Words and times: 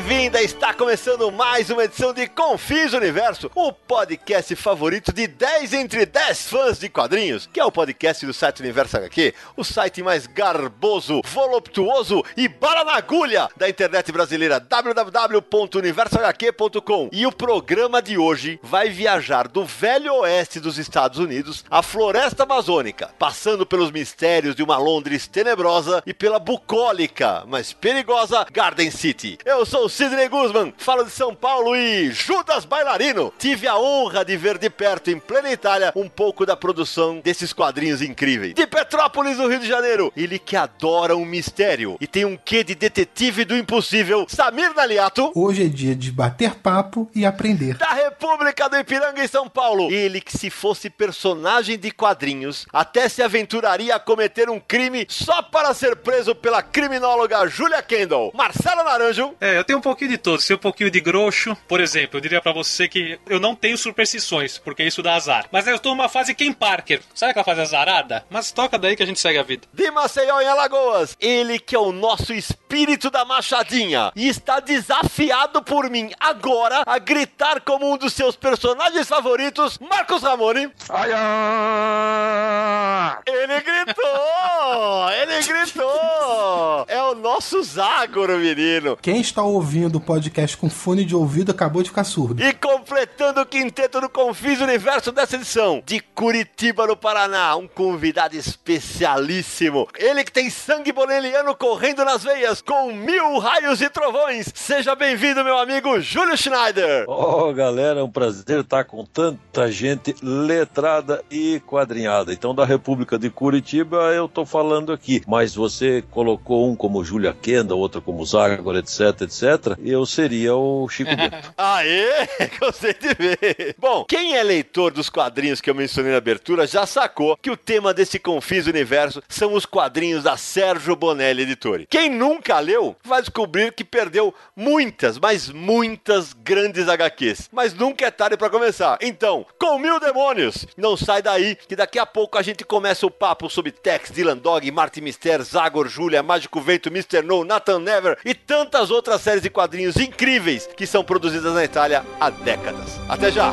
Bem-vindo, 0.00 0.17
bem-vinda! 0.28 0.42
Está 0.42 0.74
começando 0.74 1.30
mais 1.30 1.70
uma 1.70 1.84
edição 1.84 2.12
de 2.12 2.26
Confis 2.26 2.92
Universo, 2.92 3.48
o 3.54 3.72
podcast 3.72 4.56
favorito 4.56 5.12
de 5.12 5.26
10 5.26 5.72
entre 5.72 6.04
10 6.04 6.48
fãs 6.48 6.78
de 6.78 6.86
quadrinhos, 6.88 7.48
que 7.52 7.60
é 7.60 7.64
o 7.64 7.72
podcast 7.72 8.26
do 8.26 8.32
site 8.32 8.60
Universo 8.60 8.96
HQ, 8.96 9.34
o 9.56 9.64
site 9.64 10.02
mais 10.02 10.26
garboso, 10.26 11.22
voluptuoso 11.24 12.24
e 12.36 12.48
bala 12.48 12.82
na 12.84 12.96
agulha 12.96 13.48
da 13.56 13.68
internet 13.68 14.10
brasileira, 14.12 14.60
www.universohq.com. 14.60 17.08
E 17.12 17.26
o 17.26 17.32
programa 17.32 18.00
de 18.02 18.18
hoje 18.18 18.60
vai 18.62 18.90
viajar 18.90 19.48
do 19.48 19.64
velho 19.64 20.12
oeste 20.16 20.60
dos 20.60 20.76
Estados 20.78 21.18
Unidos 21.18 21.64
à 21.70 21.82
floresta 21.82 22.42
amazônica, 22.42 23.08
passando 23.18 23.64
pelos 23.64 23.90
mistérios 23.90 24.54
de 24.54 24.62
uma 24.62 24.76
Londres 24.78 25.26
tenebrosa 25.26 26.02
e 26.04 26.12
pela 26.12 26.38
bucólica, 26.38 27.44
mas 27.46 27.72
perigosa 27.72 28.46
Garden 28.52 28.90
City. 28.90 29.38
Eu 29.44 29.64
sou 29.64 29.86
o 29.86 29.88
Sidney 29.88 30.17
Guzman, 30.26 30.72
falo 30.78 31.04
de 31.04 31.10
São 31.10 31.34
Paulo 31.34 31.76
e 31.76 32.10
Judas 32.10 32.64
Bailarino. 32.64 33.32
Tive 33.38 33.68
a 33.68 33.78
honra 33.78 34.24
de 34.24 34.36
ver 34.36 34.56
de 34.56 34.70
perto, 34.70 35.10
em 35.10 35.18
plena 35.18 35.52
Itália, 35.52 35.92
um 35.94 36.08
pouco 36.08 36.46
da 36.46 36.56
produção 36.56 37.20
desses 37.20 37.52
quadrinhos 37.52 38.00
incríveis. 38.00 38.54
De 38.54 38.66
Petrópolis, 38.66 39.36
no 39.36 39.48
Rio 39.48 39.60
de 39.60 39.68
Janeiro, 39.68 40.12
ele 40.16 40.38
que 40.38 40.56
adora 40.56 41.16
um 41.16 41.24
mistério 41.24 41.96
e 42.00 42.06
tem 42.06 42.24
um 42.24 42.36
quê 42.36 42.64
de 42.64 42.74
detetive 42.74 43.44
do 43.44 43.56
impossível, 43.56 44.26
Samir 44.28 44.74
Naliato. 44.74 45.30
Hoje 45.34 45.66
é 45.66 45.68
dia 45.68 45.94
de 45.94 46.10
bater 46.10 46.54
papo 46.54 47.10
e 47.14 47.26
aprender. 47.26 47.76
Da 47.76 47.92
República 47.92 48.68
do 48.68 48.76
Ipiranga, 48.78 49.22
em 49.22 49.28
São 49.28 49.48
Paulo. 49.48 49.90
Ele 49.92 50.20
que, 50.20 50.36
se 50.36 50.48
fosse 50.48 50.88
personagem 50.88 51.78
de 51.78 51.90
quadrinhos, 51.90 52.66
até 52.72 53.08
se 53.08 53.22
aventuraria 53.22 53.94
a 53.94 54.00
cometer 54.00 54.48
um 54.48 54.58
crime 54.58 55.06
só 55.08 55.42
para 55.42 55.74
ser 55.74 55.96
preso 55.96 56.34
pela 56.34 56.62
criminóloga 56.62 57.46
Julia 57.48 57.82
Kendall. 57.82 58.32
Marcelo 58.34 58.84
Naranjo. 58.84 59.34
É, 59.40 59.58
eu 59.58 59.64
tenho 59.64 59.78
um 59.78 59.82
pouquinho 59.98 60.10
de 60.10 60.18
todos. 60.18 60.46
Tenho 60.46 60.56
um 60.56 60.60
pouquinho 60.60 60.90
de 60.90 61.00
grosso. 61.00 61.56
Por 61.66 61.80
exemplo, 61.80 62.18
eu 62.18 62.20
diria 62.20 62.40
pra 62.40 62.52
você 62.52 62.86
que 62.86 63.18
eu 63.28 63.40
não 63.40 63.56
tenho 63.56 63.76
superstições, 63.76 64.58
porque 64.58 64.84
isso 64.84 65.02
dá 65.02 65.14
azar. 65.14 65.46
Mas 65.50 65.66
eu 65.66 65.74
estou 65.74 65.94
numa 65.94 66.08
fase 66.08 66.34
Ken 66.34 66.52
Parker. 66.52 67.00
Sabe 67.12 67.30
aquela 67.30 67.44
fase 67.44 67.62
azarada? 67.62 68.24
Mas 68.30 68.52
toca 68.52 68.78
daí 68.78 68.94
que 68.94 69.02
a 69.02 69.06
gente 69.06 69.18
segue 69.18 69.38
a 69.38 69.42
vida. 69.42 69.66
De 69.72 69.90
Maceió, 69.90 70.40
em 70.40 70.46
Alagoas. 70.46 71.16
Ele 71.18 71.58
que 71.58 71.74
é 71.74 71.78
o 71.78 71.90
nosso 71.90 72.32
espírito 72.32 73.10
da 73.10 73.24
machadinha. 73.24 74.12
E 74.14 74.28
está 74.28 74.60
desafiado 74.60 75.62
por 75.62 75.90
mim 75.90 76.12
agora 76.20 76.82
a 76.86 76.98
gritar 76.98 77.60
como 77.62 77.92
um 77.92 77.96
dos 77.96 78.12
seus 78.12 78.36
personagens 78.36 79.08
favoritos, 79.08 79.78
Marcos 79.78 80.22
Ramone. 80.22 80.70
Ai, 80.88 81.10
ai. 81.12 83.18
Ele 83.26 83.60
gritou! 83.60 85.10
Ele 85.10 85.42
gritou! 85.42 86.84
É 86.86 87.02
o 87.02 87.14
nosso 87.14 87.62
Zagoro, 87.62 88.38
menino. 88.38 88.96
Quem 89.00 89.20
está 89.20 89.42
ouvindo 89.42 89.87
o 89.96 90.00
podcast 90.00 90.56
com 90.56 90.68
fone 90.68 91.04
de 91.04 91.16
ouvido 91.16 91.50
acabou 91.50 91.82
de 91.82 91.88
ficar 91.88 92.04
surdo. 92.04 92.42
E 92.42 92.52
completando 92.52 93.40
o 93.40 93.46
quinteto 93.46 94.00
do 94.00 94.08
Confis 94.08 94.60
Universo 94.60 95.10
dessa 95.10 95.36
edição, 95.36 95.82
de 95.84 96.00
Curitiba, 96.00 96.86
no 96.86 96.96
Paraná, 96.96 97.56
um 97.56 97.66
convidado 97.66 98.36
especialíssimo. 98.36 99.88
Ele 99.98 100.24
que 100.24 100.32
tem 100.32 100.50
sangue 100.50 100.92
boneliano 100.92 101.54
correndo 101.54 102.04
nas 102.04 102.24
veias, 102.24 102.60
com 102.60 102.92
mil 102.92 103.38
raios 103.38 103.80
e 103.80 103.88
trovões. 103.88 104.52
Seja 104.54 104.94
bem-vindo, 104.94 105.44
meu 105.44 105.58
amigo 105.58 106.00
Júlio 106.00 106.36
Schneider. 106.36 107.04
Oh, 107.08 107.52
galera, 107.52 108.00
é 108.00 108.02
um 108.02 108.10
prazer 108.10 108.60
estar 108.60 108.84
com 108.84 109.04
tanta 109.04 109.70
gente 109.70 110.14
letrada 110.22 111.22
e 111.30 111.60
quadrinhada. 111.66 112.32
Então, 112.32 112.54
da 112.54 112.64
República 112.64 113.18
de 113.18 113.30
Curitiba, 113.30 114.12
eu 114.12 114.28
tô 114.28 114.44
falando 114.44 114.92
aqui. 114.92 115.22
Mas 115.26 115.54
você 115.54 116.02
colocou 116.10 116.68
um 116.70 116.76
como 116.76 117.04
Julia 117.04 117.32
Kenda, 117.32 117.74
outro 117.74 118.02
como 118.02 118.24
Zagor, 118.24 118.76
etc, 118.76 119.22
etc. 119.22 119.77
Eu 119.84 120.04
seria 120.04 120.54
o 120.56 120.88
Chico 120.88 121.14
Bento. 121.14 121.52
Aê, 121.56 122.28
gostei 122.58 122.94
de 122.94 123.14
ver. 123.14 123.76
Bom, 123.78 124.04
quem 124.04 124.36
é 124.36 124.42
leitor 124.42 124.92
dos 124.92 125.08
quadrinhos 125.08 125.60
que 125.60 125.70
eu 125.70 125.74
mencionei 125.74 126.12
na 126.12 126.18
abertura 126.18 126.66
já 126.66 126.84
sacou 126.84 127.36
que 127.36 127.50
o 127.50 127.56
tema 127.56 127.94
desse 127.94 128.18
Confis 128.18 128.66
Universo 128.66 129.22
são 129.28 129.54
os 129.54 129.64
quadrinhos 129.64 130.24
da 130.24 130.36
Sérgio 130.36 130.96
Bonelli 130.96 131.42
Editore. 131.42 131.86
Quem 131.88 132.10
nunca 132.10 132.58
leu 132.58 132.96
vai 133.04 133.20
descobrir 133.20 133.72
que 133.72 133.84
perdeu 133.84 134.34
muitas, 134.56 135.18
mas 135.18 135.48
muitas 135.48 136.32
grandes 136.32 136.88
HQs. 136.88 137.48
Mas 137.52 137.72
nunca 137.72 138.06
é 138.06 138.10
tarde 138.10 138.36
para 138.36 138.50
começar. 138.50 138.98
Então, 139.00 139.46
com 139.58 139.78
mil 139.78 140.00
demônios, 140.00 140.66
não 140.76 140.96
sai 140.96 141.22
daí 141.22 141.54
que 141.54 141.76
daqui 141.76 141.98
a 141.98 142.06
pouco 142.06 142.36
a 142.36 142.42
gente 142.42 142.64
começa 142.64 143.06
o 143.06 143.10
papo 143.10 143.48
sobre 143.48 143.70
Tex, 143.70 144.10
Dylan 144.10 144.36
Dog, 144.36 144.70
Martin 144.70 145.02
Mister, 145.02 145.42
Zagor, 145.42 145.88
Julia, 145.88 146.22
Mágico 146.22 146.60
Vento, 146.60 146.88
Mr. 146.88 147.22
No, 147.22 147.44
Nathan 147.44 147.78
Never 147.78 148.18
e 148.24 148.34
tantas 148.34 148.90
outras 148.90 149.20
séries 149.20 149.42
de 149.42 149.50
quadrinhos 149.50 149.67
incríveis 149.74 150.68
que 150.76 150.86
são 150.86 151.04
produzidas 151.04 151.54
na 151.54 151.64
Itália 151.64 152.04
há 152.20 152.30
décadas. 152.30 152.98
Até 153.08 153.30
já! 153.30 153.52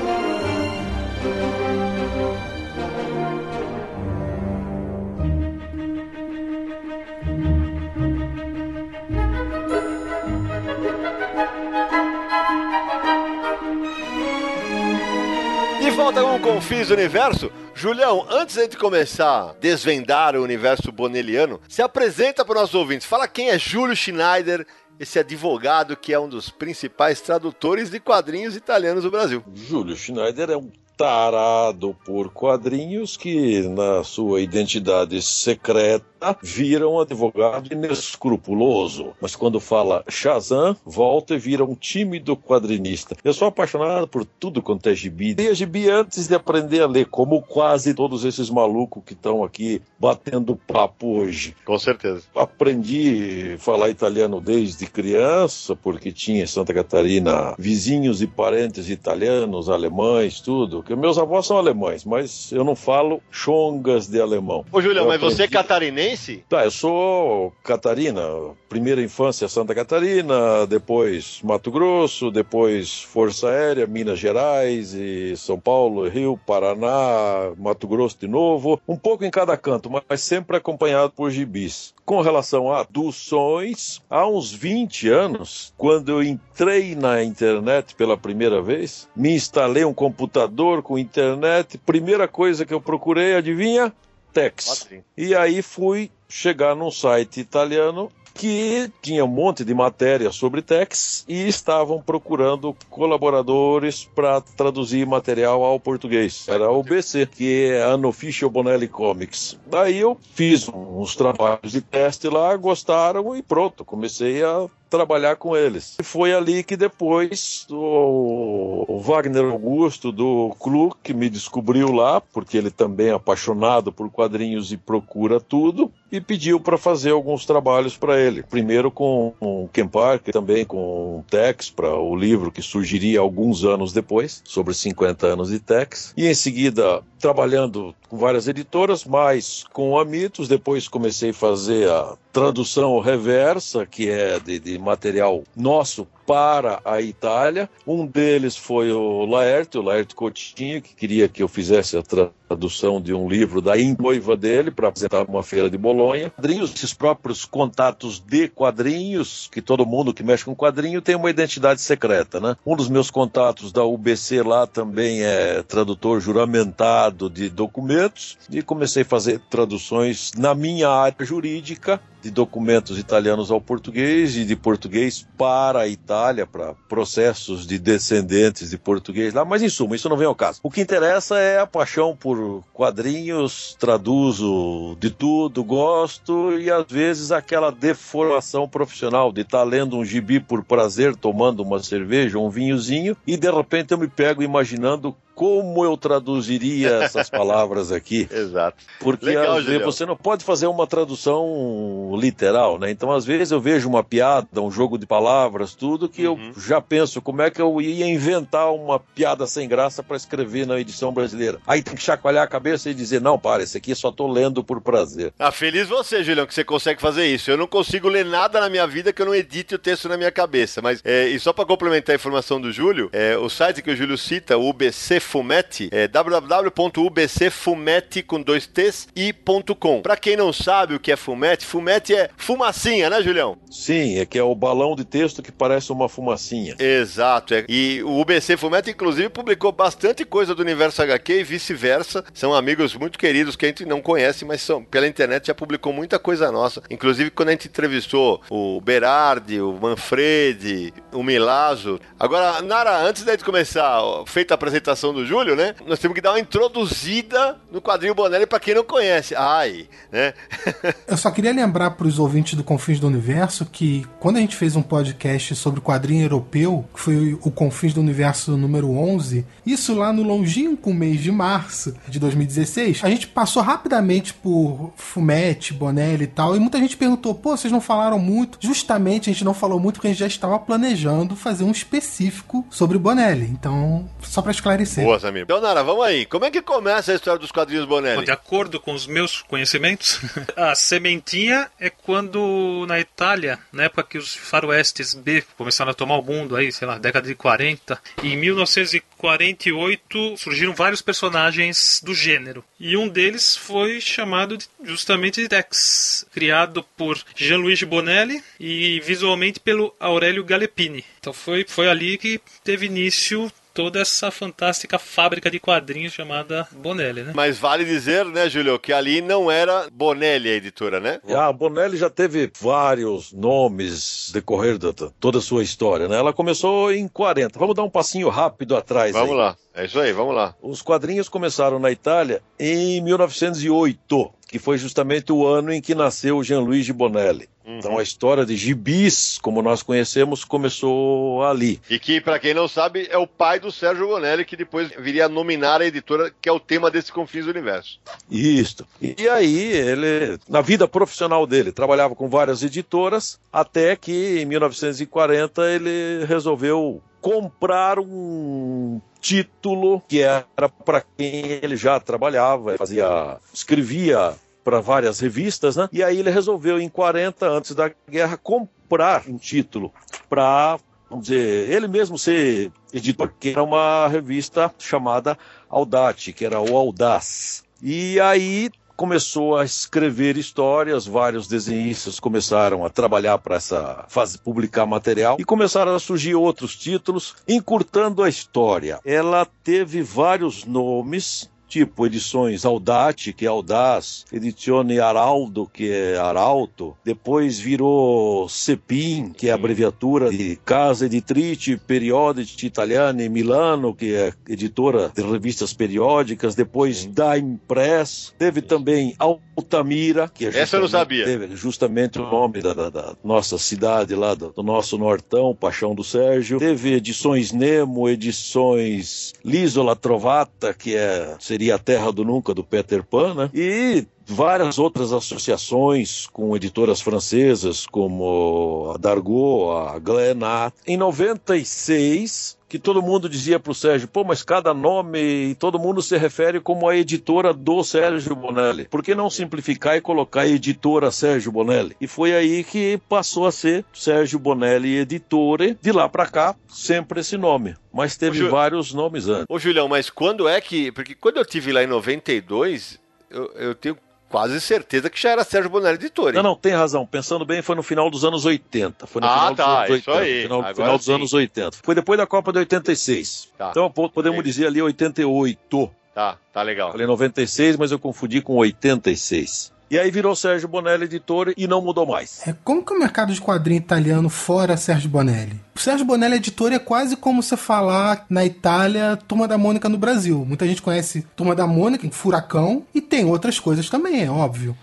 Volta 16.05 16.21
com 16.21 16.35
o 16.35 16.39
Confis 16.39 16.91
Universo. 16.91 17.51
Julião, 17.73 18.27
antes 18.29 18.55
de 18.69 18.77
começar 18.77 19.49
a 19.49 19.53
desvendar 19.59 20.35
o 20.35 20.43
universo 20.43 20.91
boneliano, 20.91 21.59
se 21.67 21.81
apresenta 21.81 22.45
para 22.45 22.55
os 22.55 22.61
nossos 22.61 22.75
ouvintes. 22.75 23.07
Fala 23.07 23.27
quem 23.27 23.49
é 23.49 23.57
Júlio 23.57 23.95
Schneider, 23.95 24.67
esse 24.99 25.19
advogado 25.19 25.95
que 25.95 26.13
é 26.13 26.19
um 26.19 26.29
dos 26.29 26.49
principais 26.49 27.21
tradutores 27.21 27.89
de 27.89 27.99
quadrinhos 27.99 28.55
italianos 28.55 29.03
do 29.03 29.11
Brasil. 29.11 29.43
Júlio 29.53 29.95
Schneider 29.95 30.49
é 30.51 30.57
um 30.57 30.71
tarado 30.97 31.95
por 32.05 32.29
quadrinhos 32.29 33.17
que, 33.17 33.61
na 33.61 34.03
sua 34.03 34.41
identidade 34.41 35.21
secreta, 35.21 36.37
vira 36.41 36.87
um 36.87 36.99
advogado 36.99 37.71
inescrupuloso. 37.71 39.13
Mas 39.21 39.35
quando 39.35 39.59
fala 39.59 40.03
Shazam, 40.09 40.75
volta 40.85 41.35
e 41.35 41.37
vira 41.37 41.63
um 41.63 41.75
tímido 41.75 42.35
quadrinista. 42.37 43.15
Eu 43.23 43.33
sou 43.33 43.47
apaixonado 43.47 44.07
por 44.07 44.25
tudo 44.25 44.61
quanto 44.61 44.89
é 44.89 44.95
gibi. 44.95 45.33
Lia 45.33 45.53
gibi 45.53 45.89
antes 45.89 46.27
de 46.27 46.35
aprender 46.35 46.81
a 46.81 46.87
ler, 46.87 47.05
como 47.07 47.41
quase 47.41 47.93
todos 47.93 48.23
esses 48.23 48.49
malucos 48.49 49.03
que 49.05 49.13
estão 49.13 49.43
aqui 49.43 49.81
batendo 49.99 50.55
papo 50.55 51.19
hoje. 51.19 51.55
Com 51.65 51.77
certeza. 51.77 52.23
Aprendi 52.35 53.53
a 53.55 53.59
falar 53.59 53.89
italiano 53.89 54.39
desde 54.39 54.85
criança, 54.87 55.75
porque 55.75 56.11
tinha 56.11 56.43
em 56.43 56.47
Santa 56.47 56.73
Catarina 56.73 57.55
vizinhos 57.57 58.21
e 58.21 58.27
parentes 58.27 58.89
italianos, 58.89 59.69
alemães, 59.69 60.39
tudo. 60.39 60.84
Que 60.85 60.95
meus 60.95 61.17
avós 61.17 61.47
são 61.47 61.57
alemães, 61.57 62.05
mas 62.05 62.51
eu 62.51 62.63
não 62.63 62.75
falo 62.75 63.21
chongas 63.31 64.07
de 64.07 64.21
alemão. 64.21 64.63
Ô, 64.71 64.79
Julião, 64.81 65.03
Eu 65.05 65.07
mas 65.09 65.19
você 65.19 65.41
é 65.41 65.45
aprendi- 65.45 65.53
catarinense? 65.53 66.43
Tá, 66.47 66.63
eu 66.63 66.71
sou 66.71 67.51
Catarina. 67.63 68.21
Primeira 68.69 69.01
infância 69.01 69.47
Santa 69.47 69.73
Catarina, 69.73 70.67
depois 70.67 71.39
Mato 71.43 71.71
Grosso, 71.71 72.29
depois 72.29 73.01
Força 73.01 73.49
Aérea, 73.49 73.87
Minas 73.87 74.19
Gerais 74.19 74.93
e 74.93 75.35
São 75.37 75.59
Paulo, 75.59 76.07
Rio, 76.07 76.37
Paraná, 76.45 77.51
Mato 77.57 77.87
Grosso 77.87 78.17
de 78.19 78.27
novo. 78.27 78.79
Um 78.87 78.97
pouco 78.97 79.23
em 79.25 79.31
cada 79.31 79.55
canto, 79.57 79.89
mas 79.89 80.21
sempre 80.21 80.57
acompanhado 80.57 81.11
por 81.15 81.31
gibis. 81.31 81.93
Com 82.05 82.21
relação 82.21 82.71
a 82.71 82.81
aduções, 82.81 84.01
há 84.09 84.27
uns 84.27 84.51
20 84.53 85.09
anos, 85.09 85.73
quando 85.77 86.09
eu 86.09 86.21
entrei 86.23 86.93
na 86.95 87.23
internet 87.23 87.95
pela 87.95 88.15
primeira 88.17 88.61
vez, 88.61 89.07
me 89.15 89.33
instalei 89.33 89.83
um 89.83 89.93
computador 89.93 90.74
com 90.81 90.97
internet, 90.97 91.77
primeira 91.77 92.27
coisa 92.27 92.65
que 92.65 92.73
eu 92.73 92.81
procurei, 92.81 93.35
adivinha? 93.35 93.93
Tex. 94.33 94.87
E 95.17 95.33
aí 95.33 95.61
fui 95.61 96.11
chegar 96.27 96.75
num 96.75 96.91
site 96.91 97.39
italiano 97.39 98.11
que 98.35 98.91
tinha 99.01 99.23
um 99.23 99.29
monte 99.29 99.63
de 99.63 99.73
matéria 99.73 100.29
sobre 100.29 100.61
Tex 100.61 101.23
e 101.25 101.47
estavam 101.47 102.01
procurando 102.01 102.75
colaboradores 102.89 104.03
para 104.13 104.41
traduzir 104.41 105.07
material 105.07 105.63
ao 105.63 105.79
português. 105.79 106.45
Era 106.49 106.69
o 106.69 106.83
BC, 106.83 107.27
que 107.27 107.69
é 107.71 107.87
Unofficial 107.95 108.51
Bonelli 108.51 108.89
Comics. 108.89 109.57
Daí 109.65 109.99
eu 109.99 110.19
fiz 110.33 110.67
uns 110.67 111.15
trabalhos 111.15 111.71
de 111.71 111.79
teste 111.79 112.27
lá, 112.27 112.55
gostaram 112.57 113.35
e 113.37 113.41
pronto, 113.41 113.85
comecei 113.85 114.43
a 114.43 114.67
trabalhar 114.89 115.35
com 115.35 115.55
eles. 115.55 115.95
E 115.99 116.03
foi 116.03 116.33
ali 116.33 116.63
que 116.63 116.77
depois 116.77 117.65
o 117.69 119.01
Wagner 119.03 119.45
Augusto 119.45 120.11
do 120.11 120.55
Kluk 120.59 121.13
me 121.13 121.29
descobriu 121.29 121.91
lá, 121.91 122.21
porque 122.21 122.57
ele 122.57 122.71
também 122.71 123.07
é 123.07 123.13
apaixonado 123.13 123.91
por 123.91 124.09
quadrinhos 124.09 124.71
e 124.71 124.77
procura 124.77 125.39
tudo, 125.39 125.91
e 126.11 126.21
pediu 126.21 126.59
para 126.59 126.77
fazer 126.77 127.11
alguns 127.11 127.45
trabalhos 127.45 127.97
para 127.97 128.19
ele. 128.19 128.43
Primeiro 128.43 128.89
com 128.89 129.33
o 129.39 129.67
Ken 129.73 129.87
Parker, 129.87 130.33
também 130.33 130.65
com 130.65 131.19
o 131.19 131.25
Tex, 131.29 131.69
para 131.69 131.93
o 131.95 132.15
livro 132.15 132.51
que 132.51 132.61
surgiria 132.61 133.19
alguns 133.19 133.63
anos 133.63 133.91
depois, 133.91 134.41
sobre 134.45 134.73
50 134.73 135.27
anos 135.27 135.49
de 135.49 135.59
Tex. 135.59 136.13
E 136.15 136.27
em 136.27 136.33
seguida, 136.33 137.01
trabalhando 137.19 137.93
com 138.07 138.17
várias 138.17 138.47
editoras, 138.47 139.03
mais 139.03 139.65
com 139.73 139.97
a 139.97 140.05
Mitos. 140.05 140.47
Depois 140.47 140.87
comecei 140.87 141.31
a 141.31 141.33
fazer 141.33 141.89
a 141.89 142.15
tradução 142.35 142.99
reversa, 142.99 143.85
que 143.85 144.09
é 144.09 144.37
de, 144.41 144.59
de 144.59 144.77
material 144.77 145.45
nosso 145.55 146.05
para 146.25 146.79
a 146.83 147.01
Itália. 147.01 147.69
Um 147.85 148.05
deles 148.05 148.55
foi 148.55 148.91
o 148.91 149.25
Laerte, 149.25 149.77
o 149.77 149.81
Laerte 149.81 150.15
Coutinho, 150.15 150.81
que 150.81 150.95
queria 150.95 151.27
que 151.27 151.43
eu 151.43 151.47
fizesse 151.47 151.97
a 151.97 152.03
tradução 152.03 153.01
de 153.01 153.13
um 153.13 153.27
livro 153.27 153.61
da 153.61 153.73
noiva 153.99 154.35
dele 154.35 154.71
para 154.71 154.87
apresentar 154.87 155.23
uma 155.23 155.43
feira 155.43 155.69
de 155.69 155.77
Bolonha. 155.77 156.29
Quadrinhos, 156.29 156.73
esses 156.73 156.93
próprios 156.93 157.45
contatos 157.45 158.19
de 158.19 158.47
quadrinhos, 158.47 159.49
que 159.51 159.61
todo 159.61 159.85
mundo 159.85 160.13
que 160.13 160.23
mexe 160.23 160.45
com 160.45 160.55
quadrinho 160.55 161.01
tem 161.01 161.15
uma 161.15 161.29
identidade 161.29 161.81
secreta, 161.81 162.39
né? 162.39 162.55
Um 162.65 162.75
dos 162.75 162.89
meus 162.89 163.09
contatos 163.09 163.71
da 163.71 163.83
UBC 163.83 164.43
lá 164.43 164.67
também 164.67 165.23
é 165.23 165.61
tradutor 165.63 166.19
juramentado 166.19 167.29
de 167.29 167.49
documentos 167.49 168.37
e 168.51 168.61
comecei 168.61 169.03
a 169.03 169.05
fazer 169.05 169.39
traduções 169.49 170.31
na 170.37 170.55
minha 170.55 170.89
área 170.89 171.25
jurídica 171.25 171.99
de 172.25 172.31
documentos 172.31 172.97
italianos 172.97 173.51
ao 173.51 173.61
português 173.61 174.35
e 174.35 174.45
de 174.45 174.55
português 174.55 175.27
para 175.37 175.81
a 175.81 175.87
Itália, 175.87 176.14
para 176.45 176.73
processos 176.87 177.65
de 177.67 177.77
descendentes 177.77 178.69
de 178.69 178.77
português 178.77 179.33
lá, 179.33 179.43
mas 179.43 179.61
em 179.61 179.69
suma, 179.69 179.95
isso 179.95 180.09
não 180.09 180.17
vem 180.17 180.27
ao 180.27 180.35
caso. 180.35 180.59
O 180.63 180.71
que 180.71 180.81
interessa 180.81 181.37
é 181.37 181.59
a 181.59 181.67
paixão 181.67 182.15
por 182.15 182.63
quadrinhos, 182.73 183.75
traduzo 183.79 184.95
de 184.99 185.09
tudo, 185.09 185.63
gosto 185.63 186.57
e 186.57 186.71
às 186.71 186.85
vezes 186.87 187.31
aquela 187.31 187.71
deformação 187.71 188.67
profissional 188.67 189.31
de 189.31 189.41
estar 189.41 189.59
tá 189.59 189.63
lendo 189.63 189.97
um 189.97 190.05
gibi 190.05 190.39
por 190.39 190.63
prazer, 190.63 191.15
tomando 191.15 191.61
uma 191.61 191.81
cerveja, 191.81 192.39
um 192.39 192.49
vinhozinho 192.49 193.15
e 193.27 193.37
de 193.37 193.51
repente 193.51 193.91
eu 193.91 193.97
me 193.97 194.07
pego 194.07 194.41
imaginando 194.41 195.15
como 195.35 195.83
eu 195.83 195.97
traduziria 195.97 197.03
essas 197.03 197.29
palavras 197.29 197.91
aqui. 197.91 198.27
Exato. 198.31 198.77
Porque 198.99 199.25
Legal, 199.25 199.57
às 199.57 199.65
vezes 199.65 199.83
você 199.83 200.05
não 200.05 200.15
pode 200.15 200.43
fazer 200.43 200.67
uma 200.67 200.87
tradução 200.87 202.11
literal, 202.17 202.79
né? 202.79 202.89
Então, 202.89 203.11
às 203.11 203.25
vezes 203.25 203.51
eu 203.51 203.59
vejo 203.59 203.87
uma 203.87 204.03
piada, 204.03 204.61
um 204.61 204.71
jogo 204.71 204.97
de 204.97 205.05
palavras, 205.05 205.75
tudo 205.75 206.07
que 206.07 206.25
uhum. 206.25 206.51
eu 206.55 206.61
já 206.61 206.79
penso 206.79 207.21
como 207.21 207.41
é 207.41 207.51
que 207.51 207.61
eu 207.61 207.81
ia 207.81 208.07
inventar 208.07 208.73
uma 208.73 208.99
piada 208.99 209.45
sem 209.45 209.67
graça 209.67 210.01
para 210.01 210.15
escrever 210.15 210.65
na 210.65 210.79
edição 210.79 211.11
brasileira. 211.11 211.59
Aí 211.67 211.83
tem 211.83 211.95
que 211.95 212.01
chacoalhar 212.01 212.43
a 212.43 212.47
cabeça 212.47 212.89
e 212.89 212.93
dizer: 212.93 213.19
não, 213.19 213.37
para, 213.37 213.63
esse 213.63 213.77
aqui 213.77 213.93
só 213.93 214.11
tô 214.11 214.27
lendo 214.27 214.63
por 214.63 214.79
prazer. 214.79 215.33
Ah, 215.37 215.51
feliz 215.51 215.89
você, 215.89 216.23
Julião, 216.23 216.45
que 216.45 216.53
você 216.53 216.63
consegue 216.63 217.01
fazer 217.01 217.25
isso. 217.25 217.51
Eu 217.51 217.57
não 217.57 217.67
consigo 217.67 218.07
ler 218.07 218.25
nada 218.25 218.59
na 218.61 218.69
minha 218.69 218.87
vida 218.87 219.11
que 219.11 219.21
eu 219.21 219.25
não 219.25 219.35
edite 219.35 219.75
o 219.75 219.79
texto 219.79 220.07
na 220.07 220.15
minha 220.17 220.31
cabeça. 220.31 220.81
Mas, 220.81 221.01
é, 221.03 221.27
e 221.27 221.39
só 221.39 221.51
para 221.51 221.65
complementar 221.65 222.13
a 222.13 222.15
informação 222.15 222.61
do 222.61 222.71
Júlio, 222.71 223.09
é, 223.11 223.37
o 223.37 223.49
site 223.49 223.81
que 223.81 223.91
o 223.91 223.95
Júlio 223.95 224.17
cita, 224.17 224.57
o 224.57 224.69
UBC 224.69 225.19
Fumete, 225.25 225.89
é 225.91 226.07
www.ubcfumete 226.07 228.23
com 228.23 228.41
dois 228.41 228.67
T's 228.67 229.07
e 229.15 229.33
ponto 229.33 229.75
.com. 229.75 230.01
Pra 230.01 230.15
quem 230.15 230.37
não 230.37 230.53
sabe 230.53 230.95
o 230.95 230.99
que 230.99 231.11
é 231.11 231.15
fumete, 231.15 231.65
fumete 231.65 232.15
é 232.15 232.29
fumacinha, 232.37 233.09
né, 233.09 233.21
Julião? 233.21 233.57
Sim, 233.69 234.19
é 234.19 234.25
que 234.25 234.37
é 234.37 234.43
o 234.43 234.53
balão 234.53 234.95
de 234.95 235.03
texto 235.03 235.41
que 235.41 235.51
parece 235.51 235.91
uma 235.91 236.07
fumacinha. 236.07 236.75
Exato, 236.79 237.53
é. 237.53 237.65
e 237.67 238.01
o 238.03 238.21
UBC 238.21 238.57
Fumete, 238.57 238.91
inclusive, 238.91 239.29
publicou 239.29 239.71
bastante 239.71 240.23
coisa 240.23 240.53
do 240.53 240.61
universo 240.61 241.01
HQ 241.01 241.39
e 241.39 241.43
vice-versa. 241.43 242.23
São 242.33 242.53
amigos 242.53 242.95
muito 242.95 243.17
queridos 243.17 243.55
que 243.55 243.65
a 243.65 243.69
gente 243.69 243.85
não 243.85 244.01
conhece, 244.01 244.45
mas 244.45 244.61
são, 244.61 244.83
pela 244.83 245.07
internet 245.07 245.47
já 245.47 245.55
publicou 245.55 245.91
muita 245.91 246.19
coisa 246.19 246.51
nossa. 246.51 246.83
Inclusive, 246.89 247.31
quando 247.31 247.49
a 247.49 247.51
gente 247.51 247.67
entrevistou 247.67 248.41
o 248.49 248.79
Berardi, 248.79 249.59
o 249.59 249.73
Manfredi, 249.73 250.93
o 251.11 251.23
Milazzo. 251.23 251.99
Agora, 252.19 252.61
Nara, 252.61 253.01
antes 253.01 253.23
da 253.23 253.31
gente 253.31 253.43
começar, 253.43 253.99
feita 254.27 254.53
a 254.53 254.55
apresentação 254.55 255.13
do 255.15 255.25
Júlio, 255.25 255.55
né? 255.55 255.73
Nós 255.87 255.99
temos 255.99 256.13
que 256.13 256.21
dar 256.21 256.31
uma 256.31 256.39
introduzida 256.39 257.57
no 257.71 257.81
quadrinho 257.81 258.13
Bonelli 258.13 258.45
para 258.45 258.59
quem 258.59 258.75
não 258.75 258.83
conhece. 258.83 259.33
Ai, 259.35 259.87
né? 260.11 260.33
Eu 261.07 261.17
só 261.17 261.31
queria 261.31 261.53
lembrar 261.53 261.91
para 261.91 262.07
os 262.07 262.19
ouvintes 262.19 262.53
do 262.55 262.63
Confins 262.63 262.99
do 262.99 263.07
Universo 263.07 263.65
que 263.65 264.05
quando 264.19 264.37
a 264.37 264.39
gente 264.39 264.55
fez 264.55 264.75
um 264.75 264.81
podcast 264.81 265.55
sobre 265.55 265.81
quadrinho 265.81 266.23
europeu, 266.23 266.85
que 266.93 266.99
foi 266.99 267.39
o 267.41 267.49
Confins 267.49 267.93
do 267.93 268.01
Universo 268.01 268.57
número 268.57 268.91
11, 268.91 269.45
isso 269.65 269.95
lá 269.95 270.11
no 270.11 270.23
longínquo 270.23 270.93
mês 270.93 271.21
de 271.21 271.31
março 271.31 271.95
de 272.07 272.19
2016, 272.19 273.01
a 273.03 273.09
gente 273.09 273.27
passou 273.27 273.61
rapidamente 273.61 274.33
por 274.33 274.91
Fumete, 274.95 275.73
Bonelli 275.73 276.25
e 276.25 276.27
tal, 276.27 276.55
e 276.55 276.59
muita 276.59 276.77
gente 276.77 276.97
perguntou: 276.97 277.33
pô, 277.33 277.55
vocês 277.55 277.71
não 277.71 277.81
falaram 277.81 278.19
muito? 278.19 278.57
Justamente 278.61 279.29
a 279.29 279.33
gente 279.33 279.45
não 279.45 279.53
falou 279.53 279.79
muito 279.79 279.95
porque 279.95 280.07
a 280.07 280.11
gente 280.11 280.19
já 280.19 280.27
estava 280.27 280.59
planejando 280.59 281.35
fazer 281.35 281.63
um 281.63 281.71
específico 281.71 282.65
sobre 282.69 282.97
Bonelli. 282.97 283.45
Então, 283.45 284.09
só 284.21 284.41
para 284.41 284.51
esclarecer. 284.51 285.04
Boa, 285.05 285.19
Samir. 285.19 285.43
Então, 285.43 285.61
Nara, 285.61 285.83
vamos 285.83 286.03
aí. 286.03 286.25
Como 286.25 286.45
é 286.45 286.51
que 286.51 286.63
começa 286.63 287.11
a 287.11 287.15
história 287.15 287.39
dos 287.39 287.51
quadrinhos 287.51 287.85
Bonelli? 287.85 288.25
De 288.25 288.31
acordo 288.31 288.79
com 288.79 288.91
os 288.91 289.05
meus 289.05 289.43
conhecimentos, 289.43 290.19
a 290.57 290.73
sementinha 290.73 291.69
é 291.79 291.91
quando 291.91 292.85
na 292.87 292.99
Itália, 292.99 293.59
na 293.71 293.83
época 293.83 294.01
que 294.01 294.17
os 294.17 294.33
faroestes 294.33 295.13
B 295.13 295.43
começaram 295.55 295.91
a 295.91 295.93
tomar 295.93 296.17
o 296.17 296.23
mundo 296.23 296.55
aí, 296.55 296.71
sei 296.71 296.87
lá, 296.87 296.97
década 296.97 297.27
de 297.27 297.35
40, 297.35 298.01
em 298.23 298.35
1948 298.35 300.37
surgiram 300.37 300.73
vários 300.73 301.03
personagens 301.03 302.01
do 302.03 302.15
gênero. 302.15 302.65
E 302.79 302.97
um 302.97 303.07
deles 303.07 303.55
foi 303.55 304.01
chamado 304.01 304.57
de, 304.57 304.67
justamente 304.83 305.39
de 305.39 305.47
Tex, 305.47 306.25
criado 306.33 306.83
por 306.97 307.15
Jean-Louis 307.35 307.83
Bonelli 307.83 308.43
e 308.59 308.99
visualmente 309.01 309.59
pelo 309.59 309.93
Aurélio 309.99 310.43
Galepini. 310.43 311.05
Então 311.19 311.31
foi, 311.31 311.63
foi 311.67 311.87
ali 311.87 312.17
que 312.17 312.41
teve 312.63 312.87
início 312.87 313.51
toda 313.75 313.99
essa 313.99 314.31
fantástica 314.31 314.97
fábrica 314.97 315.51
de 315.51 315.59
quadrinhos 315.59 316.13
chamada 316.13 316.65
Bonelli, 316.71 317.23
né? 317.23 317.33
Mas 317.35 317.59
vale 317.59 317.83
dizer, 317.83 318.23
né, 318.25 318.49
Júlio, 318.49 318.79
que 318.79 318.93
ali 318.93 319.21
não 319.21 319.51
era 319.51 319.89
Bonelli 319.91 320.49
a 320.49 320.55
editora, 320.55 321.01
né? 321.01 321.19
A 321.27 321.51
Bonelli 321.51 321.97
já 321.97 322.09
teve 322.09 322.49
vários 322.57 323.33
nomes 323.33 324.31
decorrer 324.31 324.77
de 324.77 324.93
toda 325.19 325.39
a 325.39 325.41
sua 325.41 325.61
história, 325.61 326.07
né? 326.07 326.17
Ela 326.17 326.31
começou 326.31 326.91
em 326.93 327.05
40. 327.05 327.59
Vamos 327.59 327.75
dar 327.75 327.83
um 327.83 327.89
passinho 327.89 328.29
rápido 328.29 328.77
atrás. 328.77 329.11
Vamos 329.11 329.31
aí. 329.31 329.37
lá. 329.37 329.57
É 329.73 329.83
isso 329.83 329.99
aí, 329.99 330.13
vamos 330.13 330.33
lá. 330.33 330.55
Os 330.61 330.81
quadrinhos 330.81 331.27
começaram 331.27 331.77
na 331.77 331.91
Itália 331.91 332.41
em 332.57 333.01
1908, 333.01 334.31
que 334.55 334.59
foi 334.59 334.77
justamente 334.77 335.33
o 335.33 335.45
ano 335.45 335.73
em 335.73 335.81
que 335.81 335.93
nasceu 335.93 336.41
Jean-Louis 336.41 336.89
Bonelli. 336.91 337.49
Uhum. 337.65 337.77
Então 337.77 337.97
a 337.97 338.03
história 338.03 338.45
de 338.45 338.55
gibis, 338.55 339.37
como 339.41 339.61
nós 339.61 339.83
conhecemos, 339.83 340.45
começou 340.45 341.43
ali. 341.43 341.81
E 341.89 341.99
que, 341.99 342.21
para 342.21 342.39
quem 342.39 342.53
não 342.53 342.65
sabe, 342.65 343.05
é 343.11 343.17
o 343.17 343.27
pai 343.27 343.59
do 343.59 343.69
Sérgio 343.69 344.07
Bonelli, 344.07 344.45
que 344.45 344.55
depois 344.55 344.91
viria 344.97 345.25
a 345.25 345.29
nominar 345.29 345.81
a 345.81 345.85
editora, 345.85 346.33
que 346.41 346.47
é 346.47 346.51
o 346.53 346.59
tema 346.59 346.89
desse 346.89 347.11
Confins 347.11 347.43
do 347.43 347.51
Universo. 347.51 347.99
Isso. 348.31 348.87
E 349.01 349.27
aí, 349.27 349.73
ele, 349.73 350.39
na 350.47 350.61
vida 350.61 350.87
profissional 350.87 351.45
dele, 351.45 351.73
trabalhava 351.73 352.15
com 352.15 352.29
várias 352.29 352.63
editoras, 352.63 353.37
até 353.51 353.97
que 353.97 354.39
em 354.39 354.45
1940 354.45 355.69
ele 355.69 356.23
resolveu 356.25 357.01
comprar 357.19 357.99
um 357.99 359.01
título 359.19 359.99
que 360.07 360.21
era 360.21 360.69
para 360.69 361.01
quem 361.01 361.59
ele 361.59 361.75
já 361.75 361.99
trabalhava, 361.99 362.77
fazia, 362.77 363.37
escrevia 363.51 364.35
para 364.65 364.81
várias 364.81 365.19
revistas, 365.19 365.75
né? 365.75 365.87
E 365.93 366.03
aí 366.03 366.19
ele 366.19 366.31
resolveu 366.31 366.81
em 366.81 366.89
40 366.89 367.47
antes 367.47 367.75
da 367.75 367.91
guerra 368.09 368.35
comprar 368.35 369.23
um 369.29 369.37
título 369.37 369.93
para 370.27 370.79
vamos 371.07 371.27
dizer, 371.27 371.69
ele 371.69 371.87
mesmo 371.87 372.17
ser 372.17 372.71
editor, 372.91 373.31
que 373.39 373.51
era 373.51 373.61
uma 373.63 374.07
revista 374.07 374.73
chamada 374.79 375.37
Audate, 375.69 376.33
que 376.33 376.43
era 376.43 376.59
o 376.59 376.75
Audaz. 376.75 377.63
E 377.79 378.19
aí 378.19 378.71
começou 378.95 379.57
a 379.57 379.63
escrever 379.63 380.35
histórias, 380.35 381.05
vários 381.05 381.47
desenhistas 381.47 382.19
começaram 382.19 382.83
a 382.83 382.89
trabalhar 382.89 383.37
para 383.37 383.57
essa 383.57 384.05
fase 384.07 384.39
publicar 384.39 384.85
material 384.85 385.37
e 385.39 385.43
começaram 385.43 385.93
a 385.93 385.99
surgir 385.99 386.33
outros 386.33 386.75
títulos 386.75 387.35
encurtando 387.47 388.23
a 388.23 388.29
história. 388.29 388.99
Ela 389.05 389.45
teve 389.63 390.01
vários 390.01 390.65
nomes 390.65 391.49
tipo 391.67 392.05
edições 392.05 392.65
Audate, 392.65 393.33
que 393.33 393.45
é 393.45 393.49
Audaz, 393.49 394.25
Edizione 394.31 394.99
Araldo, 394.99 395.69
que 395.71 395.91
é 395.91 396.17
Arauto, 396.17 396.95
depois 397.03 397.59
virou 397.59 398.47
Cepim, 398.49 399.31
que 399.31 399.49
é 399.49 399.51
a 399.51 399.55
abreviatura 399.55 400.29
de 400.29 400.57
Casa 400.63 401.05
Editrice 401.05 401.77
Periodici 401.77 402.65
Italiane 402.65 403.29
Milano, 403.29 403.93
que 403.93 404.13
é 404.13 404.33
editora 404.47 405.11
de 405.15 405.21
revistas 405.21 405.73
periódicas, 405.73 406.55
depois 406.55 407.05
Daim 407.05 407.59
Press, 407.67 408.33
teve 408.37 408.61
também 408.61 409.15
Altamira, 409.19 410.29
que 410.29 410.45
é 410.45 410.59
Essa 410.59 410.77
eu 410.77 410.81
não 410.81 410.87
sabia. 410.87 411.25
Teve 411.25 411.55
justamente 411.55 412.19
o 412.19 412.23
nome 412.23 412.61
da, 412.61 412.73
da, 412.73 412.89
da 412.89 413.15
nossa 413.23 413.57
cidade 413.57 414.13
lá, 414.15 414.33
do, 414.33 414.51
do 414.51 414.63
nosso 414.63 414.97
Nortão, 414.97 415.55
Paixão 415.55 415.95
do 415.95 416.03
Sérgio. 416.03 416.59
Teve 416.59 416.93
edições 416.93 417.51
Nemo, 417.51 418.09
edições 418.09 419.33
Lisola 419.43 419.95
Trovata, 419.95 420.73
que 420.73 420.95
é, 420.95 421.35
seria 421.55 421.75
a 421.75 421.79
Terra 421.79 422.11
do 422.11 422.25
Nunca, 422.25 422.53
do 422.53 422.65
Peter 422.65 423.01
Pan, 423.01 423.33
né? 423.33 423.49
E 423.53 424.05
várias 424.25 424.77
outras 424.77 425.13
associações 425.13 426.27
com 426.27 426.53
editoras 426.53 426.99
francesas, 426.99 427.85
como 427.85 428.91
a 428.93 428.97
Dargaud, 428.97 429.87
a 429.87 429.97
Glénat. 429.97 430.75
Em 430.85 430.97
96, 430.97 432.54
que 432.67 432.79
todo 432.79 433.01
mundo 433.01 433.29
dizia 433.29 433.59
para 433.59 433.71
o 433.71 433.75
Sérgio, 433.75 434.07
pô, 434.07 434.23
mas 434.23 434.43
cada 434.43 434.73
nome 434.73 435.19
e 435.19 435.55
todo 435.55 435.79
mundo 435.79 436.01
se 436.01 436.17
refere 436.17 436.59
como 436.59 436.87
a 436.87 436.95
editora 436.95 437.53
do 437.53 437.83
Sérgio 437.83 438.35
Bonelli. 438.35 438.87
Por 438.87 439.03
que 439.03 439.13
não 439.13 439.29
simplificar 439.29 439.95
e 439.95 440.01
colocar 440.01 440.47
editora 440.47 441.11
Sérgio 441.11 441.51
Bonelli? 441.51 441.95
E 442.01 442.07
foi 442.07 442.35
aí 442.35 442.63
que 442.63 442.99
passou 443.07 443.45
a 443.45 443.51
ser 443.51 443.85
Sérgio 443.93 444.39
Bonelli 444.39 444.97
Editore. 444.97 445.77
De 445.81 445.91
lá 445.91 446.09
para 446.09 446.25
cá, 446.25 446.55
sempre 446.67 447.21
esse 447.21 447.37
nome. 447.37 447.75
Mas 447.93 448.17
teve 448.17 448.37
Ju... 448.37 448.49
vários 448.49 448.93
nomes 448.93 449.27
antes. 449.27 449.45
Ô, 449.47 449.59
Julião, 449.59 449.87
mas 449.87 450.09
quando 450.09 450.47
é 450.47 450.59
que. 450.59 450.91
Porque 450.91 451.15
quando 451.15 451.37
eu 451.37 451.45
tive 451.45 451.71
lá 451.71 451.83
em 451.83 451.87
92, 451.87 452.99
eu, 453.29 453.51
eu 453.55 453.75
tenho 453.75 453.95
quase 454.29 454.59
certeza 454.59 455.09
que 455.09 455.21
já 455.21 455.31
era 455.31 455.43
Sérgio 455.43 455.69
Bonelli 455.69 455.95
Editore. 455.95 456.35
Não, 456.35 456.43
não, 456.43 456.55
tem 456.55 456.73
razão. 456.73 457.05
Pensando 457.05 457.45
bem, 457.45 457.61
foi 457.61 457.75
no 457.75 457.83
final 457.83 458.09
dos 458.09 458.25
anos 458.25 458.45
80. 458.45 459.07
Foi 459.07 459.21
no 459.21 459.27
ah, 459.27 459.33
final 459.33 459.55
tá, 459.55 459.63
dos 459.63 459.67
anos 459.67 459.89
80. 459.89 459.97
isso 459.99 460.11
aí. 460.11 460.41
Final, 460.43 460.75
final 460.75 460.97
dos 460.97 461.09
anos 461.09 461.33
80. 461.33 461.77
Foi 461.83 461.95
depois 461.95 462.17
da 462.17 462.27
Copa 462.27 462.51
de 462.51 462.59
86. 462.59 463.49
Tá. 463.57 463.69
Então 463.71 463.91
podemos 463.91 464.43
dizer 464.43 464.67
ali 464.67 464.81
88. 464.81 465.91
Tá, 466.13 466.37
tá 466.53 466.61
legal. 466.61 466.91
Falei 466.91 467.05
96, 467.05 467.75
mas 467.75 467.91
eu 467.91 467.99
confundi 467.99 468.41
com 468.41 468.55
86. 468.55 469.74
E 469.89 469.99
aí 469.99 470.09
virou 470.09 470.35
Sérgio 470.35 470.67
Bonelli 470.67 471.05
editor 471.05 471.53
e 471.55 471.67
não 471.67 471.79
mudou 471.79 472.07
mais. 472.07 472.41
É, 472.47 472.55
como 472.63 472.83
que 472.83 472.91
é 472.91 472.95
o 472.95 472.99
mercado 472.99 473.31
de 473.31 473.39
quadrinho 473.39 473.77
italiano 473.77 474.29
fora 474.29 474.75
Sérgio 474.75 475.09
Bonelli? 475.09 475.59
O 475.75 475.79
Sérgio 475.79 476.05
Bonelli 476.05 476.35
editor 476.35 476.73
é 476.73 476.79
quase 476.79 477.15
como 477.15 477.43
você 477.43 477.55
falar 477.55 478.25
na 478.27 478.43
Itália 478.43 479.15
Turma 479.27 479.47
da 479.47 479.57
Mônica 479.57 479.87
no 479.87 479.97
Brasil. 479.97 480.43
Muita 480.43 480.67
gente 480.67 480.81
conhece 480.81 481.25
Turma 481.35 481.53
da 481.53 481.67
Mônica, 481.67 482.09
Furacão, 482.11 482.83
e 482.95 483.01
tem 483.01 483.25
outras 483.25 483.59
coisas 483.59 483.87
também, 483.87 484.23
é 484.23 484.29
óbvio. 484.29 484.75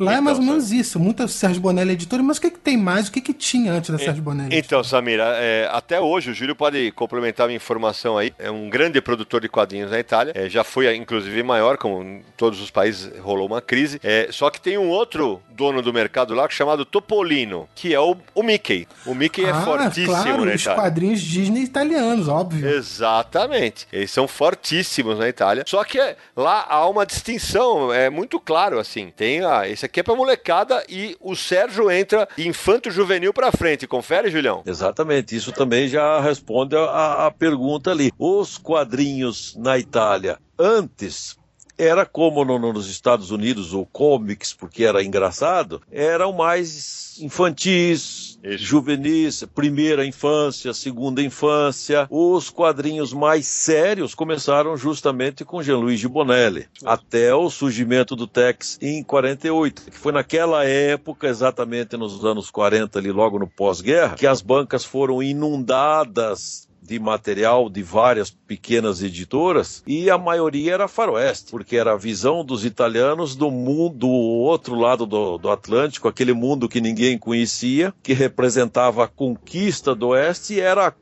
Lá 0.00 0.12
é 0.12 0.14
Então, 0.14 0.24
mais 0.24 0.38
ou 0.38 0.44
menos 0.44 0.72
isso. 0.72 0.98
Muita 0.98 1.26
Sérgio 1.28 1.60
Bonelli 1.60 1.92
editor, 1.92 2.22
mas 2.22 2.38
o 2.38 2.40
que, 2.40 2.50
que 2.50 2.58
tem 2.58 2.76
mais? 2.76 3.08
O 3.08 3.12
que, 3.12 3.20
que 3.20 3.32
tinha 3.32 3.72
antes 3.72 3.90
da 3.90 3.98
Sérgio 3.98 4.22
Bonelli? 4.22 4.56
Então, 4.56 4.82
Samira, 4.84 5.34
é, 5.36 5.68
até 5.72 6.00
hoje, 6.00 6.30
o 6.30 6.34
Júlio 6.34 6.54
pode 6.54 6.92
complementar 6.92 7.44
a 7.44 7.48
minha 7.48 7.56
informação 7.56 8.16
aí. 8.16 8.32
É 8.38 8.50
um 8.50 8.68
grande 8.68 9.00
produtor 9.00 9.40
de 9.40 9.48
quadrinhos 9.48 9.90
na 9.90 9.98
Itália. 9.98 10.32
É, 10.34 10.48
já 10.48 10.62
foi, 10.62 10.94
inclusive, 10.94 11.42
maior, 11.42 11.76
como 11.76 12.02
em 12.02 12.22
todos 12.36 12.60
os 12.60 12.70
países 12.70 13.10
rolou 13.20 13.46
uma 13.46 13.60
crise. 13.60 14.00
É, 14.02 14.28
só 14.30 14.50
que 14.50 14.60
tem 14.60 14.78
um 14.78 14.88
outro 14.88 15.42
dono 15.50 15.82
do 15.82 15.92
mercado 15.92 16.34
lá 16.34 16.48
chamado 16.48 16.84
Topolino, 16.84 17.68
que 17.74 17.92
é 17.92 18.00
o, 18.00 18.16
o 18.34 18.42
Mickey. 18.42 18.86
O 19.04 19.14
Mickey 19.14 19.44
é 19.44 19.50
ah, 19.50 19.62
fortíssimo 19.62 20.06
claro, 20.06 20.44
na 20.44 20.54
os 20.54 20.62
Itália. 20.62 20.80
quadrinhos 20.80 21.20
Disney 21.20 21.62
italianos, 21.62 22.28
óbvio. 22.28 22.68
Exatamente. 22.68 23.88
Eles 23.92 24.10
são 24.10 24.28
fortíssimos 24.28 25.18
na 25.18 25.28
Itália. 25.28 25.64
Só 25.66 25.82
que 25.82 25.98
é, 25.98 26.16
lá 26.36 26.64
há 26.68 26.88
uma 26.88 27.04
distinção, 27.04 27.92
é 27.92 28.08
muito 28.08 28.38
claro 28.38 28.78
assim. 28.78 29.12
Tem 29.16 29.44
a, 29.44 29.68
esse 29.68 29.87
aqui 29.88 30.00
é 30.00 30.02
pra 30.02 30.14
molecada 30.14 30.84
e 30.88 31.16
o 31.20 31.34
Sérgio 31.34 31.90
entra 31.90 32.28
infanto 32.36 32.90
juvenil 32.90 33.32
pra 33.32 33.50
frente. 33.50 33.86
Confere, 33.86 34.30
Julião? 34.30 34.62
Exatamente, 34.66 35.34
isso 35.34 35.50
também 35.50 35.88
já 35.88 36.20
responde 36.20 36.76
a 36.76 37.32
pergunta 37.36 37.90
ali. 37.90 38.12
Os 38.18 38.58
quadrinhos 38.58 39.56
na 39.56 39.78
Itália 39.78 40.38
antes 40.58 41.37
era 41.78 42.04
como 42.04 42.44
no- 42.44 42.58
no- 42.58 42.72
nos 42.72 42.90
Estados 42.90 43.30
Unidos, 43.30 43.72
o 43.72 43.86
comics, 43.86 44.52
porque 44.52 44.84
era 44.84 45.02
engraçado, 45.02 45.80
eram 45.90 46.32
mais 46.32 47.16
infantis, 47.20 48.38
Isso. 48.44 48.64
juvenis, 48.64 49.44
primeira 49.54 50.04
infância, 50.06 50.72
segunda 50.74 51.22
infância. 51.22 52.06
Os 52.10 52.50
quadrinhos 52.50 53.12
mais 53.12 53.46
sérios 53.46 54.14
começaram 54.14 54.76
justamente 54.76 55.44
com 55.44 55.62
Jean-Louis 55.62 56.04
Bonelli, 56.04 56.66
até 56.84 57.34
o 57.34 57.48
surgimento 57.50 58.14
do 58.14 58.26
Tex 58.26 58.78
em 58.82 59.02
48, 59.02 59.82
que 59.90 59.96
foi 59.98 60.12
naquela 60.12 60.64
época, 60.64 61.26
exatamente 61.28 61.96
nos 61.96 62.24
anos 62.24 62.50
40, 62.50 62.98
ali 62.98 63.10
logo 63.10 63.38
no 63.38 63.46
pós-guerra, 63.48 64.14
que 64.14 64.26
as 64.26 64.40
bancas 64.42 64.84
foram 64.84 65.22
inundadas 65.22 66.67
de 66.88 66.98
material 66.98 67.68
de 67.68 67.82
várias 67.82 68.30
pequenas 68.30 69.02
editoras 69.02 69.82
e 69.86 70.08
a 70.08 70.16
maioria 70.16 70.72
era 70.72 70.88
faroeste, 70.88 71.50
porque 71.50 71.76
era 71.76 71.92
a 71.92 71.96
visão 71.96 72.42
dos 72.42 72.64
italianos 72.64 73.36
do 73.36 73.50
mundo, 73.50 73.98
do 73.98 74.08
outro 74.08 74.74
lado 74.74 75.04
do, 75.04 75.36
do 75.36 75.50
Atlântico, 75.50 76.08
aquele 76.08 76.32
mundo 76.32 76.66
que 76.66 76.80
ninguém 76.80 77.18
conhecia, 77.18 77.92
que 78.02 78.14
representava 78.14 79.04
a 79.04 79.06
conquista 79.06 79.94
do 79.94 80.08
oeste 80.08 80.54
e 80.54 80.60
era 80.60 80.86
a, 80.86 80.92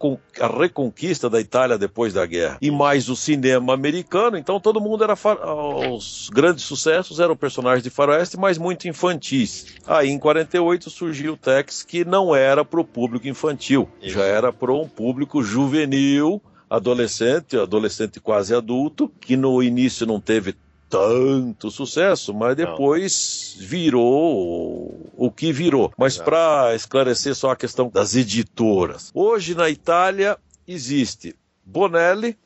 a 0.44 0.58
reconquista 0.58 1.30
da 1.30 1.40
Itália 1.40 1.78
depois 1.78 2.12
da 2.12 2.26
guerra. 2.26 2.58
E 2.60 2.68
mais 2.68 3.08
o 3.08 3.14
cinema 3.14 3.72
americano, 3.72 4.36
então 4.36 4.58
todo 4.58 4.80
mundo 4.80 5.04
era 5.04 5.14
os 5.94 6.28
grandes 6.32 6.64
sucessos 6.64 7.20
eram 7.20 7.36
personagens 7.36 7.84
de 7.84 7.90
faroeste, 7.90 8.36
mas 8.36 8.58
muito 8.58 8.88
infantis. 8.88 9.66
Aí 9.86 10.10
em 10.10 10.18
48 10.18 10.90
surgiu 10.90 11.34
o 11.34 11.36
Tex 11.36 11.84
que 11.84 12.04
não 12.04 12.34
era 12.34 12.64
para 12.64 12.80
o 12.80 12.84
público 12.84 13.28
infantil, 13.28 13.88
Isso. 14.02 14.14
já 14.14 14.24
era 14.24 14.52
para 14.52 14.72
um 14.72 14.88
público 14.88 15.42
juvenil, 15.42 15.75
adolescente, 16.68 17.56
adolescente 17.56 18.20
quase 18.20 18.54
adulto, 18.54 19.08
que 19.20 19.36
no 19.36 19.62
início 19.62 20.06
não 20.06 20.20
teve 20.20 20.54
tanto 20.88 21.70
sucesso, 21.70 22.32
mas 22.32 22.56
depois 22.56 23.56
virou 23.58 25.10
o 25.16 25.30
que 25.30 25.52
virou. 25.52 25.92
Mas 25.98 26.14
Exato. 26.14 26.30
para 26.30 26.74
esclarecer 26.74 27.34
só 27.34 27.50
a 27.50 27.56
questão 27.56 27.88
das 27.88 28.14
editoras. 28.14 29.10
Hoje 29.14 29.54
na 29.54 29.68
Itália 29.68 30.38
existe 30.66 31.34
Bonelli, 31.64 32.36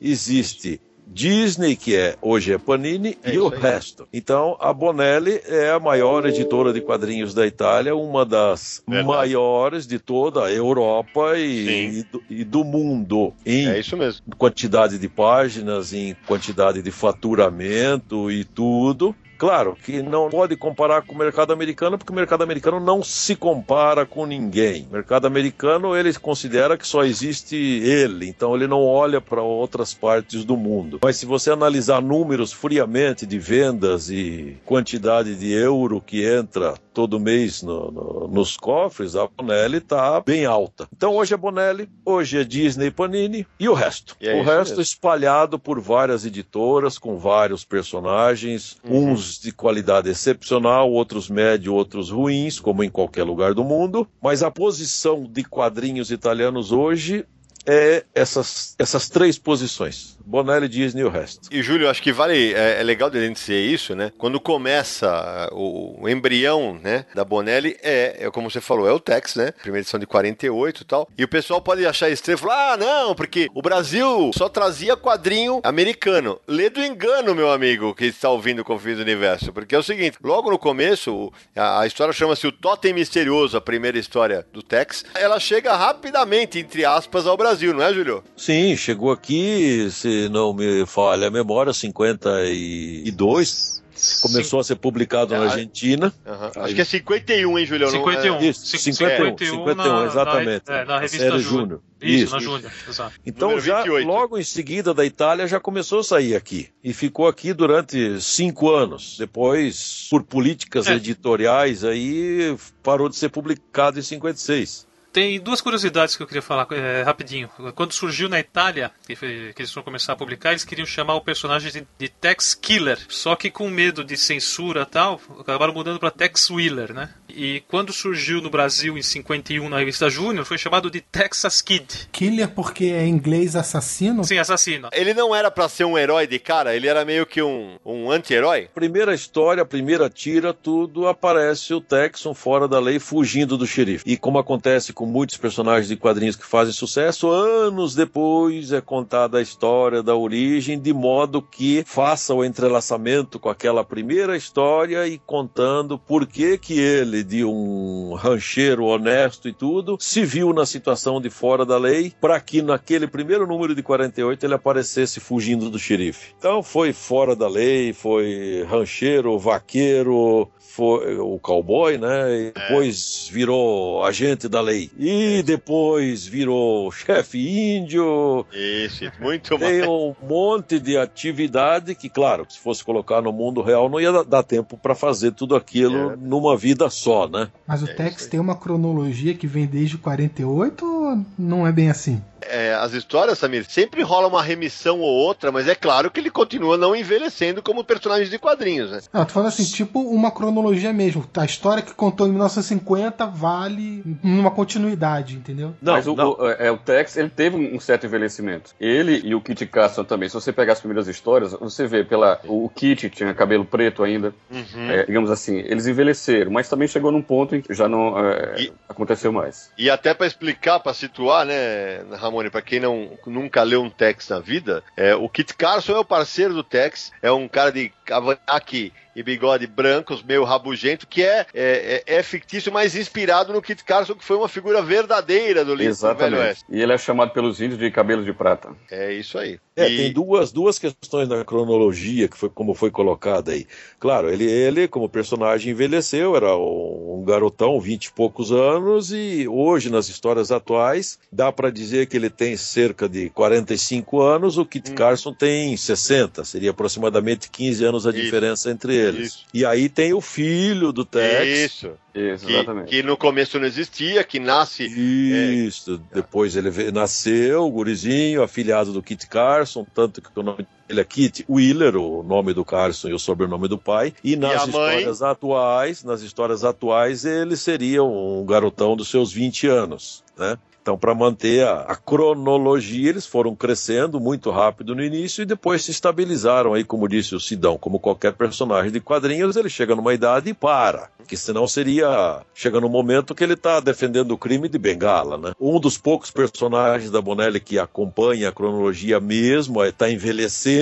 existe 0.00 0.80
Disney, 1.10 1.74
que 1.74 1.96
é 1.96 2.16
hoje 2.20 2.52
é 2.52 2.58
Panini, 2.58 3.16
É 3.22 3.32
e 3.34 3.38
o 3.38 3.52
aí. 3.52 3.58
resto. 3.58 4.06
Então, 4.12 4.56
a 4.60 4.72
Bonelli 4.72 5.40
é 5.46 5.70
a 5.70 5.80
maior 5.80 6.26
editora 6.26 6.72
de 6.72 6.80
quadrinhos 6.80 7.32
da 7.34 7.46
Itália, 7.46 7.96
uma 7.96 8.24
das 8.24 8.82
Verdade. 8.86 9.08
maiores 9.08 9.86
de 9.86 9.98
toda 9.98 10.44
a 10.44 10.52
Europa 10.52 11.36
e, 11.38 11.98
e 12.00 12.02
do, 12.04 12.22
e 12.30 12.44
do 12.44 12.62
mundo. 12.64 13.32
Em 13.44 13.68
É 13.68 13.78
isso 13.80 13.96
mesmo. 13.96 14.22
quantidade 14.36 14.98
de 14.98 15.08
páginas, 15.08 15.92
em 15.92 16.14
quantidade 16.26 16.82
de 16.82 16.90
faturamento 16.90 18.30
e 18.30 18.44
tudo. 18.44 19.14
Claro 19.38 19.76
que 19.84 20.02
não 20.02 20.28
pode 20.28 20.56
comparar 20.56 21.02
com 21.02 21.14
o 21.14 21.18
mercado 21.18 21.52
americano, 21.52 21.96
porque 21.96 22.12
o 22.12 22.16
mercado 22.16 22.42
americano 22.42 22.80
não 22.80 23.02
se 23.04 23.36
compara 23.36 24.04
com 24.04 24.26
ninguém. 24.26 24.86
O 24.90 24.92
mercado 24.92 25.26
americano 25.26 25.96
ele 25.96 26.12
considera 26.14 26.76
que 26.76 26.86
só 26.86 27.04
existe 27.04 27.54
ele, 27.56 28.26
então 28.28 28.54
ele 28.56 28.66
não 28.66 28.84
olha 28.84 29.20
para 29.20 29.40
outras 29.42 29.94
partes 29.94 30.44
do 30.44 30.56
mundo. 30.56 30.98
Mas 31.02 31.16
se 31.16 31.24
você 31.26 31.50
analisar 31.52 32.02
números 32.02 32.52
friamente 32.52 33.24
de 33.24 33.38
vendas 33.38 34.10
e 34.10 34.56
quantidade 34.64 35.36
de 35.36 35.52
euro 35.52 36.00
que 36.00 36.24
entra 36.24 36.74
todo 36.92 37.20
mês 37.20 37.62
no- 37.62 37.92
no- 37.92 38.28
nos 38.28 38.56
cofres, 38.56 39.14
a 39.14 39.28
Bonelli 39.28 39.76
está 39.78 40.20
bem 40.20 40.44
alta. 40.46 40.88
Então 40.92 41.14
hoje 41.14 41.32
é 41.32 41.36
Bonelli, 41.36 41.88
hoje 42.04 42.38
é 42.38 42.44
Disney 42.44 42.90
Panini 42.90 43.46
e 43.60 43.68
o 43.68 43.72
resto. 43.72 44.16
E 44.20 44.26
é 44.28 44.34
o 44.34 44.42
resto 44.42 44.70
mesmo. 44.78 44.82
espalhado 44.82 45.60
por 45.60 45.78
várias 45.80 46.24
editoras, 46.26 46.98
com 46.98 47.16
vários 47.16 47.64
personagens, 47.64 48.76
Uhum. 48.84 49.12
uns 49.12 49.27
de 49.36 49.52
qualidade 49.52 50.08
excepcional, 50.08 50.90
outros 50.90 51.28
médio, 51.28 51.74
outros 51.74 52.10
ruins, 52.10 52.58
como 52.58 52.82
em 52.82 52.88
qualquer 52.88 53.24
lugar 53.24 53.52
do 53.52 53.64
mundo. 53.64 54.08
Mas 54.22 54.42
a 54.42 54.50
posição 54.50 55.24
de 55.24 55.44
quadrinhos 55.44 56.10
italianos 56.10 56.72
hoje 56.72 57.26
é 57.68 58.02
essas, 58.14 58.74
essas 58.78 59.10
três 59.10 59.38
posições: 59.38 60.16
Bonelli, 60.24 60.68
Disney 60.68 61.02
e 61.02 61.04
o 61.04 61.10
resto. 61.10 61.48
E 61.52 61.62
Júlio, 61.62 61.90
acho 61.90 62.02
que 62.02 62.12
vale, 62.12 62.54
é, 62.54 62.80
é 62.80 62.82
legal 62.82 63.10
de 63.10 63.28
dizer 63.28 63.60
isso, 63.60 63.94
né? 63.94 64.10
Quando 64.16 64.40
começa 64.40 65.48
uh, 65.52 65.54
o, 65.54 66.02
o 66.04 66.08
embrião, 66.08 66.80
né, 66.82 67.04
da 67.14 67.24
Bonelli, 67.24 67.76
é, 67.82 68.16
é 68.20 68.30
como 68.30 68.50
você 68.50 68.60
falou, 68.60 68.88
é 68.88 68.92
o 68.92 68.98
Tex, 68.98 69.34
né? 69.34 69.52
Primeira 69.52 69.82
edição 69.82 70.00
de 70.00 70.06
48 70.06 70.80
e 70.80 70.84
tal. 70.84 71.08
E 71.16 71.22
o 71.22 71.28
pessoal 71.28 71.60
pode 71.60 71.84
achar 71.84 72.08
estranho 72.08 72.36
e 72.36 72.40
falar, 72.40 72.72
ah, 72.72 72.76
não, 72.76 73.14
porque 73.14 73.48
o 73.54 73.60
Brasil 73.60 74.30
só 74.34 74.48
trazia 74.48 74.96
quadrinho 74.96 75.60
americano. 75.62 76.40
Lê 76.48 76.70
do 76.70 76.82
engano, 76.82 77.34
meu 77.34 77.50
amigo, 77.52 77.94
que 77.94 78.06
está 78.06 78.30
ouvindo 78.30 78.60
o 78.60 78.64
Confins 78.64 78.96
do 78.96 79.02
Universo. 79.02 79.52
Porque 79.52 79.74
é 79.74 79.78
o 79.78 79.82
seguinte, 79.82 80.16
logo 80.22 80.50
no 80.50 80.58
começo, 80.58 81.30
a, 81.54 81.80
a 81.80 81.86
história 81.86 82.14
chama-se 82.14 82.46
O 82.46 82.52
Totem 82.52 82.94
Misterioso, 82.94 83.56
a 83.56 83.60
primeira 83.60 83.98
história 83.98 84.46
do 84.52 84.62
Tex. 84.62 85.04
Ela 85.14 85.38
chega 85.38 85.76
rapidamente, 85.76 86.58
entre 86.58 86.84
aspas, 86.84 87.26
ao 87.26 87.36
Brasil. 87.36 87.57
Brasil, 87.58 87.74
não 87.74 87.82
é, 87.82 87.92
Júlio? 87.92 88.22
Sim, 88.36 88.76
chegou 88.76 89.10
aqui, 89.10 89.88
se 89.90 90.28
não 90.28 90.54
me 90.54 90.86
falha 90.86 91.26
a 91.26 91.30
memória, 91.30 91.72
52. 91.72 93.76
Começou 94.22 94.60
a 94.60 94.64
ser 94.64 94.76
publicado 94.76 95.34
na 95.34 95.42
É, 95.42 95.46
Argentina. 95.48 96.14
Aham. 96.24 96.52
Acho 96.54 96.72
que 96.76 96.80
é 96.80 96.84
51, 96.84 97.58
hein, 97.58 97.66
Júlio? 97.66 97.86
Não- 97.86 97.92
51. 97.92 98.36
é- 98.36 98.46
Isso, 98.46 98.64
Cin- 98.64 98.78
51, 98.78 99.36
51 99.36 99.56
51, 99.56 99.74
na- 99.74 100.04
exatamente. 100.06 100.62
na- 100.68 100.76
é, 100.76 100.84
na 100.84 101.00
revista 101.00 101.18
série 101.18 101.38
Júnior. 101.40 101.60
Júnior. 101.62 101.80
Isso, 102.00 102.24
Isso. 102.26 102.32
na 102.34 102.38
Júnior, 102.40 102.72
exato. 102.88 103.12
Então 103.26 103.58
já 103.58 103.78
28. 103.78 104.06
logo 104.06 104.38
em 104.38 104.44
seguida 104.44 104.94
da 104.94 105.04
Itália 105.04 105.48
já 105.48 105.58
começou 105.58 105.98
a 105.98 106.04
sair 106.04 106.36
aqui 106.36 106.68
e 106.84 106.92
ficou 106.94 107.26
aqui 107.26 107.52
durante 107.52 108.20
cinco 108.20 108.70
anos. 108.72 109.16
Depois, 109.18 110.06
por 110.08 110.22
políticas 110.22 110.86
É. 110.86 110.94
editoriais, 110.94 111.82
aí 111.82 112.56
parou 112.84 113.08
de 113.08 113.16
ser 113.16 113.30
publicado 113.30 113.98
em 113.98 114.02
56. 114.02 114.86
Tem 115.12 115.40
duas 115.40 115.60
curiosidades 115.60 116.16
que 116.16 116.22
eu 116.22 116.26
queria 116.26 116.42
falar 116.42 116.66
é, 116.72 117.02
rapidinho. 117.02 117.48
Quando 117.74 117.92
surgiu 117.92 118.28
na 118.28 118.38
Itália, 118.38 118.90
que, 119.06 119.16
foi- 119.16 119.52
que 119.54 119.62
eles 119.62 119.72
foram 119.72 119.84
começar 119.84 120.12
a 120.12 120.16
publicar, 120.16 120.50
eles 120.50 120.64
queriam 120.64 120.86
chamar 120.86 121.14
o 121.14 121.20
personagem 121.20 121.72
de, 121.72 121.86
de 121.98 122.08
Tex 122.08 122.54
Killer. 122.54 122.98
Só 123.08 123.34
que 123.34 123.50
com 123.50 123.68
medo 123.68 124.04
de 124.04 124.16
censura 124.16 124.82
e 124.82 124.86
tal, 124.86 125.20
acabaram 125.40 125.72
mudando 125.72 125.98
para 125.98 126.10
Tex 126.10 126.50
Wheeler, 126.50 126.92
né? 126.92 127.10
E 127.28 127.62
quando 127.68 127.92
surgiu 127.92 128.40
no 128.40 128.50
Brasil 128.50 128.96
em 128.98 129.02
51 129.02 129.68
na 129.68 129.78
revista 129.78 130.08
Júnior, 130.10 130.44
foi 130.44 130.58
chamado 130.58 130.90
de 130.90 131.00
Texas 131.00 131.60
Kid. 131.62 132.08
Killer 132.12 132.48
porque 132.48 132.86
é 132.86 133.06
inglês 133.06 133.56
assassino? 133.56 134.24
Sim, 134.24 134.38
assassino. 134.38 134.88
Ele 134.92 135.14
não 135.14 135.34
era 135.34 135.50
pra 135.50 135.68
ser 135.68 135.84
um 135.84 135.96
herói 135.96 136.26
de 136.26 136.38
cara, 136.38 136.74
ele 136.76 136.86
era 136.88 137.04
meio 137.04 137.24
que 137.26 137.40
um, 137.42 137.76
um 137.84 138.10
anti-herói. 138.10 138.68
Primeira 138.74 139.14
história, 139.14 139.64
primeira 139.64 140.08
tira, 140.10 140.52
tudo 140.52 141.06
aparece 141.06 141.72
o 141.74 141.80
Texan 141.80 142.34
fora 142.34 142.66
da 142.68 142.78
lei 142.80 142.98
fugindo 142.98 143.56
do 143.56 143.66
xerife. 143.66 144.04
E 144.06 144.16
como 144.16 144.38
acontece 144.38 144.92
com 144.98 145.06
muitos 145.06 145.36
personagens 145.36 145.86
de 145.86 145.94
quadrinhos 145.94 146.34
que 146.34 146.44
fazem 146.44 146.74
sucesso, 146.74 147.30
anos 147.30 147.94
depois 147.94 148.72
é 148.72 148.80
contada 148.80 149.38
a 149.38 149.40
história 149.40 150.02
da 150.02 150.16
origem, 150.16 150.76
de 150.76 150.92
modo 150.92 151.40
que 151.40 151.84
faça 151.86 152.34
o 152.34 152.44
entrelaçamento 152.44 153.38
com 153.38 153.48
aquela 153.48 153.84
primeira 153.84 154.36
história 154.36 155.06
e 155.06 155.16
contando 155.16 156.00
por 156.00 156.26
que 156.26 156.58
que 156.58 156.80
ele, 156.80 157.22
de 157.22 157.44
um 157.44 158.14
rancheiro 158.14 158.86
honesto 158.86 159.48
e 159.48 159.52
tudo, 159.52 159.96
se 160.00 160.24
viu 160.24 160.52
na 160.52 160.66
situação 160.66 161.20
de 161.20 161.30
fora 161.30 161.64
da 161.64 161.78
lei, 161.78 162.12
para 162.20 162.40
que 162.40 162.60
naquele 162.60 163.06
primeiro 163.06 163.46
número 163.46 163.76
de 163.76 163.84
48 163.84 164.44
ele 164.44 164.54
aparecesse 164.54 165.20
fugindo 165.20 165.70
do 165.70 165.78
xerife. 165.78 166.34
Então 166.36 166.60
foi 166.60 166.92
fora 166.92 167.36
da 167.36 167.48
lei, 167.48 167.92
foi 167.92 168.66
rancheiro, 168.68 169.38
vaqueiro, 169.38 170.50
foi 170.78 171.18
o 171.18 171.40
cowboy, 171.40 171.98
né? 171.98 172.40
E 172.40 172.52
depois 172.52 173.28
virou 173.32 174.04
agente 174.04 174.48
da 174.48 174.60
lei. 174.60 174.88
E 174.96 175.42
depois 175.42 176.24
virou 176.24 176.92
chefe 176.92 177.76
índio. 177.76 178.46
Isso, 178.52 179.04
muito 179.20 179.58
Tem 179.58 179.78
mais. 179.80 179.88
um 179.88 180.14
monte 180.22 180.78
de 180.78 180.96
atividade 180.96 181.96
que, 181.96 182.08
claro, 182.08 182.46
se 182.48 182.60
fosse 182.60 182.84
colocar 182.84 183.20
no 183.20 183.32
mundo 183.32 183.60
real, 183.60 183.88
não 183.88 184.00
ia 184.00 184.22
dar- 184.24 184.38
tempo 184.44 184.78
para 184.78 184.94
fazer 184.94 185.32
tudo 185.32 185.56
aquilo 185.56 186.12
É. 186.12 186.16
numa 186.16 186.56
vida 186.56 186.88
só, 186.88 187.26
né? 187.28 187.48
Mas 187.66 187.82
o 187.82 187.88
É 187.90 187.92
Tex 187.94 188.26
tem 188.28 188.38
uma 188.38 188.54
cronologia 188.54 189.34
que 189.34 189.48
vem 189.48 189.66
desde 189.66 189.98
48 189.98 190.86
ou 191.10 191.24
não 191.38 191.66
é 191.66 191.72
bem 191.72 191.90
assim? 191.90 192.22
É, 192.40 192.72
as 192.74 192.92
histórias, 192.94 193.38
Samir, 193.38 193.64
sempre 193.68 194.00
rola 194.02 194.28
uma 194.28 194.42
remissão 194.42 195.00
ou 195.00 195.10
outra, 195.12 195.50
mas 195.52 195.66
é 195.68 195.74
claro 195.74 196.10
que 196.10 196.20
ele 196.20 196.30
continua 196.30 196.78
não 196.78 196.94
envelhecendo 196.96 197.60
como 197.62 197.82
personagem 197.84 198.28
de 198.30 198.38
quadrinhos, 198.38 198.90
né? 198.90 199.00
Não, 199.12 199.20
eu 199.22 199.26
tô 199.26 199.32
falando 199.32 199.48
assim, 199.48 199.64
tipo 199.64 200.00
uma 200.00 200.30
cronologia 200.30 200.92
mesmo. 200.92 201.28
A 201.36 201.44
história 201.44 201.82
que 201.82 201.92
contou 201.92 202.26
em 202.26 202.30
1950 202.30 203.26
vale 203.26 204.02
numa 204.22 204.50
continuidade, 204.52 205.34
entendeu? 205.36 205.74
Não, 205.82 205.94
Mas 205.94 206.06
o, 206.06 206.14
não. 206.14 206.30
o- 206.38 206.48
é, 206.48 206.70
o 206.70 206.78
Tex, 206.78 207.16
ele 207.16 207.28
teve 207.28 207.56
um 207.56 207.80
certo 207.80 208.06
envelhecimento. 208.06 208.70
Ele 208.80 209.20
e 209.24 209.34
o 209.34 209.40
Kit 209.40 209.66
Carson 209.66 210.04
também. 210.04 210.28
Se 210.28 210.34
você 210.36 210.52
pegar 210.52 210.74
as 210.74 210.80
primeiras 210.80 211.08
histórias, 211.08 211.52
você 211.52 211.86
vê 211.86 212.04
pela 212.04 212.40
o, 212.44 212.68
Kit 212.68 213.10
tinha 213.10 213.34
cabelo 213.34 213.64
preto 213.64 214.02
ainda, 214.04 214.32
Uhum. 214.50 214.90
é, 214.90 215.04
digamos 215.04 215.30
assim, 215.30 215.56
eles 215.58 215.86
envelheceram, 215.86 216.50
mas 216.52 216.68
também 216.68 216.86
chegou 216.88 217.10
num 217.10 217.22
ponto 217.22 217.54
em 217.56 217.60
que 217.60 217.74
já 217.74 217.88
não 217.88 218.16
é, 218.18 218.62
E- 218.62 218.72
aconteceu 218.88 219.32
mais. 219.32 219.70
E 219.76 219.90
até 219.90 220.14
pra 220.14 220.26
explicar, 220.26 220.78
pra 220.80 220.94
situar, 220.98 221.46
né, 221.46 222.00
Ramone, 222.16 222.50
pra 222.50 222.62
quem 222.62 222.80
não, 222.80 223.18
nunca 223.26 223.62
leu 223.62 223.82
um 223.82 223.90
Tex 223.90 224.28
na 224.28 224.40
vida, 224.40 224.82
é, 224.96 225.14
o 225.14 225.28
Kit 225.28 225.54
Carson 225.54 225.92
é 225.92 225.98
o 225.98 226.04
parceiro 226.04 226.54
do 226.54 226.62
Tex, 226.62 227.12
é 227.22 227.30
um 227.30 227.48
cara 227.48 227.70
de 227.70 227.92
cavanhaque 228.04 228.92
e 229.14 229.22
bigode 229.22 229.66
brancos, 229.66 230.22
meio 230.22 230.44
rabugento, 230.44 231.06
que 231.06 231.22
é, 231.22 231.46
é, 231.54 232.02
é- 232.06 232.16
é 232.18 232.22
fictício, 232.22 232.72
mas 232.72 232.94
inspirado 232.94 233.52
no 233.52 233.62
Kit 233.62 233.82
Carson, 233.84 234.14
que 234.14 234.24
foi 234.24 234.36
uma 234.36 234.48
figura 234.48 234.80
verdadeira 234.82 235.64
do 235.64 235.74
livro 235.74 235.94
do 235.94 236.00
Velho 236.00 236.10
Exatamente. 236.14 236.40
Oeste. 236.40 236.64
E 236.70 236.80
ele 236.80 236.92
é 236.92 236.98
chamado 236.98 237.32
pelos 237.32 237.60
índios 237.60 237.78
de 237.78 237.90
cabelo 237.90 238.24
de 238.24 238.32
prata. 238.32 238.70
É 238.90 239.12
isso 239.12 239.38
aí. 239.38 239.58
É, 239.76 239.88
E- 239.88 239.96
tem 239.96 240.12
duas, 240.12 240.50
duas 240.52 240.78
questões 240.78 241.28
na 241.28 241.44
cronologia, 241.44 242.26
que 242.28 242.36
foi 242.36 242.48
como 242.48 242.74
foi 242.74 242.90
colocada 242.90 243.52
aí. 243.52 243.66
Claro, 244.00 244.28
ele, 244.30 244.44
ele, 244.44 244.88
como 244.88 245.08
personagem, 245.08 245.70
envelheceu, 245.72 246.34
era 246.36 246.56
um, 246.56 247.22
garotão, 247.26 247.80
vinte 247.80 248.06
e 248.06 248.12
poucos 248.12 248.50
anos, 248.50 249.12
e 249.12 249.46
hoje, 249.48 249.90
nas 249.90 250.08
histórias 250.08 250.50
atuais, 250.50 251.18
dá 251.30 251.52
para 251.52 251.70
dizer 251.70 252.06
que 252.06 252.16
ele 252.16 252.30
tem 252.30 252.56
cerca 252.56 253.08
de 253.08 253.30
45 253.30 254.20
anos, 254.20 254.58
o 254.58 254.64
Kit 254.64 254.90
Hum. 254.90 254.94
Carson 254.94 255.32
tem 255.32 255.76
60, 255.76 256.44
seria 256.44 256.70
aproximadamente 256.70 257.50
15 257.50 257.84
anos 257.84 258.06
a 258.06 258.12
diferença 258.12 258.70
entre 258.70 258.94
eles. 258.94 259.07
Isso. 259.16 259.44
E 259.54 259.64
aí 259.64 259.88
tem 259.88 260.12
o 260.12 260.20
filho 260.20 260.92
do 260.92 261.04
Tex. 261.04 261.46
Isso. 261.72 261.92
Isso, 262.14 262.46
Que, 262.46 262.52
exatamente. 262.54 262.88
que 262.88 263.02
no 263.02 263.16
começo 263.16 263.58
não 263.58 263.66
existia, 263.66 264.24
que 264.24 264.38
nasce. 264.40 264.84
Isso, 264.86 266.00
depois 266.12 266.56
ele 266.56 266.68
veio- 266.70 266.92
nasceu, 266.92 267.64
o 267.64 267.70
gurizinho, 267.70 268.42
afilhado 268.42 268.92
do 268.92 269.02
Kit 269.02 269.26
Carson, 269.28 269.86
tanto 269.94 270.20
que 270.20 270.28
o 270.34 270.42
nome 270.42 270.66
é 270.88 271.04
Kit 271.04 271.44
Wheeler, 271.48 271.96
o 271.96 272.22
nome 272.22 272.54
do 272.54 272.64
Carson 272.64 273.08
e 273.08 273.14
o 273.14 273.18
sobrenome 273.18 273.68
do 273.68 273.78
pai. 273.78 274.14
E 274.24 274.36
nas 274.36 274.66
mãe? 274.66 274.98
histórias 274.98 275.22
atuais, 275.22 276.04
nas 276.04 276.22
histórias 276.22 276.64
atuais, 276.64 277.24
ele 277.24 277.56
seria 277.56 278.02
um 278.02 278.44
garotão 278.46 278.96
dos 278.96 279.08
seus 279.08 279.32
20 279.32 279.66
anos, 279.66 280.24
né? 280.36 280.58
Então, 280.88 280.96
para 280.96 281.14
manter 281.14 281.66
a, 281.66 281.80
a 281.82 281.94
cronologia, 281.94 283.10
eles 283.10 283.26
foram 283.26 283.54
crescendo 283.54 284.18
muito 284.18 284.50
rápido 284.50 284.94
no 284.94 285.04
início 285.04 285.42
e 285.42 285.44
depois 285.44 285.84
se 285.84 285.90
estabilizaram 285.90 286.72
aí, 286.72 286.82
como 286.82 287.06
disse 287.06 287.34
o 287.34 287.40
Sidão, 287.40 287.76
como 287.76 288.00
qualquer 288.00 288.32
personagem 288.32 288.90
de 288.90 288.98
quadrinhos, 288.98 289.54
ele 289.56 289.68
chega 289.68 289.94
numa 289.94 290.14
idade 290.14 290.48
e 290.48 290.54
para, 290.54 291.10
que 291.26 291.36
senão 291.36 291.68
seria 291.68 292.40
chega 292.54 292.80
no 292.80 292.88
momento 292.88 293.34
que 293.34 293.44
ele 293.44 293.52
está 293.52 293.80
defendendo 293.80 294.30
o 294.30 294.38
crime 294.38 294.66
de 294.66 294.78
bengala, 294.78 295.36
né? 295.36 295.52
Um 295.60 295.78
dos 295.78 295.98
poucos 295.98 296.30
personagens 296.30 297.10
da 297.10 297.20
Bonelli 297.20 297.60
que 297.60 297.78
acompanha 297.78 298.48
a 298.48 298.52
cronologia 298.52 299.20
mesmo, 299.20 299.84
está 299.84 300.10
envelhecendo, 300.10 300.77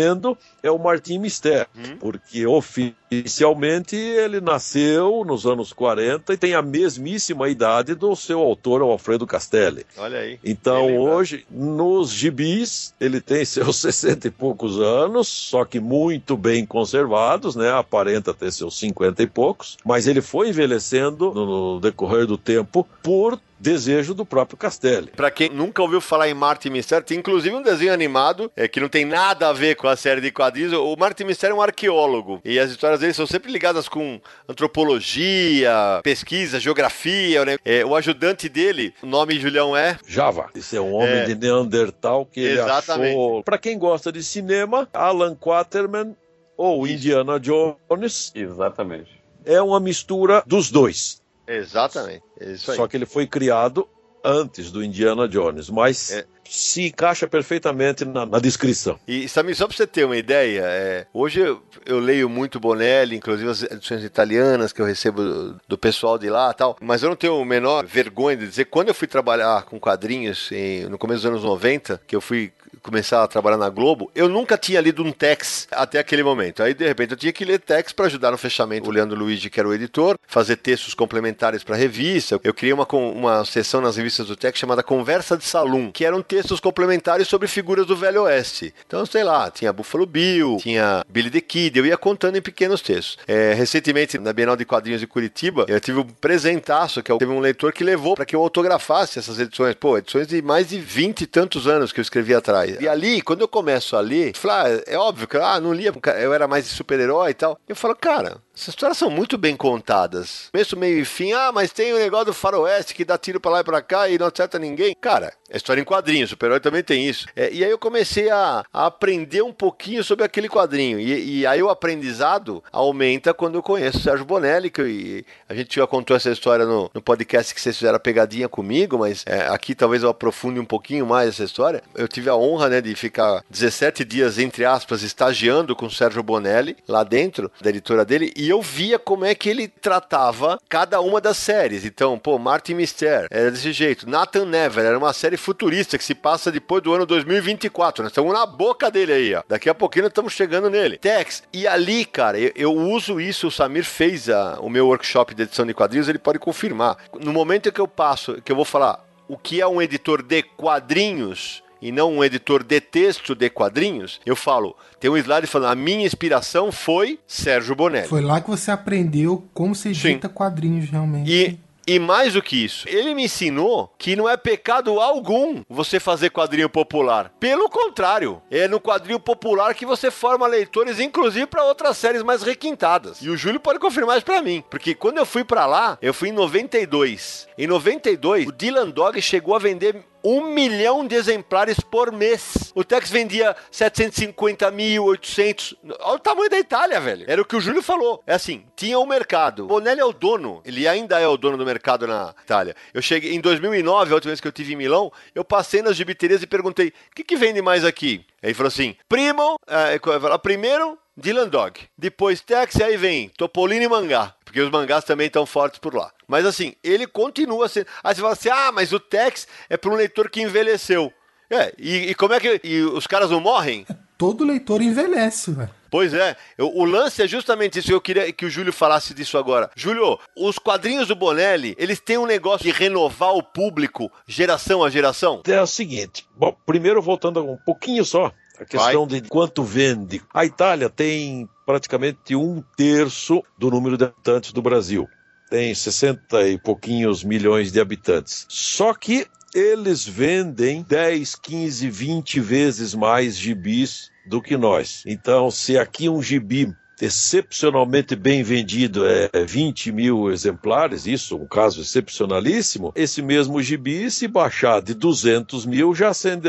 é 0.63 0.71
o 0.71 0.79
Martin 0.79 1.19
Mister, 1.19 1.67
Hum. 1.77 1.97
porque 1.99 2.47
oficialmente 2.47 3.97
ele 3.97 4.41
nasceu 4.41 5.25
nos 5.27 5.47
anos 5.47 5.73
40 5.73 6.33
e 6.33 6.37
tem 6.37 6.55
a 6.55 6.63
mesmíssima 6.63 7.49
idade 7.49 7.95
do 7.95 8.15
seu 8.17 8.41
autor, 8.41 8.83
o 8.83 8.91
Alfredo 8.91 9.27
Castelli. 9.27 9.87
Olha 9.97 10.19
aí. 10.19 10.39
Então, 10.45 10.87
Bem 10.87 10.97
lembrado. 10.99 11.17
hoje, 11.17 11.47
nos 11.51 12.11
gibis, 12.11 12.95
ele 13.01 13.21
tem 13.21 13.45
seus 13.47 13.77
60 13.77 14.29
e 14.29 14.31
poucos 14.31 14.79
anos, 14.81 15.29
só 15.29 15.65
que 15.65 15.81
muito 15.81 16.37
bem 16.37 16.65
conservados, 16.67 17.55
né? 17.57 17.71
Aparenta 17.73 18.35
ter 18.35 18.53
seus 18.53 18.79
50 18.79 19.23
e 19.23 19.27
poucos, 19.27 19.77
mas 19.85 20.07
ele 20.07 20.21
foi 20.21 20.49
envelhecendo 20.49 21.33
no 21.33 21.81
decorrer 21.81 22.27
do 22.27 22.37
tempo 22.39 22.87
por 23.03 23.39
desejo 23.59 24.15
do 24.15 24.25
próprio 24.25 24.57
Castelli. 24.57 25.11
Pra 25.17 25.31
quem 25.31 25.49
nunca 25.49 25.83
ouviu 25.83 26.01
falar 26.01 26.29
em 26.29 26.35
Martin 26.35 26.71
Mistério, 26.71 27.05
tem 27.07 27.19
inclusive 27.19 27.55
um 27.55 27.63
desenho 27.63 27.93
animado 27.93 28.51
é, 28.55 28.69
que 28.69 28.81
não 28.81 28.89
tem 28.89 29.05
nada 29.05 29.49
a 29.49 29.53
ver 29.53 29.77
com 29.77 29.89
a 29.89 29.97
série 29.97 30.21
de 30.21 30.31
quadrinhos. 30.31 30.73
O 30.73 30.97
Martin 30.97 31.25
Mistério 31.25 31.55
é 31.55 31.57
um 31.59 31.63
arqueólogo 31.63 32.41
e 32.45 32.59
as 32.59 32.71
histórias 32.71 33.01
dele 33.01 33.13
são 33.15 33.27
sempre 33.27 33.51
ligadas 33.51 33.89
com 33.89 34.21
antropologia, 34.49 36.01
pesquisa, 36.03 36.61
geografia. 36.61 37.45
Né? 37.45 37.57
É, 37.65 37.85
o 37.85 37.95
ajudante 37.95 38.49
dele, 38.49 38.95
o 39.03 39.07
nome 39.07 39.39
Julião 39.39 39.77
é 39.77 39.99
Java. 40.07 40.49
Esse 40.55 40.77
é 40.77 40.81
um 40.81 40.93
homem 40.95 41.09
É. 41.09 41.25
de 41.25 41.35
Neandertal 41.35 42.27
que 42.27 42.41
ele 42.41 42.61
Exatamente. 42.61 43.11
achou. 43.11 43.43
Para 43.43 43.59
quem 43.59 43.79
gosta 43.79 44.13
de 44.13 44.23
cinema, 44.23 44.89
Alan 44.93 45.35
Quaterman 45.35 46.15
ou 46.57 46.87
Isso. 46.87 46.95
Indiana 46.95 47.39
Jones 47.39 48.33
Exatamente. 48.35 49.11
é 49.45 49.61
uma 49.61 49.79
mistura 49.81 50.43
dos 50.47 50.71
dois. 50.71 51.21
Exatamente 51.49 52.23
é 52.41 52.53
isso 52.53 52.71
aí. 52.71 52.77
Só 52.77 52.87
que 52.87 52.97
ele 52.97 53.07
foi 53.07 53.27
criado 53.27 53.89
antes 54.25 54.73
do 54.73 54.83
Indiana 54.83 55.29
Jones, 55.29 55.71
mas 55.71 56.11
É. 56.11 56.25
se 56.45 56.89
encaixa 56.89 57.29
perfeitamente 57.29 58.05
na, 58.05 58.27
na 58.27 58.41
descrição. 58.41 58.99
E 59.07 59.29
Samir, 59.29 59.55
só 59.55 59.69
pra 59.69 59.77
você 59.77 59.87
ter 59.87 60.05
uma 60.05 60.17
ideia, 60.17 60.63
é, 60.65 61.07
hoje 61.15 61.39
eu, 61.41 61.63
eu 61.85 62.01
leio 62.01 62.29
muito 62.29 62.59
Bonelli, 62.59 63.15
inclusive 63.17 63.49
as 63.49 63.63
edições 63.63 64.03
italianas 64.03 64.73
que 64.73 64.83
eu 64.83 64.87
recebo 64.87 65.23
do, 65.23 65.61
do 65.69 65.79
pessoal 65.79 66.19
de 66.19 66.29
lá 66.29 66.51
e 66.51 66.55
tal, 66.55 66.77
mas 66.81 67.05
eu 67.05 67.09
não 67.09 67.15
tenho 67.17 67.41
a 67.41 67.45
menor 67.47 67.87
vergonha 67.87 68.37
de 68.37 68.49
dizer, 68.49 68.65
quando 68.65 68.89
eu 68.89 68.95
fui 68.95 69.07
trabalhar 69.07 69.63
com 69.65 69.79
quadrinhos 69.79 70.51
em- 70.51 70.87
no 70.89 70.99
começo 70.99 71.23
dos 71.23 71.27
anos 71.31 71.45
90, 71.45 72.01
que 72.05 72.17
eu 72.17 72.21
fui 72.21 72.53
começar 72.87 73.23
a 73.23 73.27
trabalhar 73.27 73.57
na 73.57 73.69
Globo, 73.69 74.11
eu 74.15 74.29
nunca 74.29 74.57
tinha 74.57 74.81
lido 74.81 75.03
um 75.03 75.11
Tex 75.11 75.67
até 75.73 75.99
aquele 75.99 76.23
momento. 76.23 76.63
Aí, 76.63 76.73
de 76.73 76.87
repente, 76.87 77.11
eu 77.11 77.17
tinha 77.17 77.33
que 77.33 77.45
ler 77.45 77.59
Tex 77.59 77.93
para 77.93 78.07
ajudar 78.07 78.31
no 78.31 78.39
fechamento. 78.39 78.89
O 78.89 78.93
Leandro 78.93 79.19
Luigi, 79.19 79.51
que 79.51 79.59
era 79.59 79.69
o 79.69 79.75
editor, 79.75 80.17
fazer 80.27 80.57
textos 80.57 80.95
complementares 80.95 81.65
para 81.65 81.75
a 81.75 81.79
revista. 81.79 82.41
Eu 82.43 82.55
criei 82.55 82.73
uma, 82.73 82.87
uma 82.91 83.45
sessão 83.45 83.81
nas 83.81 83.97
revistas 83.97 84.29
do 84.29 84.37
Tex 84.37 84.59
chamada 84.59 84.83
Conversa 84.83 85.37
de 85.37 85.45
Salão, 85.45 85.91
que 85.91 86.05
eram 86.05 86.23
textos 86.23 86.61
complementares 86.61 87.27
sobre 87.27 87.49
figuras 87.49 87.87
do 87.87 87.97
Velho 87.97 88.23
Oeste. 88.23 88.73
Então, 88.87 89.05
sei 89.05 89.25
lá, 89.25 89.51
tinha 89.51 89.73
Buffalo 89.73 90.07
Bill, 90.07 90.59
tinha 90.61 91.05
Billy 91.09 91.31
the 91.31 91.41
Kid, 91.41 91.79
eu 91.79 91.85
ia 91.85 91.97
contando 91.97 92.37
em 92.37 92.43
pequenos 92.43 92.81
textos. 92.81 93.19
É, 93.27 93.53
recentemente, 93.55 94.19
na 94.19 94.33
Bienal 94.33 94.57
de 94.57 94.65
Quadrinhos 94.65 95.01
de 95.01 95.07
Curitiba, 95.07 95.67
eu 95.69 95.81
tive 95.81 95.99
um 95.99 96.05
presentaço, 96.05 97.03
que 97.03 97.11
eu, 97.11 97.19
teve 97.19 97.33
um 97.33 97.41
leitor 97.41 97.73
que 97.73 97.83
levou 97.83 98.15
para 98.15 98.25
que 98.25 98.37
eu 98.37 98.41
autografasse 98.41 99.19
essas 99.19 99.39
edições. 99.39 99.75
Pô, 99.75 99.99
edições 99.99 100.27
de 100.27 100.41
mais 100.41 100.69
de 100.69 100.79
20 100.79 101.23
e 101.23 101.27
tantos 101.27 101.67
anos 101.67 101.93
que 101.93 102.01
eu 102.01 102.03
escrevi 102.03 102.35
atrás. 102.35 102.76
E 102.81 102.89
ali, 102.89 103.21
quando 103.21 103.41
eu 103.41 103.49
começo 103.49 103.97
a 103.97 104.01
ler, 104.01 104.37
falar, 104.37 104.67
ah, 104.67 104.83
é 104.87 104.97
óbvio 104.97 105.29
que 105.29 105.37
ah, 105.37 105.61
não 105.61 105.73
lia, 105.73 105.93
eu 106.21 106.33
era 106.33 106.47
mais 106.47 106.67
super-herói 106.67 107.31
e 107.31 107.35
tal. 107.35 107.59
Eu 107.69 107.77
falo, 107.77 107.95
cara, 107.97 108.39
essas 108.57 108.69
histórias 108.69 108.97
são 108.97 109.11
muito 109.11 109.37
bem 109.37 109.55
contadas. 109.55 110.49
Começo, 110.51 110.77
meio 110.79 111.01
e 111.01 111.05
fim, 111.05 111.33
ah, 111.33 111.53
mas 111.53 111.71
tem 111.71 111.93
o 111.93 111.99
negócio 111.99 112.27
do 112.27 112.33
faroeste 112.33 112.95
que 112.95 113.05
dá 113.05 113.19
tiro 113.19 113.39
pra 113.39 113.51
lá 113.51 113.61
e 113.61 113.65
pra 113.65 113.83
cá 113.83 114.09
e 114.09 114.19
não 114.19 114.27
acerta 114.27 114.59
ninguém. 114.59 114.97
Cara, 114.99 115.33
é 115.51 115.57
história 115.59 115.81
em 115.81 115.85
quadrinhos, 115.85 116.31
super-herói 116.31 116.59
também 116.59 116.83
tem 116.83 117.07
isso. 117.07 117.27
É, 117.37 117.53
e 117.53 117.63
aí 117.63 117.71
eu 117.71 117.79
comecei 117.79 118.31
a, 118.31 118.65
a, 118.73 118.87
aprender 118.87 119.43
um 119.43 119.53
pouquinho 119.53 120.03
sobre 120.03 120.25
aquele 120.25 120.49
quadrinho. 120.49 120.99
E, 120.99 121.41
e, 121.41 121.47
aí 121.47 121.63
o 121.63 121.69
aprendizado 121.69 122.65
aumenta 122.73 123.35
quando 123.35 123.57
eu 123.57 123.63
conheço 123.63 123.99
o 123.99 124.01
Sérgio 124.01 124.25
Bonelli, 124.25 124.71
que 124.71 125.25
a 125.49 125.55
gente 125.55 125.77
já 125.77 125.87
contou 125.87 126.17
essa 126.17 126.31
história 126.31 126.65
no, 126.65 126.91
no 126.95 127.03
podcast 127.03 127.55
que 127.55 127.61
vocês 127.61 127.77
fizeram 127.77 127.97
a 127.97 128.01
pegadinha 128.01 128.49
comigo, 128.49 128.99
mas 128.99 129.23
é, 129.27 129.47
aqui 129.49 129.75
talvez 129.75 130.03
eu 130.03 130.09
aprofunde 130.09 130.59
um 130.59 130.65
pouquinho 130.65 131.07
mais 131.07 131.29
essa 131.29 131.45
história. 131.45 131.83
Eu 131.95 132.09
tive 132.09 132.31
a 132.31 132.37
honra 132.37 132.71
né, 132.71 132.81
de 132.81 132.95
ficar 132.95 133.45
17 133.51 134.03
dias, 134.05 134.39
entre 134.39 134.65
aspas, 134.65 135.03
estagiando 135.03 135.77
com 135.77 135.87
o 135.87 135.91
Sérgio 135.91 136.23
Bonelli 136.23 136.77
lá 136.89 137.05
dentro 137.05 137.53
da 137.61 137.69
editora 137.69 138.05
dele. 138.05 138.33
E 138.35 138.46
e 138.47 138.51
eu 138.51 138.63
via 138.63 138.97
como 138.97 139.25
é 139.25 139.35
que 139.35 139.49
ele 139.49 139.67
tratava 139.67 140.57
cada 140.69 141.01
uma 141.01 141.21
das 141.21 141.37
séries. 141.37 141.85
Então, 141.85 142.17
pô, 142.17 142.39
Martin 142.39 142.75
Mister 142.75 143.27
era 143.29 143.51
desse 143.51 143.73
jeito. 143.73 144.09
Nathan 144.09 144.45
Never 144.45 144.85
era 144.85 144.97
uma 144.97 145.13
série 145.13 145.37
futurista 145.37 145.99
que 145.99 146.05
se 146.05 146.15
passa 146.15 146.53
depois 146.53 146.81
do 146.81 146.95
ano 146.95 147.05
2024. 147.05 148.05
Nós 148.05 148.13
estamos 148.13 148.33
na 148.33 148.47
boca 148.47 148.89
dele 148.89 149.13
aí, 149.13 149.35
ó. 149.35 149.43
Daqui 149.49 149.69
a 149.69 149.75
pouquinho 149.75 150.05
nós 150.05 150.11
estamos 150.11 150.33
chegando 150.33 150.71
nele. 150.71 150.97
Tex. 150.97 151.43
E 151.53 151.67
ali, 151.67 152.05
cara, 152.05 152.39
eu, 152.39 152.53
eu 152.55 152.73
uso 152.73 153.21
isso. 153.21 153.49
O 153.49 153.51
Samir 153.51 153.85
fez 153.85 154.29
a, 154.29 154.61
o 154.61 154.71
meu 154.71 154.87
workshop 154.87 155.35
de 155.35 155.43
edição 155.43 155.67
de 155.67 155.75
quadrinhos, 155.75 156.09
ele 156.09 156.19
pode 156.19 156.39
confirmar. 156.39 156.97
No 157.19 157.33
momento 157.33 157.73
que 157.73 157.81
eu 157.81 157.89
passo, 157.89 158.41
que 158.43 158.53
eu 158.53 158.57
vou 158.57 158.65
falar 158.65 159.05
o 159.27 159.37
que 159.37 159.61
é 159.61 159.67
um 159.67 159.83
editor 159.83 160.23
de 160.23 160.41
quadrinhos 160.45 161.65
e 161.87 161.93
não 161.93 162.15
um 162.15 162.25
editor 162.25 162.65
de 162.65 162.81
texto 162.81 163.33
de 163.33 163.49
quadrinhos, 163.49 164.21
eu 164.27 164.35
falo, 164.35 164.77
tem 164.99 165.09
um 165.09 165.17
slide 165.17 165.47
falando, 165.47 165.71
a 165.71 165.77
minha 165.77 166.05
inspiração 166.05 166.73
foi 166.73 167.21
Sérgio 167.29 167.77
Bonelli. 167.77 168.09
Foi 168.09 168.21
lá 168.21 168.41
que 168.41 168.51
você 168.51 168.73
aprendeu 168.73 169.47
como 169.55 169.73
se 169.73 169.91
edita 169.91 170.27
Sim. 170.27 170.35
quadrinhos 170.35 170.91
realmente. 170.91 171.31
E 171.31 171.61
e 171.89 172.01
mais 172.01 172.33
do 172.33 172.43
que 172.43 172.65
isso, 172.65 172.89
ele 172.89 173.15
me 173.15 173.27
ensinou 173.27 173.95
que 173.97 174.17
não 174.17 174.29
é 174.29 174.37
pecado 174.37 174.99
algum 174.99 175.63
você 175.69 176.01
fazer 176.01 176.31
quadrinho 176.31 176.69
popular. 176.69 177.33
Pelo 177.39 177.71
contrário, 177.71 178.43
é 178.51 178.67
no 178.67 178.81
quadrinho 178.81 179.21
popular 179.21 179.73
que 179.73 179.87
você 179.87 180.11
forma 180.11 180.49
leitores, 180.49 180.99
inclusive 180.99 181.47
para 181.47 181.63
outras 181.63 181.97
séries 181.97 182.25
mais 182.25 182.43
requintadas. 182.43 183.19
E 183.23 183.31
o 183.31 183.37
Júlio 183.37 183.61
pode 183.61 183.79
confirmar 183.79 184.17
isso 184.17 184.27
para 184.27 184.43
mim, 184.43 184.65
porque 184.69 184.97
quando 184.97 185.19
eu 185.19 185.25
fui 185.25 185.45
para 185.45 185.65
lá, 185.65 185.97
eu 186.03 186.13
fui 186.13 186.31
em 186.31 186.33
92. 186.33 187.47
Em 187.57 187.69
92, 187.69 188.49
o 188.49 188.53
Dylan 188.53 188.91
Dog 188.91 189.23
chegou 189.23 189.55
a 189.55 189.61
vender 189.61 190.05
um 190.27 190.53
milhão 190.53 191.07
de 191.07 191.15
exemplares 191.15 191.79
por 191.79 192.11
mês. 192.11 192.73
O 192.75 192.83
Tex 192.83 193.09
vendia 193.09 193.55
750 193.71 194.69
mil, 194.73 195.05
800. 195.05 195.77
Olha 196.01 196.17
o 196.17 196.19
tamanho 196.19 196.51
da 196.51 196.59
Itália, 196.59 197.01
velho. 197.01 197.25
Era 197.29 197.41
o 197.41 197.45
que 197.45 197.55
o 197.55 197.61
Júlio 197.61 197.81
falou. 197.81 198.23
É 198.27 198.35
assim, 198.35 198.65
tinha 198.75 198.99
o 198.99 199.05
um 199.05 199.07
mercado. 199.07 199.67
Bonelli 199.67 200.01
é 200.01 200.05
o 200.05 200.13
dono. 200.13 200.61
Ele 200.65 200.89
ainda 200.89 201.21
é 201.21 201.29
o 201.29 201.37
dono 201.37 201.57
do 201.57 201.65
mercado 201.65 202.09
na 202.09 202.35
Itália. 202.43 202.75
Eu 202.93 203.01
cheguei 203.01 203.35
em 203.35 203.41
2009, 203.41 204.11
a 204.11 204.15
última 204.15 204.31
vez 204.31 204.41
que 204.41 204.49
eu 204.49 204.53
tive 204.53 204.73
em 204.73 204.77
Milão, 204.77 205.13
eu 205.33 205.45
passei 205.45 205.81
nas 205.81 205.97
gibiterias 205.97 206.43
e 206.43 206.47
perguntei: 206.47 206.89
o 206.89 207.15
que, 207.15 207.23
que 207.23 207.37
vende 207.37 207.63
mais 207.63 207.85
aqui? 207.85 208.25
Aí 208.43 208.49
ele 208.49 208.55
falou 208.55 208.69
assim: 208.69 208.97
primo, 209.09 209.57
é, 209.69 209.99
primeiro, 210.39 210.99
Dylan 211.17 211.49
Dog. 211.49 211.81
Depois 211.97 212.41
Tex, 212.41 212.81
aí 212.81 212.97
vem 212.97 213.31
Topolino 213.31 213.85
e 213.85 213.89
Mangá. 213.89 214.35
Porque 214.45 214.61
os 214.61 214.71
mangás 214.71 215.05
também 215.05 215.27
estão 215.27 215.45
fortes 215.45 215.79
por 215.79 215.95
lá. 215.95 216.11
Mas 216.27 216.47
assim, 216.47 216.75
ele 216.83 217.07
continua 217.07 217.69
sendo. 217.69 217.87
Aí 218.03 218.15
você 218.15 218.21
fala 218.21 218.33
assim: 218.33 218.49
ah, 218.49 218.73
mas 218.73 218.93
o 218.93 219.01
Tex 219.01 219.47
é 219.69 219.77
para 219.77 219.91
um 219.91 219.97
leitor 219.97 220.31
que 220.31 220.41
envelheceu. 220.41 221.13
É, 221.51 221.73
e, 221.79 222.11
e, 222.11 222.15
como 222.15 222.35
é 222.35 222.41
que. 222.41 222.61
E 222.65 222.81
os 222.81 223.07
caras 223.07 223.31
não 223.31 223.41
morrem? 223.41 223.87
Todo 224.17 224.45
leitor 224.45 224.81
envelhece, 224.81 225.51
velho. 225.51 225.71
Pois 225.91 226.13
é, 226.13 226.37
eu, 226.59 226.75
o 226.75 226.85
lance 226.85 227.23
é 227.23 227.29
justamente 227.29 227.79
isso. 227.79 227.93
Eu 227.93 228.01
queria 228.01 228.33
que 228.33 228.47
o 228.47 228.51
Júlio 228.51 228.73
falasse 228.73 229.15
disso 229.15 229.39
agora. 229.39 229.71
Júlio, 229.77 230.19
os 230.37 230.59
quadrinhos 230.59 231.07
do 231.07 231.15
Bonelli, 231.15 231.75
eles 231.79 232.01
têm 232.01 232.19
um 232.19 232.27
negócio 232.27 232.65
de 232.65 232.73
renovar 232.73 233.35
o 233.35 233.43
público 233.43 234.11
geração 234.27 234.83
a 234.83 234.91
geração? 234.91 235.43
É 235.47 235.61
o 235.61 235.67
seguinte. 235.67 236.27
Bom, 236.35 236.57
primeiro 236.65 237.01
voltando 237.01 237.45
um 237.45 237.57
pouquinho 237.59 238.05
só 238.05 238.33
a 238.59 238.65
questão 238.65 239.07
Vai. 239.07 239.21
de 239.21 239.29
quanto 239.29 239.63
vende. 239.63 240.23
A 240.33 240.45
Itália 240.45 240.89
tem 240.89 241.49
praticamente 241.65 242.35
um 242.35 242.63
terço 242.77 243.43
do 243.59 243.71
número 243.71 243.97
de 243.97 244.05
habitantes 244.05 244.53
do 244.53 244.63
Brasil. 244.63 245.09
Tem 245.51 245.75
60 245.75 246.49
e 246.49 246.59
pouquinhos 246.59 247.23
milhões 247.23 247.71
de 247.71 247.81
habitantes. 247.81 248.47
Só 248.49 248.93
que 248.93 249.27
eles 249.55 250.07
vendem 250.07 250.83
10, 250.83 251.37
15, 251.37 251.89
20 251.89 252.41
vezes 252.41 252.95
mais 252.95 253.37
gibis 253.37 254.11
do 254.27 254.43
que 254.43 254.57
nós. 254.57 255.03
Então, 255.07 255.51
se 255.51 255.79
aqui 255.79 256.09
um 256.09 256.21
gibi 256.21 256.75
excepcionalmente 257.01 258.17
bem 258.17 258.43
vendido 258.43 259.07
é 259.07 259.29
20 259.47 259.93
mil 259.93 260.31
exemplares, 260.31 261.07
isso 261.07 261.37
um 261.37 261.47
caso 261.47 261.81
excepcionalíssimo, 261.81 262.93
esse 262.95 263.23
mesmo 263.23 263.63
gibi, 263.63 264.11
se 264.11 264.27
baixar 264.27 264.81
de 264.81 264.95
200 264.95 265.67
mil, 265.67 265.95
já 265.95 266.09
acende 266.09 266.49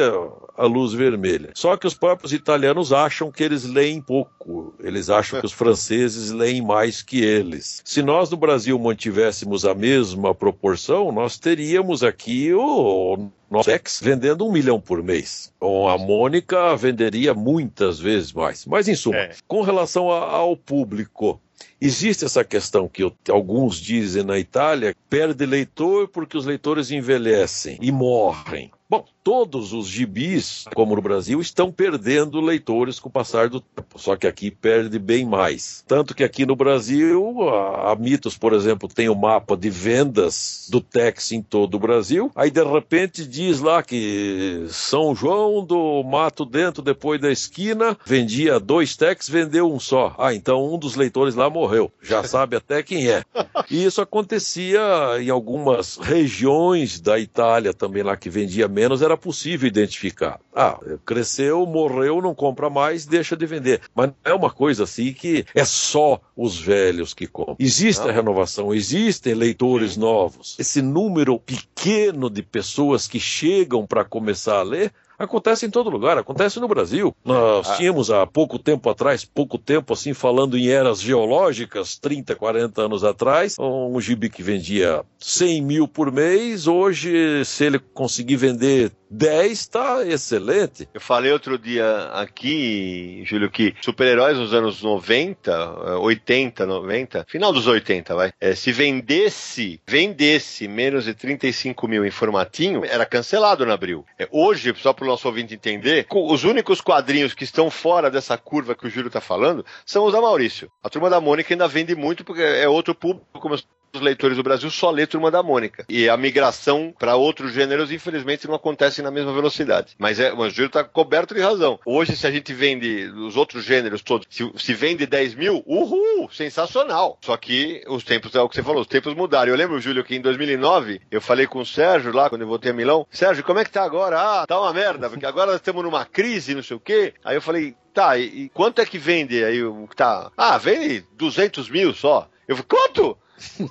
a 0.58 0.66
luz 0.66 0.94
vermelha. 0.94 1.52
Só 1.54 1.76
que 1.78 1.86
os 1.86 1.94
próprios 1.94 2.34
italianos 2.34 2.92
acham 2.92 3.32
que 3.32 3.44
eles 3.44 3.66
leem 3.66 4.02
pouco, 4.02 4.74
eles 4.80 5.10
acham 5.10 5.40
que 5.40 5.46
os 5.46 5.52
franceses 5.52 6.32
leem 6.32 6.62
mais 6.62 7.02
que 7.02 7.22
eles. 7.22 7.82
Se 7.84 8.02
nós 8.02 8.30
no 8.30 8.38
Brasil 8.38 8.78
mantivéssemos 8.80 9.66
a 9.66 9.74
mesma 9.76 10.34
proporção, 10.34 11.12
nós 11.12 11.38
teríamos 11.38 12.04
aqui 12.04 12.54
o 12.54 13.30
Novex 13.50 14.00
vendendo 14.02 14.46
um 14.46 14.52
milhão 14.52 14.80
por 14.80 15.02
mês. 15.02 15.54
Com 15.60 15.88
a 15.88 15.98
Mônica 15.98 16.76
venderia 16.76 17.34
muitas 17.34 18.00
vezes 18.00 18.34
mais. 18.34 18.66
Mas, 18.66 18.88
em 18.88 18.96
suma, 18.96 19.18
é. 19.18 19.36
com 19.48 19.62
relação 19.62 20.12
a, 20.12 20.20
ao 20.32 20.56
público, 20.56 21.40
Existe 21.80 22.26
essa 22.26 22.44
questão 22.44 22.88
que 22.88 23.04
alguns 23.30 23.78
dizem 23.78 24.24
na 24.24 24.40
Itália, 24.40 24.96
perde 25.08 25.46
leitor 25.46 26.08
porque 26.08 26.36
os 26.36 26.46
leitores 26.46 26.90
envelhecem 26.90 27.78
e 27.80 27.92
morrem. 27.92 28.72
Bom, 28.90 29.06
todos 29.28 29.74
os 29.74 29.88
gibis, 29.88 30.64
como 30.74 30.96
no 30.96 31.02
Brasil, 31.02 31.42
estão 31.42 31.70
perdendo 31.70 32.40
leitores 32.40 32.98
com 32.98 33.10
o 33.10 33.12
passar 33.12 33.50
do 33.50 33.60
tempo, 33.60 34.00
só 34.00 34.16
que 34.16 34.26
aqui 34.26 34.50
perde 34.50 34.98
bem 34.98 35.26
mais. 35.26 35.84
Tanto 35.86 36.16
que 36.16 36.24
aqui 36.24 36.46
no 36.46 36.56
Brasil, 36.56 37.50
a, 37.50 37.92
a 37.92 37.96
Mitos, 37.98 38.38
por 38.38 38.54
exemplo, 38.54 38.88
tem 38.88 39.10
o 39.10 39.12
um 39.12 39.16
mapa 39.16 39.58
de 39.58 39.70
vendas 39.70 40.70
do 40.72 40.80
Tex 40.80 41.34
em 41.34 41.42
todo 41.42 41.76
o 41.76 41.80
Brasil, 41.80 42.32
aí 42.38 42.50
de 42.50 42.64
repente 42.64 43.26
diz 43.28 43.60
lá 43.60 43.84
que 43.84 44.66
São 44.70 45.14
João 45.14 45.66
do 45.66 46.02
Mato 46.06 46.46
Dentro, 46.46 46.82
depois 46.82 47.20
da 47.20 47.30
esquina, 47.30 47.98
vendia 48.06 48.62
dois 48.62 48.96
Tex, 48.96 49.28
vendeu 49.28 49.70
um 49.70 49.78
só. 49.78 50.16
Ah, 50.18 50.34
então 50.34 50.74
um 50.74 50.80
dos 50.80 50.96
leitores 50.96 51.36
lá 51.36 51.50
morreu, 51.50 51.92
já 52.02 52.24
sabe 52.24 52.56
até 52.56 52.82
quem 52.82 53.10
é. 53.10 53.26
E 53.70 53.84
isso 53.84 54.00
acontecia 54.00 54.80
em 55.20 55.30
algumas 55.30 55.98
regiões 55.98 57.02
da 57.02 57.20
Itália 57.20 57.74
também 57.74 58.04
lá 58.04 58.16
que 58.16 58.30
vendia 58.30 58.70
menos, 58.70 59.02
era 59.02 59.17
possível 59.18 59.68
identificar. 59.68 60.40
Ah, 60.56 60.80
cresceu, 61.06 61.66
morreu, 61.66 62.22
não 62.22 62.34
compra 62.34 62.70
mais, 62.70 63.06
deixa 63.06 63.36
de 63.36 63.46
vender. 63.46 63.82
Mas 63.94 64.08
não 64.08 64.16
é 64.24 64.34
uma 64.34 64.50
coisa 64.50 64.84
assim 64.84 65.14
que 65.14 65.46
é 65.54 65.66
só 65.66 66.22
os 66.36 66.60
velhos 66.60 67.14
que 67.14 67.28
compram. 67.28 67.58
Existe 67.60 68.08
a 68.08 68.12
renovação, 68.12 68.74
existem 68.74 69.34
leitores 69.34 69.98
novos. 69.98 70.56
Esse 70.60 70.82
número 70.82 71.40
pequeno 71.40 72.30
de 72.30 72.44
pessoas 72.44 73.08
que 73.08 73.20
chegam 73.20 73.86
para 73.86 74.06
começar 74.06 74.60
a 74.60 74.64
ler 74.64 74.94
Acontece 75.18 75.66
em 75.66 75.70
todo 75.70 75.90
lugar, 75.90 76.18
acontece 76.18 76.60
no 76.60 76.68
Brasil. 76.68 77.16
Nós 77.26 77.70
ah. 77.70 77.76
tínhamos 77.76 78.12
há 78.12 78.26
pouco 78.26 78.60
tempo 78.60 78.90
atrás, 78.90 79.26
pouco 79.26 79.58
tempo 79.58 79.94
assim, 79.94 80.14
falando 80.14 80.58
em 80.58 80.70
eras 80.70 81.02
geológicas, 81.02 81.98
30, 81.98 82.36
40 82.36 82.82
anos 82.84 83.04
atrás, 83.04 83.56
um 83.60 84.00
gibi 84.00 84.30
que 84.30 84.44
vendia 84.44 85.04
100 85.20 85.62
mil 85.62 85.88
por 85.88 86.12
mês, 86.12 86.68
hoje, 86.68 87.44
se 87.46 87.66
ele 87.66 87.80
conseguir 87.80 88.36
vender 88.36 88.92
10 89.10 89.52
está 89.52 90.06
excelente. 90.06 90.88
Eu 90.94 91.02
falei 91.02 91.32
outro 91.32 91.58
dia 91.58 92.10
aqui, 92.14 93.24
Júlio, 93.26 93.50
que 93.50 93.74
super-heróis 93.82 94.38
nos 94.38 94.54
anos 94.54 94.82
90, 94.82 95.98
80, 96.00 96.66
90, 96.66 97.26
final 97.28 97.54
dos 97.54 97.68
80, 97.68 98.16
vai. 98.16 98.32
É, 98.40 98.54
se 98.54 98.72
vendesse, 98.72 99.82
vendesse 99.88 100.68
menos 100.68 101.06
de 101.06 101.14
35 101.14 101.88
mil 101.88 102.06
em 102.06 102.12
formatinho, 102.12 102.84
era 102.86 103.06
cancelado 103.06 103.66
no 103.66 103.72
abril. 103.72 104.06
É, 104.20 104.28
hoje, 104.32 104.74
só 104.78 104.94
para 104.94 105.07
pro 105.08 105.12
nosso 105.12 105.28
ouvinte 105.28 105.54
entender, 105.54 106.06
os 106.12 106.44
únicos 106.44 106.82
quadrinhos 106.82 107.34
que 107.34 107.46
estão 107.46 107.72
fora 107.72 108.12
dessa 108.12 108.38
curva 108.38 108.76
que 108.76 108.86
o 108.86 108.90
Júlio 108.90 109.10
tá 109.10 109.22
falando 109.22 109.66
são 109.86 110.06
os 110.06 110.12
da 110.12 110.20
Maurício. 110.20 110.70
A 110.84 110.90
Turma 110.90 111.10
da 111.10 111.22
Mônica 111.22 111.54
ainda 111.54 111.68
vende 111.68 111.96
muito 111.96 112.26
porque 112.26 112.42
é 112.42 112.68
outro 112.68 112.94
público, 112.94 113.26
como 113.40 113.56
os 113.94 114.02
leitores 114.02 114.38
do 114.38 114.44
Brasil 114.44 114.70
só 114.70 114.92
lê 114.92 115.06
Turma 115.08 115.32
da 115.32 115.44
Mônica. 115.44 115.86
E 115.90 116.10
a 116.10 116.18
migração 116.18 116.94
para 116.98 117.16
outros 117.16 117.54
gêneros, 117.54 117.92
infelizmente, 117.92 118.48
não 118.48 118.56
acontece 118.56 119.02
na 119.02 119.12
mesma 119.12 119.34
velocidade. 119.34 119.96
Mas, 119.98 120.20
é, 120.20 120.34
o 120.34 120.50
Júlio 120.50 120.70
tá 120.70 120.84
coberto 120.84 121.34
de 121.34 121.42
razão. 121.42 121.80
Hoje, 121.86 122.16
se 122.16 122.28
a 122.28 122.32
gente 122.32 122.54
vende 122.54 123.06
os 123.08 123.36
outros 123.36 123.64
gêneros 123.64 124.02
todos, 124.02 124.28
se, 124.30 124.50
se 124.58 124.74
vende 124.74 125.06
10 125.06 125.36
mil, 125.36 125.64
uhul, 125.66 126.30
sensacional. 126.32 127.18
Só 127.22 127.36
que 127.38 127.84
os 127.88 128.04
tempos, 128.04 128.34
é 128.36 128.42
o 128.42 128.50
que 128.50 128.56
você 128.56 128.64
falou, 128.64 128.82
os 128.82 128.88
tempos 128.88 129.14
mudaram. 129.14 129.52
Eu 129.52 129.58
lembro, 129.58 129.80
Júlio, 129.80 130.04
que 130.04 130.16
em 130.16 130.22
2009, 130.22 131.02
eu 131.10 131.22
falei 131.22 131.48
com 131.48 131.60
o 131.60 131.66
Sérgio 131.66 132.14
lá, 132.14 132.30
quando 132.30 132.42
eu 132.42 132.48
voltei 132.48 132.72
a 132.72 132.74
Milão, 132.74 133.08
Sérgio, 133.12 133.44
como 133.44 133.60
é 133.60 133.66
que 133.66 133.72
tá 133.72 133.84
agora? 133.84 134.20
Ah, 134.20 134.46
tá 134.48 134.60
uma 134.60 134.74
merda, 134.74 135.10
porque 135.10 135.26
agora 135.26 135.52
nós 135.52 135.56
estamos 135.56 135.84
numa 135.84 136.06
crise, 136.06 136.56
não 136.56 136.64
sei 136.64 136.78
o 136.78 136.80
quê. 136.80 137.14
Aí 137.24 137.36
eu 137.36 137.42
falei, 137.42 137.76
tá, 137.94 138.18
e, 138.18 138.44
e 138.44 138.50
quanto 138.50 138.80
é 138.80 138.86
que 138.86 138.98
vende 138.98 139.44
aí 139.44 139.64
o 139.64 139.88
que 139.88 139.96
tá? 139.96 140.32
Ah, 140.38 140.58
vende 140.58 141.04
200 141.14 141.70
mil 141.70 141.94
só. 141.94 142.30
Eu 142.48 142.56
falei, 142.56 142.68
quanto? 142.70 143.18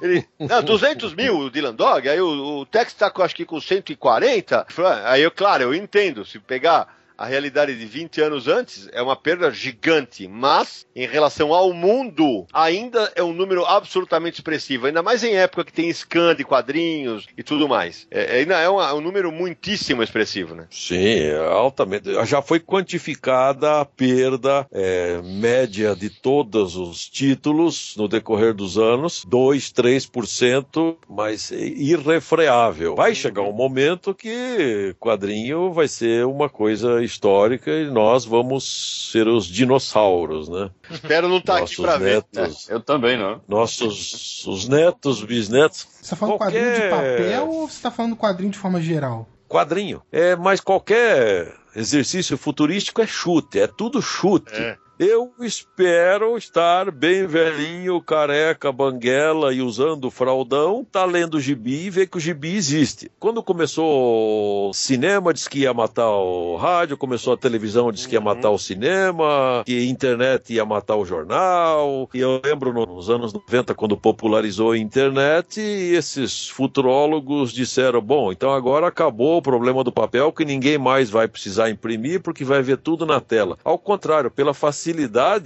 Ele, 0.01 0.27
não, 0.39 0.63
200 0.63 1.15
mil 1.15 1.39
o 1.39 1.51
Dylan 1.51 1.75
Dog, 1.75 2.09
aí 2.09 2.21
o, 2.21 2.61
o 2.61 2.67
Tex 2.67 2.93
tá 2.95 3.11
com, 3.11 3.23
acho 3.23 3.35
que 3.35 3.45
com 3.45 3.61
140. 3.61 4.67
Eu 4.69 4.75
falei, 4.75 4.93
ah, 4.93 5.11
Aí 5.13 5.23
eu, 5.23 5.31
claro, 5.31 5.65
eu 5.65 5.75
entendo, 5.75 6.25
se 6.25 6.39
pegar 6.39 6.95
a 7.17 7.27
realidade 7.27 7.77
de 7.77 7.87
20 7.87 8.21
anos 8.21 8.49
antes, 8.49 8.89
é 8.93 9.01
uma 9.01 9.17
perda 9.17 9.51
gigante, 9.51 10.29
mas 10.29 10.87
em 10.95 11.07
relação 11.07 11.53
ao 11.53 11.73
mundo, 11.73 12.47
ainda 12.53 13.13
é 13.15 13.23
um 13.23 13.33
número 13.33 13.65
absolutamente 13.65 14.37
expressivo, 14.37 14.87
ainda 14.87 15.03
mais 15.03 15.25
em 15.25 15.35
época 15.35 15.65
que 15.65 15.73
tem 15.73 15.93
scan 15.93 16.35
de 16.35 16.45
quadrinhos 16.45 17.27
e 17.37 17.43
tudo 17.43 17.69
mais. 17.69 18.07
É, 18.11 18.39
ainda 18.39 18.59
é 18.59 18.69
um 18.69 19.01
número 19.01 19.33
muitíssimo 19.33 20.03
expressivo, 20.03 20.55
né? 20.55 20.67
Sim, 20.71 21.21
é 21.21 21.37
altamente. 21.37 22.09
Já 22.27 22.43
foi 22.43 22.61
quantificada 22.61 23.81
a 23.81 23.85
perda 23.85 24.67
é, 24.73 25.21
média 25.23 25.95
de 25.95 26.11
todos 26.11 26.77
os 26.77 27.09
títulos 27.09 27.95
no 27.97 28.09
decorrer 28.09 28.55
dos 28.55 28.79
anos, 28.79 29.25
2, 29.27 29.73
3%, 29.73 30.97
mas 31.09 31.53
é 31.53 31.65
irrefreável. 31.65 32.95
Vai 32.95 33.15
chegar 33.15 33.43
um 33.43 33.53
momento 33.53 34.15
que 34.15 34.95
quadrinho 34.99 35.73
vai 35.73 35.89
ser 35.89 36.27
uma 36.27 36.49
coisa 36.49 37.06
histórica 37.07 37.71
e 37.71 37.89
nós 37.91 38.25
vamos 38.25 39.09
ser 39.13 39.27
os 39.29 39.47
dinossauros, 39.47 40.49
né? 40.49 40.71
Espero 40.91 41.29
não 41.29 41.39
estar 41.39 41.55
aqui 41.55 41.63
Nossos 41.63 41.77
pra 41.85 41.97
ver. 41.97 42.15
netos, 42.35 42.69
Eu 42.69 42.81
também, 42.81 43.17
não. 43.17 43.41
nossos 43.49 44.45
os 44.47 44.69
netos, 44.69 45.23
bisnetos, 45.25 45.87
Você 46.03 46.11
tá 46.11 46.17
falando 46.17 46.39
Qualquer- 46.39 46.61
quadrinho 46.61 46.75
de 46.75 46.91
papel 46.91 47.49
ou 47.49 47.69
você 47.69 47.83
tá 47.83 47.91
falando 47.91 48.17
quadrinho 48.17 48.51
de 48.53 48.59
forma 48.59 48.81
geral? 48.81 49.27
quadrinho. 49.49 50.03
É, 50.13 50.35
mas 50.37 50.61
qualquer 50.61 51.55
exercício 51.75 52.37
futurístico 52.37 53.01
é 53.01 53.07
chute, 53.07 53.61
é 53.61 53.67
tudo 53.67 54.03
chute. 54.03 54.53
É. 54.55 54.77
Eu 54.99 55.31
espero 55.41 56.39
estar 56.39 56.91
bem 56.91 57.27
velhinho, 57.27 58.01
careca, 58.01 58.73
banguela 58.73 59.53
e 59.53 59.61
usando 59.61 60.11
fraldão, 60.11 60.87
tá 60.91 61.05
lendo 61.05 61.39
gibi 61.39 61.85
e 61.85 61.91
ver 61.91 62.07
que 62.07 62.17
o 62.17 62.21
gibi 62.21 62.57
existe. 62.57 63.11
Quando 63.21 63.43
começou 63.43 64.71
o 64.71 64.73
cinema, 64.73 65.35
disse 65.35 65.51
que 65.51 65.59
ia 65.59 65.75
matar 65.75 66.09
o 66.09 66.57
rádio, 66.57 66.97
começou 66.97 67.35
a 67.35 67.37
televisão, 67.37 67.93
disse 67.93 68.09
que 68.09 68.15
ia 68.15 68.23
matar 68.23 68.49
o 68.49 68.59
cinema, 68.59 69.63
que 69.67 69.79
a 69.79 69.85
internet 69.85 70.55
ia 70.55 70.65
matar 70.65 70.97
o 70.97 71.05
jornal. 71.05 72.09
E 72.15 72.21
eu 72.21 72.41
lembro 72.43 72.73
nos 72.73 73.11
anos 73.11 73.35
90, 73.35 73.75
quando 73.75 73.99
popularizou 73.99 74.71
a 74.71 74.79
internet, 74.79 75.61
esses 75.61 76.49
futurólogos 76.49 77.53
disseram: 77.53 78.01
bom, 78.01 78.33
então 78.33 78.51
agora 78.51 78.87
acabou 78.87 79.37
o 79.37 79.43
problema 79.43 79.85
do 79.85 79.93
papel, 79.93 80.33
que 80.33 80.47
ninguém 80.47 80.79
mais 80.79 81.11
vai 81.11 81.29
precisar 81.29 81.69
imprimir, 81.69 82.23
porque 82.23 82.45
vai 82.45 82.63
ver 82.63 82.79
tudo 82.79 83.05
na 83.05 83.21
tela. 83.21 83.59
Ao 83.63 83.79
contrário, 83.79 84.31
pela 84.31 84.55
facilidade 84.55 84.86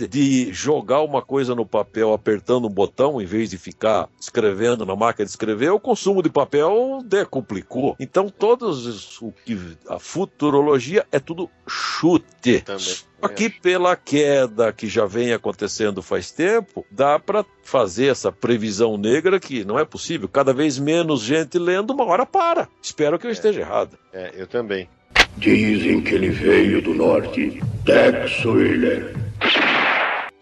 de 0.09 0.53
jogar 0.53 1.03
uma 1.03 1.23
coisa 1.23 1.55
no 1.55 1.65
papel 1.67 2.13
apertando 2.13 2.67
um 2.67 2.71
botão, 2.71 3.21
em 3.21 3.25
vez 3.27 3.51
de 3.51 3.59
ficar 3.59 4.09
escrevendo 4.21 4.85
na 4.87 4.95
máquina 4.97 5.25
de 5.25 5.31
escrever, 5.31 5.71
o 5.71 5.81
consumo 5.81 6.23
de 6.23 6.31
papel 6.31 7.01
decuplicou. 7.05 7.97
Então, 7.99 8.29
todos 8.29 8.87
os- 8.87 9.23
o 9.23 9.33
que 9.45 9.59
a 9.89 9.99
futurologia 9.99 11.07
é 11.11 11.19
tudo 11.19 11.49
chute. 11.67 12.61
Também. 12.63 12.95
Aqui, 13.23 13.51
pela 13.51 13.95
queda 13.97 14.73
que 14.73 14.87
já 14.89 15.05
vem 15.05 15.33
acontecendo 15.33 16.01
faz 16.01 16.31
tempo, 16.31 16.87
dá 16.91 17.19
para 17.19 17.45
fazer 17.63 18.07
essa 18.07 18.33
previsão 18.33 18.97
negra 18.97 19.39
que 19.39 19.63
não 19.65 19.79
é 19.79 19.85
possível. 19.85 20.27
Cada 20.27 20.55
vez 20.55 20.79
menos 20.79 21.21
gente 21.21 21.59
lendo, 21.59 21.91
uma 21.93 22.05
hora 22.05 22.25
para. 22.25 22.67
Espero 22.83 23.19
que 23.19 23.27
eu 23.27 23.31
esteja 23.31 23.61
errado. 23.61 23.99
É, 24.13 24.33
eu 24.35 24.47
também. 24.47 24.89
Dizem 25.37 26.01
que 26.01 26.15
ele 26.15 26.31
veio 26.31 26.81
do 26.83 26.95
norte. 26.95 27.63
Tex 27.85 28.45
Wheeler. 28.45 29.15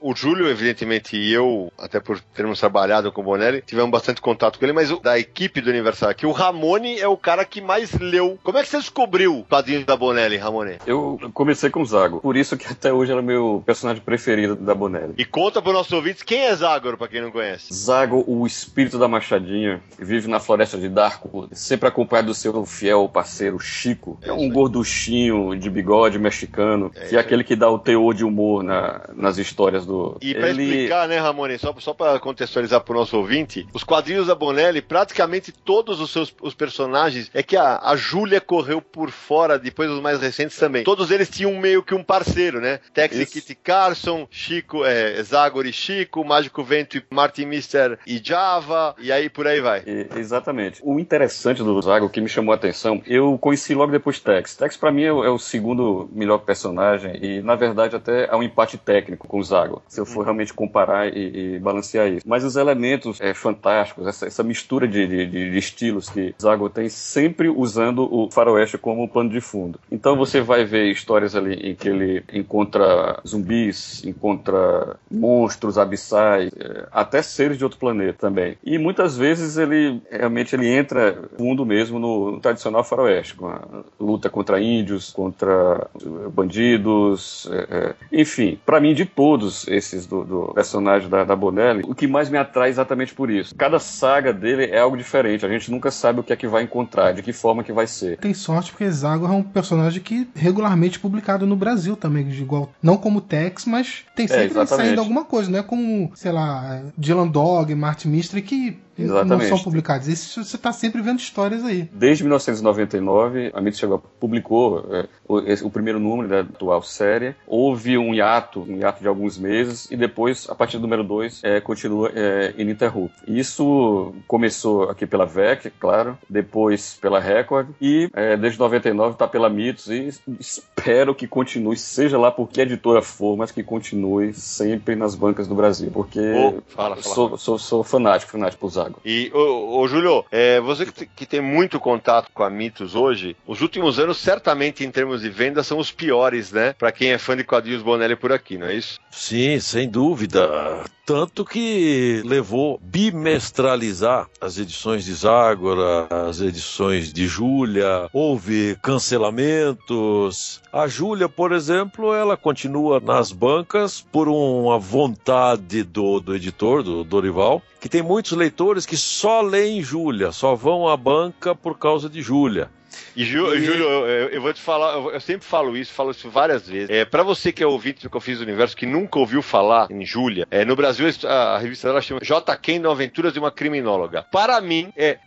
O 0.01 0.15
Júlio, 0.15 0.49
evidentemente, 0.49 1.17
e 1.17 1.33
eu, 1.33 1.73
até 1.79 1.99
por 2.01 2.21
termos 2.21 2.61
trabalhado 2.61 3.11
com 3.11 3.21
o 3.21 3.25
Bonelli, 3.25 3.63
tivemos 3.67 3.91
bastante 3.91 4.21
contato 4.21 4.59
com 4.59 4.65
ele, 4.65 4.73
mas 4.73 4.91
o, 4.91 5.01
da 5.01 5.19
equipe 5.19 5.61
do 5.61 5.71
aniversário 5.71 6.13
aqui, 6.13 6.25
o 6.27 6.31
Ramone 6.33 6.99
é 7.01 7.09
o 7.09 7.17
cara 7.17 7.45
que 7.45 7.61
mais 7.61 7.93
leu. 7.99 8.39
Como 8.45 8.57
é 8.59 8.63
que 8.63 8.69
você 8.69 8.79
descobriu 8.79 9.39
o 9.39 9.45
quadrinho 9.45 9.85
da 9.85 9.97
Bonelli, 9.97 10.37
Ramone? 10.37 10.77
Eu 10.87 11.19
comecei 11.35 11.69
com 11.71 11.83
o 11.83 11.87
Zago, 11.87 12.21
por 12.21 12.37
isso 12.37 12.57
que 12.57 12.67
até 12.67 12.93
hoje 12.93 13.11
era 13.13 13.21
o 13.21 13.25
meu 13.25 13.63
personagem 13.67 14.03
preferido 14.03 14.55
da 14.55 14.75
Bonelli. 14.75 15.15
E 15.19 15.25
conta 15.25 15.61
para 15.61 15.73
nossos 15.73 15.93
ouvintes 15.93 16.23
quem 16.23 16.41
é 16.47 16.55
Zagor, 16.55 16.97
pra 16.97 17.09
quem 17.09 17.21
não 17.21 17.31
conhece. 17.33 17.73
Zago, 17.75 18.23
o 18.27 18.47
espírito 18.47 18.99
da 18.99 19.09
Machadinha, 19.09 19.83
vive 19.99 20.29
na 20.29 20.39
floresta 20.39 20.79
de 20.79 20.89
Darkwood, 20.89 21.49
sempre 21.59 21.89
acompanhado 21.89 22.29
do 22.29 22.35
seu 22.35 22.65
fiel 22.65 23.09
parceiro 23.09 23.59
Chico. 23.59 24.19
É 24.23 24.33
um 24.33 24.49
gorduchinho 24.49 25.57
de 25.59 25.69
bigode 25.69 26.19
mexicano, 26.19 26.91
que 26.91 27.17
é 27.17 27.19
aquele 27.19 27.43
que 27.45 27.57
dá 27.57 27.69
o 27.71 27.79
teor 27.79 28.15
de 28.15 28.25
humor 28.25 28.63
na- 28.63 29.01
nas 29.15 29.39
histórias 29.39 29.88
do. 29.89 30.17
E 30.21 30.35
pra 30.35 30.51
Ele- 30.51 30.63
explicar, 30.65 31.09
né, 31.09 31.19
Ramone, 31.19 31.59
só, 31.59 31.75
só 31.79 31.93
para 31.93 32.19
contextualizar 32.21 32.81
pro 32.83 32.95
nosso 32.95 33.17
ouvinte, 33.17 33.67
os 33.73 33.83
quadrinhos 33.83 34.27
da 34.29 34.35
Bonelli, 34.35 34.81
praticamente 34.81 35.51
todos 35.51 36.01
os 36.01 36.11
seus 36.11 36.33
os 36.41 36.55
personagens, 36.55 37.31
é 37.35 37.43
que 37.43 37.57
a, 37.57 37.81
a 37.83 37.97
Júlia 37.97 38.41
correu 38.41 38.81
por 38.81 39.11
fora, 39.11 39.59
depois 39.59 39.91
os 39.91 40.01
mais 40.01 40.21
recentes 40.21 40.57
também. 40.57 40.85
Todos 40.85 41.11
eles 41.11 41.29
tinham 41.29 41.53
meio 41.59 41.83
que 41.83 41.95
um 41.95 42.05
parceiro, 42.05 42.61
né? 42.61 42.81
Tex 42.93 43.17
e. 43.19 43.27
Kitty 43.27 43.55
Carson, 43.57 44.27
Chico, 44.31 44.85
é, 44.85 45.23
Zagor 45.23 45.67
e 45.67 45.73
Chico, 45.73 46.25
Mágico 46.25 46.63
Vento 46.63 46.97
e 46.99 47.03
Martin 47.11 47.47
Mister 47.47 47.99
e 48.07 48.21
Java, 48.23 48.95
e 48.99 49.11
aí 49.11 49.29
por 49.31 49.47
aí 49.47 49.61
vai. 49.61 49.83
E- 49.87 50.07
exatamente. 50.17 50.81
O 50.85 50.99
interessante 51.01 51.63
do 51.63 51.81
Zago, 51.81 52.09
que 52.11 52.21
me 52.21 52.29
chamou 52.29 52.53
a 52.53 52.57
atenção, 52.57 53.03
eu 53.07 53.39
conheci 53.39 53.75
logo 53.75 53.91
depois 53.93 54.17
de 54.17 54.23
Tex. 54.23 54.55
Tex, 54.57 54.77
pra 54.77 54.93
mim, 54.93 55.05
é 55.05 55.13
o, 55.13 55.25
é 55.25 55.31
o 55.31 55.39
segundo 55.39 56.09
melhor 56.13 56.39
personagem 56.39 57.17
e, 57.23 57.41
na 57.43 57.55
verdade, 57.55 57.97
até 57.97 58.29
há 58.31 58.37
um 58.37 58.43
empate 58.43 58.77
técnico 58.77 59.27
com 59.27 59.39
o 59.39 59.45
Se 59.89 60.01
eu 60.01 60.07
for 60.07 60.23
realmente 60.25 60.53
comparar 60.53 61.09
e, 61.09 61.55
e 61.57 61.59
balancear 61.59 62.09
isso. 62.09 62.27
Mas 62.27 62.45
os 62.45 62.57
elementos 62.57 63.21
é, 63.21 63.35
fantásticos, 63.35 64.07
essa, 64.07 64.27
essa 64.27 64.43
mistura 64.43 64.87
de, 64.89 65.07
de- 65.07 65.27
de- 65.27 65.59
estilos 65.59 66.09
que 66.09 66.35
Zago 66.41 66.69
tem, 66.71 66.89
sempre 66.89 67.49
usando 67.49 68.09
o 68.13 68.31
faroeste 68.31 68.79
como 68.79 69.09
plano 69.09 69.31
de 69.31 69.41
fundo. 69.41 69.79
Então 69.91 70.17
você 70.17 70.41
vai 70.41 70.65
ver 70.65 70.91
histórias 70.91 71.35
ali 71.35 71.55
em 71.55 71.75
que 71.75 71.89
ele 71.89 72.23
encontra 72.33 73.21
zumbis, 73.27 74.05
encontra 74.05 74.97
monstros 75.11 75.77
abissais, 75.79 76.51
é, 76.59 76.87
até 76.93 77.23
seres 77.23 77.59
de 77.59 77.65
outro 77.65 77.79
planeta 77.79 78.19
também. 78.19 78.57
E 78.65 78.79
muitas 78.79 79.17
vezes 79.17 79.57
ele 79.57 80.01
realmente 80.11 80.55
ele 80.55 80.69
entra 80.69 81.29
fundo 81.37 81.67
mesmo 81.67 81.99
no, 81.99 82.41
tradicional 82.41 82.85
faroeste, 82.85 83.35
com 83.35 83.47
a 83.49 83.61
luta 83.99 84.31
contra 84.31 84.61
índios, 84.61 85.11
contra 85.13 85.89
bandidos, 86.33 87.49
é, 87.51 87.67
é. 87.71 87.95
enfim. 88.21 88.59
Pra 88.65 88.81
mim, 88.81 88.95
de 88.95 89.05
todos 89.05 89.68
esses 89.69 90.07
do, 90.07 90.25
do 90.25 90.53
personagem 90.55 91.09
da, 91.09 91.25
da 91.25 91.37
Bonelli, 91.37 91.83
o 91.87 91.95
que 91.95 92.07
mais 92.07 92.29
me 92.29 92.39
atrai 92.39 92.69
é 92.69 92.71
exatamente 92.71 93.15
por 93.15 93.31
isso. 93.31 93.55
Cada 93.55 93.79
saga 93.79 94.33
dele 94.33 94.67
é 94.67 94.79
algo 94.79 94.97
diferente. 94.97 95.45
A 95.45 95.49
gente 95.49 95.71
nunca 95.71 95.91
sabe 95.91 96.21
o 96.21 96.23
que 96.23 96.33
é 96.33 96.37
que 96.37 96.47
vai 96.47 96.63
encontrar, 96.63 97.13
de 97.13 97.23
que 97.23 97.33
forma 97.33 97.63
que 97.63 97.73
vai 97.73 97.87
ser. 97.87 98.19
Tem 98.19 98.35
sorte 98.35 98.71
porque 98.71 98.89
Zagor 98.91 99.31
é 99.31 99.35
um 99.35 99.43
personagem 99.43 100.03
que 100.03 100.29
regularmente 100.35 100.99
publicado 100.99 101.47
no 101.47 101.57
Brasil 101.57 101.97
também, 101.97 102.27
de 102.27 102.43
igual, 102.43 102.71
não 102.83 102.97
como 102.97 103.21
Tex, 103.21 103.65
mas 103.65 104.05
tem 104.15 104.27
sempre 104.27 104.47
exatamente. 104.47 104.87
saindo 104.87 105.01
alguma 105.01 105.25
coisa, 105.25 105.51
não 105.51 105.59
é 105.59 105.63
como, 105.63 106.11
sei 106.15 106.33
lá, 106.33 106.83
Dylan 106.97 107.29
Dog, 107.29 107.75
Martin 107.75 108.09
Mystery 108.09 108.43
que 108.43 108.79
não 108.99 109.17
Exatamente. 109.17 109.49
são 109.49 109.59
publicados. 109.59 110.09
Esse 110.09 110.43
você 110.43 110.59
tá 110.59 110.73
sempre 110.73 111.01
vendo 111.03 111.19
histórias 111.19 111.65
aí. 111.65 111.89
Desde 111.93 112.25
1999, 112.25 113.51
a 113.55 113.61
Mitz 113.61 113.79
chegou, 113.79 113.99
publicou 113.99 114.85
é, 114.91 115.09
o, 115.27 115.39
o 115.67 115.71
primeiro 115.71 116.01
número 116.01 116.29
da 116.29 116.41
atual 116.41 116.83
série. 116.83 117.35
Houve 117.47 117.97
um 117.99 118.15
hiato, 118.15 118.61
um 118.63 118.79
hiato 118.79 119.01
de 119.01 119.09
alguns 119.09 119.39
meses, 119.39 119.91
e 119.91 119.97
depois, 119.97 120.49
a 120.49 120.55
partir 120.55 120.79
do 120.79 120.83
número 120.83 121.05
2, 121.05 121.43
continua 121.65 122.11
é, 122.15 122.55
ininterrupto. 122.57 123.19
Isso 123.27 124.15
começou 124.27 124.85
aqui 124.85 125.07
pela 125.07 125.27
VEC, 125.27 125.71
claro, 125.79 126.19
depois 126.29 126.99
pela 127.01 127.21
Record, 127.21 127.69
e 127.81 128.09
é, 128.13 128.37
desde 128.37 128.59
99 128.59 129.13
está 129.13 129.27
pela 129.27 129.49
Mitos, 129.49 129.89
e 129.89 130.09
espero 130.39 131.15
que 131.15 131.27
continue, 131.27 131.77
seja 131.77 132.19
lá 132.19 132.31
por 132.31 132.49
que 132.49 132.61
editora 132.61 133.03
for, 133.03 133.37
mas 133.37 133.51
que 133.51 133.63
continue 133.63 134.33
sempre 134.35 134.97
nas 134.97 135.15
bancas 135.15 135.47
do 135.47 135.55
Brasil, 135.55 135.91
porque 135.93 136.21
Ô, 136.21 136.63
fala, 136.69 136.97
fala. 136.97 137.03
Sou, 137.03 137.39
sou, 137.39 137.59
sou 137.59 137.85
fanático, 137.85 138.33
fanático 138.33 138.61
por 138.61 138.69
Zago. 138.89 139.01
E, 139.05 139.31
ô, 139.35 139.81
ô 139.81 139.89
Júlio, 139.89 140.25
é, 140.31 140.61
você 140.61 140.87
que, 140.87 141.07
que 141.07 141.27
tem 141.27 141.41
muito 141.41 141.79
contato 141.79 142.31
com 142.33 142.43
a 142.43 142.51
Mitos 142.51 142.95
hoje, 142.95 143.37
os 143.47 143.61
últimos 143.61 143.99
anos, 143.99 144.17
certamente, 144.19 144.85
em 144.85 144.91
termos 144.91 145.21
de 145.21 145.29
venda, 145.29 145.63
são 145.63 145.79
os 145.79 145.93
piores, 145.93 146.53
né? 146.53 146.73
Pra 146.73 146.91
quem 146.93 147.13
é 147.13 147.19
fã 147.19 147.37
de 147.37 147.45
quadrinhos 147.45 147.83
Bonelli 147.83 148.17
por 148.17 148.33
aqui, 148.33 148.59
não 148.59 148.67
é 148.67 148.75
isso? 148.75 148.99
Sim, 149.11 149.61
sem 149.61 149.89
dúvida. 149.89 150.85
Tanto 151.09 151.43
que 151.43 152.23
levou 152.27 152.79
bimestralizar 152.83 154.29
as 154.39 154.59
edições 154.59 155.07
de 155.07 155.15
Zagora, 155.15 156.07
as 156.11 156.43
edições 156.43 157.11
de 157.11 157.27
Júlia, 157.27 158.11
houve 158.13 158.77
cancelamentos. 158.83 160.61
A 160.71 160.87
Júlia, 160.87 161.27
por 161.27 161.53
exemplo, 161.53 162.13
ela 162.13 162.37
continua 162.37 163.01
nas 163.01 163.33
bancas 163.33 164.03
por 164.13 164.29
uma 164.29 164.79
vontade 164.79 165.83
do, 165.83 166.21
do 166.21 166.37
editor, 166.37 166.83
do 166.83 167.03
Dorival, 167.03 167.63
que 167.81 167.89
tem 167.89 168.03
muitos 168.03 168.33
leitores 168.33 168.85
que 168.85 168.99
só 168.99 169.41
leem 169.41 169.83
Júlia, 169.83 170.31
só 170.31 170.55
vão 170.55 170.87
à 170.87 170.95
banca 170.95 171.55
por 171.55 171.79
causa 171.79 172.11
de 172.11 172.21
Júlia. 172.21 172.69
E, 173.15 173.25
Ju- 173.25 173.55
E- 173.55 173.61
Júlio, 173.65 173.85
eu, 173.85 174.29
eu- 174.31 174.43
vou 174.43 174.53
te 174.53 174.61
falar, 174.61 174.95
eu, 174.95 175.21
sempre 175.21 175.47
falo 175.47 175.77
isso, 175.77 175.93
falo 175.93 176.11
isso 176.11 176.29
várias 176.31 176.69
vezes. 176.69 176.91
É, 176.91 177.05
para 177.05 177.23
você 177.23 177.53
que 177.53 177.63
é 177.63 177.67
ouvinte 177.67 178.03
do 178.03 178.11
Confins 178.11 178.39
do 178.39 178.45
Universo, 178.45 178.77
que 178.77 178.87
nunca 178.87 179.19
ouviu 179.19 179.43
falar 179.43 179.89
em 179.91 180.05
Júlia, 180.05 180.47
é, 180.51 180.65
no 180.65 180.77
Brasil 180.77 181.07
a, 181.25 181.55
a 181.55 181.59
revista 181.59 181.89
dela 181.89 182.01
chama 182.01 182.21
J. 182.23 182.57
Kendall 182.57 182.93
Aventuras 182.93 183.33
de 183.33 183.39
uma 183.39 183.51
Criminóloga. 183.51 184.23
Para 184.23 184.61
mim, 184.61 184.93
é 184.97 185.19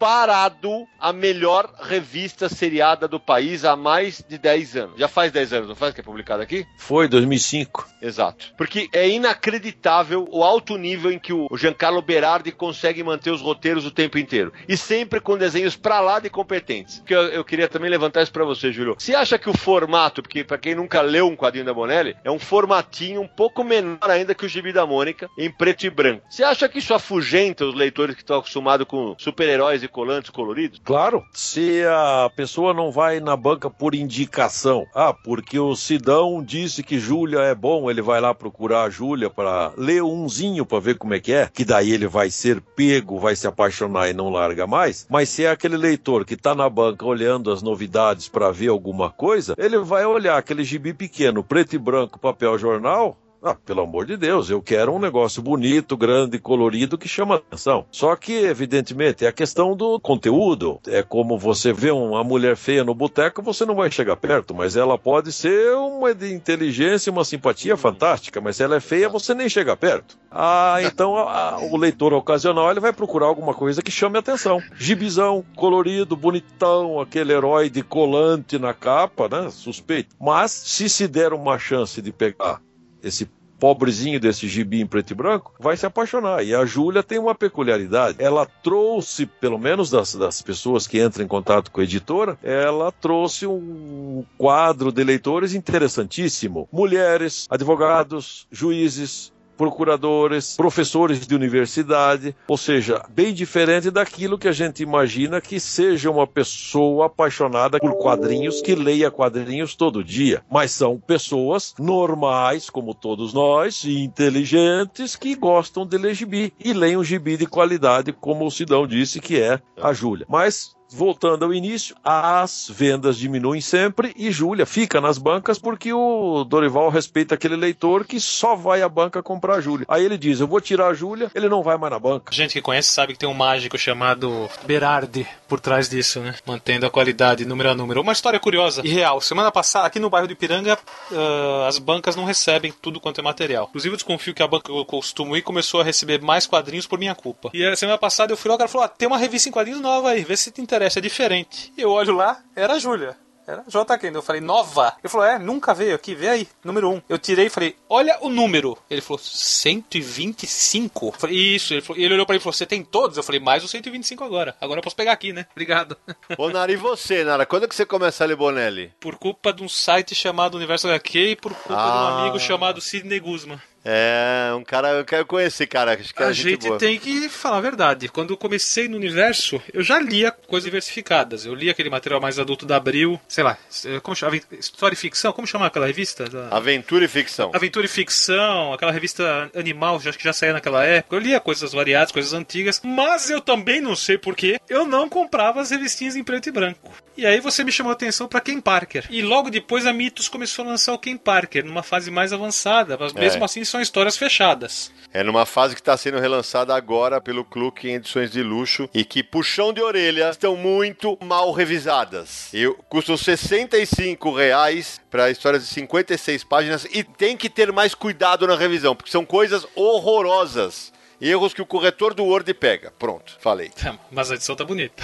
disparado 0.00 0.88
a 0.98 1.12
melhor 1.12 1.70
revista 1.78 2.48
seriada 2.48 3.06
do 3.06 3.20
país 3.20 3.66
há 3.66 3.76
mais 3.76 4.24
de 4.26 4.38
10 4.38 4.76
anos. 4.76 4.98
Já 4.98 5.08
faz 5.08 5.30
10 5.30 5.52
anos, 5.52 5.68
não 5.68 5.76
faz 5.76 5.92
que 5.92 6.00
é 6.00 6.04
publicado 6.04 6.42
aqui? 6.42 6.66
Foi 6.78 7.06
2005. 7.06 7.86
Exato. 8.00 8.46
Porque 8.56 8.88
é 8.94 9.06
inacreditável 9.06 10.26
o 10.30 10.42
alto 10.42 10.78
nível 10.78 11.12
em 11.12 11.18
que 11.18 11.34
o 11.34 11.48
Giancarlo 11.54 12.00
Berardi 12.00 12.50
consegue 12.50 13.02
manter 13.02 13.30
os 13.30 13.42
roteiros 13.42 13.84
o 13.84 13.90
tempo 13.90 14.16
inteiro. 14.16 14.54
E 14.66 14.74
sempre 14.74 15.20
com 15.20 15.36
desenhos 15.36 15.76
pra 15.76 16.00
lá 16.00 16.18
de 16.18 16.30
competentes. 16.30 17.02
Que 17.04 17.14
eu, 17.14 17.24
eu 17.24 17.44
queria 17.44 17.68
também 17.68 17.90
levantar 17.90 18.22
isso 18.22 18.32
pra 18.32 18.44
você, 18.44 18.72
Júlio. 18.72 18.96
Você 18.98 19.14
acha 19.14 19.38
que 19.38 19.50
o 19.50 19.56
formato, 19.56 20.22
porque 20.22 20.42
pra 20.42 20.56
quem 20.56 20.74
nunca 20.74 21.02
leu 21.02 21.26
um 21.26 21.36
quadrinho 21.36 21.66
da 21.66 21.74
Bonelli, 21.74 22.16
é 22.24 22.30
um 22.30 22.38
formatinho 22.38 23.20
um 23.20 23.28
pouco 23.28 23.62
menor 23.62 24.08
ainda 24.08 24.34
que 24.34 24.46
o 24.46 24.48
Gibi 24.48 24.72
da 24.72 24.86
Mônica, 24.86 25.28
em 25.36 25.50
preto 25.50 25.84
e 25.84 25.90
branco. 25.90 26.24
Você 26.30 26.42
acha 26.42 26.68
que 26.70 26.78
isso 26.78 26.94
afugenta 26.94 27.66
os 27.66 27.74
leitores 27.74 28.14
que 28.14 28.22
estão 28.22 28.38
acostumados 28.38 28.86
com 28.86 29.14
super-heróis 29.18 29.82
e 29.82 29.89
colantes 29.90 30.30
coloridos? 30.30 30.80
Claro, 30.84 31.24
se 31.32 31.82
a 31.84 32.30
pessoa 32.34 32.72
não 32.72 32.90
vai 32.90 33.20
na 33.20 33.36
banca 33.36 33.68
por 33.68 33.94
indicação, 33.94 34.86
ah, 34.94 35.12
porque 35.12 35.58
o 35.58 35.74
Sidão 35.74 36.42
disse 36.42 36.82
que 36.82 36.98
Júlia 36.98 37.40
é 37.40 37.54
bom, 37.54 37.90
ele 37.90 38.00
vai 38.00 38.20
lá 38.20 38.34
procurar 38.34 38.84
a 38.84 38.90
Júlia 38.90 39.28
para 39.28 39.72
ler 39.76 40.02
umzinho 40.02 40.64
para 40.64 40.80
ver 40.80 40.96
como 40.96 41.14
é 41.14 41.20
que 41.20 41.32
é, 41.32 41.48
que 41.52 41.64
daí 41.64 41.92
ele 41.92 42.06
vai 42.06 42.30
ser 42.30 42.60
pego, 42.60 43.18
vai 43.18 43.36
se 43.36 43.46
apaixonar 43.46 44.08
e 44.08 44.12
não 44.12 44.30
larga 44.30 44.66
mais. 44.66 45.06
Mas 45.10 45.28
se 45.28 45.44
é 45.44 45.50
aquele 45.50 45.76
leitor 45.76 46.24
que 46.24 46.36
tá 46.36 46.54
na 46.54 46.68
banca 46.68 47.04
olhando 47.04 47.50
as 47.50 47.62
novidades 47.62 48.28
para 48.28 48.50
ver 48.50 48.68
alguma 48.68 49.10
coisa, 49.10 49.54
ele 49.58 49.78
vai 49.78 50.04
olhar 50.06 50.38
aquele 50.38 50.64
gibi 50.64 50.94
pequeno, 50.94 51.42
preto 51.42 51.74
e 51.74 51.78
branco, 51.78 52.18
papel 52.18 52.56
jornal, 52.58 53.16
ah, 53.42 53.54
pelo 53.54 53.80
amor 53.82 54.06
de 54.06 54.16
Deus, 54.16 54.50
eu 54.50 54.60
quero 54.62 54.92
um 54.94 54.98
negócio 54.98 55.42
bonito, 55.42 55.96
grande, 55.96 56.38
colorido 56.38 56.98
que 56.98 57.08
chama 57.08 57.36
atenção. 57.36 57.86
Só 57.90 58.14
que, 58.16 58.32
evidentemente, 58.34 59.24
é 59.24 59.28
a 59.28 59.32
questão 59.32 59.74
do 59.74 59.98
conteúdo. 60.00 60.78
É 60.86 61.02
como 61.02 61.38
você 61.38 61.72
vê 61.72 61.90
uma 61.90 62.22
mulher 62.22 62.56
feia 62.56 62.84
no 62.84 62.94
boteco, 62.94 63.42
você 63.42 63.64
não 63.64 63.74
vai 63.74 63.90
chegar 63.90 64.16
perto, 64.16 64.54
mas 64.54 64.76
ela 64.76 64.98
pode 64.98 65.32
ser 65.32 65.74
uma 65.74 66.14
de 66.14 66.32
inteligência, 66.32 67.10
uma 67.12 67.24
simpatia 67.24 67.76
fantástica, 67.76 68.40
mas 68.40 68.56
se 68.56 68.62
ela 68.62 68.76
é 68.76 68.80
feia, 68.80 69.08
você 69.08 69.34
nem 69.34 69.48
chega 69.48 69.76
perto. 69.76 70.18
Ah, 70.30 70.76
então 70.84 71.16
a- 71.16 71.50
a- 71.54 71.58
o 71.60 71.76
leitor 71.76 72.12
ocasional 72.12 72.70
ele 72.70 72.80
vai 72.80 72.92
procurar 72.92 73.26
alguma 73.26 73.54
coisa 73.54 73.82
que 73.82 73.90
chame 73.90 74.18
atenção. 74.18 74.60
Gibizão, 74.76 75.44
colorido, 75.56 76.14
bonitão, 76.16 77.00
aquele 77.00 77.32
herói 77.32 77.70
de 77.70 77.82
colante 77.82 78.58
na 78.58 78.74
capa, 78.74 79.28
né? 79.28 79.48
Suspeito. 79.50 80.14
Mas 80.20 80.50
se 80.50 80.88
se 80.88 81.08
der 81.08 81.32
uma 81.32 81.58
chance 81.58 82.00
de 82.02 82.12
pegar 82.12 82.60
esse 83.02 83.28
pobrezinho 83.60 84.18
desse 84.18 84.48
gibi 84.48 84.80
em 84.80 84.86
preto 84.86 85.10
e 85.10 85.14
branco, 85.14 85.52
vai 85.60 85.76
se 85.76 85.84
apaixonar. 85.84 86.42
E 86.42 86.54
a 86.54 86.64
Júlia 86.64 87.02
tem 87.02 87.18
uma 87.18 87.34
peculiaridade. 87.34 88.16
Ela 88.18 88.46
trouxe, 88.46 89.26
pelo 89.26 89.58
menos 89.58 89.90
das, 89.90 90.14
das 90.14 90.40
pessoas 90.40 90.86
que 90.86 91.00
entram 91.00 91.24
em 91.24 91.28
contato 91.28 91.70
com 91.70 91.80
a 91.80 91.84
editora, 91.84 92.38
ela 92.42 92.90
trouxe 92.90 93.46
um 93.46 94.24
quadro 94.38 94.90
de 94.90 95.04
leitores 95.04 95.52
interessantíssimo. 95.52 96.66
Mulheres, 96.72 97.46
advogados, 97.50 98.46
juízes, 98.50 99.30
procuradores, 99.60 100.56
professores 100.56 101.26
de 101.26 101.34
universidade, 101.34 102.34
ou 102.48 102.56
seja, 102.56 103.04
bem 103.10 103.34
diferente 103.34 103.90
daquilo 103.90 104.38
que 104.38 104.48
a 104.48 104.52
gente 104.52 104.82
imagina 104.82 105.38
que 105.38 105.60
seja 105.60 106.10
uma 106.10 106.26
pessoa 106.26 107.06
apaixonada 107.06 107.78
por 107.78 107.98
quadrinhos 107.98 108.62
que 108.62 108.74
leia 108.74 109.10
quadrinhos 109.10 109.74
todo 109.74 110.02
dia, 110.02 110.42
mas 110.50 110.70
são 110.70 110.98
pessoas 110.98 111.74
normais, 111.78 112.70
como 112.70 112.94
todos 112.94 113.34
nós, 113.34 113.84
e 113.84 113.98
inteligentes 114.02 115.14
que 115.14 115.34
gostam 115.34 115.84
de 115.84 115.98
ler 115.98 116.14
gibi 116.14 116.54
e 116.58 116.72
leem 116.72 116.96
um 116.96 117.04
gibi 117.04 117.36
de 117.36 117.44
qualidade, 117.44 118.14
como 118.14 118.46
o 118.46 118.50
Sidão 118.50 118.86
disse 118.86 119.20
que 119.20 119.38
é 119.38 119.60
a 119.78 119.92
Júlia. 119.92 120.24
Mas 120.26 120.74
Voltando 120.92 121.44
ao 121.44 121.54
início, 121.54 121.94
as 122.04 122.70
vendas 122.72 123.16
diminuem 123.16 123.60
sempre 123.60 124.12
e 124.16 124.30
Júlia 124.30 124.66
fica 124.66 125.00
nas 125.00 125.18
bancas 125.18 125.58
porque 125.58 125.92
o 125.92 126.44
Dorival 126.44 126.88
respeita 126.88 127.34
aquele 127.34 127.56
leitor 127.56 128.04
que 128.04 128.18
só 128.18 128.56
vai 128.56 128.82
à 128.82 128.88
banca 128.88 129.22
comprar 129.22 129.56
a 129.56 129.60
Júlia. 129.60 129.86
Aí 129.88 130.04
ele 130.04 130.18
diz: 130.18 130.40
Eu 130.40 130.46
vou 130.46 130.60
tirar 130.60 130.88
a 130.88 130.94
Júlia, 130.94 131.30
ele 131.34 131.48
não 131.48 131.62
vai 131.62 131.76
mais 131.76 131.92
na 131.92 131.98
banca. 131.98 132.32
Gente 132.32 132.52
que 132.52 132.62
conhece 132.62 132.92
sabe 132.92 133.12
que 133.12 133.18
tem 133.18 133.28
um 133.28 133.34
mágico 133.34 133.78
chamado 133.78 134.48
Berardi 134.64 135.26
por 135.48 135.60
trás 135.60 135.88
disso, 135.88 136.20
né? 136.20 136.34
Mantendo 136.46 136.86
a 136.86 136.90
qualidade 136.90 137.44
número 137.44 137.70
a 137.70 137.74
número. 137.74 138.00
Uma 138.00 138.12
história 138.12 138.38
curiosa 138.38 138.82
e 138.84 138.88
real. 138.88 139.20
Semana 139.20 139.50
passada, 139.50 139.86
aqui 139.86 139.98
no 139.98 140.10
bairro 140.10 140.26
do 140.26 140.32
Ipiranga, 140.32 140.78
ah, 141.12 141.66
as 141.68 141.78
bancas 141.78 142.14
não 142.14 142.24
recebem 142.24 142.72
tudo 142.72 143.00
quanto 143.00 143.20
é 143.20 143.24
material. 143.24 143.66
Inclusive, 143.68 143.92
eu 143.92 143.96
desconfio 143.96 144.34
que 144.34 144.42
a 144.42 144.46
banca 144.46 144.64
que 144.64 144.70
eu 144.70 144.84
costumo 144.84 145.36
ir 145.36 145.42
começou 145.42 145.80
a 145.80 145.84
receber 145.84 146.20
mais 146.20 146.46
quadrinhos 146.46 146.86
por 146.86 146.98
minha 146.98 147.14
culpa. 147.14 147.50
E 147.52 147.64
a 147.64 147.76
semana 147.76 147.98
passada 147.98 148.32
eu 148.32 148.36
fui 148.36 148.48
lá, 148.48 148.54
o 148.54 148.58
cara 148.58 148.68
falou: 148.68 148.84
ah, 148.84 148.88
tem 148.88 149.08
uma 149.08 149.18
revista 149.18 149.48
em 149.48 149.52
quadrinhos 149.52 149.80
nova 149.80 150.10
aí, 150.10 150.22
vê 150.22 150.36
se 150.36 150.50
te 150.50 150.60
interessa, 150.60 150.79
é 150.84 151.02
diferente. 151.02 151.72
E 151.76 151.82
eu 151.82 151.90
olho 151.90 152.14
lá, 152.14 152.42
era 152.54 152.74
a 152.74 152.78
Júlia. 152.78 153.16
Era 153.46 153.64
J. 153.66 153.98
Kendall. 153.98 154.18
Eu 154.20 154.22
falei, 154.26 154.40
nova? 154.40 154.94
Ele 155.02 155.08
falou, 155.08 155.26
é, 155.26 155.36
nunca 155.36 155.74
veio 155.74 155.94
aqui, 155.96 156.14
vê 156.14 156.28
aí, 156.28 156.48
número 156.62 156.88
1. 156.88 156.94
Um. 156.94 157.02
Eu 157.08 157.18
tirei 157.18 157.46
e 157.46 157.50
falei, 157.50 157.74
olha 157.88 158.16
o 158.20 158.28
número. 158.28 158.78
Ele 158.88 159.00
falou, 159.00 159.18
125? 159.18 161.06
Eu 161.08 161.12
falei, 161.12 161.36
isso. 161.36 161.74
Ele, 161.74 161.80
falou, 161.80 162.00
ele 162.00 162.14
olhou 162.14 162.26
pra 162.26 162.34
mim 162.34 162.38
e 162.38 162.42
falou, 162.42 162.52
você 162.52 162.66
tem 162.66 162.84
todos? 162.84 163.16
Eu 163.16 163.22
falei, 163.22 163.40
mais 163.40 163.64
o 163.64 163.68
125 163.68 164.22
agora. 164.22 164.56
Agora 164.60 164.78
eu 164.78 164.82
posso 164.84 164.94
pegar 164.94 165.12
aqui, 165.12 165.32
né? 165.32 165.46
Obrigado. 165.52 165.96
Ô, 166.38 166.48
Nara, 166.50 166.70
e 166.70 166.76
você, 166.76 167.24
Nara? 167.24 167.44
Quando 167.46 167.64
é 167.64 167.68
que 167.68 167.74
você 167.74 167.84
começa 167.86 168.22
a 168.22 168.26
ler 168.26 168.36
Bonelli? 168.36 168.92
por 169.00 169.16
culpa 169.16 169.52
de 169.52 169.62
um 169.64 169.68
site 169.68 170.14
chamado 170.14 170.56
Universo 170.56 170.86
HQ 170.86 171.18
e 171.30 171.36
por 171.36 171.52
culpa 171.52 171.74
de 171.74 171.74
um 171.74 171.76
Ah. 171.82 172.20
amigo 172.22 172.38
chamado 172.38 172.80
Sidney 172.80 173.18
Guzman. 173.18 173.60
É, 173.84 174.52
um 174.56 174.62
cara, 174.62 174.88
eu 174.90 175.04
quero 175.04 175.24
conhecer, 175.24 175.66
cara. 175.66 175.94
Acho 175.94 176.12
que 176.14 176.22
é 176.22 176.26
A 176.26 176.32
gente 176.32 176.50
gente 176.62 176.78
tem 176.78 176.98
que 176.98 177.28
falar 177.28 177.58
a 177.58 177.60
verdade. 177.62 178.08
Quando 178.08 178.30
eu 178.30 178.36
comecei 178.36 178.88
no 178.88 178.96
universo, 178.96 179.60
eu 179.72 179.82
já 179.82 179.98
lia 179.98 180.30
coisas 180.30 180.64
diversificadas. 180.64 181.46
Eu 181.46 181.54
lia 181.54 181.70
aquele 181.72 181.88
material 181.88 182.20
mais 182.20 182.38
adulto 182.38 182.66
da 182.66 182.76
Abril, 182.76 183.18
sei 183.28 183.42
lá, 183.44 183.56
como 184.02 184.14
chama? 184.14 184.38
História 184.52 184.94
e 184.94 184.96
ficção? 184.98 185.32
Como 185.32 185.46
chama 185.46 185.66
aquela 185.66 185.86
revista? 185.86 186.24
Da- 186.28 186.48
Aventura 186.50 187.04
e 187.04 187.08
ficção. 187.08 187.50
Aventura 187.54 187.86
e 187.86 187.88
Ficção, 187.88 188.72
aquela 188.72 188.92
revista 188.92 189.50
Animal, 189.54 189.96
acho 189.96 190.16
que 190.18 190.24
já 190.24 190.32
saía 190.32 190.52
naquela 190.52 190.84
época. 190.84 191.16
Eu 191.16 191.20
lia 191.20 191.40
coisas 191.40 191.72
variadas, 191.72 192.12
coisas 192.12 192.32
antigas, 192.32 192.80
mas 192.84 193.30
eu 193.30 193.40
também 193.40 193.80
não 193.80 193.96
sei 193.96 194.16
porquê, 194.18 194.60
eu 194.68 194.86
não 194.86 195.08
comprava 195.08 195.60
as 195.60 195.70
revistinhas 195.70 196.16
em 196.16 196.22
preto 196.24 196.48
e 196.48 196.52
branco. 196.52 196.92
E 197.16 197.26
aí 197.26 197.40
você 197.40 197.62
me 197.64 197.72
chamou 197.72 197.90
a 197.90 197.94
atenção 197.94 198.26
para 198.28 198.40
Ken 198.40 198.60
Parker. 198.60 199.06
E 199.10 199.20
logo 199.22 199.50
depois 199.50 199.86
a 199.86 199.92
Mitos 199.92 200.28
começou 200.28 200.64
a 200.64 200.68
lançar 200.68 200.92
o 200.94 200.98
Ken 200.98 201.16
Parker, 201.16 201.64
numa 201.64 201.82
fase 201.82 202.10
mais 202.10 202.32
avançada, 202.32 202.96
mas 202.98 203.12
mesmo 203.12 203.42
É. 203.42 203.44
assim 203.44 203.64
são 203.70 203.80
histórias 203.80 204.16
fechadas. 204.16 204.92
É 205.12 205.24
numa 205.24 205.44
fase 205.44 205.74
que 205.74 205.80
está 205.80 205.96
sendo 205.96 206.18
relançada 206.20 206.74
agora 206.74 207.20
pelo 207.20 207.44
Clube 207.44 207.88
em 207.88 207.94
edições 207.94 208.30
de 208.30 208.42
luxo 208.42 208.88
e 208.94 209.04
que, 209.04 209.22
puxão 209.22 209.72
de 209.72 209.82
orelha, 209.82 210.30
estão 210.30 210.56
muito 210.56 211.18
mal 211.20 211.50
revisadas. 211.52 212.52
E 212.54 212.68
custam 212.88 213.16
65 213.16 214.32
reais 214.32 215.00
para 215.10 215.30
histórias 215.30 215.62
de 215.62 215.68
56 215.68 216.44
páginas 216.44 216.86
e 216.92 217.02
tem 217.02 217.36
que 217.36 217.50
ter 217.50 217.72
mais 217.72 217.94
cuidado 217.94 218.46
na 218.46 218.54
revisão, 218.54 218.94
porque 218.94 219.10
são 219.10 219.24
coisas 219.24 219.66
horrorosas. 219.74 220.92
Erros 221.20 221.52
que 221.52 221.60
o 221.60 221.66
corretor 221.66 222.14
do 222.14 222.24
Word 222.24 222.54
pega. 222.54 222.92
Pronto, 222.98 223.36
falei. 223.40 223.70
Mas 224.10 224.30
a 224.30 224.36
edição 224.36 224.56
tá 224.56 224.64
bonita. 224.64 225.02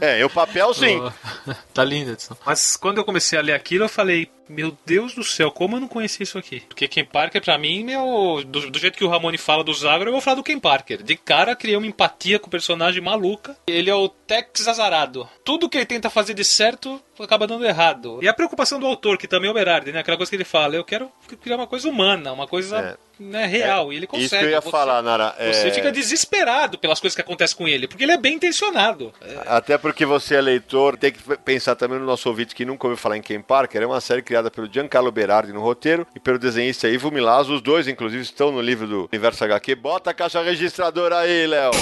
É, 0.00 0.20
e 0.20 0.24
o 0.24 0.30
papel 0.30 0.72
sim. 0.72 0.98
tá 1.74 1.84
linda 1.84 2.10
a 2.10 2.12
edição. 2.14 2.36
Mas 2.46 2.76
quando 2.76 2.98
eu 2.98 3.04
comecei 3.04 3.38
a 3.38 3.42
ler 3.42 3.52
aquilo, 3.52 3.84
eu 3.84 3.88
falei, 3.88 4.30
meu 4.50 4.76
Deus 4.84 5.14
do 5.14 5.22
céu, 5.24 5.50
como 5.50 5.76
eu 5.76 5.80
não 5.80 5.88
conheci 5.88 6.22
isso 6.22 6.36
aqui? 6.38 6.60
Porque 6.68 6.88
Ken 6.88 7.04
Parker, 7.04 7.40
pra 7.42 7.56
mim, 7.56 7.84
meu, 7.84 8.42
do, 8.46 8.70
do 8.70 8.78
jeito 8.78 8.98
que 8.98 9.04
o 9.04 9.08
Ramone 9.08 9.38
fala 9.38 9.62
do 9.64 9.72
Zagro, 9.72 10.08
eu 10.08 10.12
vou 10.12 10.20
falar 10.20 10.36
do 10.36 10.42
Ken 10.42 10.58
Parker. 10.58 11.02
De 11.02 11.16
cara, 11.16 11.54
criei 11.56 11.76
uma 11.76 11.86
empatia 11.86 12.38
com 12.38 12.48
o 12.48 12.50
personagem 12.50 13.00
maluca. 13.00 13.56
Ele 13.66 13.88
é 13.90 13.94
o 13.94 14.08
Tex 14.08 14.66
azarado. 14.68 15.28
Tudo 15.44 15.68
que 15.68 15.78
ele 15.78 15.86
tenta 15.86 16.10
fazer 16.10 16.34
de 16.34 16.44
certo 16.44 17.00
acaba 17.18 17.46
dando 17.46 17.66
errado. 17.66 18.18
E 18.22 18.28
a 18.28 18.32
preocupação 18.34 18.80
do 18.80 18.86
autor, 18.86 19.18
que 19.18 19.28
também 19.28 19.48
é 19.48 19.50
o 19.50 19.54
Berardi, 19.54 19.92
né? 19.92 20.00
Aquela 20.00 20.16
coisa 20.16 20.30
que 20.30 20.36
ele 20.36 20.44
fala, 20.44 20.74
eu 20.74 20.84
quero 20.84 21.10
criar 21.42 21.56
uma 21.56 21.66
coisa 21.66 21.86
humana, 21.88 22.32
uma 22.32 22.46
coisa 22.46 22.78
É. 22.78 23.22
né, 23.22 23.44
real. 23.44 23.92
e 23.92 23.96
ele 23.96 24.06
consegue. 24.06 24.24
Isso 24.26 24.38
que 24.38 24.44
eu 24.44 24.50
ia 24.50 24.60
Você- 24.62 24.70
falar, 24.70 25.02
Nara. 25.02 25.34
Você 25.38 25.68
é, 25.68 25.70
fica 25.70 25.92
desesperado 25.92 26.78
pelas 26.78 26.98
coisas 26.98 27.14
que 27.14 27.20
acontecem 27.20 27.56
com 27.58 27.68
ele, 27.68 27.86
porque 27.86 28.04
ele 28.04 28.12
é 28.12 28.16
bem 28.16 28.36
intencionado. 28.36 29.12
É, 29.20 29.38
Até 29.46 29.76
porque 29.76 30.06
você 30.06 30.36
é 30.36 30.40
leitor, 30.40 30.96
tem 30.96 31.12
que 31.12 31.20
pensar 31.44 31.74
também 31.76 31.98
no 31.98 32.06
nosso 32.06 32.26
ouvinte 32.28 32.54
que 32.54 32.64
nunca 32.64 32.86
ouviu 32.86 32.96
falar 32.96 33.18
em 33.18 33.22
Ken 33.22 33.42
Parker. 33.42 33.82
É 33.82 33.86
uma 33.86 34.00
série 34.00 34.22
criada 34.22 34.39
pelo 34.48 34.72
Giancarlo 34.72 35.10
Berardi 35.10 35.52
no 35.52 35.60
roteiro 35.60 36.06
e 36.14 36.20
pelo 36.20 36.38
desenhista 36.38 36.88
Ivo 36.88 37.10
Milazzo. 37.10 37.52
Os 37.52 37.60
dois, 37.60 37.88
inclusive, 37.88 38.22
estão 38.22 38.52
no 38.52 38.60
livro 38.60 38.86
do 38.86 39.08
Universo 39.12 39.42
HQ. 39.42 39.74
Bota 39.74 40.10
a 40.10 40.14
caixa 40.14 40.40
registradora 40.40 41.18
aí, 41.18 41.48
Léo. 41.48 41.72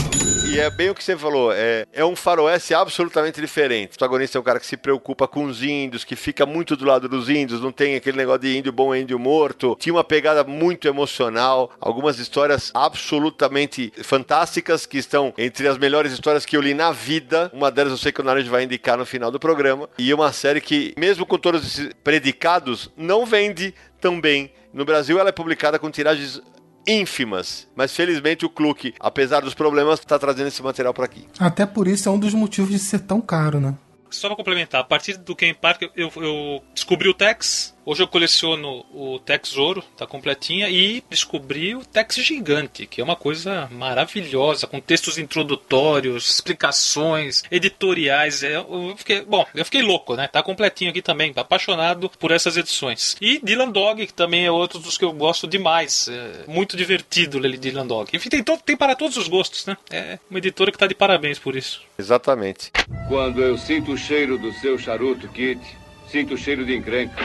E 0.51 0.59
é 0.59 0.71
bem 0.71 0.89
o 0.89 0.95
que 0.95 1.05
você 1.05 1.15
falou, 1.15 1.53
é, 1.53 1.85
é 1.93 2.03
um 2.03 2.17
faroeste 2.17 2.73
absolutamente 2.73 3.39
diferente. 3.39 3.89
O 3.89 3.99
protagonista 3.99 4.39
é 4.39 4.41
um 4.41 4.45
cara 4.45 4.59
que 4.59 4.67
se 4.67 4.79
preocupa 4.79 5.29
com 5.29 5.45
os 5.45 5.63
índios, 5.63 6.05
que 6.05 6.17
fica 6.17 6.47
muito 6.47 6.75
do 6.75 6.87
lado 6.87 7.07
dos 7.07 7.29
índios, 7.29 7.61
não 7.61 7.71
tem 7.71 7.97
aquele 7.97 8.17
negócio 8.17 8.41
de 8.41 8.57
índio 8.57 8.73
bom, 8.73 8.95
índio 8.95 9.19
morto. 9.19 9.77
Tinha 9.79 9.93
uma 9.93 10.03
pegada 10.03 10.43
muito 10.45 10.89
emocional, 10.89 11.71
algumas 11.79 12.19
histórias 12.19 12.71
absolutamente 12.73 13.93
fantásticas 14.03 14.87
que 14.87 14.97
estão 14.97 15.35
entre 15.37 15.69
as 15.69 15.77
melhores 15.77 16.13
histórias 16.13 16.47
que 16.47 16.57
eu 16.57 16.63
li 16.63 16.73
na 16.73 16.93
vida. 16.93 17.51
Uma 17.53 17.71
delas 17.71 17.93
eu 17.93 17.99
sei 17.99 18.11
que 18.11 18.23
o 18.23 18.25
Naranjo 18.25 18.51
vai 18.51 18.65
indicar 18.65 18.97
no 18.97 19.05
final 19.05 19.31
do 19.31 19.39
programa. 19.39 19.87
E 19.99 20.15
uma 20.15 20.33
série 20.33 20.63
que, 20.63 20.95
mesmo 20.97 21.27
com 21.27 21.37
todos 21.37 21.63
esses 21.63 21.93
predicados, 22.03 22.48
não 22.97 23.27
vende 23.27 23.75
tão 24.01 24.21
bem. 24.21 24.53
No 24.73 24.85
Brasil 24.85 25.19
ela 25.19 25.29
é 25.29 25.33
publicada 25.33 25.79
com 25.79 25.91
tiragens 25.91 26.41
ínfimas, 26.87 27.69
mas 27.77 27.95
felizmente 27.95 28.47
o 28.47 28.51
Kluck, 28.51 28.95
apesar 28.99 29.41
dos 29.41 29.55
problemas, 29.55 30.01
está 30.01 30.19
trazendo 30.19 30.49
esse 30.49 30.63
material 30.63 30.95
para 30.95 31.05
aqui. 31.05 31.27
Até 31.39 31.67
por 31.67 31.87
isso 31.87 32.09
é 32.09 32.13
um 32.13 32.19
dos 32.19 32.33
motivos 32.33 32.71
de 32.71 32.79
ser 32.79 33.01
tão 33.01 33.21
caro, 33.21 33.61
né? 33.61 33.75
Só 34.11 34.29
pra 34.29 34.37
complementar, 34.37 34.81
a 34.81 34.85
partir 34.85 35.19
do 35.19 35.37
Ken 35.37 35.53
Parker 35.53 35.91
eu, 35.95 36.11
eu 36.17 36.63
descobri 36.73 37.09
o 37.09 37.15
Tex. 37.15 37.77
Hoje 37.89 38.03
eu 38.03 38.07
coleciono 38.07 38.85
o 38.93 39.19
Tex 39.19 39.57
Ouro, 39.57 39.83
tá 39.97 40.07
completinha, 40.07 40.69
e 40.69 41.03
descobri 41.09 41.75
o 41.75 41.83
Tex 41.83 42.17
Gigante, 42.17 42.87
que 42.87 43.01
é 43.01 43.05
uma 43.05 43.17
coisa 43.17 43.67
maravilhosa, 43.73 44.67
com 44.67 44.79
textos 44.79 45.17
introdutórios, 45.17 46.29
explicações, 46.29 47.45
editoriais. 47.51 48.43
É, 48.43 48.57
eu 48.59 48.95
fiquei, 48.95 49.23
bom, 49.23 49.47
eu 49.55 49.65
fiquei 49.65 49.81
louco, 49.81 50.17
né? 50.17 50.29
Tá 50.29 50.43
completinho 50.43 50.91
aqui 50.91 51.01
também, 51.01 51.33
tá 51.33 51.41
apaixonado 51.41 52.11
por 52.19 52.31
essas 52.31 52.59
edições. 52.59 53.17
E 53.23 53.41
Dylan 53.43 53.71
Dog, 53.71 54.07
que 54.07 54.13
também 54.13 54.45
é 54.45 54.51
outro 54.51 54.79
dos 54.79 54.99
que 54.99 55.05
eu 55.07 55.13
gosto 55.15 55.47
demais. 55.47 56.09
É 56.09 56.45
muito 56.47 56.77
divertido 56.77 57.39
ler 57.39 57.57
Dylan 57.57 57.87
Dog. 57.87 58.15
Enfim, 58.15 58.29
tem, 58.29 58.45
tem 58.45 58.77
para 58.77 58.95
todos 58.95 59.17
os 59.17 59.29
gostos, 59.29 59.65
né? 59.65 59.79
É 59.91 60.19
uma 60.29 60.39
editora 60.39 60.71
que 60.71 60.77
tá 60.77 60.87
de 60.87 60.95
parabéns 60.95 61.39
por 61.39 61.57
isso. 61.57 61.81
Exatamente. 61.99 62.71
Quando 63.09 63.43
eu 63.43 63.57
sinto 63.57 63.93
o 63.93 63.97
cheiro 63.97 64.37
do 64.37 64.53
seu 64.53 64.79
charuto, 64.79 65.27
Kit, 65.29 65.59
sinto 66.07 66.35
o 66.35 66.37
cheiro 66.37 66.67
de 66.67 66.77
encrenca. 66.77 67.17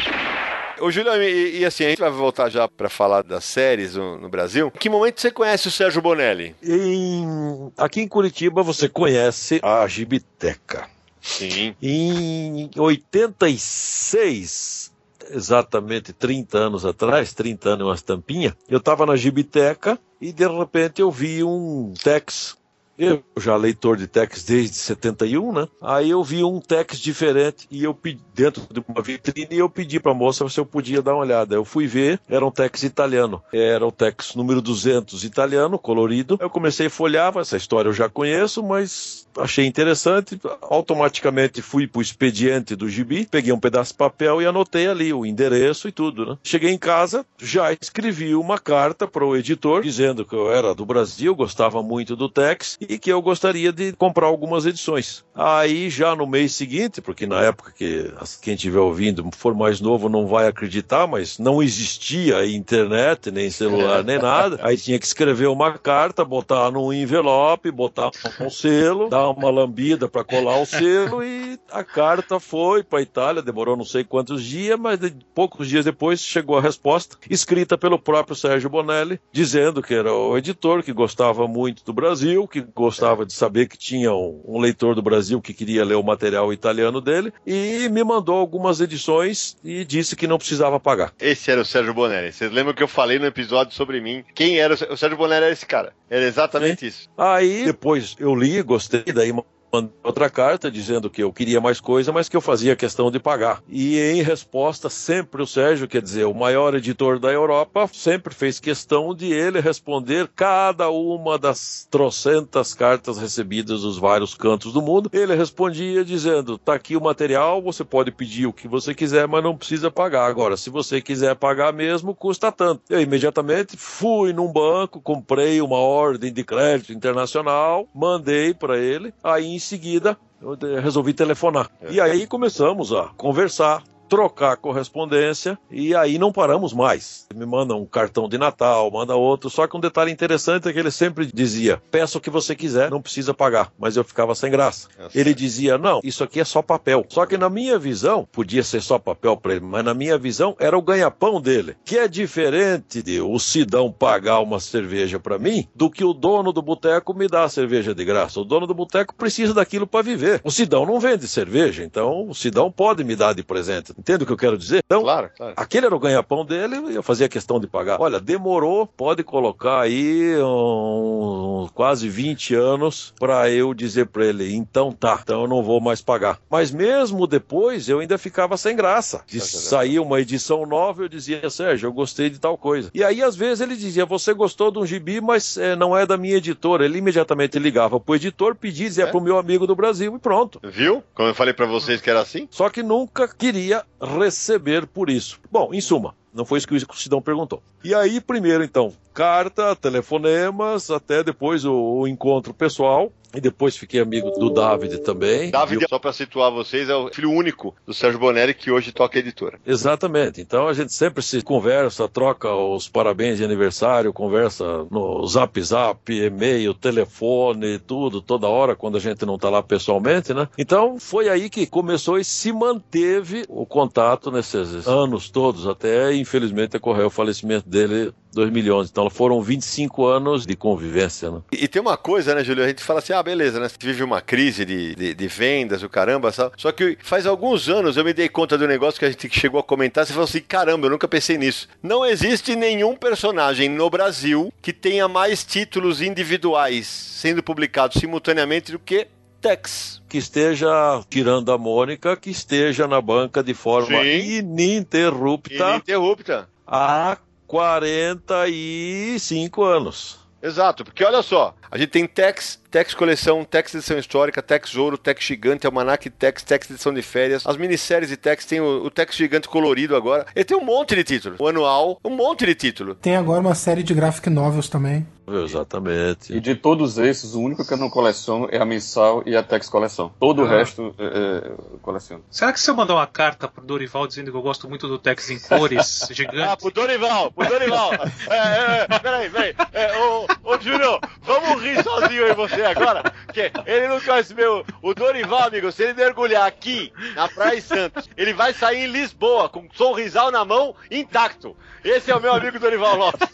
Ô, 0.84 0.92
Julião, 0.92 1.16
e, 1.24 1.60
e 1.60 1.66
assim, 1.66 1.86
a 1.86 1.90
gente 1.90 2.00
vai 2.00 2.12
voltar 2.12 2.50
já 2.50 2.68
para 2.68 2.90
falar 2.90 3.24
das 3.24 3.46
séries 3.46 3.96
no, 3.96 4.18
no 4.18 4.28
Brasil. 4.28 4.70
Em 4.76 4.78
que 4.78 4.90
momento 4.90 5.22
você 5.22 5.32
conhece 5.32 5.70
o 5.70 5.72
Sérgio 5.72 6.02
Bonelli? 6.02 6.54
Em- 6.62 7.72
aqui 7.78 8.02
em 8.02 8.08
Curitiba 8.08 8.62
você 8.62 8.90
conhece 8.90 9.62
a 9.64 9.88
Gibiteca. 9.88 10.90
Sim. 11.22 11.74
Em 11.82 12.70
86, 12.78 14.92
exatamente 15.32 16.12
30 16.12 16.58
anos 16.58 16.86
atrás, 16.86 17.32
30 17.32 17.70
anos 17.70 17.86
e 17.86 17.90
uma 17.90 17.98
tampinha, 17.98 18.54
eu 18.68 18.80
estava 18.80 19.06
na 19.06 19.16
Gibiteca 19.16 19.98
e 20.20 20.34
de 20.34 20.46
repente 20.46 21.02
eu 21.02 21.10
vi 21.10 21.46
um 21.46 21.94
Tex. 22.04 22.58
Eu 22.98 23.24
já 23.40 23.56
leitor 23.56 23.98
de 23.98 24.08
Tex 24.08 24.44
desde 24.44 24.76
71, 24.76 25.52
né? 25.52 25.68
Aí 25.82 26.10
eu 26.12 26.24
vi 26.24 26.44
um 26.44 26.60
Tex 26.60 27.00
diferente 27.00 27.68
e 27.72 27.84
eu 27.84 27.94
pedi 27.94 28.22
dentro 28.34 28.62
de 28.72 28.84
uma 28.88 29.02
vitrine 29.02 29.48
e 29.50 29.60
eu 29.60 29.70
pedi 29.70 30.00
para 30.00 30.12
a 30.12 30.16
moça 30.16 30.48
se 30.48 30.60
eu 30.60 30.66
podia 30.66 31.02
dar 31.02 31.14
uma 31.14 31.22
olhada. 31.22 31.56
Eu 31.56 31.66
fui 31.66 31.88
ver, 31.88 32.20
era 32.30 32.46
um 32.46 32.52
Tex 32.52 32.84
italiano. 32.84 33.42
Era 33.52 33.86
o 33.86 33.92
Tex 33.92 34.36
número 34.36 34.62
200 34.62 35.24
italiano, 35.24 35.80
colorido. 35.80 36.38
Eu 36.40 36.50
comecei 36.50 36.88
a 36.88 36.90
folhear, 36.90 37.36
essa 37.38 37.58
história 37.58 37.90
eu 37.90 37.94
já 37.94 38.08
conheço, 38.08 38.62
mas 38.62 39.23
achei 39.38 39.66
interessante. 39.66 40.40
Automaticamente 40.62 41.62
fui 41.62 41.88
pro 41.88 42.02
expediente 42.02 42.76
do 42.76 42.90
gibi, 42.90 43.28
peguei 43.30 43.52
um 43.52 43.60
pedaço 43.60 43.92
de 43.92 43.98
papel 43.98 44.42
e 44.42 44.46
anotei 44.46 44.88
ali 44.88 45.14
o 45.14 45.26
endereço 45.26 45.88
e 45.88 45.92
tudo, 45.92 46.26
né? 46.26 46.38
Cheguei 46.44 46.72
em 46.72 46.78
casa, 46.78 47.26
já 47.38 47.72
escrevi 47.74 48.36
uma 48.36 48.60
carta 48.60 49.08
para 49.08 49.26
o 49.26 49.36
editor 49.36 49.82
dizendo 49.84 50.26
que 50.26 50.36
eu 50.36 50.52
era 50.52 50.74
do 50.74 50.86
Brasil, 50.86 51.36
gostava 51.36 51.82
muito 51.82 52.16
do 52.16 52.30
Tex 52.30 52.78
e 52.82 52.98
que 52.98 53.12
eu 53.12 53.22
gostaria 53.22 53.72
de 53.72 53.94
comprar 53.94 54.28
algumas 54.28 54.66
edições. 54.66 55.24
Aí 55.36 55.90
já 55.90 56.16
no 56.16 56.28
mês 56.28 56.54
seguinte, 56.54 57.02
porque 57.02 57.26
na 57.26 57.42
época 57.42 57.72
que 57.72 58.12
quem 58.42 58.54
estiver 58.54 58.80
ouvindo 58.80 59.30
for 59.36 59.54
mais 59.54 59.80
novo 59.80 60.10
não 60.10 60.28
vai 60.28 60.48
acreditar, 60.48 61.08
mas 61.08 61.40
não 61.40 61.62
existia 61.62 62.46
internet, 62.46 63.32
nem 63.32 63.50
celular, 63.50 64.04
nem 64.04 64.18
nada. 64.20 64.60
Aí 64.62 64.78
tinha 64.78 65.00
que 65.00 65.06
escrever 65.06 65.48
uma 65.48 65.78
carta, 65.78 66.24
botar 66.24 66.72
num 66.72 66.92
envelope, 66.94 67.72
botar 67.72 68.12
um 68.40 68.50
selo, 68.50 69.10
dar 69.10 69.23
uma 69.30 69.50
lambida 69.50 70.08
para 70.08 70.24
colar 70.24 70.58
o 70.62 70.66
selo 70.66 71.24
e 71.24 71.58
a 71.72 71.84
carta 71.84 72.40
foi 72.40 72.84
para 72.84 73.02
Itália, 73.02 73.42
demorou 73.42 73.76
não 73.78 73.86
sei 73.86 74.04
quantos 74.04 74.44
dias, 74.44 74.78
mas 74.80 75.00
de- 75.00 75.16
poucos 75.34 75.68
dias 75.68 75.86
depois 75.86 76.20
chegou 76.22 76.58
a 76.58 76.62
resposta, 76.62 77.18
escrita 77.30 77.78
pelo 77.78 77.98
próprio 78.00 78.36
Sérgio 78.36 78.70
Bonelli, 78.70 79.20
dizendo 79.32 79.82
que 79.82 79.94
era 79.94 80.14
o 80.14 80.38
editor, 80.38 80.84
que 80.84 80.94
gostava 80.94 81.48
muito 81.48 81.84
do 81.84 81.94
Brasil, 81.94 82.48
que 82.48 82.62
gostava 82.62 83.26
de 83.26 83.34
saber 83.34 83.68
que 83.68 83.78
tinha 83.78 84.14
um, 84.14 84.42
um 84.46 84.60
leitor 84.60 84.96
do 84.96 85.02
Brasil 85.02 85.42
que 85.42 85.54
queria 85.54 85.84
ler 85.86 85.96
o 85.96 86.04
material 86.04 86.52
italiano 86.54 87.02
dele, 87.02 87.34
e 87.46 87.88
me 87.90 88.04
mandou 88.04 88.36
algumas 88.38 88.80
edições 88.82 89.58
e 89.64 89.84
disse 89.86 90.16
que 90.16 90.28
não 90.28 90.38
precisava 90.38 90.80
pagar. 90.80 91.14
Esse 91.20 91.52
era 91.52 91.62
o 91.62 91.66
Sérgio 91.66 91.94
Bonelli. 91.94 92.32
Vocês 92.32 92.52
lembram 92.52 92.74
que 92.74 92.84
eu 92.84 92.88
falei 92.88 93.20
no 93.20 93.26
episódio 93.26 93.74
sobre 93.74 94.00
mim? 94.02 94.24
Quem 94.36 94.60
era 94.60 94.74
o 94.74 94.78
Sérgio- 94.78 94.94
o 94.94 94.98
Sérgio 94.98 95.18
Bonelli? 95.18 95.44
Era 95.46 95.54
esse 95.54 95.66
cara. 95.66 95.94
Era 96.10 96.26
exatamente 96.26 96.86
isso. 96.86 97.10
Aí 97.18 97.66
depois 97.66 98.16
eu 98.20 98.36
li, 98.36 98.62
gostei, 98.62 99.02
daí 99.14 99.32
mandei 99.74 99.92
outra 100.04 100.30
carta 100.30 100.70
dizendo 100.70 101.10
que 101.10 101.24
eu 101.24 101.34
queria 101.34 101.60
mais 101.60 101.82
coisa, 101.82 102.12
mas 102.12 102.30
que 102.30 102.38
eu 102.38 102.42
fazia 102.42 102.76
questão 102.76 103.10
de 103.10 103.20
pagar. 103.20 103.64
E 103.68 104.00
em 104.00 104.22
resposta, 104.22 104.88
sempre 104.90 105.42
o 105.42 105.48
Sérgio, 105.48 105.88
quer 105.88 106.02
dizer, 106.02 106.26
o 106.26 106.34
maior 106.34 106.76
editor 106.76 107.18
da 107.18 107.32
Europa, 107.32 107.90
sempre 107.92 108.34
fez 108.36 108.60
questão 108.60 109.16
de 109.16 109.34
ele 109.34 109.60
responder 109.60 110.30
cada 110.36 110.90
uma 110.92 111.40
das 111.40 111.88
trocentas 111.90 112.74
cartas 112.76 113.18
recebidas 113.18 113.82
dos 113.82 113.98
vários 113.98 114.36
cantos 114.36 114.72
do 114.74 114.82
mundo. 114.82 115.10
Ele 115.12 115.36
respondia 115.36 116.06
dizendo: 116.06 116.58
tá 116.58 116.76
aqui 116.76 116.96
o 116.96 117.02
material, 117.02 117.62
você 117.62 117.84
pode 117.84 118.12
pedir 118.12 118.46
o 118.46 118.54
que 118.54 118.68
você 118.68 118.94
quiser, 118.94 119.28
mas 119.28 119.44
não 119.44 119.58
precisa 119.58 119.90
pagar. 119.90 120.28
Agora, 120.28 120.56
se 120.56 120.70
você 120.70 121.02
quiser 121.02 121.36
pagar 121.36 121.74
mesmo, 121.74 122.14
custa 122.14 122.52
tanto. 122.52 122.84
Eu 122.90 123.02
imediatamente 123.02 123.76
fui 123.76 124.34
num 124.34 124.52
banco, 124.52 125.02
comprei 125.02 125.62
uma 125.62 125.78
ordem 125.78 126.32
de 126.32 126.44
crédito 126.44 126.94
internacional, 126.94 127.88
mandei 127.96 128.54
para 128.54 128.78
ele, 128.78 129.14
aí 129.24 129.46
em 129.46 129.60
seguida 129.64 130.18
eu 130.42 130.58
resolvi 130.82 131.14
telefonar. 131.14 131.70
E 131.90 132.00
aí 132.02 132.28
começamos 132.28 132.92
a 132.92 133.06
conversar. 133.16 133.82
Trocar 134.14 134.58
correspondência 134.58 135.58
e 135.72 135.96
aí 135.96 136.20
não 136.20 136.32
paramos 136.32 136.72
mais. 136.72 137.26
Me 137.34 137.48
manda 137.48 137.74
um 137.74 137.84
cartão 137.84 138.30
de 138.30 138.38
Natal, 138.38 138.92
manda 138.92 139.16
outro. 139.16 139.50
Só 139.50 139.66
que 139.66 139.76
um 139.76 139.80
detalhe 139.80 140.12
interessante 140.12 140.70
é 140.70 140.72
que 140.72 140.78
ele 140.78 140.92
sempre 140.92 141.26
dizia: 141.26 141.82
peça 141.90 142.20
o 142.20 142.22
que 142.22 142.30
você 142.30 142.56
quiser, 142.56 142.92
não 142.92 143.02
precisa 143.02 143.34
pagar. 143.34 143.74
Mas 143.76 143.98
eu 143.98 144.04
ficava 144.04 144.36
sem 144.36 144.52
graça. 144.52 144.88
Ele 145.16 145.34
dizia: 145.34 145.80
não, 145.80 146.00
isso 146.04 146.24
aqui 146.24 146.40
é 146.40 146.46
só 146.46 146.62
papel. 146.62 147.04
Só 147.10 147.26
que 147.26 147.40
na 147.40 147.50
minha 147.50 147.80
visão, 147.80 148.28
podia 148.32 148.62
ser 148.62 148.84
só 148.84 149.00
papel 149.00 149.36
para 149.36 149.56
ele, 149.56 149.66
mas 149.66 149.84
na 149.84 149.96
minha 149.96 150.16
visão 150.16 150.56
era 150.60 150.78
o 150.78 150.82
ganha-pão 150.84 151.42
dele. 151.42 151.76
Que 151.84 151.98
é 151.98 152.08
diferente 152.08 153.02
de 153.02 153.20
o 153.20 153.40
Sidão 153.40 153.92
pagar 153.92 154.42
uma 154.42 154.60
cerveja 154.60 155.20
para 155.20 155.40
mim 155.40 155.68
do 155.74 155.90
que 155.90 156.04
o 156.04 156.14
dono 156.14 156.54
do 156.54 156.62
boteco 156.62 157.16
me 157.16 157.28
dá 157.28 157.46
a 157.46 157.50
cerveja 157.50 157.96
de 157.96 158.06
graça. 158.06 158.40
O 158.40 158.46
dono 158.46 158.68
do 158.68 158.76
boteco 158.76 159.16
precisa 159.16 159.56
daquilo 159.56 159.88
para 159.88 160.04
viver. 160.04 160.40
O 160.44 160.52
Sidão 160.52 160.86
não 160.86 161.00
vende 161.00 161.28
cerveja, 161.28 161.84
então 161.84 162.30
o 162.30 162.36
Sidão 162.36 162.72
pode 162.72 163.04
me 163.04 163.16
dar 163.16 163.34
de 163.34 163.42
presente. 163.42 163.92
Entende 164.04 164.24
o 164.24 164.28
que 164.28 164.34
eu 164.34 164.38
quero 164.38 164.58
dizer? 164.58 164.82
Então, 164.86 165.02
Claro, 165.02 165.30
claro. 165.38 165.54
Aquele 165.56 165.86
era 165.86 165.96
o 165.96 166.00
ganha-pão 166.00 166.46
dele 166.46 166.76
e 166.92 166.96
eu 166.96 167.02
fazia 167.02 167.30
questão 167.30 167.58
de 167.58 167.68
pagar. 167.68 168.02
Olha, 168.02 168.20
demorou, 168.20 168.86
pode 168.86 169.24
colocar 169.24 169.80
aí 169.80 170.36
um, 170.42 171.70
quase 171.74 172.10
20 172.10 172.54
anos 172.54 173.14
para 173.18 173.50
eu 173.50 173.74
dizer 173.74 174.08
para 174.08 174.26
ele, 174.26 174.54
então 174.54 174.92
tá, 174.92 175.20
então 175.24 175.44
eu 175.44 175.48
não 175.48 175.64
vou 175.64 175.80
mais 175.80 176.02
pagar. 176.02 176.38
Mas 176.50 176.70
mesmo 176.70 177.26
depois 177.26 177.88
eu 177.88 178.00
ainda 178.00 178.18
ficava 178.18 178.58
sem 178.58 178.76
graça. 178.76 179.24
De 179.26 179.40
sair 179.40 180.00
uma 180.00 180.20
edição 180.20 180.66
nova, 180.66 181.04
eu 181.04 181.08
dizia, 181.08 181.50
Sérgio, 181.50 181.88
eu 181.88 181.94
gostei 181.94 182.30
de 182.30 182.40
tal 182.40 182.58
coisa. 182.58 182.92
E 182.94 183.02
aí 183.06 183.24
às 183.24 183.38
vezes 183.38 183.62
ele 183.62 183.78
dizia, 183.78 184.06
você 184.06 184.34
gostou 184.34 184.70
de 184.70 184.80
um 184.80 184.86
gibi, 184.86 185.22
mas 185.22 185.56
eh, 185.58 185.78
não 185.78 185.96
é 185.98 186.06
da 186.06 186.18
minha 186.18 186.36
editora. 186.36 186.84
Ele 186.84 186.98
imediatamente 186.98 187.58
ligava 187.58 188.02
pro 188.02 188.16
editor, 188.16 188.54
pedia, 188.54 188.88
dizia 188.88 189.06
É? 189.06 189.08
pro 189.08 189.22
meu 189.22 189.38
amigo 189.38 189.66
do 189.66 189.76
Brasil 189.78 190.14
e 190.14 190.20
pronto. 190.20 190.60
Viu? 190.62 191.02
Como 191.14 191.30
eu 191.30 191.34
falei 191.36 191.54
pra 191.54 191.66
vocês 191.66 192.02
que 192.02 192.10
era 192.10 192.20
assim? 192.20 192.50
Só 192.52 192.70
que 192.70 192.84
nunca 192.84 193.28
queria 193.28 193.84
receber 194.02 194.86
por 194.88 195.10
isso. 195.10 195.40
Bom, 195.52 195.74
em 195.74 195.82
suma, 195.82 196.16
não 196.34 196.46
foi 196.46 196.58
isso 196.58 196.68
que 196.68 196.76
o 196.76 196.96
Sidão 196.96 197.22
perguntou. 197.22 197.62
E 197.84 197.94
aí, 197.94 198.20
primeiro, 198.20 198.64
então, 198.64 198.94
carta, 199.14 199.76
telefonemas, 199.76 200.90
até 200.90 201.24
depois 201.24 201.64
o, 201.64 201.74
o 201.74 202.08
encontro 202.08 202.54
pessoal. 202.54 203.12
E 203.34 203.42
depois 203.42 203.76
fiquei 203.76 204.00
amigo 204.00 204.32
do 204.32 204.50
David 204.50 205.00
também. 205.00 205.52
David, 205.52 205.86
só 205.90 205.98
para 205.98 206.14
situar 206.14 206.52
vocês, 206.52 206.90
é 206.90 206.96
o 206.96 207.10
filho 207.12 207.32
único 207.32 207.76
do 207.86 207.94
Sérgio 207.94 208.20
Bonelli 208.20 208.54
que 208.54 208.72
hoje 208.72 208.92
toca 208.92 209.18
a 209.18 209.20
editora. 209.20 209.60
Exatamente. 209.66 210.42
Então 210.42 210.68
a 210.68 210.74
gente 210.74 210.94
sempre 210.94 211.24
se 211.24 211.42
conversa, 211.42 212.08
troca 212.08 212.54
os 212.54 212.88
parabéns 212.88 213.38
de 213.38 213.44
aniversário, 213.44 214.14
conversa 214.14 214.86
no 214.92 215.26
zap 215.26 215.62
zap, 215.62 216.14
e-mail, 216.14 216.74
telefone, 216.74 217.80
tudo, 217.80 218.22
toda 218.22 218.48
hora, 218.48 218.76
quando 218.76 218.98
a 218.98 219.00
gente 219.00 219.26
não 219.26 219.36
está 219.36 219.50
lá 219.50 219.64
pessoalmente, 219.64 220.34
né? 220.34 220.48
Então 220.58 221.00
foi 221.00 221.30
aí 221.30 221.50
que 221.50 221.66
começou 221.66 222.20
e 222.20 222.24
se 222.24 222.52
manteve 222.52 223.46
o 223.50 223.66
contato 223.66 224.32
nesses 224.32 224.88
anos 224.88 225.30
todos, 225.30 225.68
até 225.68 226.14
infelizmente 226.14 226.78
ocorreu 226.78 227.08
o 227.08 227.10
falecimento 227.10 227.68
dele 227.68 228.14
2011. 228.34 228.90
Então 228.92 229.10
foram 229.10 229.42
25 229.42 230.06
anos 230.06 230.46
de 230.46 230.56
convivência, 230.56 231.32
né? 231.32 231.42
E, 231.52 231.64
e, 231.64 231.68
tem 231.68 231.82
uma 231.82 231.96
coisa, 231.96 232.36
né, 232.36 232.44
Júlio? 232.44 232.64
A 232.64 232.68
gente 232.68 232.84
fala 232.84 233.00
assim, 233.00 233.14
ah, 233.14 233.23
beleza, 233.24 233.60
né? 233.60 233.68
Você 233.68 233.78
vive 233.80 234.04
uma 234.04 234.22
crise 234.22 234.64
de, 234.66 234.94
de, 234.96 235.14
de 235.16 235.28
vendas, 235.28 235.82
o 235.82 235.90
caramba, 235.90 236.32
sabe? 236.32 236.54
Só 236.58 236.72
que 236.72 236.98
faz 237.02 237.26
alguns 237.26 237.68
anos 237.70 237.98
eu 237.98 238.04
me 238.04 238.14
dei 238.14 238.30
conta 238.30 238.56
do 238.58 238.68
negócio 238.68 239.00
que 239.00 239.06
a 239.06 239.10
gente 239.10 239.30
chegou 239.32 239.60
a 239.60 239.64
comentar, 239.64 240.06
você 240.06 240.14
falou 240.14 240.26
assim, 240.26 240.42
caramba, 240.42 240.86
eu 240.88 240.92
nunca 240.92 241.08
pensei 241.08 241.38
nisso. 241.38 241.68
Não 241.82 242.06
existe 242.06 242.56
nenhum 242.56 242.96
personagem 242.96 243.68
no 243.70 243.90
Brasil 243.90 244.54
que 244.62 244.72
tenha 244.72 245.08
mais 245.08 245.44
títulos 245.44 246.02
individuais 246.02 246.86
sendo 246.88 247.42
publicados 247.42 248.00
simultaneamente 248.00 248.72
do 248.72 248.80
que 248.80 249.08
Tex. 249.42 250.02
Que 250.08 250.18
esteja 250.18 250.70
tirando 251.10 251.52
a 251.52 251.58
Mônica, 251.58 252.16
que 252.16 252.30
esteja 252.30 252.88
na 252.88 253.02
banca 253.02 253.44
de 253.44 253.54
forma 253.54 254.02
Sim. 254.02 254.38
ininterrupta. 254.38 255.72
Ininterrupta. 255.72 256.48
Há 256.66 257.18
45 257.46 259.64
anos. 259.64 260.20
Exato, 260.42 260.84
porque 260.84 261.04
olha 261.04 261.22
só, 261.22 261.56
a 261.70 261.78
gente 261.78 261.90
tem 261.90 262.08
Tex, 262.08 262.62
Tex 262.74 262.96
Coleção, 262.96 263.46
Tex 263.46 263.76
Edição 263.76 264.00
Histórica, 264.00 264.42
Tex 264.42 264.76
Ouro, 264.76 264.98
Tex 264.98 265.24
Gigante, 265.24 265.68
Almanac 265.68 266.10
Tex, 266.10 266.42
Tex 266.42 266.72
Edição 266.72 266.92
de 266.92 267.04
Férias, 267.04 267.46
as 267.46 267.56
minisséries 267.56 268.10
de 268.10 268.18
Tex, 268.18 268.46
tem 268.46 268.60
o, 268.60 268.86
o 268.86 268.90
Tex 268.90 269.16
Gigante 269.16 269.48
colorido 269.48 269.96
agora. 269.96 270.26
Ele 270.36 270.44
tem 270.44 270.58
um 270.58 270.66
monte 270.66 270.96
de 270.96 271.04
títulos. 271.04 271.40
O 271.40 271.48
anual, 271.48 272.00
um 272.04 272.10
monte 272.10 272.48
de 272.48 272.56
título. 272.56 272.96
Tem 272.96 273.16
agora 273.16 273.42
uma 273.42 273.54
série 273.54 273.84
de 273.84 273.94
graphic 273.94 274.28
novels 274.28 274.70
também. 274.70 275.06
Exatamente. 275.28 276.34
E 276.34 276.40
de 276.40 276.56
todos 276.56 276.98
esses, 276.98 277.34
o 277.34 277.42
único 277.42 277.66
que 277.66 277.74
eu 277.74 277.78
não 277.78 277.90
coleciono 277.90 278.48
é 278.52 278.58
a 278.58 278.66
mensal 278.66 279.24
e 279.26 279.36
a 279.36 279.44
Tex 279.44 279.70
Coleção. 279.70 280.12
Todo 280.20 280.42
ah. 280.42 280.46
o 280.46 280.48
resto 280.48 280.94
é, 280.98 281.04
é, 281.04 281.48
eu 281.48 281.80
coleciono. 281.82 282.24
Será 282.30 282.52
que 282.52 282.60
se 282.60 282.70
eu 282.70 282.76
mandar 282.76 282.96
uma 282.96 283.08
carta 283.08 283.48
pro 283.48 283.64
Dorival 283.64 284.06
dizendo 284.08 284.32
que 284.32 284.38
eu 284.38 284.42
gosto 284.42 284.68
muito 284.68 284.88
do 284.88 285.00
Tex 285.00 285.30
em 285.30 285.40
cores 285.40 286.08
gigante? 286.12 286.34
Ah, 286.44 286.58
pro 286.58 286.72
Dorival, 286.72 287.32
pro 287.32 287.48
Dorival. 287.48 287.94
é, 288.30 288.36
é, 288.36 288.88
é, 288.90 289.00
peraí, 289.00 289.30
peraí. 289.30 289.56
É, 289.72 289.98
ô, 289.98 290.28
ô, 290.44 290.60
Júlio, 290.60 291.00
vamos 291.22 291.62
rir 291.62 291.82
sozinho 291.82 292.26
aí 292.26 292.34
você 292.34 292.63
agora. 292.66 293.04
Que 293.34 293.52
ele 293.66 293.88
não 293.88 294.00
conhece 294.00 294.34
meu. 294.34 294.66
O 294.82 294.94
Dorival, 294.94 295.48
amigo, 295.48 295.72
se 295.72 295.84
ele 295.84 295.94
mergulhar 295.94 296.48
aqui 296.48 296.92
na 297.16 297.28
Praia 297.28 297.62
Santos, 297.62 298.10
ele 298.16 298.34
vai 298.34 298.54
sair 298.54 298.86
em 298.86 298.92
Lisboa 298.92 299.50
com 299.50 299.62
um 299.62 299.70
sorrisal 299.74 300.32
na 300.32 300.44
mão 300.46 300.76
intacto. 300.92 301.56
Esse 301.84 302.12
é 302.12 302.16
o 302.16 302.22
meu 302.22 302.34
amigo 302.34 302.60
Dorival 302.60 302.96
Lopes. 302.96 303.30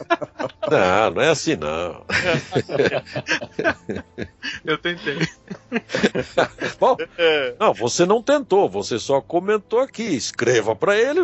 Não, 0.69 1.11
não 1.11 1.21
é 1.21 1.30
assim 1.30 1.55
não. 1.55 2.03
Eu 4.65 4.77
tentei. 4.77 5.19
Bom, 6.80 6.97
não, 7.59 7.73
você 7.73 8.05
não 8.05 8.21
tentou, 8.23 8.67
você 8.67 8.97
só 8.97 9.21
comentou 9.21 9.80
aqui. 9.80 10.03
Escreva 10.03 10.75
para 10.75 10.97
ele. 10.97 11.21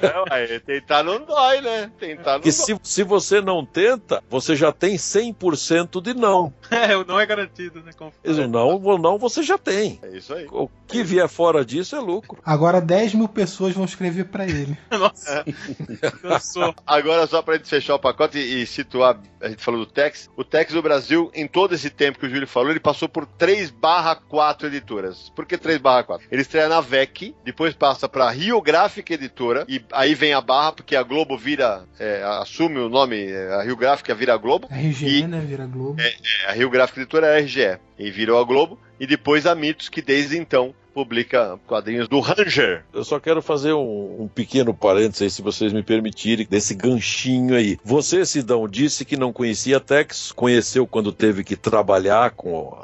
É, 0.00 0.34
ué, 0.34 0.58
tentar 0.58 1.02
não 1.02 1.24
dói, 1.24 1.60
né? 1.60 1.90
Tentar 1.98 2.34
não 2.34 2.40
dói. 2.40 2.52
Se, 2.52 2.78
se 2.82 3.02
você 3.02 3.40
não 3.40 3.64
tenta, 3.64 4.22
você 4.30 4.56
já 4.56 4.72
tem 4.72 4.96
100% 4.96 6.00
de 6.00 6.14
não. 6.14 6.52
É, 6.70 6.96
o 6.96 7.04
não 7.04 7.20
é 7.20 7.26
garantido, 7.34 7.82
né? 7.82 7.92
O 7.98 8.46
não, 8.48 8.98
não 8.98 9.18
você 9.18 9.42
já 9.42 9.58
tem. 9.58 9.98
É 10.02 10.16
isso 10.16 10.32
aí. 10.34 10.46
O 10.50 10.68
que 10.86 11.02
vier 11.02 11.28
fora 11.28 11.64
disso 11.64 11.96
é 11.96 12.00
lucro. 12.00 12.38
Agora 12.44 12.80
10 12.80 13.14
mil 13.14 13.28
pessoas 13.28 13.74
vão 13.74 13.84
escrever 13.84 14.24
para 14.26 14.44
ele. 14.44 14.76
Nossa. 14.90 15.44
É. 15.44 16.74
Agora, 16.86 17.26
só 17.26 17.42
pra 17.42 17.56
gente 17.56 17.68
fechar 17.68 17.94
o 17.94 17.98
pacote 17.98 18.38
e, 18.38 18.62
e 18.62 18.66
situar, 18.66 19.18
a 19.40 19.48
gente 19.48 19.62
falou 19.62 19.80
do 19.80 19.90
Tex. 19.90 20.30
O 20.36 20.44
Tex 20.44 20.72
do 20.72 20.82
Brasil, 20.82 21.30
em 21.34 21.46
todo 21.46 21.74
esse 21.74 21.90
tempo 21.90 22.18
que 22.18 22.26
o 22.26 22.30
Júlio 22.30 22.46
falou, 22.46 22.70
ele 22.70 22.80
passou 22.80 23.08
por 23.08 23.26
3 23.26 23.70
barra 23.70 24.14
4 24.14 24.68
editoras. 24.68 25.30
Por 25.34 25.46
que 25.46 25.58
3 25.58 25.78
barra 25.78 26.04
4? 26.04 26.28
Ele 26.30 26.42
estreia 26.42 26.68
na 26.68 26.80
VEC, 26.80 27.34
depois 27.44 27.74
passa 27.74 28.08
pra 28.08 28.30
Rio 28.30 28.60
Gráfica 28.60 29.14
Editora, 29.14 29.64
e 29.68 29.82
aí 29.92 30.14
vem 30.14 30.32
a 30.32 30.40
barra, 30.40 30.72
porque 30.72 30.96
a 30.96 31.02
Globo 31.02 31.36
vira, 31.36 31.84
é, 31.98 32.22
assume 32.40 32.78
o 32.78 32.88
nome, 32.88 33.24
é, 33.30 33.54
a 33.54 33.62
Rio 33.62 33.76
Gráfica 33.76 34.14
vira 34.14 34.34
a 34.34 34.36
Globo. 34.36 34.68
RGE, 34.70 35.20
e, 35.20 35.26
né? 35.26 35.40
Vira 35.40 35.66
Globo. 35.66 36.00
É, 36.00 36.08
é, 36.08 36.50
a 36.50 36.52
Rio 36.52 36.70
Gráfica 36.70 37.00
Editora 37.00 37.23
é 37.24 37.36
a 37.36 37.40
RGE. 37.40 37.78
E 37.98 38.10
virou 38.10 38.40
a 38.40 38.44
Globo. 38.44 38.78
E 38.98 39.06
depois 39.06 39.46
a 39.46 39.54
Mitos, 39.54 39.88
que 39.88 40.00
desde 40.00 40.38
então 40.38 40.74
publica 40.94 41.58
quadrinhos 41.66 42.08
do 42.08 42.20
Ranger. 42.20 42.84
Eu 42.92 43.04
só 43.04 43.18
quero 43.18 43.42
fazer 43.42 43.72
um, 43.72 44.22
um 44.22 44.28
pequeno 44.28 44.72
parênteses 44.72 45.22
aí, 45.22 45.30
se 45.30 45.42
vocês 45.42 45.72
me 45.72 45.82
permitirem, 45.82 46.46
desse 46.48 46.74
ganchinho 46.74 47.56
aí. 47.56 47.78
Você, 47.84 48.24
Sidão, 48.24 48.68
disse 48.68 49.04
que 49.04 49.16
não 49.16 49.32
conhecia 49.32 49.80
Tex, 49.80 50.30
conheceu 50.32 50.86
quando 50.86 51.12
teve 51.12 51.42
que 51.42 51.56
trabalhar 51.56 52.30
com 52.30 52.78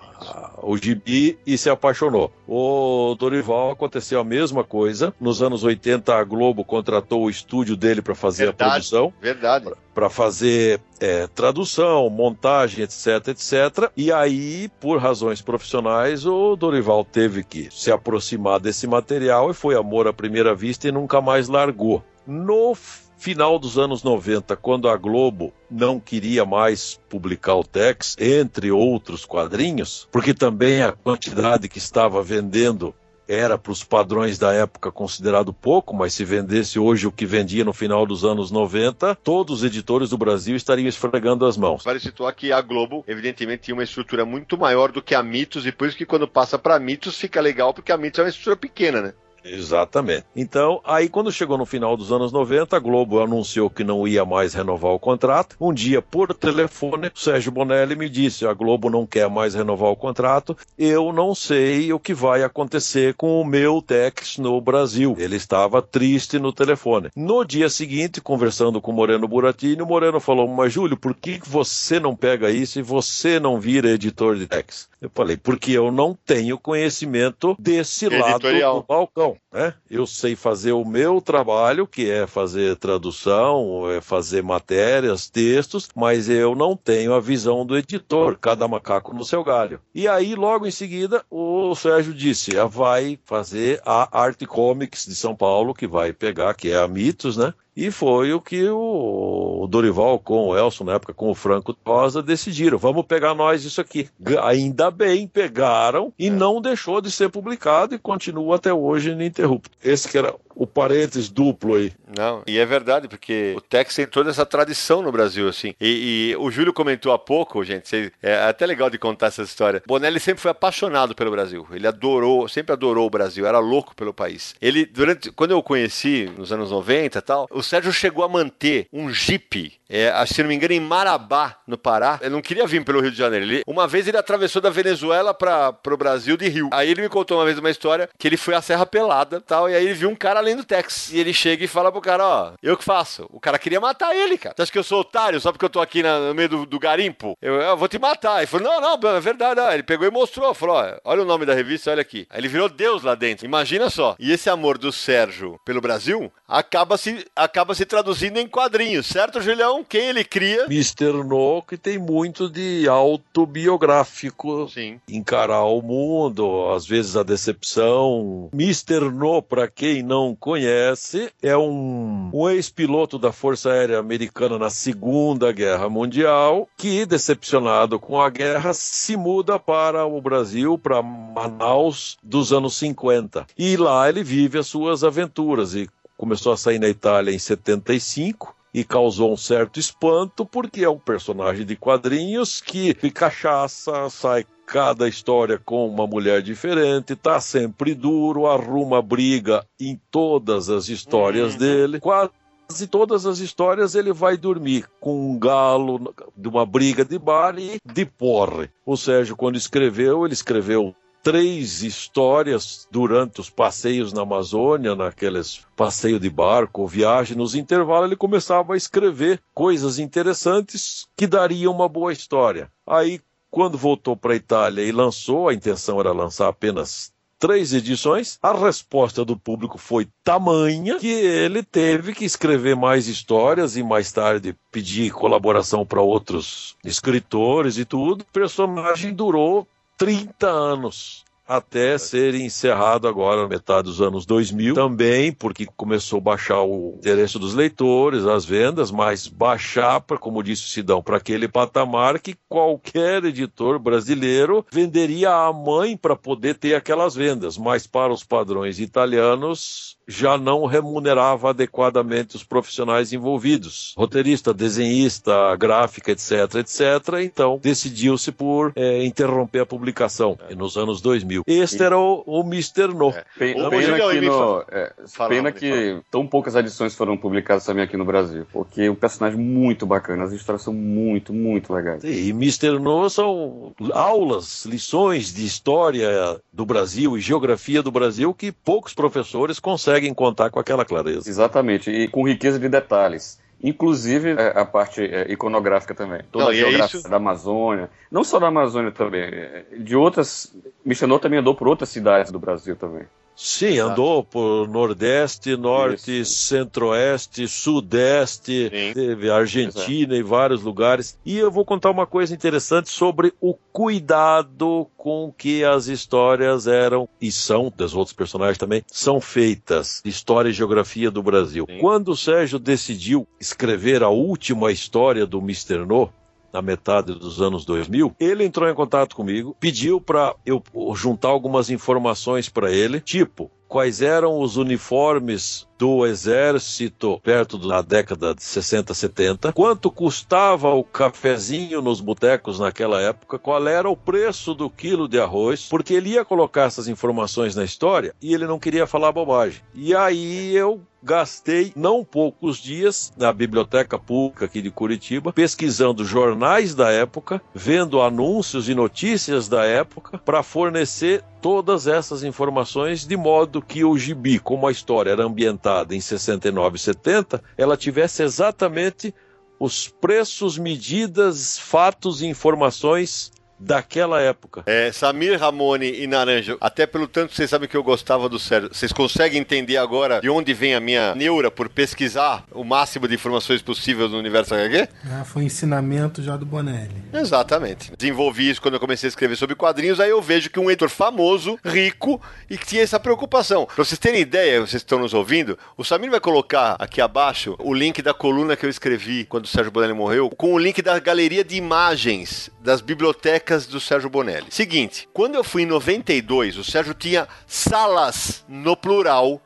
o 0.62 0.76
gibi 0.76 1.38
e 1.46 1.56
se 1.56 1.70
apaixonou. 1.70 2.32
O 2.46 3.14
Dorival 3.18 3.70
aconteceu 3.70 4.20
a 4.20 4.24
mesma 4.24 4.62
coisa. 4.64 5.14
Nos 5.20 5.42
anos 5.42 5.64
80, 5.64 6.14
a 6.14 6.24
Globo 6.24 6.64
contratou 6.64 7.24
o 7.24 7.30
estúdio 7.30 7.76
dele 7.76 8.02
para 8.02 8.14
fazer 8.14 8.46
verdade, 8.46 8.62
a 8.62 8.72
produção. 8.72 9.12
Verdade. 9.20 9.70
Para 9.94 10.10
fazer 10.10 10.80
é, 11.00 11.26
tradução, 11.28 12.08
montagem, 12.10 12.84
etc, 12.84 13.28
etc. 13.28 13.90
E 13.96 14.12
aí, 14.12 14.70
por 14.80 14.98
razões 14.98 15.40
profissionais, 15.40 16.26
o 16.26 16.56
Dorival 16.56 17.04
teve 17.04 17.42
que 17.42 17.68
se 17.70 17.90
aproximar 18.00 18.58
desse 18.58 18.86
material 18.86 19.50
e 19.50 19.54
foi 19.54 19.76
amor 19.76 20.08
à 20.08 20.12
primeira 20.12 20.54
vista 20.54 20.88
e 20.88 20.92
nunca 20.92 21.20
mais 21.20 21.48
largou. 21.48 22.02
No 22.26 22.74
final 23.20 23.58
dos 23.58 23.76
anos 23.78 24.02
90, 24.02 24.56
quando 24.56 24.88
a 24.88 24.96
Globo 24.96 25.52
não 25.70 26.00
queria 26.00 26.44
mais 26.46 26.98
publicar 27.08 27.54
o 27.54 27.62
Tex, 27.62 28.16
entre 28.18 28.72
outros 28.72 29.26
quadrinhos, 29.26 30.08
porque 30.10 30.32
também 30.32 30.82
a 30.82 30.92
quantidade 30.92 31.68
que 31.68 31.76
estava 31.76 32.22
vendendo 32.22 32.94
era 33.30 33.56
para 33.56 33.70
os 33.70 33.84
padrões 33.84 34.38
da 34.38 34.52
época 34.52 34.90
considerado 34.90 35.52
pouco, 35.52 35.94
mas 35.94 36.12
se 36.12 36.24
vendesse 36.24 36.80
hoje 36.80 37.06
o 37.06 37.12
que 37.12 37.24
vendia 37.24 37.64
no 37.64 37.72
final 37.72 38.04
dos 38.04 38.24
anos 38.24 38.50
90, 38.50 39.14
todos 39.14 39.58
os 39.58 39.64
editores 39.64 40.10
do 40.10 40.18
Brasil 40.18 40.56
estariam 40.56 40.88
esfregando 40.88 41.46
as 41.46 41.56
mãos. 41.56 41.84
Vale 41.84 42.00
situar 42.00 42.34
que 42.34 42.50
a 42.50 42.60
Globo, 42.60 43.04
evidentemente, 43.06 43.62
tinha 43.64 43.74
uma 43.74 43.84
estrutura 43.84 44.24
muito 44.24 44.58
maior 44.58 44.90
do 44.90 45.00
que 45.00 45.14
a 45.14 45.22
Mitos, 45.22 45.64
e 45.64 45.70
por 45.70 45.86
isso 45.86 45.96
que 45.96 46.04
quando 46.04 46.26
passa 46.26 46.58
para 46.58 46.80
Mitos 46.80 47.16
fica 47.16 47.40
legal, 47.40 47.72
porque 47.72 47.92
a 47.92 47.96
Mitos 47.96 48.18
é 48.18 48.22
uma 48.22 48.28
estrutura 48.28 48.56
pequena, 48.56 49.00
né? 49.00 49.14
Exatamente. 49.44 50.24
Então, 50.34 50.80
aí 50.84 51.08
quando 51.08 51.32
chegou 51.32 51.56
no 51.56 51.66
final 51.66 51.96
dos 51.96 52.12
anos 52.12 52.32
90, 52.32 52.76
a 52.76 52.80
Globo 52.80 53.20
anunciou 53.20 53.70
que 53.70 53.84
não 53.84 54.06
ia 54.06 54.24
mais 54.24 54.54
renovar 54.54 54.92
o 54.92 54.98
contrato. 54.98 55.56
Um 55.60 55.72
dia, 55.72 56.02
por 56.02 56.34
telefone, 56.34 57.08
o 57.14 57.18
Sérgio 57.18 57.52
Bonelli 57.52 57.96
me 57.96 58.08
disse: 58.08 58.46
a 58.46 58.52
Globo 58.52 58.90
não 58.90 59.06
quer 59.06 59.28
mais 59.28 59.54
renovar 59.54 59.90
o 59.90 59.96
contrato. 59.96 60.56
Eu 60.78 61.12
não 61.12 61.34
sei 61.34 61.92
o 61.92 61.98
que 61.98 62.14
vai 62.14 62.42
acontecer 62.42 63.14
com 63.14 63.40
o 63.40 63.44
meu 63.44 63.82
Tex 63.82 64.38
no 64.38 64.60
Brasil. 64.60 65.14
Ele 65.18 65.36
estava 65.36 65.82
triste 65.82 66.38
no 66.38 66.52
telefone. 66.52 67.10
No 67.16 67.44
dia 67.44 67.68
seguinte, 67.68 68.20
conversando 68.20 68.80
com 68.80 68.90
o 68.90 68.94
Moreno 68.94 69.26
Buratini, 69.26 69.82
o 69.82 69.86
Moreno 69.86 70.20
falou: 70.20 70.48
Mas 70.48 70.72
Júlio, 70.72 70.96
por 70.96 71.14
que 71.14 71.40
você 71.44 71.98
não 71.98 72.14
pega 72.14 72.50
isso 72.50 72.78
e 72.78 72.82
você 72.82 73.40
não 73.40 73.60
vira 73.60 73.90
editor 73.90 74.36
de 74.36 74.46
Tex? 74.46 74.88
Eu 75.00 75.10
falei: 75.14 75.36
Porque 75.36 75.72
eu 75.72 75.90
não 75.90 76.16
tenho 76.26 76.58
conhecimento 76.58 77.56
desse 77.58 78.06
Editorial. 78.06 78.74
lado 78.74 78.80
do 78.80 78.86
balcão. 78.86 79.29
Né? 79.52 79.74
Eu 79.90 80.06
sei 80.06 80.36
fazer 80.36 80.72
o 80.72 80.84
meu 80.84 81.20
trabalho, 81.20 81.86
que 81.86 82.10
é 82.10 82.26
fazer 82.26 82.76
tradução, 82.76 83.90
é 83.90 84.00
fazer 84.00 84.42
matérias, 84.42 85.28
textos, 85.28 85.88
mas 85.94 86.28
eu 86.28 86.54
não 86.54 86.76
tenho 86.76 87.14
a 87.14 87.20
visão 87.20 87.64
do 87.64 87.76
editor, 87.76 88.38
cada 88.38 88.66
macaco 88.68 89.14
no 89.14 89.24
seu 89.24 89.42
galho. 89.42 89.80
E 89.94 90.06
aí, 90.08 90.34
logo 90.34 90.66
em 90.66 90.70
seguida, 90.70 91.24
o 91.30 91.74
Sérgio 91.74 92.14
disse: 92.14 92.58
ah, 92.58 92.66
vai 92.66 93.18
fazer 93.24 93.80
a 93.84 94.18
Arte 94.18 94.46
Comics 94.46 95.06
de 95.06 95.14
São 95.14 95.34
Paulo, 95.34 95.74
que 95.74 95.86
vai 95.86 96.12
pegar, 96.12 96.54
que 96.54 96.70
é 96.70 96.76
a 96.76 96.88
Mitos, 96.88 97.36
né? 97.36 97.52
E 97.76 97.90
foi 97.90 98.32
o 98.32 98.40
que 98.40 98.68
o 98.68 99.66
Dorival 99.68 100.18
com 100.18 100.48
o 100.48 100.56
Elson, 100.56 100.84
na 100.84 100.94
época 100.94 101.14
com 101.14 101.30
o 101.30 101.34
Franco 101.34 101.76
Rosa, 101.86 102.22
decidiram. 102.22 102.78
Vamos 102.78 103.06
pegar 103.06 103.34
nós 103.34 103.64
isso 103.64 103.80
aqui. 103.80 104.08
Ainda 104.42 104.90
bem, 104.90 105.26
pegaram 105.26 106.12
e 106.18 106.26
é. 106.26 106.30
não 106.30 106.60
deixou 106.60 107.00
de 107.00 107.10
ser 107.10 107.28
publicado 107.28 107.94
e 107.94 107.98
continua 107.98 108.56
até 108.56 108.72
hoje 108.72 109.10
ininterrupto. 109.10 109.70
Esse 109.82 110.08
que 110.08 110.18
era 110.18 110.34
o 110.54 110.66
parênteses 110.66 111.30
duplo 111.30 111.74
aí. 111.74 111.92
Não, 112.14 112.42
e 112.46 112.58
é 112.58 112.66
verdade, 112.66 113.08
porque 113.08 113.54
o 113.56 113.60
Tex 113.60 113.94
tem 113.94 114.06
toda 114.06 114.28
essa 114.28 114.44
tradição 114.44 115.00
no 115.00 115.10
Brasil, 115.10 115.48
assim. 115.48 115.74
E, 115.80 116.32
e 116.32 116.36
o 116.36 116.50
Júlio 116.50 116.72
comentou 116.72 117.12
há 117.12 117.18
pouco, 117.18 117.64
gente, 117.64 118.12
é 118.22 118.34
até 118.42 118.66
legal 118.66 118.90
de 118.90 118.98
contar 118.98 119.28
essa 119.28 119.42
história. 119.42 119.82
Bonelli 119.86 120.20
sempre 120.20 120.42
foi 120.42 120.50
apaixonado 120.50 121.14
pelo 121.14 121.30
Brasil. 121.30 121.66
Ele 121.70 121.86
adorou, 121.86 122.46
sempre 122.46 122.72
adorou 122.72 123.06
o 123.06 123.10
Brasil, 123.10 123.46
era 123.46 123.58
louco 123.58 123.94
pelo 123.94 124.12
país. 124.12 124.54
Ele, 124.60 124.84
durante, 124.84 125.30
quando 125.32 125.52
eu 125.52 125.58
o 125.58 125.62
conheci, 125.62 126.30
nos 126.36 126.52
anos 126.52 126.70
90 126.70 127.18
e 127.18 127.22
tal, 127.22 127.48
o 127.60 127.62
Sérgio 127.62 127.92
chegou 127.92 128.24
a 128.24 128.28
manter 128.28 128.88
um 128.92 129.12
Jeep, 129.12 129.78
é, 129.88 130.12
se 130.24 130.40
não 130.40 130.48
me 130.48 130.54
engano, 130.54 130.72
em 130.72 130.80
Marabá, 130.80 131.56
no 131.66 131.76
Pará. 131.76 132.18
Ele 132.22 132.30
não 132.30 132.40
queria 132.40 132.66
vir 132.66 132.84
pelo 132.84 133.00
Rio 133.00 133.10
de 133.10 133.18
Janeiro. 133.18 133.44
Ele, 133.44 133.62
uma 133.66 133.86
vez 133.86 134.08
ele 134.08 134.16
atravessou 134.16 134.62
da 134.62 134.70
Venezuela 134.70 135.34
para 135.34 135.76
o 135.86 135.96
Brasil 135.96 136.36
de 136.36 136.48
Rio. 136.48 136.70
Aí 136.72 136.90
ele 136.90 137.02
me 137.02 137.08
contou 137.08 137.38
uma 137.38 137.44
vez 137.44 137.58
uma 137.58 137.70
história 137.70 138.08
que 138.16 138.26
ele 138.26 138.36
foi 138.36 138.54
à 138.54 138.62
Serra 138.62 138.86
Pelada 138.86 139.40
tal, 139.40 139.68
e 139.68 139.74
aí 139.74 139.84
ele 139.84 139.94
viu 139.94 140.08
um 140.08 140.14
cara 140.14 140.40
além 140.40 140.56
do 140.56 140.64
Tex. 140.64 141.10
E 141.12 141.18
ele 141.18 141.32
chega 141.32 141.64
e 141.64 141.68
fala 141.68 141.90
pro 141.90 142.00
cara, 142.00 142.24
ó, 142.24 142.52
eu 142.62 142.76
que 142.76 142.84
faço. 142.84 143.26
O 143.30 143.40
cara 143.40 143.58
queria 143.58 143.80
matar 143.80 144.14
ele, 144.14 144.38
cara. 144.38 144.54
Você 144.56 144.62
acha 144.62 144.72
que 144.72 144.78
eu 144.78 144.84
sou 144.84 145.00
otário 145.00 145.40
só 145.40 145.52
porque 145.52 145.64
eu 145.64 145.70
tô 145.70 145.80
aqui 145.80 146.02
na, 146.02 146.18
no 146.20 146.34
meio 146.34 146.48
do, 146.48 146.66
do 146.66 146.78
garimpo? 146.78 147.36
Eu, 147.42 147.54
eu, 147.56 147.76
vou 147.76 147.88
te 147.88 147.98
matar. 147.98 148.38
Ele 148.38 148.46
falou, 148.46 148.70
não, 148.70 148.96
não, 148.96 149.16
é 149.16 149.20
verdade. 149.20 149.60
Ele 149.74 149.82
pegou 149.82 150.06
e 150.06 150.10
mostrou, 150.10 150.54
falou, 150.54 150.76
ó, 150.76 151.00
olha 151.04 151.22
o 151.22 151.26
nome 151.26 151.44
da 151.44 151.54
revista, 151.54 151.90
olha 151.90 152.00
aqui. 152.00 152.26
Aí 152.30 152.40
ele 152.40 152.48
virou 152.48 152.68
Deus 152.68 153.02
lá 153.02 153.14
dentro. 153.14 153.44
Imagina 153.44 153.90
só. 153.90 154.14
E 154.18 154.32
esse 154.32 154.48
amor 154.48 154.78
do 154.78 154.92
Sérgio 154.92 155.58
pelo 155.64 155.80
Brasil 155.80 156.32
acaba 156.46 156.96
se, 156.96 157.26
acaba 157.50 157.74
se 157.74 157.84
traduzindo 157.84 158.38
em 158.38 158.46
quadrinhos, 158.46 159.06
certo, 159.06 159.40
Julião? 159.40 159.82
Quem 159.82 160.02
ele 160.02 160.22
cria? 160.22 160.66
Mr. 160.66 161.24
No, 161.24 161.60
que 161.62 161.76
tem 161.76 161.98
muito 161.98 162.48
de 162.48 162.88
autobiográfico. 162.88 164.68
Sim. 164.68 165.00
Encarar 165.08 165.64
o 165.64 165.82
mundo, 165.82 166.70
às 166.70 166.86
vezes 166.86 167.16
a 167.16 167.24
decepção. 167.24 168.48
Mr. 168.54 169.10
No, 169.10 169.42
para 169.42 169.66
quem 169.66 170.00
não 170.00 170.36
conhece, 170.36 171.28
é 171.42 171.56
um, 171.56 172.30
um 172.32 172.48
ex-piloto 172.48 173.18
da 173.18 173.32
Força 173.32 173.72
Aérea 173.72 173.98
Americana 173.98 174.56
na 174.56 174.70
Segunda 174.70 175.50
Guerra 175.50 175.88
Mundial 175.88 176.68
que, 176.76 177.04
decepcionado 177.04 177.98
com 177.98 178.20
a 178.20 178.30
guerra, 178.30 178.72
se 178.72 179.16
muda 179.16 179.58
para 179.58 180.06
o 180.06 180.20
Brasil, 180.20 180.78
para 180.78 181.02
Manaus, 181.02 182.16
dos 182.22 182.52
anos 182.52 182.76
50. 182.76 183.44
E 183.58 183.76
lá 183.76 184.08
ele 184.08 184.22
vive 184.22 184.58
as 184.58 184.68
suas 184.68 185.02
aventuras 185.02 185.74
e 185.74 185.88
começou 186.20 186.52
a 186.52 186.56
sair 186.58 186.78
na 186.78 186.86
Itália 186.86 187.34
em 187.34 187.38
75 187.38 188.54
e 188.74 188.84
causou 188.84 189.32
um 189.32 189.38
certo 189.38 189.80
espanto 189.80 190.44
porque 190.44 190.84
é 190.84 190.90
um 190.90 190.98
personagem 190.98 191.64
de 191.64 191.74
quadrinhos 191.74 192.60
que 192.60 192.94
fica 192.94 193.30
cachaça, 193.30 194.10
sai 194.10 194.44
cada 194.66 195.08
história 195.08 195.58
com 195.58 195.88
uma 195.88 196.06
mulher 196.06 196.42
diferente, 196.42 197.16
tá 197.16 197.40
sempre 197.40 197.94
duro, 197.94 198.46
arruma 198.46 199.00
briga 199.00 199.64
em 199.80 199.98
todas 200.10 200.68
as 200.68 200.90
histórias 200.90 201.54
uhum. 201.54 201.58
dele. 201.58 202.00
Quase 202.00 202.86
todas 202.86 203.24
as 203.24 203.38
histórias 203.38 203.94
ele 203.94 204.12
vai 204.12 204.36
dormir 204.36 204.84
com 205.00 205.32
um 205.32 205.38
galo 205.38 206.14
de 206.36 206.48
uma 206.48 206.66
briga 206.66 207.02
de 207.02 207.18
bar 207.18 207.58
e 207.58 207.78
de 207.82 208.04
porre. 208.04 208.68
O 208.84 208.94
Sérgio, 208.94 209.34
quando 209.34 209.56
escreveu, 209.56 210.26
ele 210.26 210.34
escreveu 210.34 210.94
três 211.22 211.82
histórias 211.82 212.88
durante 212.90 213.40
os 213.40 213.50
passeios 213.50 214.12
na 214.12 214.22
Amazônia, 214.22 214.94
naqueles 214.94 215.66
passeio 215.76 216.18
de 216.18 216.30
barco, 216.30 216.86
viagem, 216.86 217.36
nos 217.36 217.54
intervalos 217.54 218.06
ele 218.06 218.16
começava 218.16 218.74
a 218.74 218.76
escrever 218.76 219.40
coisas 219.54 219.98
interessantes 219.98 221.06
que 221.16 221.26
dariam 221.26 221.72
uma 221.72 221.88
boa 221.88 222.12
história. 222.12 222.70
Aí, 222.86 223.20
quando 223.50 223.76
voltou 223.76 224.16
para 224.16 224.32
a 224.32 224.36
Itália 224.36 224.82
e 224.82 224.92
lançou, 224.92 225.48
a 225.48 225.54
intenção 225.54 226.00
era 226.00 226.12
lançar 226.12 226.48
apenas 226.48 227.12
três 227.40 227.72
edições, 227.72 228.38
a 228.42 228.52
resposta 228.52 229.24
do 229.24 229.34
público 229.34 229.78
foi 229.78 230.06
tamanha 230.22 230.98
que 230.98 231.08
ele 231.08 231.62
teve 231.62 232.14
que 232.14 232.24
escrever 232.24 232.76
mais 232.76 233.08
histórias 233.08 233.78
e 233.78 233.82
mais 233.82 234.12
tarde 234.12 234.54
pedir 234.70 235.10
colaboração 235.10 235.86
para 235.86 236.02
outros 236.02 236.76
escritores 236.84 237.78
e 237.78 237.86
tudo. 237.86 238.20
O 238.20 238.32
personagem 238.32 239.14
durou 239.14 239.66
30 240.00 240.46
anos 240.48 241.26
até 241.50 241.98
ser 241.98 242.36
encerrado 242.36 243.08
agora 243.08 243.48
metade 243.48 243.88
dos 243.88 244.00
anos 244.00 244.24
2000, 244.24 244.72
também 244.72 245.32
porque 245.32 245.66
começou 245.76 246.18
a 246.18 246.22
baixar 246.22 246.62
o 246.62 246.94
interesse 246.98 247.40
dos 247.40 247.54
leitores, 247.54 248.24
as 248.24 248.44
vendas, 248.44 248.92
mas 248.92 249.26
baixar, 249.26 250.00
como 250.00 250.44
disse 250.44 250.62
o 250.62 250.68
Sidão, 250.68 251.02
para 251.02 251.16
aquele 251.16 251.48
patamar 251.48 252.20
que 252.20 252.36
qualquer 252.48 253.24
editor 253.24 253.80
brasileiro 253.80 254.64
venderia 254.70 255.32
a 255.32 255.52
mãe 255.52 255.96
para 255.96 256.14
poder 256.14 256.54
ter 256.54 256.76
aquelas 256.76 257.16
vendas, 257.16 257.58
mas 257.58 257.84
para 257.84 258.12
os 258.12 258.22
padrões 258.22 258.78
italianos 258.78 259.98
já 260.06 260.36
não 260.36 260.66
remunerava 260.66 261.50
adequadamente 261.50 262.36
os 262.36 262.44
profissionais 262.44 263.12
envolvidos, 263.12 263.94
roteirista, 263.96 264.52
desenhista, 264.52 265.54
gráfica, 265.56 266.12
etc, 266.12 266.56
etc. 266.56 266.80
Então 267.22 267.58
decidiu-se 267.62 268.32
por 268.32 268.72
é, 268.74 269.04
interromper 269.04 269.60
a 269.60 269.66
publicação 269.66 270.36
nos 270.56 270.76
anos 270.76 271.00
2000. 271.00 271.39
Este 271.46 271.82
e... 271.82 271.84
era 271.84 271.98
o, 271.98 272.22
o 272.26 272.40
Mr. 272.40 272.88
No. 272.88 273.10
É. 273.10 273.24
Pena, 273.38 273.70
que, 273.70 274.20
no, 274.20 274.64
é, 274.70 274.92
pena 275.28 275.52
que 275.52 276.00
tão 276.10 276.26
poucas 276.26 276.54
edições 276.54 276.94
foram 276.94 277.16
publicadas 277.16 277.64
também 277.64 277.84
aqui 277.84 277.96
no 277.96 278.04
Brasil, 278.04 278.46
porque 278.52 278.88
o 278.88 278.92
um 278.92 278.96
personagem 278.96 279.38
muito 279.38 279.86
bacana, 279.86 280.24
as 280.24 280.32
histórias 280.32 280.62
são 280.62 280.72
muito, 280.72 281.32
muito 281.32 281.72
legais. 281.72 282.02
Sim, 282.02 282.08
e 282.08 282.30
Mr. 282.30 282.78
No 282.78 283.08
são 283.08 283.72
aulas, 283.92 284.64
lições 284.64 285.32
de 285.32 285.44
história 285.44 286.40
do 286.52 286.66
Brasil 286.66 287.16
e 287.16 287.20
geografia 287.20 287.82
do 287.82 287.90
Brasil 287.90 288.32
que 288.34 288.52
poucos 288.52 288.94
professores 288.94 289.58
conseguem 289.58 290.12
contar 290.14 290.50
com 290.50 290.58
aquela 290.58 290.84
clareza. 290.84 291.28
Exatamente, 291.28 291.90
e 291.90 292.08
com 292.08 292.26
riqueza 292.26 292.58
de 292.58 292.68
detalhes. 292.68 293.38
Inclusive 293.62 294.30
é, 294.30 294.58
a 294.58 294.64
parte 294.64 295.02
é, 295.02 295.30
iconográfica 295.30 295.94
também. 295.94 296.22
Toda 296.32 296.44
não, 296.44 296.50
a 296.50 296.54
é 296.54 296.58
geografia 296.58 297.00
é 297.04 297.08
da 297.08 297.16
Amazônia. 297.16 297.90
Não 298.10 298.24
só 298.24 298.38
da 298.38 298.48
Amazônia 298.48 298.90
também. 298.90 299.30
De 299.78 299.94
outras. 299.94 300.54
Michelot 300.84 301.20
também 301.20 301.38
andou 301.38 301.54
por 301.54 301.68
outras 301.68 301.90
cidades 301.90 302.32
do 302.32 302.38
Brasil 302.38 302.74
também. 302.74 303.04
Sim, 303.36 303.66
Exato. 303.68 303.90
andou 303.90 304.24
por 304.24 304.68
Nordeste, 304.68 305.56
Norte, 305.56 306.24
Centro-Oeste, 306.26 307.48
Sudeste, 307.48 308.68
Sim. 308.68 308.92
teve 308.92 309.30
Argentina 309.30 310.14
Exato. 310.14 310.14
e 310.14 310.22
vários 310.22 310.62
lugares. 310.62 311.18
E 311.24 311.38
eu 311.38 311.50
vou 311.50 311.64
contar 311.64 311.90
uma 311.90 312.06
coisa 312.06 312.34
interessante 312.34 312.90
sobre 312.90 313.32
o 313.40 313.54
cuidado 313.54 314.86
com 314.96 315.32
que 315.36 315.64
as 315.64 315.86
histórias 315.86 316.66
eram, 316.66 317.08
e 317.20 317.32
são, 317.32 317.72
dos 317.74 317.94
outros 317.94 318.14
personagens 318.14 318.58
também, 318.58 318.82
são 318.86 319.20
feitas. 319.20 320.02
História 320.04 320.50
e 320.50 320.52
geografia 320.52 321.10
do 321.10 321.22
Brasil. 321.22 321.64
Sim. 321.68 321.78
Quando 321.78 322.08
o 322.08 322.16
Sérgio 322.16 322.58
decidiu 322.58 323.26
escrever 323.40 324.02
a 324.02 324.10
última 324.10 324.70
história 324.70 325.26
do 325.26 325.38
Mr. 325.38 325.86
No, 325.86 326.12
na 326.52 326.62
metade 326.62 327.14
dos 327.14 327.40
anos 327.40 327.64
2000, 327.64 328.14
ele 328.18 328.44
entrou 328.44 328.68
em 328.68 328.74
contato 328.74 329.14
comigo, 329.14 329.56
pediu 329.58 330.00
para 330.00 330.34
eu 330.44 330.62
juntar 330.94 331.28
algumas 331.28 331.70
informações 331.70 332.48
para 332.48 332.70
ele, 332.70 333.00
tipo 333.00 333.50
quais 333.70 334.02
eram 334.02 334.40
os 334.40 334.56
uniformes 334.56 335.64
do 335.78 336.04
exército 336.04 337.20
perto 337.22 337.56
da 337.56 337.80
década 337.80 338.34
de 338.34 338.42
60, 338.42 338.92
70, 338.92 339.52
quanto 339.52 339.92
custava 339.92 340.74
o 340.74 340.82
cafezinho 340.82 341.80
nos 341.80 342.00
botecos 342.00 342.58
naquela 342.58 343.00
época, 343.00 343.38
qual 343.38 343.66
era 343.68 343.88
o 343.88 343.96
preço 343.96 344.54
do 344.54 344.68
quilo 344.68 345.06
de 345.06 345.20
arroz, 345.20 345.68
porque 345.70 345.94
ele 345.94 346.10
ia 346.10 346.24
colocar 346.24 346.64
essas 346.64 346.88
informações 346.88 347.54
na 347.54 347.62
história 347.62 348.12
e 348.20 348.34
ele 348.34 348.44
não 348.44 348.58
queria 348.58 348.88
falar 348.88 349.12
bobagem. 349.12 349.62
E 349.72 349.94
aí 349.94 350.52
eu 350.54 350.80
gastei 351.02 351.72
não 351.74 352.04
poucos 352.04 352.58
dias 352.58 353.12
na 353.16 353.32
biblioteca 353.32 353.98
pública 353.98 354.44
aqui 354.44 354.60
de 354.60 354.70
Curitiba, 354.70 355.32
pesquisando 355.32 356.04
jornais 356.04 356.74
da 356.74 356.90
época, 356.90 357.40
vendo 357.54 358.02
anúncios 358.02 358.68
e 358.68 358.74
notícias 358.74 359.48
da 359.48 359.64
época, 359.64 360.18
para 360.18 360.42
fornecer 360.42 361.24
todas 361.40 361.86
essas 361.86 362.22
informações 362.22 363.06
de 363.06 363.16
modo 363.16 363.62
que 363.62 363.84
o 363.84 363.96
gibi, 363.96 364.38
como 364.38 364.66
a 364.66 364.72
história 364.72 365.10
era 365.10 365.24
ambientada 365.24 365.94
em 365.94 366.00
69 366.00 366.76
e 366.76 366.78
70, 366.78 367.42
ela 367.56 367.76
tivesse 367.76 368.22
exatamente 368.22 369.14
os 369.58 369.88
preços, 369.88 370.56
medidas, 370.56 371.58
fatos 371.58 372.22
e 372.22 372.26
informações 372.26 373.30
daquela 373.60 374.20
época. 374.20 374.62
É, 374.66 374.90
Samir, 374.90 375.38
Ramone 375.38 376.02
e 376.02 376.06
Naranjo, 376.06 376.56
até 376.60 376.86
pelo 376.86 377.06
tanto 377.06 377.30
que 377.30 377.36
vocês 377.36 377.50
sabem 377.50 377.68
que 377.68 377.76
eu 377.76 377.82
gostava 377.82 378.28
do 378.28 378.38
Sérgio, 378.38 378.70
vocês 378.72 378.92
conseguem 378.92 379.40
entender 379.40 379.76
agora 379.76 380.20
de 380.20 380.30
onde 380.30 380.54
vem 380.54 380.74
a 380.74 380.80
minha 380.80 381.14
neura 381.14 381.50
por 381.50 381.68
pesquisar 381.68 382.44
o 382.52 382.64
máximo 382.64 383.06
de 383.06 383.14
informações 383.14 383.60
possíveis 383.60 384.10
no 384.10 384.18
universo 384.18 384.54
HQ? 384.54 384.88
Ah, 385.12 385.24
foi 385.24 385.44
ensinamento 385.44 386.22
já 386.22 386.36
do 386.36 386.46
Bonelli. 386.46 387.04
Exatamente. 387.12 387.92
Desenvolvi 387.96 388.50
isso 388.50 388.62
quando 388.62 388.74
eu 388.74 388.80
comecei 388.80 389.06
a 389.06 389.10
escrever 389.10 389.36
sobre 389.36 389.54
quadrinhos, 389.54 390.00
aí 390.00 390.10
eu 390.10 390.22
vejo 390.22 390.48
que 390.48 390.58
um 390.58 390.70
editor 390.70 390.88
famoso, 390.88 391.58
rico 391.64 392.20
e 392.48 392.56
que 392.56 392.66
tinha 392.66 392.82
essa 392.82 392.98
preocupação. 392.98 393.66
Pra 393.66 393.84
vocês 393.84 393.98
terem 393.98 394.20
ideia, 394.20 394.60
vocês 394.60 394.80
estão 394.80 394.98
nos 394.98 395.12
ouvindo, 395.12 395.58
o 395.76 395.84
Samir 395.84 396.10
vai 396.10 396.20
colocar 396.20 396.76
aqui 396.78 397.00
abaixo 397.00 397.56
o 397.58 397.74
link 397.74 398.00
da 398.00 398.14
coluna 398.14 398.56
que 398.56 398.64
eu 398.64 398.70
escrevi 398.70 399.24
quando 399.24 399.44
o 399.44 399.48
Sérgio 399.48 399.70
Bonelli 399.70 399.92
morreu, 399.92 400.30
com 400.30 400.54
o 400.54 400.58
link 400.58 400.80
da 400.80 400.98
galeria 400.98 401.44
de 401.44 401.56
imagens 401.56 402.50
das 402.60 402.80
bibliotecas 402.80 403.66
do 403.66 403.80
Sérgio 403.80 404.10
Bonelli. 404.10 404.46
Seguinte, 404.50 405.08
quando 405.12 405.34
eu 405.34 405.44
fui 405.44 405.62
em 405.62 405.66
92, 405.66 406.58
o 406.58 406.64
Sérgio 406.64 406.94
tinha 406.94 407.26
salas 407.46 408.44
no 408.48 408.76
plural 408.76 409.40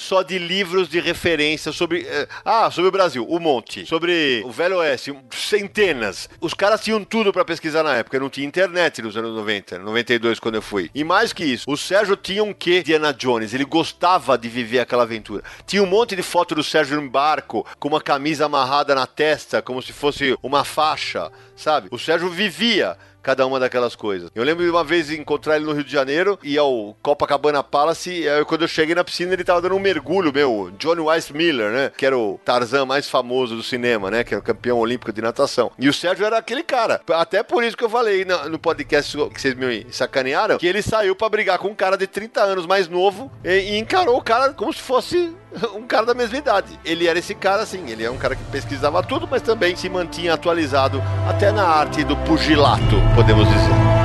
só 0.00 0.22
de 0.22 0.38
livros 0.38 0.88
de 0.88 0.98
referência 0.98 1.72
sobre. 1.72 2.06
eh, 2.08 2.26
ah, 2.42 2.70
sobre 2.70 2.88
o 2.88 2.92
Brasil, 2.92 3.26
um 3.28 3.38
monte. 3.38 3.84
Sobre 3.86 4.42
o 4.44 4.50
Velho 4.50 4.78
Oeste, 4.78 5.14
centenas. 5.30 6.28
Os 6.40 6.54
caras 6.54 6.80
tinham 6.80 7.04
tudo 7.04 7.32
pra 7.32 7.44
pesquisar 7.44 7.82
na 7.82 7.96
época. 7.96 8.18
Não 8.18 8.30
tinha 8.30 8.46
internet 8.46 9.02
nos 9.02 9.16
anos 9.16 9.34
90, 9.34 9.78
92 9.78 10.40
quando 10.40 10.54
eu 10.54 10.62
fui. 10.62 10.90
E 10.94 11.04
mais 11.04 11.34
que 11.34 11.44
isso, 11.44 11.70
o 11.70 11.76
Sérgio 11.76 12.16
tinha 12.16 12.42
um 12.42 12.54
quê 12.54 12.82
de 12.82 12.94
Ana 12.94 13.12
Jones. 13.12 13.52
Ele 13.52 13.64
gostava 13.64 14.38
de 14.38 14.48
viver 14.48 14.80
aquela 14.80 15.02
aventura. 15.02 15.44
Tinha 15.66 15.82
um 15.82 15.86
monte 15.86 16.16
de 16.16 16.22
foto 16.22 16.54
do 16.54 16.64
Sérgio 16.64 16.98
no 17.00 17.10
barco, 17.10 17.66
com 17.78 17.88
uma 17.88 18.00
camisa 18.00 18.46
amarrada 18.46 18.94
na 18.94 19.06
testa, 19.06 19.60
como 19.60 19.82
se 19.82 19.92
fosse 19.92 20.36
uma 20.42 20.64
faixa, 20.64 21.30
sabe? 21.54 21.88
O 21.90 21.98
Sérgio 21.98 22.30
vivia 22.30 22.96
cada 23.22 23.46
uma 23.46 23.60
daquelas 23.60 23.94
coisas. 23.94 24.30
Eu 24.34 24.44
lembro 24.44 24.64
de 24.64 24.70
uma 24.70 24.84
vez 24.84 25.10
encontrar 25.10 25.56
ele 25.56 25.64
no 25.64 25.72
Rio 25.72 25.84
de 25.84 25.92
Janeiro 25.92 26.38
e 26.42 26.56
ao 26.56 26.96
Copacabana 27.02 27.62
Palace, 27.62 28.28
aí 28.28 28.44
quando 28.44 28.62
eu 28.62 28.68
cheguei 28.68 28.94
na 28.94 29.04
piscina 29.04 29.32
ele 29.32 29.44
tava 29.44 29.62
dando 29.62 29.74
um 29.74 29.80
mergulho, 29.80 30.32
meu, 30.32 30.72
Johnny 30.78 31.00
Weiss 31.00 31.30
Miller, 31.30 31.70
né? 31.70 31.92
Que 31.96 32.06
era 32.06 32.16
o 32.16 32.40
Tarzan 32.44 32.84
mais 32.86 33.08
famoso 33.08 33.56
do 33.56 33.62
cinema, 33.62 34.10
né? 34.10 34.24
Que 34.24 34.34
era 34.34 34.40
o 34.40 34.44
campeão 34.44 34.78
olímpico 34.78 35.12
de 35.12 35.22
natação. 35.22 35.70
E 35.78 35.88
o 35.88 35.92
Sérgio 35.92 36.24
era 36.24 36.38
aquele 36.38 36.62
cara. 36.62 37.00
Até 37.10 37.42
por 37.42 37.62
isso 37.64 37.76
que 37.76 37.84
eu 37.84 37.90
falei 37.90 38.24
no 38.24 38.58
podcast 38.58 39.16
que 39.30 39.40
vocês 39.40 39.54
me 39.54 39.86
sacanearam, 39.90 40.58
que 40.58 40.66
ele 40.66 40.82
saiu 40.82 41.14
pra 41.14 41.28
brigar 41.28 41.58
com 41.58 41.68
um 41.68 41.74
cara 41.74 41.96
de 41.96 42.06
30 42.06 42.40
anos 42.40 42.66
mais 42.66 42.88
novo 42.88 43.30
e 43.44 43.78
encarou 43.78 44.16
o 44.16 44.22
cara 44.22 44.52
como 44.52 44.72
se 44.72 44.80
fosse 44.80 45.34
um 45.74 45.82
cara 45.82 46.06
da 46.06 46.14
mesma 46.14 46.38
idade. 46.38 46.78
Ele 46.84 47.06
era 47.06 47.18
esse 47.18 47.34
cara, 47.34 47.62
assim, 47.62 47.88
ele 47.88 48.04
é 48.04 48.10
um 48.10 48.16
cara 48.16 48.36
que 48.36 48.44
pesquisava 48.44 49.02
tudo, 49.02 49.28
mas 49.30 49.42
também 49.42 49.76
se 49.76 49.88
mantinha 49.88 50.34
atualizado 50.34 51.02
até 51.28 51.50
na 51.50 51.64
arte 51.64 52.04
do 52.04 52.16
pugilato, 52.16 52.96
podemos 53.14 53.48
dizer. 53.48 54.00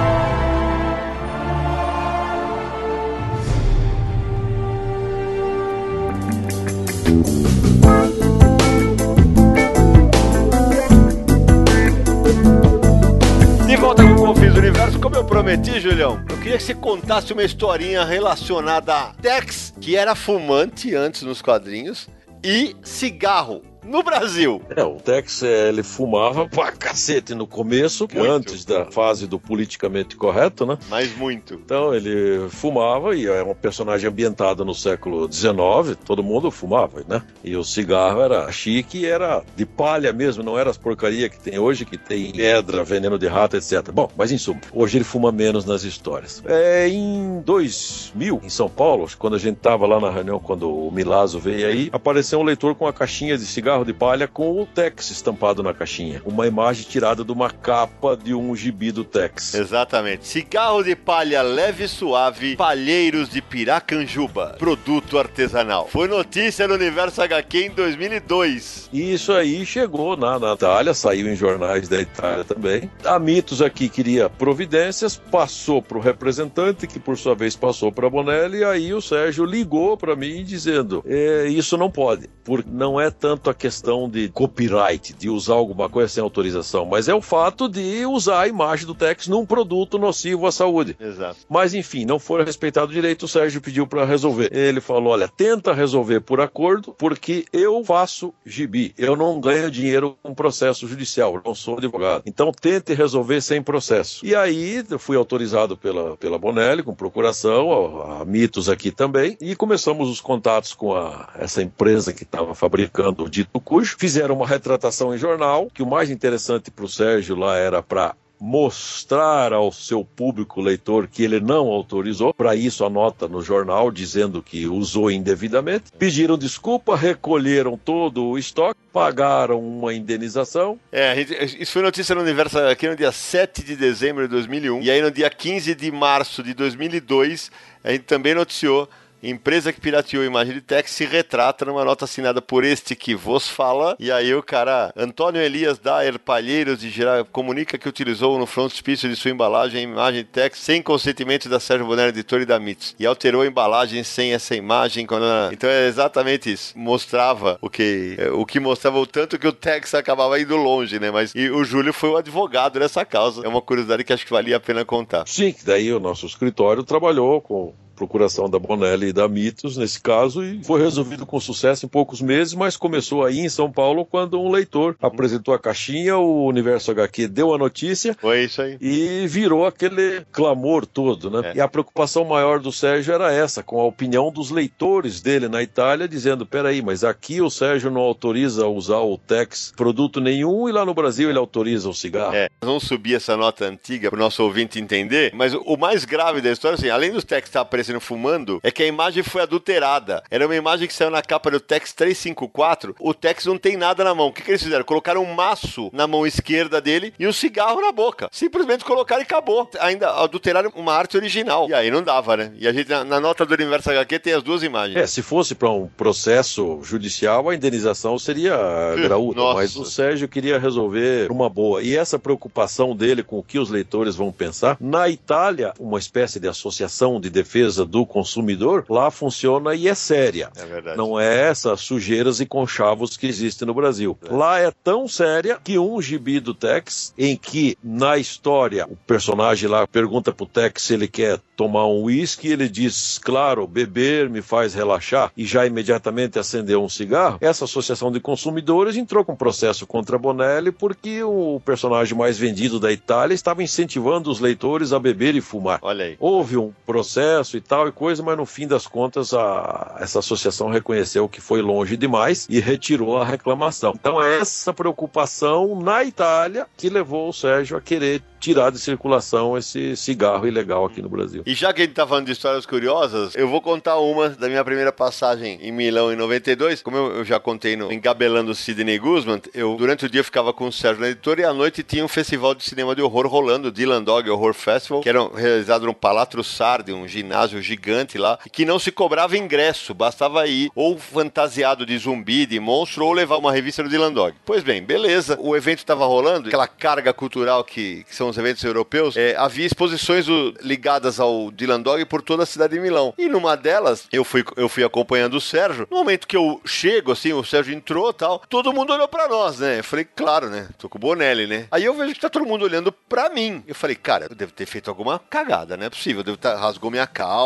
Volta 14.25 14.41
com 14.41 14.47
o 14.47 14.57
Universo, 14.57 14.99
como 14.99 15.15
eu 15.15 15.23
prometi, 15.23 15.79
Julião, 15.79 16.19
eu 16.27 16.37
queria 16.37 16.57
que 16.57 16.63
você 16.63 16.73
contasse 16.73 17.31
uma 17.31 17.43
historinha 17.43 18.03
relacionada 18.03 18.95
a 18.95 19.13
Tex, 19.13 19.71
que 19.79 19.95
era 19.95 20.15
fumante 20.15 20.95
antes 20.95 21.21
nos 21.21 21.43
quadrinhos, 21.43 22.09
e 22.43 22.75
cigarro 22.81 23.61
no 23.85 24.03
Brasil. 24.03 24.61
É, 24.75 24.83
o 24.83 24.95
Tex, 24.95 25.43
eh, 25.43 25.69
ele 25.69 25.83
fumava 25.83 26.47
pra 26.47 26.71
cacete 26.71 27.33
no 27.33 27.47
começo, 27.47 28.07
Muito. 28.13 28.31
antes 28.31 28.65
da 28.65 28.85
fase 28.85 29.27
do 29.27 29.39
politicamente 29.39 30.15
correto, 30.15 30.65
né? 30.65 30.77
Mas 30.89 31.15
muito. 31.15 31.53
Então 31.55 31.93
ele 31.93 32.47
fumava 32.49 33.15
e 33.15 33.27
é 33.27 33.43
um 33.43 33.53
personagem 33.53 34.09
ambientado 34.09 34.65
no 34.65 34.73
século 34.73 35.31
XIX, 35.31 35.97
todo 36.03 36.23
mundo 36.23 36.51
fumava, 36.51 37.03
né? 37.07 37.21
E 37.43 37.55
o 37.55 37.63
cigarro 37.63 38.21
era 38.21 38.51
chique 38.51 39.05
era 39.05 39.43
de 39.55 39.65
palha 39.65 40.11
mesmo, 40.11 40.43
não 40.43 40.57
era 40.57 40.69
as 40.69 40.77
porcaria 40.77 41.29
que 41.29 41.39
tem 41.39 41.59
hoje, 41.59 41.85
que 41.85 41.97
tem 41.97 42.31
pedra, 42.31 42.83
veneno 42.83 43.17
de 43.17 43.27
rato, 43.27 43.55
etc. 43.57 43.91
Bom, 43.91 44.09
mas 44.17 44.31
em 44.31 44.37
suma, 44.37 44.59
hoje 44.73 44.97
ele 44.97 45.03
fuma 45.03 45.31
menos 45.31 45.65
nas 45.65 45.83
histórias. 45.83 46.41
É, 46.45 46.87
em 46.87 47.41
2000, 47.41 48.41
em 48.43 48.49
São 48.49 48.69
Paulo, 48.69 49.07
quando 49.17 49.35
a 49.35 49.39
gente 49.39 49.57
tava 49.57 49.85
lá 49.85 49.99
na 49.99 50.09
reunião, 50.09 50.39
quando 50.39 50.69
o 50.69 50.91
Milazzo 50.91 51.39
veio 51.39 51.67
aí, 51.67 51.89
apareceu 51.91 52.39
um 52.39 52.43
leitor 52.43 52.75
com 52.75 52.85
uma 52.85 52.93
caixinha 52.93 53.37
de 53.37 53.45
cigarro 53.45 53.74
de 53.83 53.93
palha 53.93 54.27
com 54.27 54.61
o 54.61 54.65
Tex 54.65 55.09
estampado 55.09 55.61
na 55.63 55.73
caixinha. 55.73 56.21
Uma 56.23 56.47
imagem 56.47 56.85
tirada 56.87 57.23
de 57.23 57.31
uma 57.31 57.49
capa 57.49 58.15
de 58.15 58.33
um 58.33 58.55
gibi 58.55 58.91
do 58.91 59.03
Tex. 59.03 59.53
Exatamente. 59.55 60.27
Cigarro 60.27 60.83
de 60.83 60.95
palha 60.95 61.41
leve 61.41 61.85
e 61.85 61.87
suave, 61.87 62.55
Palheiros 62.55 63.29
de 63.29 63.41
Piracanjuba, 63.41 64.55
produto 64.57 65.17
artesanal. 65.17 65.87
Foi 65.87 66.07
notícia 66.07 66.67
no 66.67 66.75
Universo 66.75 67.21
HQ 67.21 67.65
em 67.65 67.69
2002. 67.71 68.89
E 68.93 69.13
isso 69.13 69.33
aí 69.33 69.65
chegou 69.65 70.15
na, 70.15 70.39
na 70.39 70.53
Itália, 70.53 70.93
saiu 70.93 71.27
em 71.27 71.35
jornais 71.35 71.87
da 71.89 71.99
Itália 71.99 72.43
também. 72.43 72.89
A 73.03 73.19
Mitos 73.19 73.61
aqui 73.61 73.89
queria 73.89 74.29
providências, 74.29 75.17
passou 75.17 75.81
para 75.81 75.97
o 75.97 76.01
representante, 76.01 76.87
que 76.87 76.99
por 76.99 77.17
sua 77.17 77.35
vez 77.35 77.55
passou 77.55 77.91
para 77.91 78.09
Bonelli, 78.09 78.59
e 78.59 78.63
aí 78.63 78.93
o 78.93 79.01
Sérgio 79.01 79.45
ligou 79.45 79.97
para 79.97 80.15
mim 80.15 80.43
dizendo: 80.43 81.03
"É, 81.05 81.47
Isso 81.47 81.77
não 81.77 81.89
pode, 81.89 82.29
porque 82.43 82.69
não 82.69 82.99
é 82.99 83.09
tanto 83.09 83.49
a 83.49 83.53
questão 83.65 84.07
de 84.07 84.29
copyright, 84.29 85.11
de 85.15 85.27
usar 85.27 85.55
alguma 85.55 85.89
coisa 85.89 86.07
sem 86.07 86.21
autorização, 86.21 86.85
mas 86.85 87.07
é 87.07 87.15
o 87.15 87.21
fato 87.21 87.67
de 87.67 88.05
usar 88.05 88.41
a 88.41 88.47
imagem 88.47 88.85
do 88.85 88.93
Tex 88.93 89.27
num 89.27 89.43
produto 89.43 89.97
nocivo 89.97 90.45
à 90.45 90.51
saúde. 90.51 90.95
Exato. 90.99 91.39
Mas 91.49 91.73
enfim, 91.73 92.05
não 92.05 92.19
foi 92.19 92.43
respeitado 92.43 92.91
o 92.91 92.93
direito, 92.93 93.23
o 93.23 93.27
Sérgio 93.27 93.59
pediu 93.59 93.87
para 93.87 94.05
resolver. 94.05 94.55
Ele 94.55 94.79
falou: 94.79 95.13
olha, 95.13 95.27
tenta 95.27 95.73
resolver 95.73 96.19
por 96.19 96.39
acordo, 96.39 96.93
porque 96.95 97.45
eu 97.51 97.83
faço 97.83 98.31
gibi. 98.45 98.93
Eu 98.99 99.15
não 99.15 99.39
ganho 99.39 99.71
dinheiro 99.71 100.15
com 100.21 100.35
processo 100.35 100.87
judicial, 100.87 101.33
eu 101.33 101.41
não 101.43 101.55
sou 101.55 101.79
advogado. 101.79 102.21
Então 102.27 102.51
tente 102.51 102.93
resolver 102.93 103.41
sem 103.41 103.63
processo. 103.63 104.23
E 104.23 104.35
aí 104.35 104.85
eu 104.87 104.99
fui 104.99 105.17
autorizado 105.17 105.75
pela, 105.75 106.15
pela 106.17 106.37
Bonelli, 106.37 106.83
com 106.83 106.93
procuração, 106.93 107.71
a, 107.99 108.21
a 108.21 108.25
Mitos 108.25 108.69
aqui 108.69 108.91
também, 108.91 109.35
e 109.41 109.55
começamos 109.55 110.07
os 110.07 110.21
contatos 110.21 110.75
com 110.75 110.93
a, 110.93 111.29
essa 111.39 111.63
empresa 111.63 112.13
que 112.13 112.21
estava 112.21 112.53
fabricando 112.53 113.23
o 113.23 113.29
dito 113.29 113.54
cujo. 113.59 113.95
Fizeram 113.97 114.35
uma 114.35 114.47
retratação 114.47 115.13
em 115.13 115.17
jornal, 115.17 115.67
que 115.73 115.83
o 115.83 115.87
mais 115.87 116.09
interessante 116.09 116.71
para 116.71 116.85
o 116.85 116.89
Sérgio 116.89 117.35
lá 117.35 117.57
era 117.57 117.81
para 117.81 118.15
mostrar 118.39 119.53
ao 119.53 119.71
seu 119.71 120.03
público 120.03 120.61
leitor 120.61 121.07
que 121.07 121.23
ele 121.23 121.39
não 121.39 121.67
autorizou. 121.67 122.33
Para 122.33 122.55
isso, 122.55 122.83
a 122.85 122.89
nota 122.89 123.27
no 123.27 123.41
jornal 123.41 123.91
dizendo 123.91 124.41
que 124.41 124.67
usou 124.67 125.09
indevidamente. 125.09 125.85
Pediram 125.97 126.37
desculpa, 126.37 126.95
recolheram 126.95 127.77
todo 127.77 128.25
o 128.25 128.37
estoque, 128.37 128.79
pagaram 128.91 129.59
uma 129.59 129.93
indenização. 129.93 130.79
É, 130.91 131.19
isso 131.59 131.71
foi 131.71 131.81
notícia 131.81 132.15
no 132.15 132.21
Universo 132.21 132.59
aqui 132.59 132.87
no 132.87 132.95
dia 132.95 133.11
7 133.11 133.63
de 133.63 133.75
dezembro 133.75 134.23
de 134.23 134.29
2001. 134.29 134.81
E 134.81 134.91
aí 134.91 135.01
no 135.01 135.11
dia 135.11 135.29
15 135.29 135.73
de 135.73 135.91
março 135.91 136.43
de 136.43 136.53
2002, 136.53 137.51
a 137.83 137.91
gente 137.91 138.03
também 138.03 138.35
noticiou 138.35 138.89
Empresa 139.29 139.73
que 139.73 139.81
pirateou 139.81 140.23
a 140.23 140.25
imagem 140.25 140.53
de 140.53 140.61
Tex 140.61 140.91
se 140.91 141.05
retrata 141.05 141.65
numa 141.65 141.83
nota 141.83 142.05
assinada 142.05 142.41
por 142.41 142.63
este 142.63 142.95
que 142.95 143.15
vos 143.15 143.49
fala. 143.49 143.95
E 143.99 144.11
aí 144.11 144.33
o 144.35 144.43
cara, 144.43 144.93
Antônio 144.95 145.41
Elias 145.41 145.79
Daer 145.79 146.19
Palheiros 146.19 146.79
de 146.79 146.89
Geral, 146.89 147.25
comunica 147.25 147.77
que 147.77 147.89
utilizou 147.89 148.37
no 148.37 148.45
frontispício 148.45 149.09
de 149.09 149.15
sua 149.15 149.31
embalagem 149.31 149.79
a 149.79 149.83
imagem 149.83 150.21
de 150.21 150.29
Tex 150.29 150.59
sem 150.59 150.81
consentimento 150.81 151.49
da 151.49 151.59
Sérgio 151.59 151.87
Bonelli, 151.87 152.09
editor 152.09 152.41
e 152.41 152.45
da 152.45 152.59
MITS. 152.59 152.95
E 152.99 153.05
alterou 153.05 153.41
a 153.41 153.47
embalagem 153.47 154.03
sem 154.03 154.33
essa 154.33 154.55
imagem. 154.55 155.05
Quando... 155.05 155.25
Então 155.51 155.69
é 155.69 155.87
exatamente 155.87 156.51
isso. 156.51 156.77
Mostrava 156.77 157.57
o 157.61 157.69
que, 157.69 158.17
o 158.33 158.45
que 158.45 158.59
mostrava 158.59 158.99
o 158.99 159.07
tanto 159.07 159.39
que 159.39 159.47
o 159.47 159.53
Tex 159.53 159.93
acabava 159.95 160.39
indo 160.39 160.55
longe, 160.55 160.99
né? 160.99 161.09
Mas 161.09 161.33
e 161.33 161.49
o 161.49 161.63
Júlio 161.63 161.93
foi 161.93 162.09
o 162.09 162.17
advogado 162.17 162.79
dessa 162.79 163.03
causa. 163.03 163.45
É 163.45 163.47
uma 163.47 163.61
curiosidade 163.61 164.03
que 164.03 164.13
acho 164.13 164.25
que 164.25 164.31
valia 164.31 164.57
a 164.57 164.59
pena 164.59 164.85
contar. 164.85 165.27
Sim, 165.27 165.51
que 165.51 165.65
daí 165.65 165.91
o 165.91 165.99
nosso 165.99 166.25
escritório 166.25 166.83
trabalhou 166.83 167.41
com 167.41 167.73
procuração 167.95 168.49
da 168.49 168.59
Bonelli 168.59 169.07
e 169.07 169.13
da 169.13 169.27
Mitos 169.27 169.77
nesse 169.77 169.99
caso 170.01 170.43
e 170.43 170.63
foi 170.63 170.81
resolvido 170.81 171.25
com 171.25 171.39
sucesso 171.39 171.85
em 171.85 171.89
poucos 171.89 172.21
meses, 172.21 172.53
mas 172.53 172.75
começou 172.77 173.23
aí 173.25 173.39
em 173.39 173.49
São 173.49 173.71
Paulo 173.71 174.05
quando 174.05 174.39
um 174.39 174.51
leitor 174.51 174.95
apresentou 175.01 175.53
a 175.53 175.59
caixinha, 175.59 176.17
o 176.17 176.45
Universo 176.45 176.91
HQ 176.91 177.27
deu 177.27 177.53
a 177.53 177.57
notícia 177.57 178.15
Foi 178.19 178.43
isso 178.45 178.61
aí. 178.61 178.77
e 178.81 179.25
virou 179.27 179.65
aquele 179.65 180.21
clamor 180.31 180.85
todo, 180.85 181.29
né? 181.31 181.51
É. 181.53 181.57
E 181.57 181.61
a 181.61 181.67
preocupação 181.67 182.25
maior 182.25 182.59
do 182.59 182.71
Sérgio 182.71 183.13
era 183.13 183.31
essa, 183.31 183.63
com 183.63 183.79
a 183.79 183.85
opinião 183.85 184.31
dos 184.31 184.49
leitores 184.51 185.21
dele 185.21 185.47
na 185.47 185.61
Itália, 185.63 186.07
dizendo: 186.07 186.45
peraí, 186.45 186.81
mas 186.81 187.03
aqui 187.03 187.41
o 187.41 187.49
Sérgio 187.49 187.89
não 187.91 188.01
autoriza 188.01 188.67
usar 188.67 188.99
o 188.99 189.17
Tex 189.17 189.73
produto 189.75 190.19
nenhum 190.19 190.67
e 190.67 190.71
lá 190.71 190.85
no 190.85 190.93
Brasil 190.93 191.29
ele 191.29 191.37
autoriza 191.39 191.89
o 191.89 191.93
cigarro. 191.93 192.35
É, 192.35 192.49
vamos 192.61 192.83
subir 192.83 193.15
essa 193.15 193.37
nota 193.37 193.65
antiga 193.65 194.09
para 194.09 194.17
o 194.17 194.19
nosso 194.19 194.43
ouvinte 194.43 194.79
entender, 194.79 195.31
mas 195.33 195.53
o- 195.53 195.61
o 195.61 195.77
mais 195.77 196.03
grave 196.05 196.41
da 196.41 196.51
história, 196.51 196.75
assim, 196.75 196.89
além 196.89 197.11
dos 197.11 197.23
Tex 197.23 197.47
estar 197.47 197.63
aparecendo 197.85 198.01
fumando, 198.01 198.59
é 198.63 198.71
que 198.71 198.83
a 198.83 198.87
imagem 198.87 199.23
foi 199.23 199.41
adulterada. 199.41 200.23
Era 200.29 200.45
uma 200.45 200.55
imagem 200.55 200.87
que 200.87 200.93
saiu 200.93 201.09
na 201.09 201.21
capa 201.21 201.51
do 201.51 201.59
Tex 201.59 201.93
354. 201.93 202.95
O 202.99 203.13
Tex 203.13 203.45
não 203.45 203.57
tem 203.57 203.77
nada 203.77 204.03
na 204.03 204.15
mão. 204.15 204.27
O 204.27 204.33
que, 204.33 204.41
que 204.41 204.51
eles 204.51 204.63
fizeram? 204.63 204.83
Colocaram 204.83 205.23
um 205.23 205.33
maço 205.33 205.89
na 205.93 206.07
mão 206.07 206.25
esquerda 206.25 206.81
dele 206.81 207.13
e 207.19 207.27
um 207.27 207.33
cigarro 207.33 207.81
na 207.81 207.91
boca. 207.91 208.27
Simplesmente 208.31 208.83
colocaram 208.83 209.21
e 209.21 209.23
acabou. 209.23 209.69
Ainda 209.79 210.09
adulteraram 210.11 210.71
uma 210.75 210.93
arte 210.93 211.17
original. 211.17 211.67
E 211.69 211.73
aí 211.73 211.91
não 211.91 212.03
dava, 212.03 212.37
né? 212.37 212.51
E 212.57 212.67
a 212.67 212.73
gente, 212.73 212.89
na, 212.89 213.03
na 213.03 213.19
nota 213.19 213.45
do 213.45 213.53
Universo 213.53 213.89
HQ, 213.91 214.19
tem 214.19 214.33
as 214.33 214.43
duas 214.43 214.63
imagens. 214.63 214.97
É, 214.97 215.07
se 215.07 215.21
fosse 215.21 215.55
para 215.55 215.69
um 215.69 215.87
processo 215.87 216.79
judicial, 216.83 217.49
a 217.49 217.55
indenização 217.55 218.17
seria 218.17 218.55
graúda. 218.97 219.39
nossa. 219.39 219.55
Mas 219.55 219.75
o 219.75 219.85
Sérgio 219.85 220.27
queria 220.27 220.57
resolver 220.57 221.31
uma 221.31 221.49
boa. 221.49 221.81
E 221.81 221.95
essa 221.95 222.17
preocupação 222.17 222.95
dele 222.95 223.23
com 223.23 223.39
o 223.39 223.43
que 223.43 223.59
os 223.59 223.69
leitores 223.69 224.15
vão 224.15 224.31
pensar, 224.31 224.77
na 224.79 225.09
Itália, 225.09 225.73
uma 225.79 225.99
espécie 225.99 226.39
de 226.39 226.47
associação 226.47 227.19
de 227.19 227.29
defesa 227.29 227.74
do 227.83 228.05
consumidor, 228.05 228.85
lá 228.89 229.09
funciona 229.09 229.73
e 229.73 229.87
é 229.87 229.95
séria. 229.95 230.51
É 230.55 230.65
verdade. 230.65 230.97
Não 230.97 231.19
é 231.19 231.49
essas 231.49 231.81
sujeiras 231.81 232.39
e 232.39 232.45
conchavos 232.45 233.17
que 233.17 233.27
existem 233.27 233.65
no 233.65 233.73
Brasil. 233.73 234.17
Lá 234.29 234.59
é 234.59 234.71
tão 234.71 235.07
séria 235.07 235.59
que 235.63 235.77
um 235.79 236.01
gibi 236.01 236.39
do 236.39 236.53
Tex, 236.53 237.13
em 237.17 237.35
que 237.35 237.77
na 237.83 238.17
história 238.17 238.85
o 238.89 238.95
personagem 238.95 239.67
lá 239.67 239.87
pergunta 239.87 240.31
pro 240.31 240.45
Tex 240.45 240.83
se 240.83 240.93
ele 240.93 241.07
quer 241.07 241.39
tomar 241.55 241.87
um 241.87 242.03
uísque, 242.03 242.49
ele 242.49 242.67
diz, 242.67 243.17
claro, 243.17 243.65
beber 243.65 244.29
me 244.29 244.41
faz 244.41 244.73
relaxar, 244.73 245.31
e 245.35 245.45
já 245.45 245.65
imediatamente 245.65 246.37
acendeu 246.37 246.83
um 246.83 246.89
cigarro. 246.89 247.37
Essa 247.41 247.65
associação 247.65 248.11
de 248.11 248.19
consumidores 248.19 248.97
entrou 248.97 249.23
com 249.23 249.35
processo 249.35 249.87
contra 249.87 250.17
Bonelli 250.17 250.71
porque 250.71 251.23
o 251.23 251.61
personagem 251.63 252.17
mais 252.17 252.37
vendido 252.37 252.79
da 252.79 252.91
Itália 252.91 253.33
estava 253.33 253.63
incentivando 253.63 254.29
os 254.29 254.39
leitores 254.39 254.91
a 254.91 254.99
beber 254.99 255.35
e 255.35 255.41
fumar. 255.41 255.79
Olha 255.81 256.05
aí. 256.05 256.17
Houve 256.19 256.57
um 256.57 256.73
processo 256.85 257.57
e 257.57 257.61
tal 257.67 257.87
e 257.87 257.91
coisa, 257.91 258.21
mas 258.23 258.37
no 258.37 258.45
fim 258.45 258.67
das 258.67 258.87
contas 258.87 259.33
a- 259.33 259.97
essa 259.99 260.19
associação 260.19 260.69
reconheceu 260.69 261.27
que 261.27 261.41
foi 261.41 261.61
longe 261.61 261.97
demais 261.97 262.45
e 262.49 262.59
retirou 262.59 263.17
a 263.17 263.25
reclamação. 263.25 263.93
Então 263.99 264.21
é 264.21 264.39
essa 264.39 264.73
preocupação 264.73 265.79
na 265.79 266.03
Itália 266.03 266.67
que 266.77 266.89
levou 266.89 267.29
o 267.29 267.33
Sérgio 267.33 267.77
a 267.77 267.81
querer 267.81 268.21
tirar 268.39 268.69
de 268.71 268.77
circulação 268.77 269.57
esse 269.57 269.95
cigarro 269.95 270.47
ilegal 270.47 270.85
aqui 270.85 271.01
no 271.01 271.09
Brasil. 271.09 271.41
E 271.45 271.53
já 271.55 271.73
que 271.73 271.81
a 271.81 271.85
gente 271.85 271.95
tá 271.95 272.05
falando 272.05 272.25
de 272.27 272.31
histórias 272.31 272.65
curiosas, 272.65 273.33
eu 273.35 273.47
vou 273.47 273.59
contar 273.61 273.97
uma 273.97 274.29
da 274.29 274.47
minha 274.47 274.63
primeira 274.63 274.91
passagem 274.91 275.57
em 275.61 275.71
Milão 275.71 276.13
em 276.13 276.15
92. 276.15 276.81
Como 276.83 276.95
eu, 276.95 277.15
eu 277.17 277.25
já 277.25 277.39
contei 277.39 277.75
no 277.75 277.91
Engabelando 277.91 278.53
Sidney 278.53 278.99
Guzman, 278.99 279.41
eu 279.53 279.75
durante 279.75 280.05
o 280.05 280.09
dia 280.09 280.23
ficava 280.23 280.53
com 280.53 280.67
o 280.67 280.71
Sérgio 280.71 281.01
na 281.01 281.09
editora 281.09 281.41
e 281.41 281.43
à 281.43 281.53
noite 281.53 281.81
tinha 281.81 282.05
um 282.05 282.07
festival 282.07 282.53
de 282.53 282.63
cinema 282.63 282.95
de 282.95 283.01
horror 283.01 283.25
rolando, 283.27 283.71
Dylan 283.71 284.03
Dog 284.03 284.29
Horror 284.29 284.53
Festival, 284.53 285.01
que 285.01 285.09
era 285.09 285.27
realizado 285.35 285.85
no 285.87 285.93
Palatro 285.93 286.43
Sardi, 286.43 286.93
um 286.93 287.07
ginásio 287.07 287.54
gigante 287.61 288.17
lá, 288.17 288.37
que 288.51 288.65
não 288.65 288.79
se 288.79 288.91
cobrava 288.91 289.37
ingresso, 289.37 289.93
bastava 289.93 290.47
ir 290.47 290.69
ou 290.75 290.97
fantasiado 290.97 291.85
de 291.85 291.97
zumbi, 291.97 292.45
de 292.45 292.59
monstro, 292.59 293.05
ou 293.05 293.13
levar 293.13 293.37
uma 293.37 293.51
revista 293.51 293.81
do 293.83 293.89
Dylan 293.89 294.11
Dog. 294.13 294.35
Pois 294.45 294.63
bem, 294.63 294.83
beleza, 294.83 295.37
o 295.41 295.55
evento 295.55 295.79
estava 295.79 296.05
rolando, 296.05 296.47
aquela 296.47 296.67
carga 296.67 297.13
cultural 297.13 297.63
que, 297.63 298.03
que 298.03 298.15
são 298.15 298.29
os 298.29 298.37
eventos 298.37 298.63
europeus, 298.63 299.15
é, 299.17 299.35
havia 299.35 299.65
exposições 299.65 300.25
do- 300.25 300.53
ligadas 300.61 301.19
ao 301.19 301.51
Dylan 301.51 301.81
Dog 301.81 302.05
por 302.05 302.21
toda 302.21 302.43
a 302.43 302.45
cidade 302.45 302.75
de 302.75 302.79
Milão. 302.79 303.13
E 303.17 303.27
numa 303.27 303.55
delas, 303.55 304.07
eu 304.11 304.23
fui, 304.23 304.43
eu 304.55 304.69
fui 304.69 304.83
acompanhando 304.83 305.35
o 305.35 305.41
Sérgio. 305.41 305.87
No 305.89 305.97
momento 305.97 306.27
que 306.27 306.37
eu 306.37 306.61
chego, 306.65 307.11
assim, 307.11 307.33
o 307.33 307.43
Sérgio 307.43 307.73
entrou 307.75 308.11
tal, 308.13 308.39
todo 308.49 308.73
mundo 308.73 308.93
olhou 308.93 309.07
pra 309.07 309.27
nós, 309.27 309.59
né? 309.59 309.79
Eu 309.79 309.83
falei, 309.83 310.05
claro, 310.05 310.49
né? 310.49 310.67
Tô 310.77 310.87
com 310.89 310.97
o 310.97 311.01
Bonelli, 311.01 311.47
né? 311.47 311.67
Aí 311.71 311.83
eu 311.85 311.93
vejo 311.93 312.13
que 312.13 312.19
tá 312.21 312.29
todo 312.29 312.45
mundo 312.45 312.63
olhando 312.63 312.91
pra 312.91 313.29
mim. 313.29 313.63
Eu 313.67 313.75
falei, 313.75 313.95
cara, 313.95 314.27
eu 314.29 314.35
devo 314.35 314.51
ter 314.51 314.65
feito 314.65 314.89
alguma 314.89 315.19
cagada, 315.19 315.75
não 315.77 315.85
é 315.85 315.89
possível. 315.89 316.19
Eu 316.21 316.23
devo 316.25 316.37
ter 316.37 316.55
rasgou 316.55 316.91
minha 316.91 317.07
calça. 317.07 317.44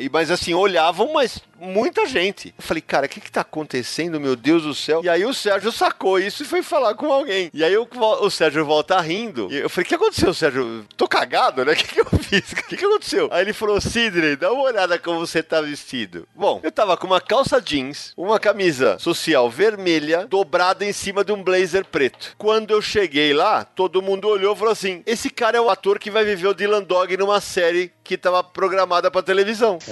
E, 0.00 0.08
mas 0.08 0.30
assim, 0.30 0.54
olhavam, 0.54 1.12
mas 1.12 1.40
muita 1.62 2.06
gente. 2.06 2.54
Eu 2.58 2.64
falei, 2.64 2.80
cara, 2.80 3.06
o 3.06 3.08
que 3.08 3.20
que 3.20 3.30
tá 3.30 3.42
acontecendo, 3.42 4.20
meu 4.20 4.34
Deus 4.34 4.64
do 4.64 4.74
céu? 4.74 5.00
E 5.04 5.08
aí 5.08 5.24
o 5.24 5.32
Sérgio 5.32 5.70
sacou 5.70 6.18
isso 6.18 6.42
e 6.42 6.46
foi 6.46 6.62
falar 6.62 6.94
com 6.94 7.12
alguém. 7.12 7.50
E 7.54 7.62
aí 7.62 7.76
o, 7.76 7.86
o 8.20 8.30
Sérgio 8.30 8.64
volta 8.64 9.00
rindo. 9.00 9.48
Eu 9.50 9.70
falei, 9.70 9.84
o 9.84 9.88
que 9.88 9.94
aconteceu, 9.94 10.34
Sérgio? 10.34 10.84
Tô 10.96 11.06
cagado, 11.06 11.64
né? 11.64 11.72
O 11.82 11.84
que 11.84 11.86
que 11.94 12.00
eu 12.00 12.04
fiz? 12.04 12.52
O 12.52 12.56
que 12.56 12.76
que 12.76 12.84
aconteceu? 12.84 13.28
Aí 13.32 13.42
ele 13.42 13.52
falou, 13.52 13.80
Sidney, 13.80 14.36
dá 14.36 14.52
uma 14.52 14.62
olhada 14.64 14.98
como 14.98 15.18
você 15.18 15.42
tá 15.42 15.60
vestido. 15.60 16.28
Bom, 16.34 16.60
eu 16.62 16.70
tava 16.70 16.96
com 16.96 17.06
uma 17.06 17.20
calça 17.20 17.60
jeans, 17.60 18.12
uma 18.16 18.38
camisa 18.38 18.98
social 18.98 19.48
vermelha, 19.50 20.26
dobrada 20.26 20.84
em 20.84 20.92
cima 20.92 21.24
de 21.24 21.32
um 21.32 21.42
blazer 21.42 21.84
preto. 21.84 22.34
Quando 22.36 22.70
eu 22.72 22.82
cheguei 22.82 23.32
lá, 23.32 23.64
todo 23.64 24.02
mundo 24.02 24.28
olhou 24.28 24.54
e 24.54 24.58
falou 24.58 24.72
assim, 24.72 25.02
esse 25.06 25.30
cara 25.30 25.56
é 25.56 25.60
o 25.60 25.70
ator 25.70 25.98
que 25.98 26.10
vai 26.10 26.24
viver 26.24 26.48
o 26.48 26.54
Dylan 26.54 26.82
Dog 26.82 27.16
numa 27.16 27.40
série 27.40 27.92
que 28.04 28.16
tava 28.16 28.42
programada 28.42 29.10
pra 29.10 29.22
televisão. 29.22 29.78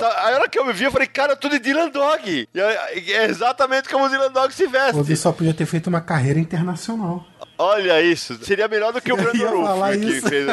Tá, 0.00 0.26
Aí 0.26 0.34
hora 0.34 0.48
que 0.48 0.58
eu 0.58 0.64
me 0.64 0.72
vi, 0.84 0.90
falei, 0.90 1.06
cara, 1.06 1.36
de 1.36 1.58
Dylan 1.58 1.90
Dog. 1.90 2.48
É 2.54 3.24
exatamente 3.26 3.88
como 3.88 4.04
o 4.04 4.08
Dylan 4.08 4.30
Dog 4.32 4.52
se 4.52 4.66
veste. 4.66 4.96
Woody 4.96 5.16
só 5.16 5.32
podia 5.32 5.54
ter 5.54 5.66
feito 5.66 5.88
uma 5.88 6.00
carreira 6.00 6.38
internacional. 6.38 7.24
Olha 7.60 8.00
isso. 8.00 8.42
Seria 8.42 8.66
melhor 8.68 8.92
do 8.92 9.00
que 9.00 9.12
o 9.12 9.16
Brandon 9.16 9.64
Ruff. 9.66 9.98
Que 10.00 10.20
fez, 10.22 10.46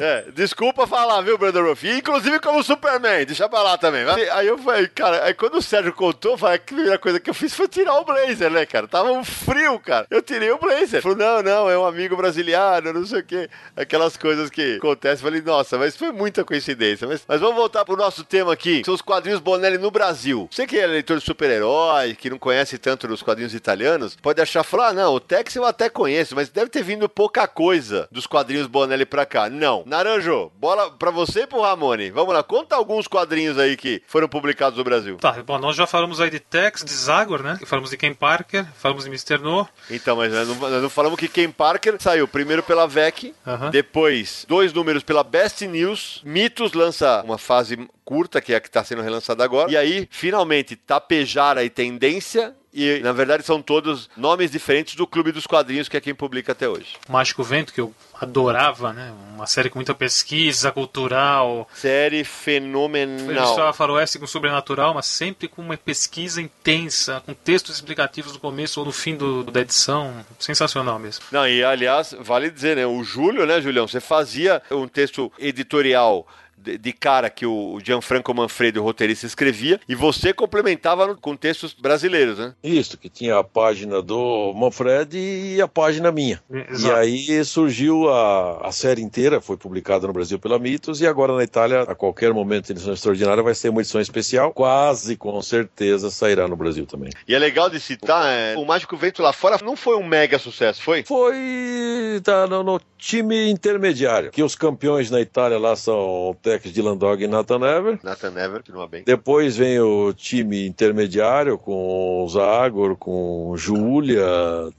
é, 0.00 0.24
desculpa 0.34 0.86
falar, 0.86 1.20
viu, 1.20 1.36
Brandon 1.36 1.62
Ruff? 1.68 1.86
E, 1.86 1.98
Inclusive 1.98 2.40
como 2.40 2.62
Superman, 2.62 3.26
deixa 3.26 3.48
pra 3.48 3.62
lá 3.62 3.76
também. 3.76 4.04
vai. 4.04 4.28
Aí 4.30 4.46
eu 4.46 4.56
falei, 4.56 4.86
cara, 4.88 5.24
aí 5.24 5.34
quando 5.34 5.56
o 5.56 5.62
Sérgio 5.62 5.92
contou, 5.92 6.32
eu 6.32 6.38
falei, 6.38 6.56
a 6.56 6.60
primeira 6.60 6.98
coisa 6.98 7.20
que 7.20 7.28
eu 7.28 7.34
fiz 7.34 7.52
foi 7.54 7.68
tirar 7.68 7.94
o 8.00 8.04
blazer, 8.04 8.50
né, 8.50 8.64
cara? 8.64 8.88
Tava 8.88 9.12
um 9.12 9.22
frio, 9.24 9.78
cara. 9.78 10.06
Eu 10.10 10.22
tirei 10.22 10.50
o 10.50 10.58
blazer. 10.58 11.02
Falou, 11.02 11.16
não, 11.16 11.42
não, 11.42 11.70
é 11.70 11.78
um 11.78 11.84
amigo 11.84 12.16
brasiliano, 12.16 12.92
não 12.92 13.06
sei 13.06 13.20
o 13.20 13.24
quê. 13.24 13.48
Aquelas 13.76 14.16
coisas 14.16 14.48
que 14.48 14.76
acontecem. 14.76 15.22
Falei, 15.22 15.42
nossa, 15.42 15.76
mas 15.76 15.96
foi 15.96 16.12
muita 16.12 16.44
coincidência. 16.44 17.06
Mas, 17.06 17.22
mas 17.26 17.40
vamos 17.40 17.56
voltar 17.56 17.84
pro 17.84 17.96
nosso 17.96 18.24
tema 18.24 18.52
aqui, 18.52 18.78
que 18.80 18.86
são 18.86 18.94
os 18.94 19.02
quadrinhos 19.02 19.40
Bonelli 19.40 19.76
no 19.78 19.90
Brasil. 19.90 20.48
Você 20.50 20.66
que 20.66 20.78
é 20.78 20.86
leitor 20.86 21.18
de 21.18 21.24
super-herói, 21.24 22.14
que 22.14 22.30
não 22.30 22.38
conhece 22.38 22.78
tanto 22.78 23.06
dos 23.06 23.22
quadrinhos 23.22 23.54
italianos, 23.54 24.16
pode 24.16 24.40
achar, 24.40 24.62
falar, 24.62 24.88
ah, 24.88 24.92
não, 24.92 25.14
o 25.14 25.20
Tex 25.20 25.54
eu 25.56 25.64
até 25.64 25.88
conheço, 25.88 26.34
mas 26.34 26.48
deve 26.54 26.70
ter 26.70 26.82
vindo 26.84 27.08
pouca 27.08 27.48
coisa 27.48 28.08
dos 28.12 28.26
quadrinhos 28.26 28.68
Bonelli 28.68 29.04
pra 29.04 29.26
cá. 29.26 29.50
Não. 29.50 29.82
Naranjo, 29.84 30.52
bola 30.56 30.90
pra 30.92 31.10
você 31.10 31.40
e 31.40 31.46
pro 31.46 31.60
Ramone. 31.60 32.10
Vamos 32.10 32.32
lá, 32.32 32.42
conta 32.44 32.76
alguns 32.76 33.08
quadrinhos 33.08 33.58
aí 33.58 33.76
que 33.76 34.00
foram 34.06 34.28
publicados 34.28 34.78
no 34.78 34.84
Brasil. 34.84 35.16
Tá, 35.16 35.32
bom, 35.42 35.58
nós 35.58 35.74
já 35.74 35.86
falamos 35.86 36.20
aí 36.20 36.30
de 36.30 36.38
Tex, 36.38 36.84
de 36.84 36.92
Zagor, 36.92 37.42
né? 37.42 37.58
Falamos 37.66 37.90
de 37.90 37.96
Ken 37.96 38.14
Parker, 38.14 38.64
falamos 38.76 39.04
de 39.04 39.10
Mr. 39.10 39.42
No. 39.42 39.68
Então, 39.90 40.16
mas 40.16 40.32
nós 40.32 40.48
não, 40.48 40.54
nós 40.54 40.82
não 40.82 40.90
falamos 40.90 41.18
que 41.18 41.26
Ken 41.28 41.50
Parker 41.50 41.96
saiu 41.98 42.28
primeiro 42.28 42.62
pela 42.62 42.86
VEC, 42.86 43.34
Aham. 43.44 43.70
depois 43.70 44.46
dois 44.48 44.72
números 44.72 45.02
pela 45.02 45.24
Best 45.24 45.66
News, 45.66 46.22
Mitos 46.24 46.72
lança 46.72 47.22
uma 47.24 47.36
fase 47.38 47.76
curta, 48.04 48.40
que 48.40 48.52
é 48.52 48.56
a 48.56 48.60
que 48.60 48.68
está 48.68 48.84
sendo 48.84 49.02
relançada 49.02 49.42
agora, 49.42 49.70
e 49.70 49.76
aí, 49.76 50.06
finalmente, 50.10 50.76
Tapejara 50.76 51.64
e 51.64 51.70
Tendência, 51.70 52.54
e 52.74 52.98
na 53.00 53.12
verdade 53.12 53.44
são 53.44 53.62
todos 53.62 54.10
nomes 54.16 54.50
diferentes 54.50 54.96
do 54.96 55.06
Clube 55.06 55.30
dos 55.30 55.46
Quadrinhos, 55.46 55.88
que 55.88 55.96
é 55.96 56.00
quem 56.00 56.14
publica 56.14 56.52
até 56.52 56.68
hoje. 56.68 56.96
Mágico 57.08 57.42
Vento, 57.44 57.72
que 57.72 57.80
eu 57.80 57.94
adorava, 58.20 58.92
né? 58.92 59.12
Uma 59.34 59.46
série 59.46 59.70
com 59.70 59.78
muita 59.78 59.94
pesquisa 59.94 60.72
cultural. 60.72 61.68
Série 61.74 62.24
fenomenal. 62.24 63.46
misturava 63.46 63.72
faroeste 63.72 64.18
com 64.18 64.26
sobrenatural, 64.26 64.94
mas 64.94 65.06
sempre 65.06 65.46
com 65.46 65.62
uma 65.62 65.76
pesquisa 65.76 66.42
intensa, 66.42 67.22
com 67.24 67.32
textos 67.32 67.76
explicativos 67.76 68.32
no 68.32 68.40
começo 68.40 68.80
ou 68.80 68.86
no 68.86 68.92
fim 68.92 69.16
do, 69.16 69.44
da 69.44 69.60
edição. 69.60 70.24
Sensacional 70.38 70.98
mesmo. 70.98 71.24
Não, 71.30 71.46
e 71.46 71.62
aliás, 71.62 72.14
vale 72.18 72.50
dizer, 72.50 72.76
né? 72.76 72.86
O 72.86 73.04
Júlio, 73.04 73.46
né, 73.46 73.60
Julião? 73.60 73.86
Você 73.86 74.00
fazia 74.00 74.60
um 74.70 74.88
texto 74.88 75.32
editorial 75.38 76.26
de, 76.64 76.78
de 76.78 76.92
cara 76.92 77.28
que 77.30 77.44
o 77.46 77.78
Gianfranco 77.84 78.32
Manfredi, 78.34 78.78
o 78.78 78.82
roteirista, 78.82 79.26
escrevia, 79.26 79.80
e 79.88 79.94
você 79.94 80.32
complementava 80.32 81.06
no- 81.06 81.16
com 81.16 81.36
textos 81.36 81.72
brasileiros, 81.74 82.38
né? 82.38 82.54
Isso, 82.62 82.96
que 82.96 83.08
tinha 83.08 83.38
a 83.38 83.44
página 83.44 84.00
do 84.00 84.52
Manfred 84.54 85.16
e 85.16 85.60
a 85.60 85.68
página 85.68 86.10
minha. 86.10 86.40
E 86.50 86.72
Exato. 86.72 86.94
aí 86.96 87.44
surgiu 87.44 88.08
a, 88.08 88.68
a 88.68 88.72
série 88.72 89.02
inteira, 89.02 89.40
foi 89.40 89.56
publicada 89.56 90.06
no 90.06 90.12
Brasil 90.12 90.38
pela 90.38 90.58
Mitos, 90.58 91.00
e 91.00 91.06
agora 91.06 91.34
na 91.36 91.44
Itália, 91.44 91.82
a 91.82 91.94
qualquer 91.94 92.32
momento, 92.32 92.70
edição 92.70 92.94
extraordinária, 92.94 93.42
vai 93.42 93.54
ser 93.54 93.68
uma 93.68 93.80
edição 93.80 94.00
especial. 94.00 94.52
Quase 94.52 95.16
com 95.16 95.40
certeza 95.42 96.10
sairá 96.10 96.48
no 96.48 96.56
Brasil 96.56 96.86
também. 96.86 97.10
E 97.28 97.34
é 97.34 97.38
legal 97.38 97.68
de 97.68 97.78
citar, 97.80 98.26
é, 98.32 98.56
o 98.56 98.64
Mágico 98.64 98.96
Vento 98.96 99.22
lá 99.22 99.32
fora 99.32 99.58
não 99.62 99.76
foi 99.76 99.96
um 99.96 100.06
mega 100.06 100.38
sucesso, 100.38 100.82
foi? 100.82 101.04
Foi 101.04 102.20
tá, 102.22 102.46
no, 102.46 102.62
no 102.62 102.80
time 102.98 103.48
intermediário, 103.50 104.30
que 104.30 104.42
os 104.42 104.54
campeões 104.54 105.10
na 105.10 105.20
Itália 105.20 105.58
lá 105.58 105.76
são 105.76 106.30
o 106.30 106.34
De 106.58 106.82
Landog 106.82 107.22
e 107.22 107.26
Nathan 107.26 107.60
Ever. 107.64 107.98
Nathan 108.02 108.30
Never, 108.30 108.62
que 108.62 108.72
não 108.72 108.82
é 108.82 108.86
bem. 108.88 109.02
Depois 109.04 109.56
vem 109.56 109.80
o 109.80 110.12
time 110.12 110.66
intermediário 110.66 111.56
com 111.58 112.24
o 112.24 112.28
Zagor, 112.28 112.96
com 112.96 113.54
Júlia 113.56 114.24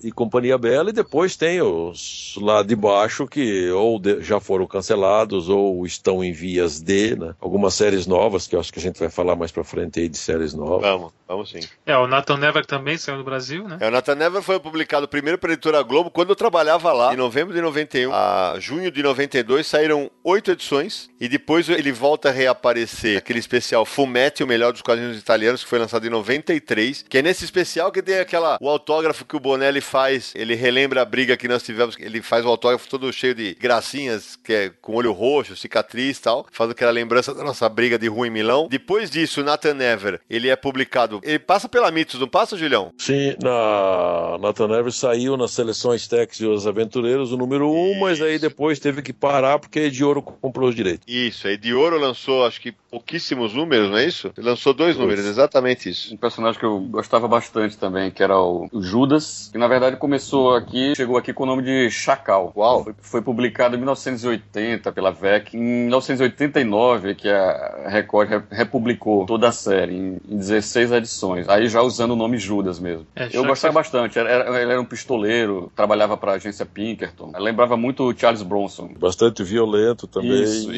e 0.04 0.12
Companhia 0.12 0.58
Bela, 0.58 0.90
e 0.90 0.94
depois 0.94 1.36
tem 1.36 1.62
os 1.62 2.36
lá 2.42 2.64
de 2.64 2.76
baixo 2.76 3.28
que 3.28 3.70
ou 3.72 4.00
de- 4.00 4.22
já 4.22 4.40
foram 4.40 4.66
cancelados 4.68 5.50
ou 5.50 5.86
estão 5.86 6.24
em 6.24 6.32
vias 6.32 6.80
de, 6.82 7.16
né? 7.16 7.34
Algumas 7.40 7.74
séries 7.74 8.08
novas, 8.08 8.48
que 8.48 8.56
eu 8.56 8.60
acho 8.60 8.72
que 8.72 8.80
a 8.80 8.82
gente 8.82 9.00
vai 9.00 9.10
falar 9.10 9.36
mais 9.36 9.52
pra 9.52 9.64
frente 9.64 10.00
aí 10.00 10.08
de 10.10 10.18
séries 10.18 10.54
novas. 10.54 10.82
Vamos, 10.90 11.12
vamos 11.28 11.50
sim. 11.50 11.60
É, 11.86 11.98
o 11.98 12.08
Nathan 12.08 12.38
Never 12.38 12.66
também 12.66 12.98
saiu 12.98 13.18
do 13.18 13.24
Brasil, 13.24 13.68
né? 13.68 13.78
É, 13.80 13.88
o 13.88 13.92
Nathan 13.92 14.16
Never 14.16 14.42
foi 14.42 14.60
publicado 14.60 15.08
primeiro 15.08 15.38
pela 15.38 15.54
editora 15.54 15.82
Globo, 15.84 16.10
quando 16.10 16.30
eu 16.30 16.36
trabalhava 16.36 16.92
lá, 16.94 17.14
em 17.14 17.18
novembro 17.18 17.54
de 17.54 17.62
91 17.62 18.12
a 18.14 18.56
junho 18.60 18.92
de 18.92 19.02
92, 19.04 19.66
saíram 19.68 20.10
oito 20.24 20.52
edições, 20.52 21.10
e 21.20 21.28
depois 21.28 21.65
depois 21.66 21.80
ele 21.80 21.92
volta 21.92 22.30
a 22.30 22.32
reaparecer 22.32 23.18
aquele 23.18 23.40
especial 23.40 23.86
Fumetti, 23.86 24.44
o 24.44 24.48
melhor 24.48 24.72
dos 24.72 24.82
quadrinhos 24.82 25.18
italianos, 25.18 25.64
que 25.64 25.70
foi 25.70 25.80
lançado 25.80 26.06
em 26.06 26.10
93, 26.10 27.06
que 27.08 27.18
é 27.18 27.22
nesse 27.22 27.44
especial 27.44 27.92
que 27.92 28.02
tem 28.02 28.20
aquela 28.20 28.58
o 28.62 28.70
autógrafo 28.70 29.26
que 29.26 29.36
o 29.36 29.40
Bonelli 29.40 29.82
faz, 29.82 30.34
ele 30.36 30.56
relembra 30.56 31.02
a 31.02 31.06
briga 31.06 31.38
que 31.38 31.48
nós 31.48 31.64
tivemos, 31.64 31.96
ele 32.00 32.22
faz 32.22 32.46
o 32.46 32.50
autógrafo 32.50 32.88
todo 32.88 33.12
cheio 33.12 33.34
de 33.34 33.56
gracinhas, 33.60 34.36
que 34.36 34.54
é 34.54 34.72
com 34.82 34.96
olho 34.96 35.12
roxo, 35.12 35.56
cicatriz 35.56 36.18
e 36.18 36.22
tal, 36.22 36.46
faz 36.52 36.70
aquela 36.70 36.92
lembrança 36.92 37.34
da 37.34 37.44
nossa 37.44 37.68
briga 37.68 37.98
de 37.98 38.08
rua 38.08 38.28
em 38.28 38.32
Milão. 38.32 38.68
Depois 38.70 39.10
disso, 39.10 39.44
Nathan 39.44 39.74
Never, 39.74 40.20
ele 40.30 40.50
é 40.50 40.56
publicado, 40.56 41.20
ele 41.24 41.40
passa 41.40 41.68
pela 41.68 41.92
Mitos, 41.92 42.20
não 42.20 42.28
passa, 42.28 42.58
Julião? 42.58 42.92
Sim, 42.98 43.36
na 43.42 44.38
Nathan 44.40 44.68
Never 44.68 44.92
saiu 44.92 45.38
nas 45.38 45.52
seleções 45.52 46.08
Tex 46.08 46.40
e 46.40 46.46
os 46.46 46.68
Aventureiros 46.68 47.32
o 47.32 47.38
número 47.38 47.72
1, 47.72 47.92
um, 47.92 48.00
mas 48.00 48.22
aí 48.22 48.38
depois 48.38 48.80
teve 48.80 49.02
que 49.02 49.14
parar 49.14 49.60
porque 49.60 49.80
a 49.80 49.84
Edioro 49.84 50.22
comprou 50.22 50.70
os 50.70 50.76
direitos. 50.76 51.06
Isso, 51.08 51.48
a 51.56 51.58
Edioro 51.58 51.98
lançou, 52.00 52.46
acho 52.46 52.60
que 52.60 52.72
pouquíssimos 52.72 53.54
números, 53.54 53.90
não 53.90 53.98
é 53.98 54.06
isso? 54.06 54.32
Ele 54.38 54.48
lançou 54.48 54.74
dois 54.74 54.98
números, 54.98 55.26
exatamente 55.26 55.90
isso. 55.90 56.14
Um 56.14 56.18
personagem 56.18 56.60
que 56.60 56.66
eu 56.66 56.80
gostava 56.82 57.28
bastante 57.28 57.78
também, 57.78 58.12
que 58.12 58.22
era 58.22 58.40
o 58.40 58.70
Judas, 58.74 59.50
que 59.52 59.58
na 59.58 59.68
verdade 59.68 59.98
começou 59.98 60.56
aqui, 60.56 60.94
chegou 60.96 61.18
aqui 61.18 61.34
com 61.34 61.44
o 61.44 61.46
nome 61.46 61.64
de 61.64 61.90
Chacal. 61.90 62.54
Uau! 62.56 62.84
Foi, 62.84 62.96
foi 63.02 63.22
publicado 63.22 63.76
em 63.76 63.80
1980 63.80 64.92
pela 64.92 65.12
VEC. 65.12 65.56
Em 65.56 65.60
1989, 65.60 67.16
que 67.16 67.30
a 67.30 67.88
Record 67.88 68.44
republicou 68.50 69.26
toda 69.26 69.50
a 69.50 69.52
série 69.52 69.96
em, 69.96 70.18
em 70.30 70.38
16 70.38 70.92
edições. 70.92 71.50
Aí 71.50 71.68
já 71.68 71.82
usando 71.82 72.12
o 72.12 72.16
nome 72.16 72.38
Judas 72.38 72.80
mesmo. 72.80 73.06
É, 73.16 73.30
eu 73.32 73.46
gostava 73.46 73.74
que... 73.74 73.76
bastante. 73.76 74.20
Era, 74.20 74.30
era, 74.30 74.62
ele 74.62 74.72
era 74.72 74.82
um 74.82 74.86
pistoleiro, 74.86 75.72
trabalhava 75.76 76.18
para 76.18 76.34
a 76.34 76.36
agência 76.36 76.66
Pinkerton. 76.66 77.32
Eu 77.34 77.42
lembrava 77.42 77.78
muito 77.78 78.04
o 78.04 78.18
Charles 78.18 78.42
Bronson. 78.42 78.94
Bastante 78.98 79.44
violento 79.44 80.08
também, 80.08 80.44
Isso, 80.44 80.74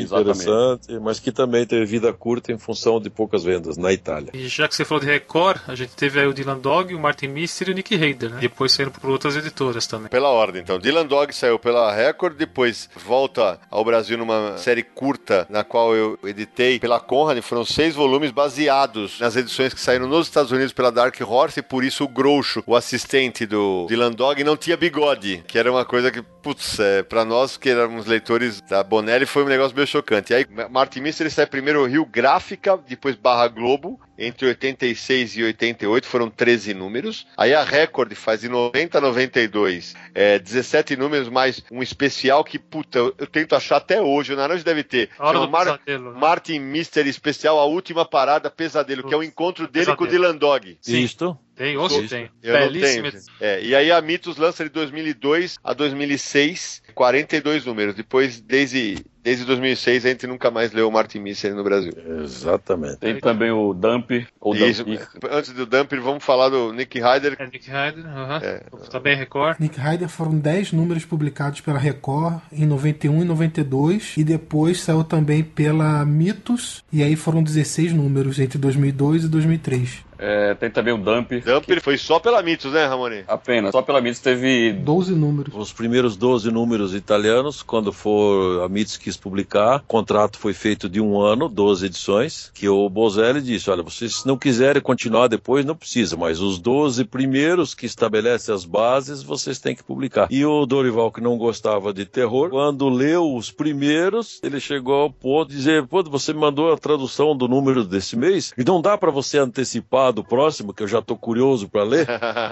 interessante, 0.58 1.00
mas 1.00 1.20
que 1.20 1.32
também 1.32 1.66
teve 1.66 1.86
vida 1.86 2.12
curta 2.12 2.52
em 2.52 2.58
função 2.58 3.00
de 3.00 3.10
poucas 3.10 3.44
vendas 3.44 3.78
na 3.78 3.92
Itália. 3.94 4.32
E 4.34 4.48
já 4.48 4.68
que 4.68 4.76
você 4.76 4.84
falou 4.84 5.04
de 5.04 5.10
Record, 5.10 5.62
a 5.68 5.76
gente 5.76 5.96
teve 5.96 6.20
aí 6.20 6.28
o 6.28 6.34
Dylan 6.34 6.58
Dog, 6.58 6.94
o 6.94 7.00
Martin 7.00 7.28
Mister 7.28 7.70
e 7.70 7.72
o 7.72 7.76
Nick 7.76 7.96
Hayder, 7.96 8.32
né? 8.32 8.38
Depois 8.40 8.72
saíram 8.72 8.92
por 8.92 9.10
outras 9.10 9.36
editoras 9.36 9.88
também. 9.88 10.10
Pela 10.10 10.30
ordem, 10.30 10.62
então. 10.62 10.80
Dylan 10.80 11.06
Dog 11.06 11.34
saiu 11.34 11.60
pela 11.60 11.94
Record, 11.94 12.36
depois 12.36 12.90
volta 13.06 13.60
ao 13.70 13.84
Brasil 13.84 14.18
numa 14.18 14.58
série 14.58 14.84
curta, 14.84 15.46
na 15.50 15.64
qual 15.64 15.96
eu 15.96 16.18
editei 16.24 16.80
pela 16.80 17.00
Conrad. 17.00 17.42
Foram 17.42 17.66
seis 17.66 17.96
volumes 17.96 18.32
baseados 18.32 19.20
nas 19.20 19.36
edições 19.36 19.74
que 19.74 19.80
saíram 19.80 20.08
nos 20.08 20.28
Estados 20.28 20.52
Unidos 20.52 20.74
pela 20.74 20.92
Dark 20.92 21.16
Horse, 21.22 21.60
e 21.60 21.64
por 21.64 21.84
isso 21.84 22.04
o 22.04 22.08
Groucho, 22.08 22.64
o 22.66 22.76
assistente 22.76 23.46
do 23.46 23.86
Dylan 23.88 24.12
Dog, 24.12 24.44
não 24.44 24.58
tinha 24.58 24.78
bigode, 24.78 25.44
que 25.48 25.58
era 25.58 25.72
uma 25.72 25.86
coisa 25.86 26.12
que, 26.12 26.22
putz, 26.22 26.80
é, 26.80 27.04
pra 27.04 27.26
nós 27.26 27.58
que 27.58 27.70
éramos 27.70 28.06
leitores 28.06 28.62
da 28.62 28.84
Bonelli, 28.84 29.26
foi 29.26 29.44
um 29.44 29.48
negócio 29.48 29.76
meio 29.76 29.88
chocante. 29.88 30.32
E 30.32 30.36
aí, 30.36 30.47
Martin 30.70 31.02
Mister 31.02 31.26
ele 31.26 31.34
sai 31.34 31.46
primeiro 31.46 31.86
Rio 31.86 32.06
Gráfica, 32.06 32.78
depois 32.88 33.16
Barra 33.16 33.48
Globo, 33.48 34.00
entre 34.18 34.48
86 34.48 35.38
e 35.38 35.44
88 35.44 36.08
foram 36.08 36.30
13 36.30 36.74
números. 36.74 37.28
Aí 37.38 37.54
a 37.54 37.64
Record 37.64 38.14
faz 38.16 38.42
de 38.42 38.50
90 38.50 38.98
a 38.98 39.02
92 39.02 39.96
é, 40.14 40.40
17 40.40 40.96
números, 40.96 41.30
mais 41.30 41.64
um 41.72 41.84
especial 41.84 42.44
que, 42.44 42.58
puta, 42.58 42.98
eu, 42.98 43.16
eu 43.18 43.28
tento 43.28 43.56
achar 43.56 43.78
até 43.78 44.02
hoje. 44.02 44.34
O 44.34 44.36
Naranjo 44.36 44.64
deve 44.64 44.84
ter. 44.84 45.10
Chama 45.16 45.48
Mar 45.48 45.66
pesadelo, 45.66 46.14
né? 46.14 46.20
Martin 46.20 46.60
Mister 46.60 47.06
Especial, 47.08 47.60
a 47.60 47.66
última 47.66 48.06
parada, 48.06 48.50
Pesadelo, 48.50 49.08
que 49.08 49.14
é 49.14 49.18
o 49.18 49.24
encontro 49.24 49.68
dele 49.68 49.86
pesadelo. 49.86 49.98
com 49.98 50.04
o 50.04 50.08
Dylan 50.08 50.36
Dog. 50.38 50.78
Isto. 50.88 51.38
Tem, 51.58 51.76
osso 51.76 52.08
tem. 52.08 52.30
Eu 52.44 52.54
Belíssimo. 52.54 53.04
não 53.06 53.12
tenho. 53.12 53.24
É, 53.42 53.64
e 53.64 53.76
aí 53.76 53.92
a 53.92 54.00
Mitos 54.00 54.38
lança 54.38 54.64
de 54.64 54.70
2002 54.70 55.58
a 55.64 55.74
2006, 55.74 56.84
42 56.94 57.66
números. 57.66 57.96
Depois, 57.96 58.40
desde, 58.40 59.04
desde 59.28 59.44
2006, 59.44 60.06
a 60.06 60.10
gente 60.10 60.26
nunca 60.26 60.50
mais 60.50 60.72
leu 60.72 60.88
o 60.88 60.92
Martin 60.92 61.20
Mister 61.20 61.54
no 61.54 61.62
Brasil. 61.62 61.92
Exatamente. 62.24 62.96
Tem 62.96 63.20
também 63.20 63.52
o 63.52 63.74
Dump, 63.74 64.26
ou 64.40 64.56
Isso, 64.56 64.86
Antes 65.30 65.52
do 65.52 65.66
Dump, 65.66 65.92
vamos 65.98 66.24
falar 66.24 66.48
do 66.48 66.72
Nick 66.72 66.98
Ryder. 66.98 67.36
É, 67.38 67.46
Nick 67.46 67.70
Ryder, 67.70 68.06
uh 68.06 68.30
-huh. 68.30 68.42
é. 68.42 68.62
também 68.90 69.18
Record. 69.18 69.60
Nick 69.60 69.78
Ryder 69.78 70.08
foram 70.08 70.40
10 70.40 70.72
números 70.72 71.04
publicados 71.04 71.60
pela 71.60 71.78
Record 71.78 72.40
em 72.54 72.66
91 72.66 73.22
e 73.22 73.26
92, 73.26 74.14
e 74.16 74.24
depois 74.24 74.80
saiu 74.80 75.04
também 75.04 75.44
pela 75.44 76.06
Mitos, 76.06 76.82
e 76.90 77.04
aí 77.04 77.18
foram 77.18 77.44
16 77.44 77.92
números 77.92 78.40
entre 78.40 78.58
2002 78.58 79.26
e 79.26 79.28
2003. 79.28 80.08
É, 80.20 80.56
tem 80.56 80.70
também 80.70 80.94
o 80.94 80.98
Dump. 80.98 81.32
Dump 81.42 81.66
que... 81.66 81.80
foi 81.80 81.98
só 81.98 82.20
pela 82.20 82.42
Mitos, 82.42 82.72
né, 82.74 82.86
Ramone? 82.86 83.24
Apenas. 83.28 83.72
Só 83.72 83.82
pela 83.82 84.02
Mitos 84.02 84.20
teve. 84.20 84.74
12 84.74 85.14
números. 85.14 85.54
Os 85.56 85.72
primeiros 85.72 86.16
12 86.16 86.50
números 86.52 86.96
italianos, 86.96 87.62
quando 87.62 87.94
for 87.94 88.64
a 88.64 88.70
Mitos 88.70 88.98
quis 88.98 89.17
publicar, 89.18 89.78
o 89.78 89.88
contrato 89.88 90.38
foi 90.38 90.54
feito 90.54 90.90
de 90.90 91.02
um 91.02 91.20
ano, 91.20 91.50
12 91.50 91.86
edições, 91.86 92.52
que 92.54 92.68
o 92.68 92.90
Bozelli 92.90 93.42
disse: 93.42 93.70
olha, 93.70 93.84
vocês 93.84 94.24
não 94.26 94.38
quiserem 94.38 94.82
continuar 94.82 95.28
depois, 95.28 95.66
não 95.66 95.76
precisa, 95.76 96.16
mas 96.16 96.40
os 96.40 96.60
12 96.60 97.06
primeiros 97.06 97.74
que 97.74 97.86
estabelecem 97.86 98.54
as 98.54 98.66
bases, 98.66 99.24
vocês 99.24 99.60
têm 99.60 99.76
que 99.76 99.84
publicar. 99.84 100.28
E 100.32 100.46
o 100.46 100.66
Dorival, 100.66 101.12
que 101.12 101.22
não 101.22 101.38
gostava 101.38 101.94
de 101.94 102.06
terror, 102.06 102.50
quando 102.50 102.90
leu 102.90 103.36
os 103.36 103.52
primeiros, 103.52 104.40
ele 104.44 104.60
chegou 104.60 104.96
ao 104.96 105.12
ponto 105.12 105.50
de 105.50 105.58
dizer: 105.58 105.86
pô, 105.88 106.04
você 106.04 106.34
me 106.34 106.40
mandou 106.40 106.72
a 106.72 106.78
tradução 106.78 107.36
do 107.36 107.48
número 107.48 107.84
desse 107.84 108.16
mês, 108.16 108.54
e 108.58 108.64
não 108.64 108.82
dá 108.82 108.98
para 108.98 109.12
você 109.12 109.38
antecipar 109.38 110.14
do 110.14 110.24
próximo, 110.24 110.74
que 110.74 110.84
eu 110.84 110.88
já 110.88 111.02
tô 111.02 111.16
curioso 111.16 111.68
para 111.68 111.84
ler. 111.84 112.08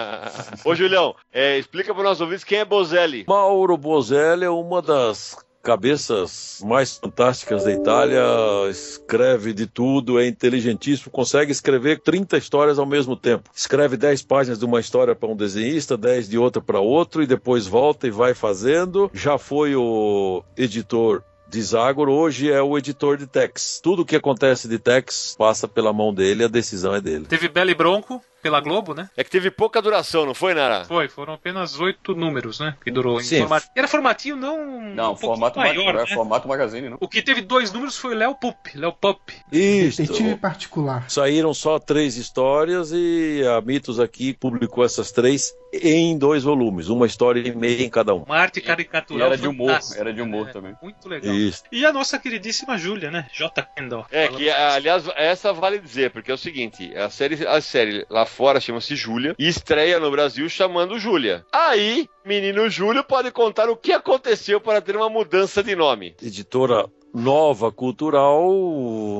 Ô, 0.63 0.76
Julião, 0.76 1.16
é, 1.32 1.57
explica 1.57 1.93
para 1.93 2.03
nós 2.03 2.22
ouvintes 2.22 2.43
quem 2.43 2.59
é 2.59 2.66
Bozelli. 2.66 3.26
Mauro 3.28 3.78
Bozelli 3.78 4.43
é 4.43 4.49
uma 4.49 4.82
das 4.82 5.38
cabeças 5.66 6.61
mais 6.63 6.95
fantásticas 6.95 7.63
da 7.63 7.72
Itália, 7.72 8.22
escreve 8.70 9.51
de 9.51 9.66
tudo, 9.66 10.20
é 10.20 10.28
inteligentíssimo, 10.28 11.09
consegue 11.09 11.51
escrever 11.51 11.99
30 12.01 12.38
histórias 12.38 12.78
ao 12.78 12.86
mesmo 12.86 13.16
tempo. 13.16 13.49
Escreve 13.53 13.97
10 13.97 14.22
páginas 14.22 14.59
de 14.59 14.66
uma 14.66 14.80
história 14.80 15.16
para 15.16 15.28
um 15.28 15.36
desenhista, 15.36 15.97
10 15.97 16.30
de 16.30 16.38
outra 16.38 16.61
para 16.61 16.80
outro, 16.80 17.24
e 17.24 17.28
depois 17.28 17.66
volta 17.66 18.05
e 18.05 18.11
vai 18.11 18.36
fazendo. 18.36 19.09
Já 19.11 19.39
foi 19.39 19.76
o 19.76 20.43
editor 20.55 21.24
de 21.47 21.61
Zagor, 21.63 22.09
hoje 22.09 22.51
é 22.51 22.61
o 22.61 22.78
editor 22.78 23.18
de 23.18 23.26
Tex. 23.26 23.80
Tudo 23.82 24.05
que 24.05 24.16
acontece 24.16 24.68
de 24.68 24.78
Tex 24.78 25.36
passa 25.36 25.68
pela 25.68 25.91
mão 25.91 26.13
dele, 26.13 26.43
a 26.43 26.47
decisão 26.47 26.93
é 26.93 27.01
dele. 27.01 27.26
Teve 27.26 27.47
Bela 27.47 27.74
Bronco, 27.74 28.22
pela 28.46 28.62
Globo, 28.62 28.93
né? 28.93 29.10
É 29.18 29.24
que 29.24 29.32
teve 29.32 29.50
pouca 29.50 29.82
duração, 29.82 30.24
não 30.24 30.36
foi, 30.36 30.54
Nara? 30.54 30.86
Foi, 30.86 31.08
foram 31.08 31.34
apenas 31.34 31.80
oito 31.80 32.14
números, 32.14 32.60
né? 32.60 32.76
Que 32.84 32.91
durou. 32.91 33.20
Sim. 33.20 33.39
Format... 33.39 33.64
Era 33.76 33.88
formatinho 33.88 34.36
não. 34.36 34.82
Não, 34.93 35.14
um 35.14 35.16
formato 35.16 35.58
maior. 35.58 35.96
Né? 35.96 36.06
Formato 36.06 36.48
magazine, 36.48 36.89
não. 36.89 36.98
O 37.02 37.08
que 37.08 37.24
teve 37.24 37.41
dois 37.41 37.74
números 37.74 37.98
foi 37.98 38.14
Léo 38.14 38.36
Pup. 38.36 38.56
Léo 38.76 38.93
Pup. 38.93 39.20
Isso. 39.52 40.00
Detetive 40.00 40.36
particular. 40.36 41.10
Saíram 41.10 41.56
só 41.56 41.80
três 41.80 42.18
histórias 42.18 42.91
e 42.93 43.41
a 43.48 43.60
Mitos 43.62 44.00
aqui 44.00 44.32
publicou 44.32 44.86
essas 44.86 45.12
três 45.12 45.52
em 45.82 46.18
dois 46.18 46.43
volumes, 46.43 46.88
uma 46.88 47.06
história 47.06 47.39
e 47.39 47.54
meia 47.54 47.84
em 47.84 47.89
cada 47.89 48.14
um. 48.14 48.24
Uma 48.24 48.38
arte 48.38 48.62
caricatural. 48.62 49.28
E 49.28 49.32
era 49.32 49.38
de 49.38 49.48
humor, 49.48 49.80
era 49.98 50.14
de 50.14 50.22
humor 50.22 50.50
é, 50.50 50.52
também. 50.52 50.76
Muito 50.82 51.10
legal. 51.10 51.34
Isso. 51.34 51.64
E 51.72 51.86
a 51.86 51.91
nossa 51.91 52.18
queridíssima 52.20 52.78
Júlia, 52.78 53.12
né? 53.12 53.28
J. 53.34 53.62
Kendall. 53.76 54.06
É, 54.12 54.28
que 54.28 54.50
aliás, 54.50 55.06
essa 55.16 55.52
vale 55.52 55.80
dizer, 55.80 56.12
porque 56.12 56.32
é 56.32 56.34
o 56.34 56.38
seguinte, 56.38 56.96
a 56.96 57.10
série, 57.10 57.46
a 57.46 57.60
série 57.60 58.06
lá 58.10 58.26
fora 58.36 58.59
chama-se 58.59 58.97
Júlia 58.97 59.33
e 59.39 59.47
estreia 59.47 59.97
no 59.97 60.11
Brasil 60.11 60.49
chamando 60.49 60.99
Júlia. 60.99 61.45
Aí, 61.53 62.09
menino 62.25 62.69
Júlio 62.69 63.01
pode 63.01 63.31
contar 63.31 63.69
o 63.69 63.77
que 63.77 63.93
aconteceu 63.93 64.59
para 64.59 64.81
ter 64.81 64.97
uma 64.97 65.09
mudança 65.09 65.63
de 65.63 65.73
nome. 65.73 66.15
Editora 66.21 66.86
Nova 67.13 67.71
Cultural 67.71 68.45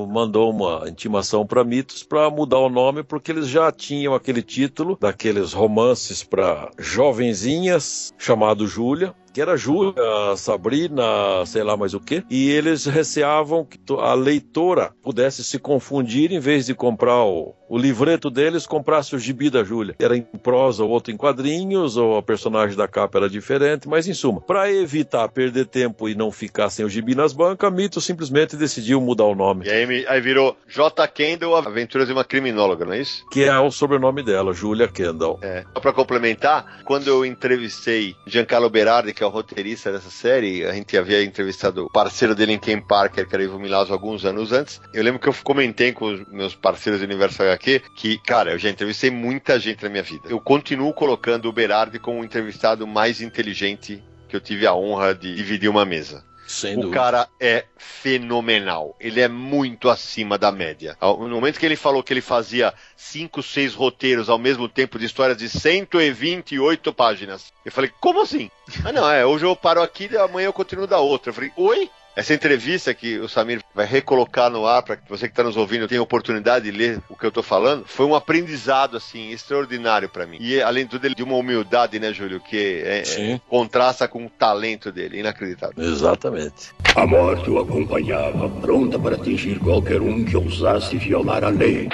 mandou 0.06 0.50
uma 0.50 0.86
intimação 0.86 1.46
para 1.46 1.64
Mitos 1.64 2.02
para 2.02 2.28
mudar 2.28 2.58
o 2.58 2.68
nome 2.68 3.02
porque 3.02 3.32
eles 3.32 3.48
já 3.48 3.72
tinham 3.72 4.14
aquele 4.14 4.42
título 4.42 4.98
daqueles 5.00 5.54
romances 5.54 6.22
para 6.22 6.70
jovenzinhas 6.78 8.12
chamado 8.18 8.66
Júlia 8.66 9.14
que 9.36 9.42
era 9.42 9.54
Júlia, 9.54 10.34
Sabrina, 10.34 11.44
sei 11.44 11.62
lá 11.62 11.76
mais 11.76 11.92
o 11.92 12.00
que, 12.00 12.24
e 12.30 12.50
eles 12.50 12.86
receavam 12.86 13.66
que 13.66 13.78
a 14.00 14.14
leitora 14.14 14.94
pudesse 15.02 15.44
se 15.44 15.58
confundir 15.58 16.32
em 16.32 16.40
vez 16.40 16.64
de 16.64 16.74
comprar 16.74 17.22
o, 17.22 17.54
o 17.68 17.76
livreto 17.76 18.30
deles, 18.30 18.66
comprasse 18.66 19.14
o 19.14 19.18
gibi 19.18 19.50
da 19.50 19.62
Júlia. 19.62 19.94
Era 19.98 20.16
em 20.16 20.22
prosa 20.22 20.84
ou 20.84 20.88
outro 20.88 21.12
em 21.12 21.18
quadrinhos, 21.18 21.98
ou 21.98 22.16
a 22.16 22.22
personagem 22.22 22.74
da 22.74 22.88
capa 22.88 23.18
era 23.18 23.28
diferente, 23.28 23.86
mas 23.86 24.08
em 24.08 24.14
suma, 24.14 24.40
para 24.40 24.72
evitar 24.72 25.28
perder 25.28 25.66
tempo 25.66 26.08
e 26.08 26.14
não 26.14 26.32
ficar 26.32 26.70
sem 26.70 26.86
o 26.86 26.88
gibi 26.88 27.14
nas 27.14 27.34
bancas, 27.34 27.70
Mito 27.70 28.00
simplesmente 28.00 28.56
decidiu 28.56 29.02
mudar 29.02 29.24
o 29.24 29.34
nome. 29.34 29.66
E 29.66 29.70
aí, 29.70 30.06
aí 30.08 30.20
virou 30.22 30.56
J. 30.66 31.06
Kendall, 31.08 31.56
Aventuras 31.56 32.06
de 32.06 32.14
uma 32.14 32.24
Criminóloga, 32.24 32.86
não 32.86 32.94
é 32.94 33.00
isso? 33.00 33.22
Que 33.30 33.44
é 33.44 33.58
o 33.58 33.70
sobrenome 33.70 34.22
dela, 34.22 34.54
Júlia 34.54 34.88
Kendall. 34.88 35.38
É. 35.42 35.62
Só 35.74 35.80
para 35.80 35.92
complementar, 35.92 36.82
quando 36.86 37.08
eu 37.08 37.22
entrevistei 37.22 38.16
Giancarlo 38.26 38.70
Berardi, 38.70 39.12
que 39.12 39.22
é 39.22 39.25
o 39.26 39.30
roteirista 39.30 39.92
dessa 39.92 40.10
série, 40.10 40.64
a 40.64 40.72
gente 40.72 40.96
havia 40.96 41.22
entrevistado 41.22 41.86
o 41.86 41.90
parceiro 41.90 42.34
dele 42.34 42.52
em 42.52 42.58
Ken 42.58 42.80
Parker, 42.80 43.26
que 43.26 43.34
era 43.34 43.44
Ivo 43.44 43.58
Milazzo, 43.58 43.92
alguns 43.92 44.24
anos 44.24 44.52
antes. 44.52 44.80
Eu 44.92 45.02
lembro 45.02 45.20
que 45.20 45.28
eu 45.28 45.34
comentei 45.42 45.92
com 45.92 46.06
os 46.06 46.26
meus 46.28 46.54
parceiros 46.54 47.00
do 47.00 47.04
Universo 47.04 47.42
HQ 47.42 47.82
que, 47.94 48.18
cara, 48.18 48.52
eu 48.52 48.58
já 48.58 48.70
entrevistei 48.70 49.10
muita 49.10 49.58
gente 49.58 49.82
na 49.82 49.88
minha 49.88 50.02
vida. 50.02 50.28
Eu 50.28 50.40
continuo 50.40 50.92
colocando 50.92 51.48
o 51.48 51.52
Berardi 51.52 51.98
como 51.98 52.20
o 52.20 52.24
entrevistado 52.24 52.86
mais 52.86 53.20
inteligente 53.20 54.02
que 54.28 54.36
eu 54.36 54.40
tive 54.40 54.66
a 54.66 54.74
honra 54.74 55.14
de 55.14 55.34
dividir 55.34 55.68
uma 55.68 55.84
mesa. 55.84 56.24
Sem 56.46 56.78
o 56.78 56.82
dúvida. 56.82 56.94
cara 57.00 57.28
é 57.40 57.64
fenomenal. 57.76 58.96
Ele 59.00 59.20
é 59.20 59.28
muito 59.28 59.88
acima 59.88 60.38
da 60.38 60.52
média. 60.52 60.96
No 61.00 61.28
momento 61.28 61.58
que 61.58 61.66
ele 61.66 61.76
falou 61.76 62.02
que 62.02 62.12
ele 62.12 62.20
fazia 62.20 62.72
cinco, 62.96 63.42
seis 63.42 63.74
roteiros 63.74 64.28
ao 64.28 64.38
mesmo 64.38 64.68
tempo 64.68 64.98
de 64.98 65.06
histórias 65.06 65.36
de 65.36 65.48
128 65.48 66.92
páginas, 66.92 67.52
eu 67.64 67.72
falei, 67.72 67.90
como 68.00 68.22
assim? 68.22 68.50
Ah, 68.84 68.92
não, 68.92 69.10
é, 69.10 69.26
hoje 69.26 69.44
eu 69.44 69.56
paro 69.56 69.82
aqui 69.82 70.08
e 70.10 70.16
amanhã 70.16 70.46
eu 70.46 70.52
continuo 70.52 70.86
da 70.86 70.98
outra. 70.98 71.30
Eu 71.30 71.34
falei, 71.34 71.52
oi? 71.56 71.90
Essa 72.16 72.32
entrevista 72.32 72.94
que 72.94 73.18
o 73.18 73.28
Samir 73.28 73.60
vai 73.74 73.84
recolocar 73.84 74.48
no 74.48 74.66
ar 74.66 74.82
para 74.82 74.96
que 74.96 75.06
você 75.06 75.26
que 75.28 75.32
está 75.32 75.42
nos 75.42 75.54
ouvindo 75.54 75.86
tenha 75.86 76.00
oportunidade 76.00 76.70
de 76.70 76.76
ler 76.76 76.98
o 77.10 77.14
que 77.14 77.26
eu 77.26 77.30
tô 77.30 77.42
falando, 77.42 77.84
foi 77.86 78.06
um 78.06 78.14
aprendizado 78.14 78.96
assim 78.96 79.32
extraordinário 79.32 80.08
para 80.08 80.26
mim. 80.26 80.38
E 80.40 80.62
além 80.62 80.84
de 80.84 80.92
tudo, 80.92 81.04
ele 81.04 81.14
de 81.14 81.22
uma 81.22 81.36
humildade, 81.36 82.00
né, 82.00 82.14
Júlio, 82.14 82.40
que 82.40 82.56
é- 82.56 83.00
é- 83.00 83.04
Sim. 83.04 83.40
contrasta 83.46 84.08
com 84.08 84.24
o 84.24 84.30
talento 84.30 84.90
dele, 84.90 85.20
inacreditável. 85.20 85.74
Exatamente. 85.76 86.72
A 86.94 87.06
morte 87.06 87.50
o 87.50 87.58
acompanhava, 87.58 88.48
pronta 88.48 88.98
para 88.98 89.16
atingir 89.16 89.58
qualquer 89.58 90.00
um 90.00 90.24
que 90.24 90.38
ousasse 90.38 90.96
violar 90.96 91.44
a 91.44 91.50
lei. 91.50 91.86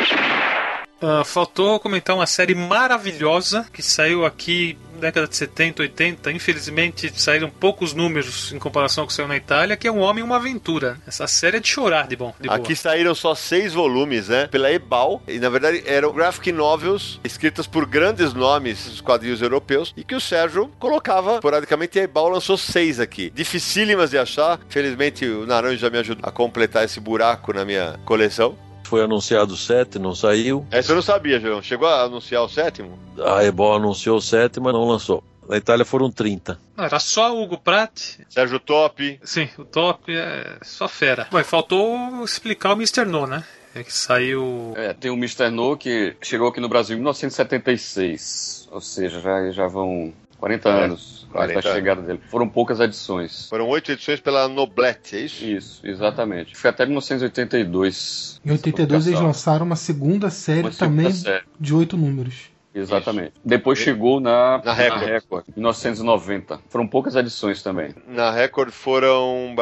Ah, 1.02 1.24
faltou 1.24 1.80
comentar 1.80 2.14
uma 2.14 2.26
série 2.26 2.54
maravilhosa 2.54 3.66
que 3.72 3.82
saiu 3.82 4.24
aqui 4.24 4.78
década 5.02 5.26
de 5.26 5.36
70, 5.36 5.82
80. 5.82 6.32
Infelizmente 6.32 7.12
saíram 7.20 7.50
poucos 7.50 7.92
números 7.92 8.52
em 8.52 8.58
comparação 8.58 9.02
com 9.02 9.06
o 9.06 9.08
que 9.08 9.14
saiu 9.14 9.26
na 9.26 9.36
Itália, 9.36 9.76
que 9.76 9.88
é 9.88 9.92
Um 9.92 9.98
Homem 9.98 10.22
e 10.22 10.24
uma 10.24 10.36
Aventura. 10.36 10.96
Essa 11.06 11.26
série 11.26 11.56
é 11.56 11.60
de 11.60 11.66
chorar 11.66 12.06
de 12.06 12.14
bom. 12.14 12.32
De 12.40 12.46
boa. 12.46 12.56
Aqui 12.56 12.76
saíram 12.76 13.14
só 13.14 13.34
seis 13.34 13.72
volumes, 13.72 14.28
né? 14.28 14.46
Pela 14.46 14.70
Ebal. 14.70 15.20
E 15.26 15.38
na 15.40 15.48
verdade 15.48 15.82
eram 15.86 16.12
graphic 16.12 16.52
novels 16.52 17.20
escritas 17.24 17.66
por 17.66 17.84
grandes 17.84 18.32
nomes 18.32 18.84
dos 18.86 19.00
quadrinhos 19.00 19.42
europeus 19.42 19.92
e 19.96 20.04
que 20.04 20.14
o 20.14 20.20
Sérgio 20.20 20.70
colocava 20.78 21.34
esporadicamente. 21.34 21.98
E 21.98 22.00
a 22.00 22.04
Ebal 22.04 22.28
lançou 22.28 22.56
seis 22.56 23.00
aqui. 23.00 23.30
Dificílimas 23.34 24.10
de 24.10 24.18
achar. 24.18 24.60
Felizmente 24.68 25.26
o 25.26 25.46
Naranja 25.46 25.90
me 25.90 25.98
ajudou 25.98 26.28
a 26.28 26.30
completar 26.30 26.84
esse 26.84 27.00
buraco 27.00 27.52
na 27.52 27.64
minha 27.64 27.98
coleção. 28.04 28.56
Foi 28.92 29.02
anunciado 29.02 29.54
o 29.54 29.56
7, 29.56 29.98
não 29.98 30.14
saiu. 30.14 30.66
Essa 30.70 30.92
eu 30.92 30.96
não 30.96 31.02
sabia, 31.02 31.40
João. 31.40 31.62
Chegou 31.62 31.88
a 31.88 32.02
anunciar 32.02 32.42
o 32.42 32.48
sétimo? 32.48 32.98
A 33.24 33.42
Ebol 33.42 33.74
anunciou 33.74 34.18
o 34.18 34.20
7, 34.20 34.60
mas 34.60 34.74
não 34.74 34.86
lançou. 34.86 35.24
Na 35.48 35.56
Itália 35.56 35.82
foram 35.82 36.10
30. 36.10 36.60
Não, 36.76 36.84
era 36.84 36.98
só 36.98 37.34
o 37.34 37.42
Hugo 37.42 37.56
Pratt. 37.56 38.18
Sérgio 38.28 38.60
Top. 38.60 39.18
Sim, 39.24 39.48
o 39.56 39.64
top 39.64 40.14
é 40.14 40.58
só 40.60 40.86
fera. 40.86 41.26
Bom, 41.30 41.40
e 41.40 41.42
faltou 41.42 42.22
explicar 42.22 42.74
o 42.74 42.76
Mr. 42.76 43.06
No, 43.06 43.26
né? 43.26 43.42
É 43.74 43.82
que 43.82 43.94
saiu. 43.94 44.74
É, 44.76 44.92
tem 44.92 45.10
o 45.10 45.14
Mr. 45.14 45.48
No 45.48 45.74
que 45.74 46.14
chegou 46.20 46.48
aqui 46.48 46.60
no 46.60 46.68
Brasil 46.68 46.94
em 46.94 46.98
1976. 46.98 48.68
Ou 48.70 48.82
seja, 48.82 49.20
já, 49.20 49.50
já 49.52 49.68
vão 49.68 50.12
40 50.42 50.68
É, 50.68 50.84
anos 50.86 51.28
40 51.30 51.54
da 51.54 51.62
chegada 51.62 52.02
dele. 52.02 52.20
Foram 52.28 52.48
poucas 52.48 52.80
edições. 52.80 53.48
Foram 53.48 53.68
oito 53.68 53.92
edições 53.92 54.18
pela 54.18 54.48
Noblette, 54.48 55.14
é 55.14 55.20
isso? 55.20 55.44
Isso, 55.44 55.86
exatamente. 55.86 56.56
Foi 56.56 56.68
até 56.68 56.84
1982. 56.84 58.40
Em 58.44 58.50
82 58.50 59.06
eles 59.06 59.20
lançaram 59.20 59.64
uma 59.64 59.76
segunda 59.76 60.30
série 60.30 60.62
Uma 60.62 60.72
segunda 60.72 60.96
também 61.02 61.12
série. 61.12 61.44
de 61.60 61.72
oito 61.72 61.96
números. 61.96 62.50
Exatamente. 62.74 63.34
Depois 63.44 63.78
chegou 63.78 64.18
na, 64.18 64.60
Na 64.64 64.72
Record. 64.72 65.44
em 65.48 65.52
1990. 65.60 66.58
Foram 66.70 66.88
poucas 66.88 67.14
edições 67.14 67.62
também. 67.62 67.94
Na 68.08 68.32
Record 68.32 68.72
foram. 68.72 69.54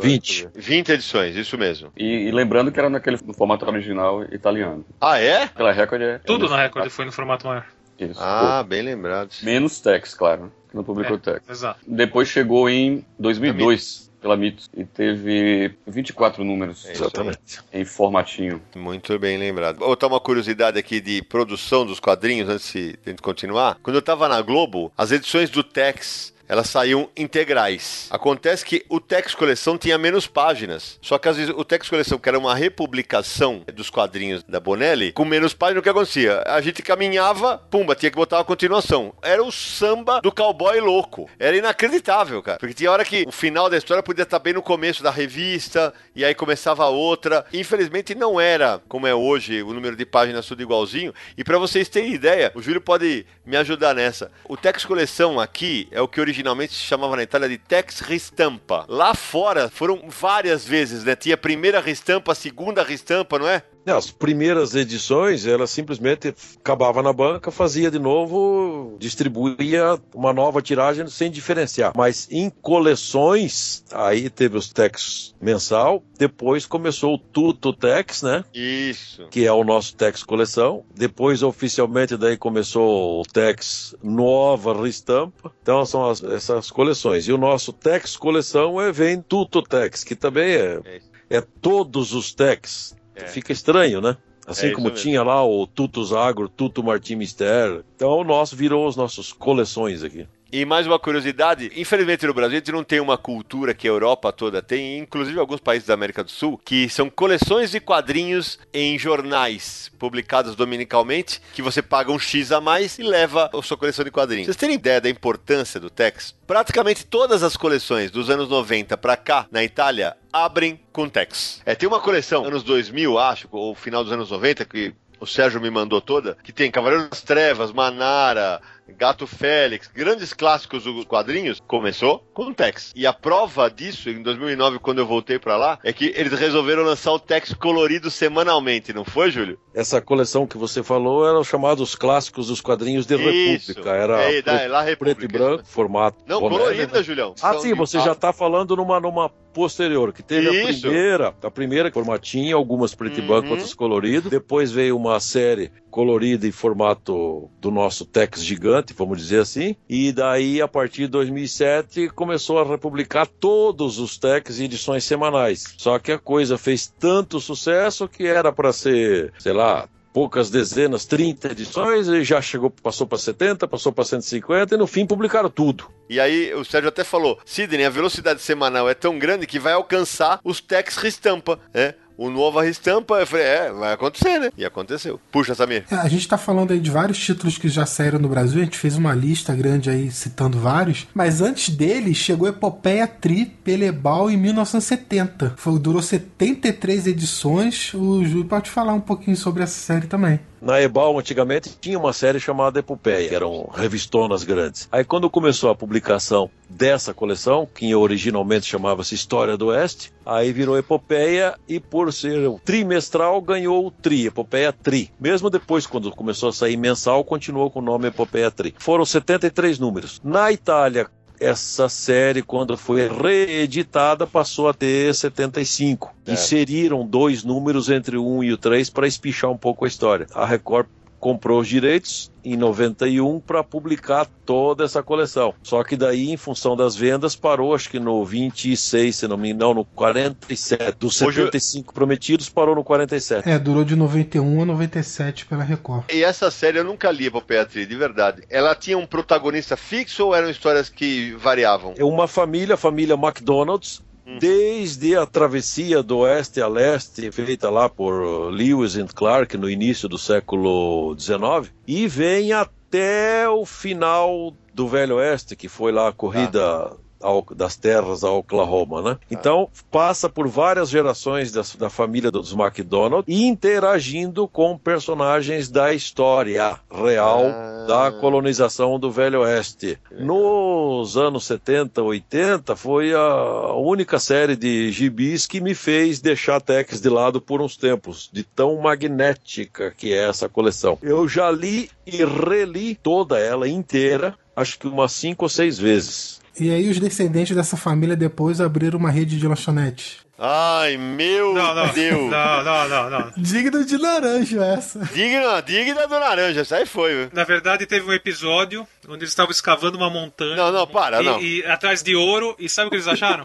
20. 0.00 0.48
20 0.54 0.92
edições, 0.92 1.34
isso 1.34 1.58
mesmo. 1.58 1.90
E, 1.96 2.28
e 2.28 2.30
lembrando 2.30 2.70
que 2.70 2.78
era 2.78 2.88
naquele 2.88 3.18
no 3.24 3.34
formato 3.34 3.66
original 3.66 4.22
italiano. 4.32 4.84
Ah, 5.00 5.18
é? 5.18 5.48
Pela 5.48 5.72
Record 5.72 6.02
é. 6.02 6.18
Tudo 6.18 6.46
é 6.46 6.50
na 6.50 6.62
Record 6.62 6.88
foi 6.90 7.04
no 7.06 7.12
formato 7.12 7.46
maior. 7.46 7.66
Isso. 7.98 8.20
Ah, 8.22 8.62
bem 8.62 8.82
lembrado. 8.82 9.30
Menos 9.42 9.80
Tex, 9.80 10.14
claro. 10.14 10.52
Que 10.70 10.76
não 10.76 10.84
publicou 10.84 11.16
É, 11.16 11.18
Tex. 11.20 11.48
Exato. 11.48 11.80
Depois 11.86 12.28
chegou 12.28 12.68
em 12.68 13.04
2002 13.18 14.08
pela 14.20 14.36
Mitos 14.36 14.68
e 14.76 14.84
teve 14.84 15.72
24 15.86 16.42
números 16.44 16.84
É. 16.86 16.92
Exatamente. 16.92 17.60
em 17.72 17.84
formatinho. 17.84 18.60
Muito 18.74 19.18
bem 19.18 19.38
lembrado. 19.38 19.78
Vou 19.78 19.88
botar 19.88 20.08
uma 20.08 20.20
curiosidade 20.20 20.78
aqui 20.78 21.00
de 21.00 21.22
produção 21.22 21.86
dos 21.86 22.00
quadrinhos 22.00 22.48
antes 22.48 22.72
de 22.72 22.92
de 22.92 22.98
gente 23.10 23.22
continuar. 23.22 23.78
Quando 23.82 23.96
eu 23.96 24.02
tava 24.02 24.28
na 24.28 24.40
Globo, 24.42 24.92
as 24.96 25.12
edições 25.12 25.50
do 25.50 25.62
Tex. 25.62 26.34
Elas 26.48 26.70
saíam 26.70 27.10
integrais. 27.16 28.08
Acontece 28.10 28.64
que 28.64 28.84
o 28.88 28.98
Tex 28.98 29.34
Coleção 29.34 29.76
tinha 29.76 29.98
menos 29.98 30.26
páginas. 30.26 30.98
Só 31.02 31.18
que 31.18 31.28
às 31.28 31.36
vezes 31.36 31.54
o 31.54 31.64
Tex 31.64 31.88
Coleção, 31.88 32.18
que 32.18 32.28
era 32.28 32.38
uma 32.38 32.54
republicação 32.54 33.62
dos 33.74 33.90
quadrinhos 33.90 34.42
da 34.42 34.58
Bonelli, 34.58 35.12
com 35.12 35.24
menos 35.24 35.52
páginas, 35.52 35.80
o 35.80 35.82
que 35.82 35.88
acontecia? 35.88 36.42
A 36.46 36.60
gente 36.60 36.82
caminhava, 36.82 37.58
pumba, 37.58 37.94
tinha 37.94 38.10
que 38.10 38.16
botar 38.16 38.38
uma 38.38 38.44
continuação. 38.44 39.12
Era 39.22 39.42
o 39.42 39.52
samba 39.52 40.20
do 40.20 40.32
cowboy 40.32 40.80
louco. 40.80 41.28
Era 41.38 41.56
inacreditável, 41.56 42.42
cara. 42.42 42.58
Porque 42.58 42.74
tinha 42.74 42.90
hora 42.90 43.04
que 43.04 43.24
o 43.26 43.32
final 43.32 43.68
da 43.68 43.76
história 43.76 44.02
podia 44.02 44.22
estar 44.22 44.38
bem 44.38 44.54
no 44.54 44.62
começo 44.62 45.02
da 45.02 45.10
revista, 45.10 45.92
e 46.14 46.24
aí 46.24 46.34
começava 46.34 46.86
outra. 46.86 47.44
Infelizmente 47.52 48.14
não 48.14 48.40
era 48.40 48.80
como 48.88 49.06
é 49.06 49.14
hoje, 49.14 49.62
o 49.62 49.74
número 49.74 49.96
de 49.96 50.06
páginas 50.06 50.46
tudo 50.46 50.62
igualzinho. 50.62 51.12
E 51.36 51.44
pra 51.44 51.58
vocês 51.58 51.88
terem 51.88 52.14
ideia, 52.14 52.50
o 52.54 52.62
Júlio 52.62 52.80
pode 52.80 53.26
me 53.44 53.56
ajudar 53.56 53.94
nessa. 53.94 54.30
O 54.48 54.56
Tex 54.56 54.84
Coleção 54.84 55.38
aqui 55.38 55.88
é 55.90 56.00
o 56.00 56.08
que 56.08 56.20
originalmente 56.38 56.72
se 56.72 56.82
chamava 56.82 57.16
na 57.16 57.22
Itália 57.22 57.48
de 57.48 57.58
Tex 57.58 58.00
Ristampa. 58.00 58.84
Lá 58.88 59.12
fora 59.12 59.68
foram 59.68 60.04
várias 60.08 60.64
vezes, 60.64 61.02
né? 61.02 61.16
Tinha 61.16 61.34
a 61.34 61.38
primeira 61.38 61.80
ristampa, 61.80 62.30
a 62.30 62.34
segunda 62.34 62.82
ristampa, 62.82 63.38
não 63.38 63.48
é? 63.48 63.62
As 63.90 64.10
primeiras 64.10 64.74
edições, 64.74 65.46
ela 65.46 65.66
simplesmente 65.66 66.34
acabava 66.58 67.02
na 67.02 67.12
banca, 67.12 67.50
fazia 67.50 67.90
de 67.90 67.98
novo, 67.98 68.96
distribuía 68.98 69.98
uma 70.14 70.32
nova 70.32 70.60
tiragem 70.62 71.06
sem 71.08 71.30
diferenciar. 71.30 71.92
Mas 71.96 72.28
em 72.30 72.50
coleções, 72.50 73.84
aí 73.92 74.28
teve 74.28 74.56
os 74.56 74.68
Tex 74.68 75.34
mensal, 75.40 76.02
depois 76.18 76.66
começou 76.66 77.14
o 77.14 77.18
Tuto 77.18 77.72
Tex, 77.72 78.22
né? 78.22 78.44
Isso. 78.54 79.26
que 79.30 79.46
é 79.46 79.52
o 79.52 79.64
nosso 79.64 79.94
Tex 79.96 80.22
Coleção. 80.22 80.84
Depois, 80.94 81.42
oficialmente, 81.42 82.16
daí 82.16 82.36
começou 82.36 83.20
o 83.20 83.22
Tex 83.24 83.94
Nova 84.02 84.72
Ristampa. 84.82 85.52
Então, 85.62 85.84
são 85.84 86.08
as- 86.08 86.22
essas 86.22 86.70
coleções. 86.70 87.26
E 87.28 87.32
o 87.32 87.38
nosso 87.38 87.72
Tex 87.72 88.16
Coleção 88.16 88.80
é, 88.80 88.90
vem 88.92 89.20
Tuto 89.20 89.62
Tex, 89.62 90.02
que 90.04 90.14
também 90.16 90.50
é, 90.52 90.80
É 90.84 91.00
é 91.30 91.40
todos 91.42 92.14
os 92.14 92.32
Tex. 92.32 92.96
É. 93.20 93.26
Fica 93.26 93.52
estranho, 93.52 94.00
né? 94.00 94.16
É 94.46 94.50
Assim 94.50 94.66
isso 94.68 94.76
como 94.76 94.90
tinha 94.90 95.22
lá 95.22 95.44
o 95.44 95.66
Tutus 95.66 96.12
Agro, 96.12 96.48
Tuto 96.48 96.82
Martim 96.82 97.16
Mister. 97.16 97.84
Então, 97.94 98.10
o 98.10 98.24
nosso 98.24 98.56
virou 98.56 98.86
os 98.86 98.96
nossos 98.96 99.32
coleções 99.32 100.02
aqui. 100.02 100.26
E 100.50 100.64
mais 100.64 100.86
uma 100.86 100.98
curiosidade, 100.98 101.70
infelizmente 101.76 102.26
no 102.26 102.32
Brasil 102.32 102.56
a 102.56 102.58
gente 102.60 102.72
não 102.72 102.82
tem 102.82 103.00
uma 103.00 103.18
cultura 103.18 103.74
que 103.74 103.86
a 103.86 103.90
Europa 103.90 104.32
toda 104.32 104.62
tem, 104.62 104.98
inclusive 104.98 105.38
alguns 105.38 105.60
países 105.60 105.86
da 105.86 105.92
América 105.92 106.24
do 106.24 106.30
Sul, 106.30 106.58
que 106.64 106.88
são 106.88 107.10
coleções 107.10 107.70
de 107.70 107.80
quadrinhos 107.80 108.58
em 108.72 108.98
jornais 108.98 109.92
publicados 109.98 110.56
dominicalmente, 110.56 111.42
que 111.52 111.60
você 111.60 111.82
paga 111.82 112.10
um 112.10 112.18
X 112.18 112.50
a 112.50 112.62
mais 112.62 112.98
e 112.98 113.02
leva 113.02 113.50
a 113.52 113.62
sua 113.62 113.76
coleção 113.76 114.02
de 114.02 114.10
quadrinhos. 114.10 114.46
Vocês 114.46 114.56
terem 114.56 114.76
ideia 114.76 115.02
da 115.02 115.10
importância 115.10 115.78
do 115.78 115.90
Tex? 115.90 116.34
Praticamente 116.46 117.04
todas 117.04 117.42
as 117.42 117.54
coleções 117.54 118.10
dos 118.10 118.30
anos 118.30 118.48
90 118.48 118.96
pra 118.96 119.18
cá, 119.18 119.46
na 119.50 119.62
Itália, 119.62 120.16
abrem 120.32 120.80
com 120.94 121.10
Tex. 121.10 121.60
É, 121.66 121.74
tem 121.74 121.86
uma 121.86 122.00
coleção 122.00 122.46
anos 122.46 122.62
2000, 122.62 123.18
acho, 123.18 123.48
ou 123.52 123.74
final 123.74 124.02
dos 124.02 124.14
anos 124.14 124.30
90, 124.30 124.64
que 124.64 124.94
o 125.20 125.26
Sérgio 125.26 125.60
me 125.60 125.70
mandou 125.70 126.00
toda, 126.00 126.36
que 126.42 126.52
tem 126.52 126.70
Cavaleiro 126.70 127.08
das 127.08 127.20
Trevas, 127.20 127.72
Manara, 127.72 128.60
Gato 128.96 129.26
Félix, 129.26 129.88
grandes 129.92 130.32
clássicos 130.32 130.84
dos 130.84 131.04
quadrinhos, 131.04 131.60
começou 131.66 132.18
com 132.32 132.44
o 132.46 132.54
Tex. 132.54 132.92
E 132.96 133.06
a 133.06 133.12
prova 133.12 133.68
disso, 133.70 134.08
em 134.10 134.22
2009, 134.22 134.78
quando 134.78 134.98
eu 134.98 135.06
voltei 135.06 135.38
pra 135.38 135.56
lá, 135.56 135.78
é 135.84 135.92
que 135.92 136.12
eles 136.16 136.32
resolveram 136.32 136.82
lançar 136.82 137.12
o 137.12 137.18
Tex 137.18 137.52
colorido 137.54 138.10
semanalmente, 138.10 138.92
não 138.92 139.04
foi, 139.04 139.30
Júlio? 139.30 139.58
Essa 139.74 140.00
coleção 140.00 140.46
que 140.46 140.56
você 140.58 140.82
falou 140.82 141.28
eram 141.28 141.44
chamados 141.44 141.94
clássicos 141.94 142.48
dos 142.48 142.60
quadrinhos 142.60 143.06
de 143.06 143.14
Isso. 143.14 143.68
República. 143.72 143.90
Era 143.96 144.20
É, 144.22 144.42
da- 144.42 144.54
preto, 144.56 144.70
lá 144.70 144.82
preto 144.82 144.88
República, 145.06 145.24
e 145.24 145.28
branco, 145.28 145.66
formato. 145.66 146.18
Não, 146.26 146.40
colorida, 146.40 146.98
né? 146.98 147.02
Julião. 147.02 147.34
Ah, 147.42 147.54
sim, 147.58 147.74
você 147.74 148.00
já 148.00 148.12
está 148.12 148.32
falando 148.32 148.74
numa, 148.74 148.98
numa 148.98 149.28
posterior, 149.28 150.12
que 150.12 150.22
teve 150.22 150.48
a 150.48 150.70
Isso. 150.70 150.82
primeira, 150.82 151.34
a 151.42 151.50
primeira 151.50 151.90
formatinho, 151.92 152.56
algumas 152.56 152.94
preto 152.94 153.18
e 153.18 153.22
branco, 153.22 153.46
Uhum. 153.46 153.52
outras 153.52 153.74
colorido. 153.74 154.30
Depois 154.30 154.70
veio 154.70 154.96
uma 154.96 155.18
série 155.20 155.70
colorida 155.90 156.46
em 156.46 156.52
formato 156.52 157.50
do 157.60 157.70
nosso 157.70 158.04
Tex 158.04 158.42
gigante, 158.42 158.92
vamos 158.92 159.18
dizer 159.18 159.40
assim. 159.40 159.76
E 159.88 160.12
daí, 160.12 160.60
a 160.60 160.68
partir 160.68 161.02
de 161.02 161.08
2007, 161.08 162.08
começou 162.10 162.58
a 162.58 162.64
republicar 162.64 163.26
todos 163.26 163.98
os 163.98 164.18
Tex 164.18 164.60
em 164.60 164.64
edições 164.64 165.04
semanais. 165.04 165.74
Só 165.76 165.98
que 165.98 166.12
a 166.12 166.18
coisa 166.18 166.58
fez 166.58 166.86
tanto 166.86 167.40
sucesso 167.40 168.08
que 168.08 168.26
era 168.26 168.52
para 168.52 168.72
ser, 168.72 169.32
sei 169.38 169.52
lá, 169.52 169.88
poucas 170.12 170.50
dezenas, 170.50 171.04
30 171.04 171.52
edições, 171.52 172.08
e 172.08 172.24
já 172.24 172.40
chegou, 172.40 172.70
passou 172.70 173.06
para 173.06 173.18
70, 173.18 173.68
passou 173.68 173.92
para 173.92 174.04
150 174.04 174.74
e 174.74 174.78
no 174.78 174.86
fim 174.86 175.06
publicaram 175.06 175.48
tudo. 175.48 175.88
E 176.08 176.18
aí 176.18 176.52
o 176.54 176.64
Sérgio 176.64 176.88
até 176.88 177.04
falou, 177.04 177.38
Sidney, 177.44 177.84
a 177.84 177.90
velocidade 177.90 178.40
semanal 178.40 178.88
é 178.88 178.94
tão 178.94 179.18
grande 179.18 179.46
que 179.46 179.58
vai 179.58 179.74
alcançar 179.74 180.40
os 180.42 180.60
Tex 180.60 180.96
Ristampa, 180.96 181.60
né? 181.72 181.94
O 182.18 182.28
Nova 182.28 182.66
Estampa. 182.66 183.14
Eu 183.14 183.26
falei, 183.26 183.46
é, 183.46 183.72
vai 183.72 183.92
acontecer, 183.92 184.40
né? 184.40 184.50
E 184.56 184.64
aconteceu. 184.64 185.20
Puxa, 185.30 185.54
Samir. 185.54 185.84
É, 185.90 185.94
a 185.94 186.08
gente 186.08 186.26
tá 186.26 186.36
falando 186.36 186.72
aí 186.72 186.80
de 186.80 186.90
vários 186.90 187.18
títulos 187.18 187.56
que 187.56 187.68
já 187.68 187.86
saíram 187.86 188.18
no 188.18 188.28
Brasil, 188.28 188.60
a 188.60 188.64
gente 188.64 188.76
fez 188.76 188.96
uma 188.96 189.14
lista 189.14 189.54
grande 189.54 189.88
aí 189.88 190.10
citando 190.10 190.58
vários, 190.58 191.06
mas 191.14 191.40
antes 191.40 191.70
dele 191.74 192.12
chegou 192.12 192.48
Epopeia 192.48 193.06
Tri 193.06 193.46
Pelebal 193.46 194.28
em 194.28 194.36
1970. 194.36 195.54
Foi, 195.56 195.78
durou 195.78 196.02
73 196.02 197.06
edições. 197.06 197.94
O 197.94 198.24
Júlio 198.24 198.46
pode 198.46 198.68
falar 198.68 198.94
um 198.94 199.00
pouquinho 199.00 199.36
sobre 199.36 199.62
essa 199.62 199.78
série 199.78 200.08
também. 200.08 200.40
Na 200.60 200.80
Ebal, 200.80 201.18
antigamente, 201.18 201.76
tinha 201.80 201.98
uma 201.98 202.12
série 202.12 202.40
chamada 202.40 202.80
Epopeia, 202.80 203.28
que 203.28 203.34
eram 203.34 203.68
revistonas 203.74 204.44
grandes. 204.44 204.88
Aí, 204.90 205.04
quando 205.04 205.30
começou 205.30 205.70
a 205.70 205.74
publicação 205.74 206.50
dessa 206.68 207.14
coleção, 207.14 207.66
que 207.72 207.94
originalmente 207.94 208.66
chamava-se 208.66 209.14
História 209.14 209.56
do 209.56 209.66
Oeste, 209.66 210.12
aí 210.24 210.52
virou 210.52 210.76
Epopeia 210.76 211.54
e, 211.68 211.80
por 211.80 212.12
ser 212.12 212.50
trimestral, 212.64 213.40
ganhou 213.40 213.86
o 213.86 213.90
Tri, 213.90 214.26
Epopeia 214.26 214.72
Tri. 214.72 215.10
Mesmo 215.18 215.48
depois, 215.48 215.86
quando 215.86 216.10
começou 216.10 216.48
a 216.48 216.52
sair 216.52 216.76
mensal, 216.76 217.24
continuou 217.24 217.70
com 217.70 217.78
o 217.78 217.82
nome 217.82 218.08
Epopeia 218.08 218.50
Tri. 218.50 218.74
Foram 218.78 219.04
73 219.04 219.78
números. 219.78 220.20
Na 220.22 220.52
Itália, 220.52 221.08
essa 221.40 221.88
série, 221.88 222.42
quando 222.42 222.76
foi 222.76 223.08
reeditada, 223.08 224.26
passou 224.26 224.68
a 224.68 224.74
ter 224.74 225.14
75. 225.14 226.14
É. 226.26 226.32
Inseriram 226.32 227.06
dois 227.06 227.44
números 227.44 227.88
entre 227.88 228.16
o 228.16 228.26
1 228.26 228.44
e 228.44 228.52
o 228.52 228.58
3 228.58 228.90
para 228.90 229.06
espichar 229.06 229.50
um 229.50 229.56
pouco 229.56 229.84
a 229.84 229.88
história. 229.88 230.26
A 230.34 230.44
Record 230.44 230.86
comprou 231.18 231.60
os 231.60 231.68
direitos 231.68 232.30
em 232.44 232.56
91 232.56 233.40
para 233.40 233.62
publicar 233.62 234.26
toda 234.46 234.84
essa 234.84 235.02
coleção. 235.02 235.52
Só 235.62 235.82
que 235.84 235.96
daí, 235.96 236.30
em 236.30 236.36
função 236.36 236.76
das 236.76 236.96
vendas, 236.96 237.36
parou 237.36 237.74
acho 237.74 237.90
que 237.90 237.98
no 238.00 238.24
26, 238.24 239.14
se 239.14 239.28
não 239.28 239.36
me 239.36 239.50
engano, 239.50 239.74
no 239.74 239.84
47. 239.84 240.96
Dos 240.98 241.20
Hoje- 241.20 241.36
75 241.36 241.92
prometidos, 241.92 242.48
parou 242.48 242.74
no 242.74 242.82
47. 242.84 243.48
É, 243.48 243.58
durou 243.58 243.84
de 243.84 243.94
91 243.96 244.62
a 244.62 244.64
97 244.64 245.44
pela 245.46 245.62
Record. 245.62 246.04
E 246.12 246.22
essa 246.24 246.50
série 246.50 246.78
eu 246.78 246.84
nunca 246.84 247.10
li, 247.10 247.26
Epopeia 247.26 247.66
Tri, 247.66 247.84
de 247.84 247.96
verdade. 247.96 248.42
Ela 248.48 248.74
tinha 248.74 248.96
um 248.96 249.06
protagonista 249.06 249.76
fixo 249.76 250.26
ou 250.26 250.34
eram 250.34 250.48
histórias 250.48 250.88
que 250.88 251.32
variavam? 251.38 251.94
É 251.98 252.04
uma 252.04 252.26
família, 252.26 252.74
a 252.74 252.78
família 252.78 253.14
McDonald's, 253.14 254.02
desde 254.38 255.16
a 255.16 255.24
travessia 255.24 256.02
do 256.02 256.18
oeste 256.18 256.60
a 256.60 256.68
leste, 256.68 257.30
feita 257.32 257.70
lá 257.70 257.88
por 257.88 258.50
Lewis 258.52 258.96
and 258.96 259.06
Clark 259.06 259.56
no 259.56 259.70
início 259.70 260.08
do 260.08 260.18
século 260.18 261.16
XIX, 261.18 261.72
e 261.86 262.06
vem 262.06 262.52
até 262.52 263.48
o 263.48 263.64
final 263.64 264.52
do 264.74 264.86
Velho 264.86 265.16
Oeste, 265.16 265.56
que 265.56 265.68
foi 265.68 265.90
lá 265.90 266.08
a 266.08 266.12
corrida 266.12 266.96
ao- 267.20 267.44
das 267.54 267.76
terras 267.76 268.22
a 268.24 268.30
Oklahoma, 268.30 269.02
né? 269.02 269.18
Então 269.30 269.68
passa 269.90 270.28
por 270.28 270.46
várias 270.48 270.88
gerações 270.90 271.50
das- 271.52 271.74
da 271.76 271.90
família 271.90 272.30
dos 272.30 272.52
McDonald 272.52 273.24
interagindo 273.28 274.46
com 274.48 274.78
personagens 274.78 275.68
da 275.68 275.92
história 275.92 276.76
real 276.90 277.46
Ah. 277.46 277.84
da 277.88 278.12
colonização 278.12 278.98
do 278.98 279.10
Velho 279.10 279.40
Oeste. 279.40 279.98
Nos 280.10 281.16
anos 281.16 281.44
70, 281.44 282.02
80 282.02 282.76
foi 282.76 283.12
a 283.14 283.72
única 283.74 284.18
série 284.18 284.56
de 284.56 284.90
gibis 284.92 285.46
que 285.46 285.60
me 285.60 285.74
fez 285.74 286.20
deixar 286.20 286.60
Tex 286.60 287.00
de 287.00 287.08
lado 287.08 287.40
por 287.40 287.60
uns 287.60 287.76
tempos, 287.76 288.28
de 288.32 288.42
tão 288.42 288.76
magnética 288.80 289.92
que 289.96 290.12
é 290.12 290.28
essa 290.28 290.48
coleção. 290.48 290.98
Eu 291.02 291.28
já 291.28 291.50
li 291.50 291.90
e 292.06 292.24
reli 292.24 292.94
toda 292.94 293.38
ela 293.38 293.68
inteira, 293.68 294.34
acho 294.54 294.78
que 294.78 294.86
umas 294.86 295.12
cinco 295.12 295.44
ou 295.44 295.48
seis 295.48 295.78
vezes. 295.78 296.40
E 296.60 296.70
aí 296.70 296.88
os 296.88 296.98
descendentes 296.98 297.54
dessa 297.54 297.76
família 297.76 298.16
depois 298.16 298.60
abriram 298.60 298.98
uma 298.98 299.10
rede 299.10 299.38
de 299.38 299.46
lanchonetes. 299.46 300.18
Ai, 300.40 300.96
meu 300.96 301.52
Não, 301.52 301.74
não. 301.74 301.88
Deus. 301.92 302.30
Não, 302.30 302.64
não, 302.64 302.88
não, 302.88 303.10
não. 303.10 303.32
Digno 303.36 303.84
de 303.84 303.96
laranja 303.96 304.64
essa. 304.64 305.00
Digna, 305.12 305.60
digna 305.60 306.06
do 306.06 306.14
laranja, 306.14 306.60
essa 306.60 306.76
aí 306.76 306.86
foi, 306.86 307.12
viu? 307.14 307.30
Na 307.32 307.42
verdade, 307.42 307.86
teve 307.86 308.08
um 308.08 308.12
episódio 308.12 308.86
onde 309.08 309.18
eles 309.24 309.30
estavam 309.30 309.50
escavando 309.50 309.96
uma 309.98 310.08
montanha. 310.08 310.54
Não, 310.54 310.70
não, 310.70 310.86
para, 310.86 311.20
e, 311.20 311.24
não. 311.24 311.40
E 311.40 311.64
atrás 311.66 312.02
de 312.04 312.14
ouro. 312.14 312.54
E 312.58 312.68
sabe 312.68 312.86
o 312.86 312.90
que 312.90 312.96
eles 312.96 313.08
acharam? 313.08 313.44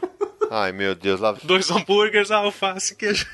Ai, 0.51 0.71
meu 0.71 0.93
Deus, 0.93 1.19
lá. 1.19 1.35
Dois 1.43 1.69
hambúrgueres, 1.71 2.29
alface, 2.29 2.95
queijo. 2.95 3.25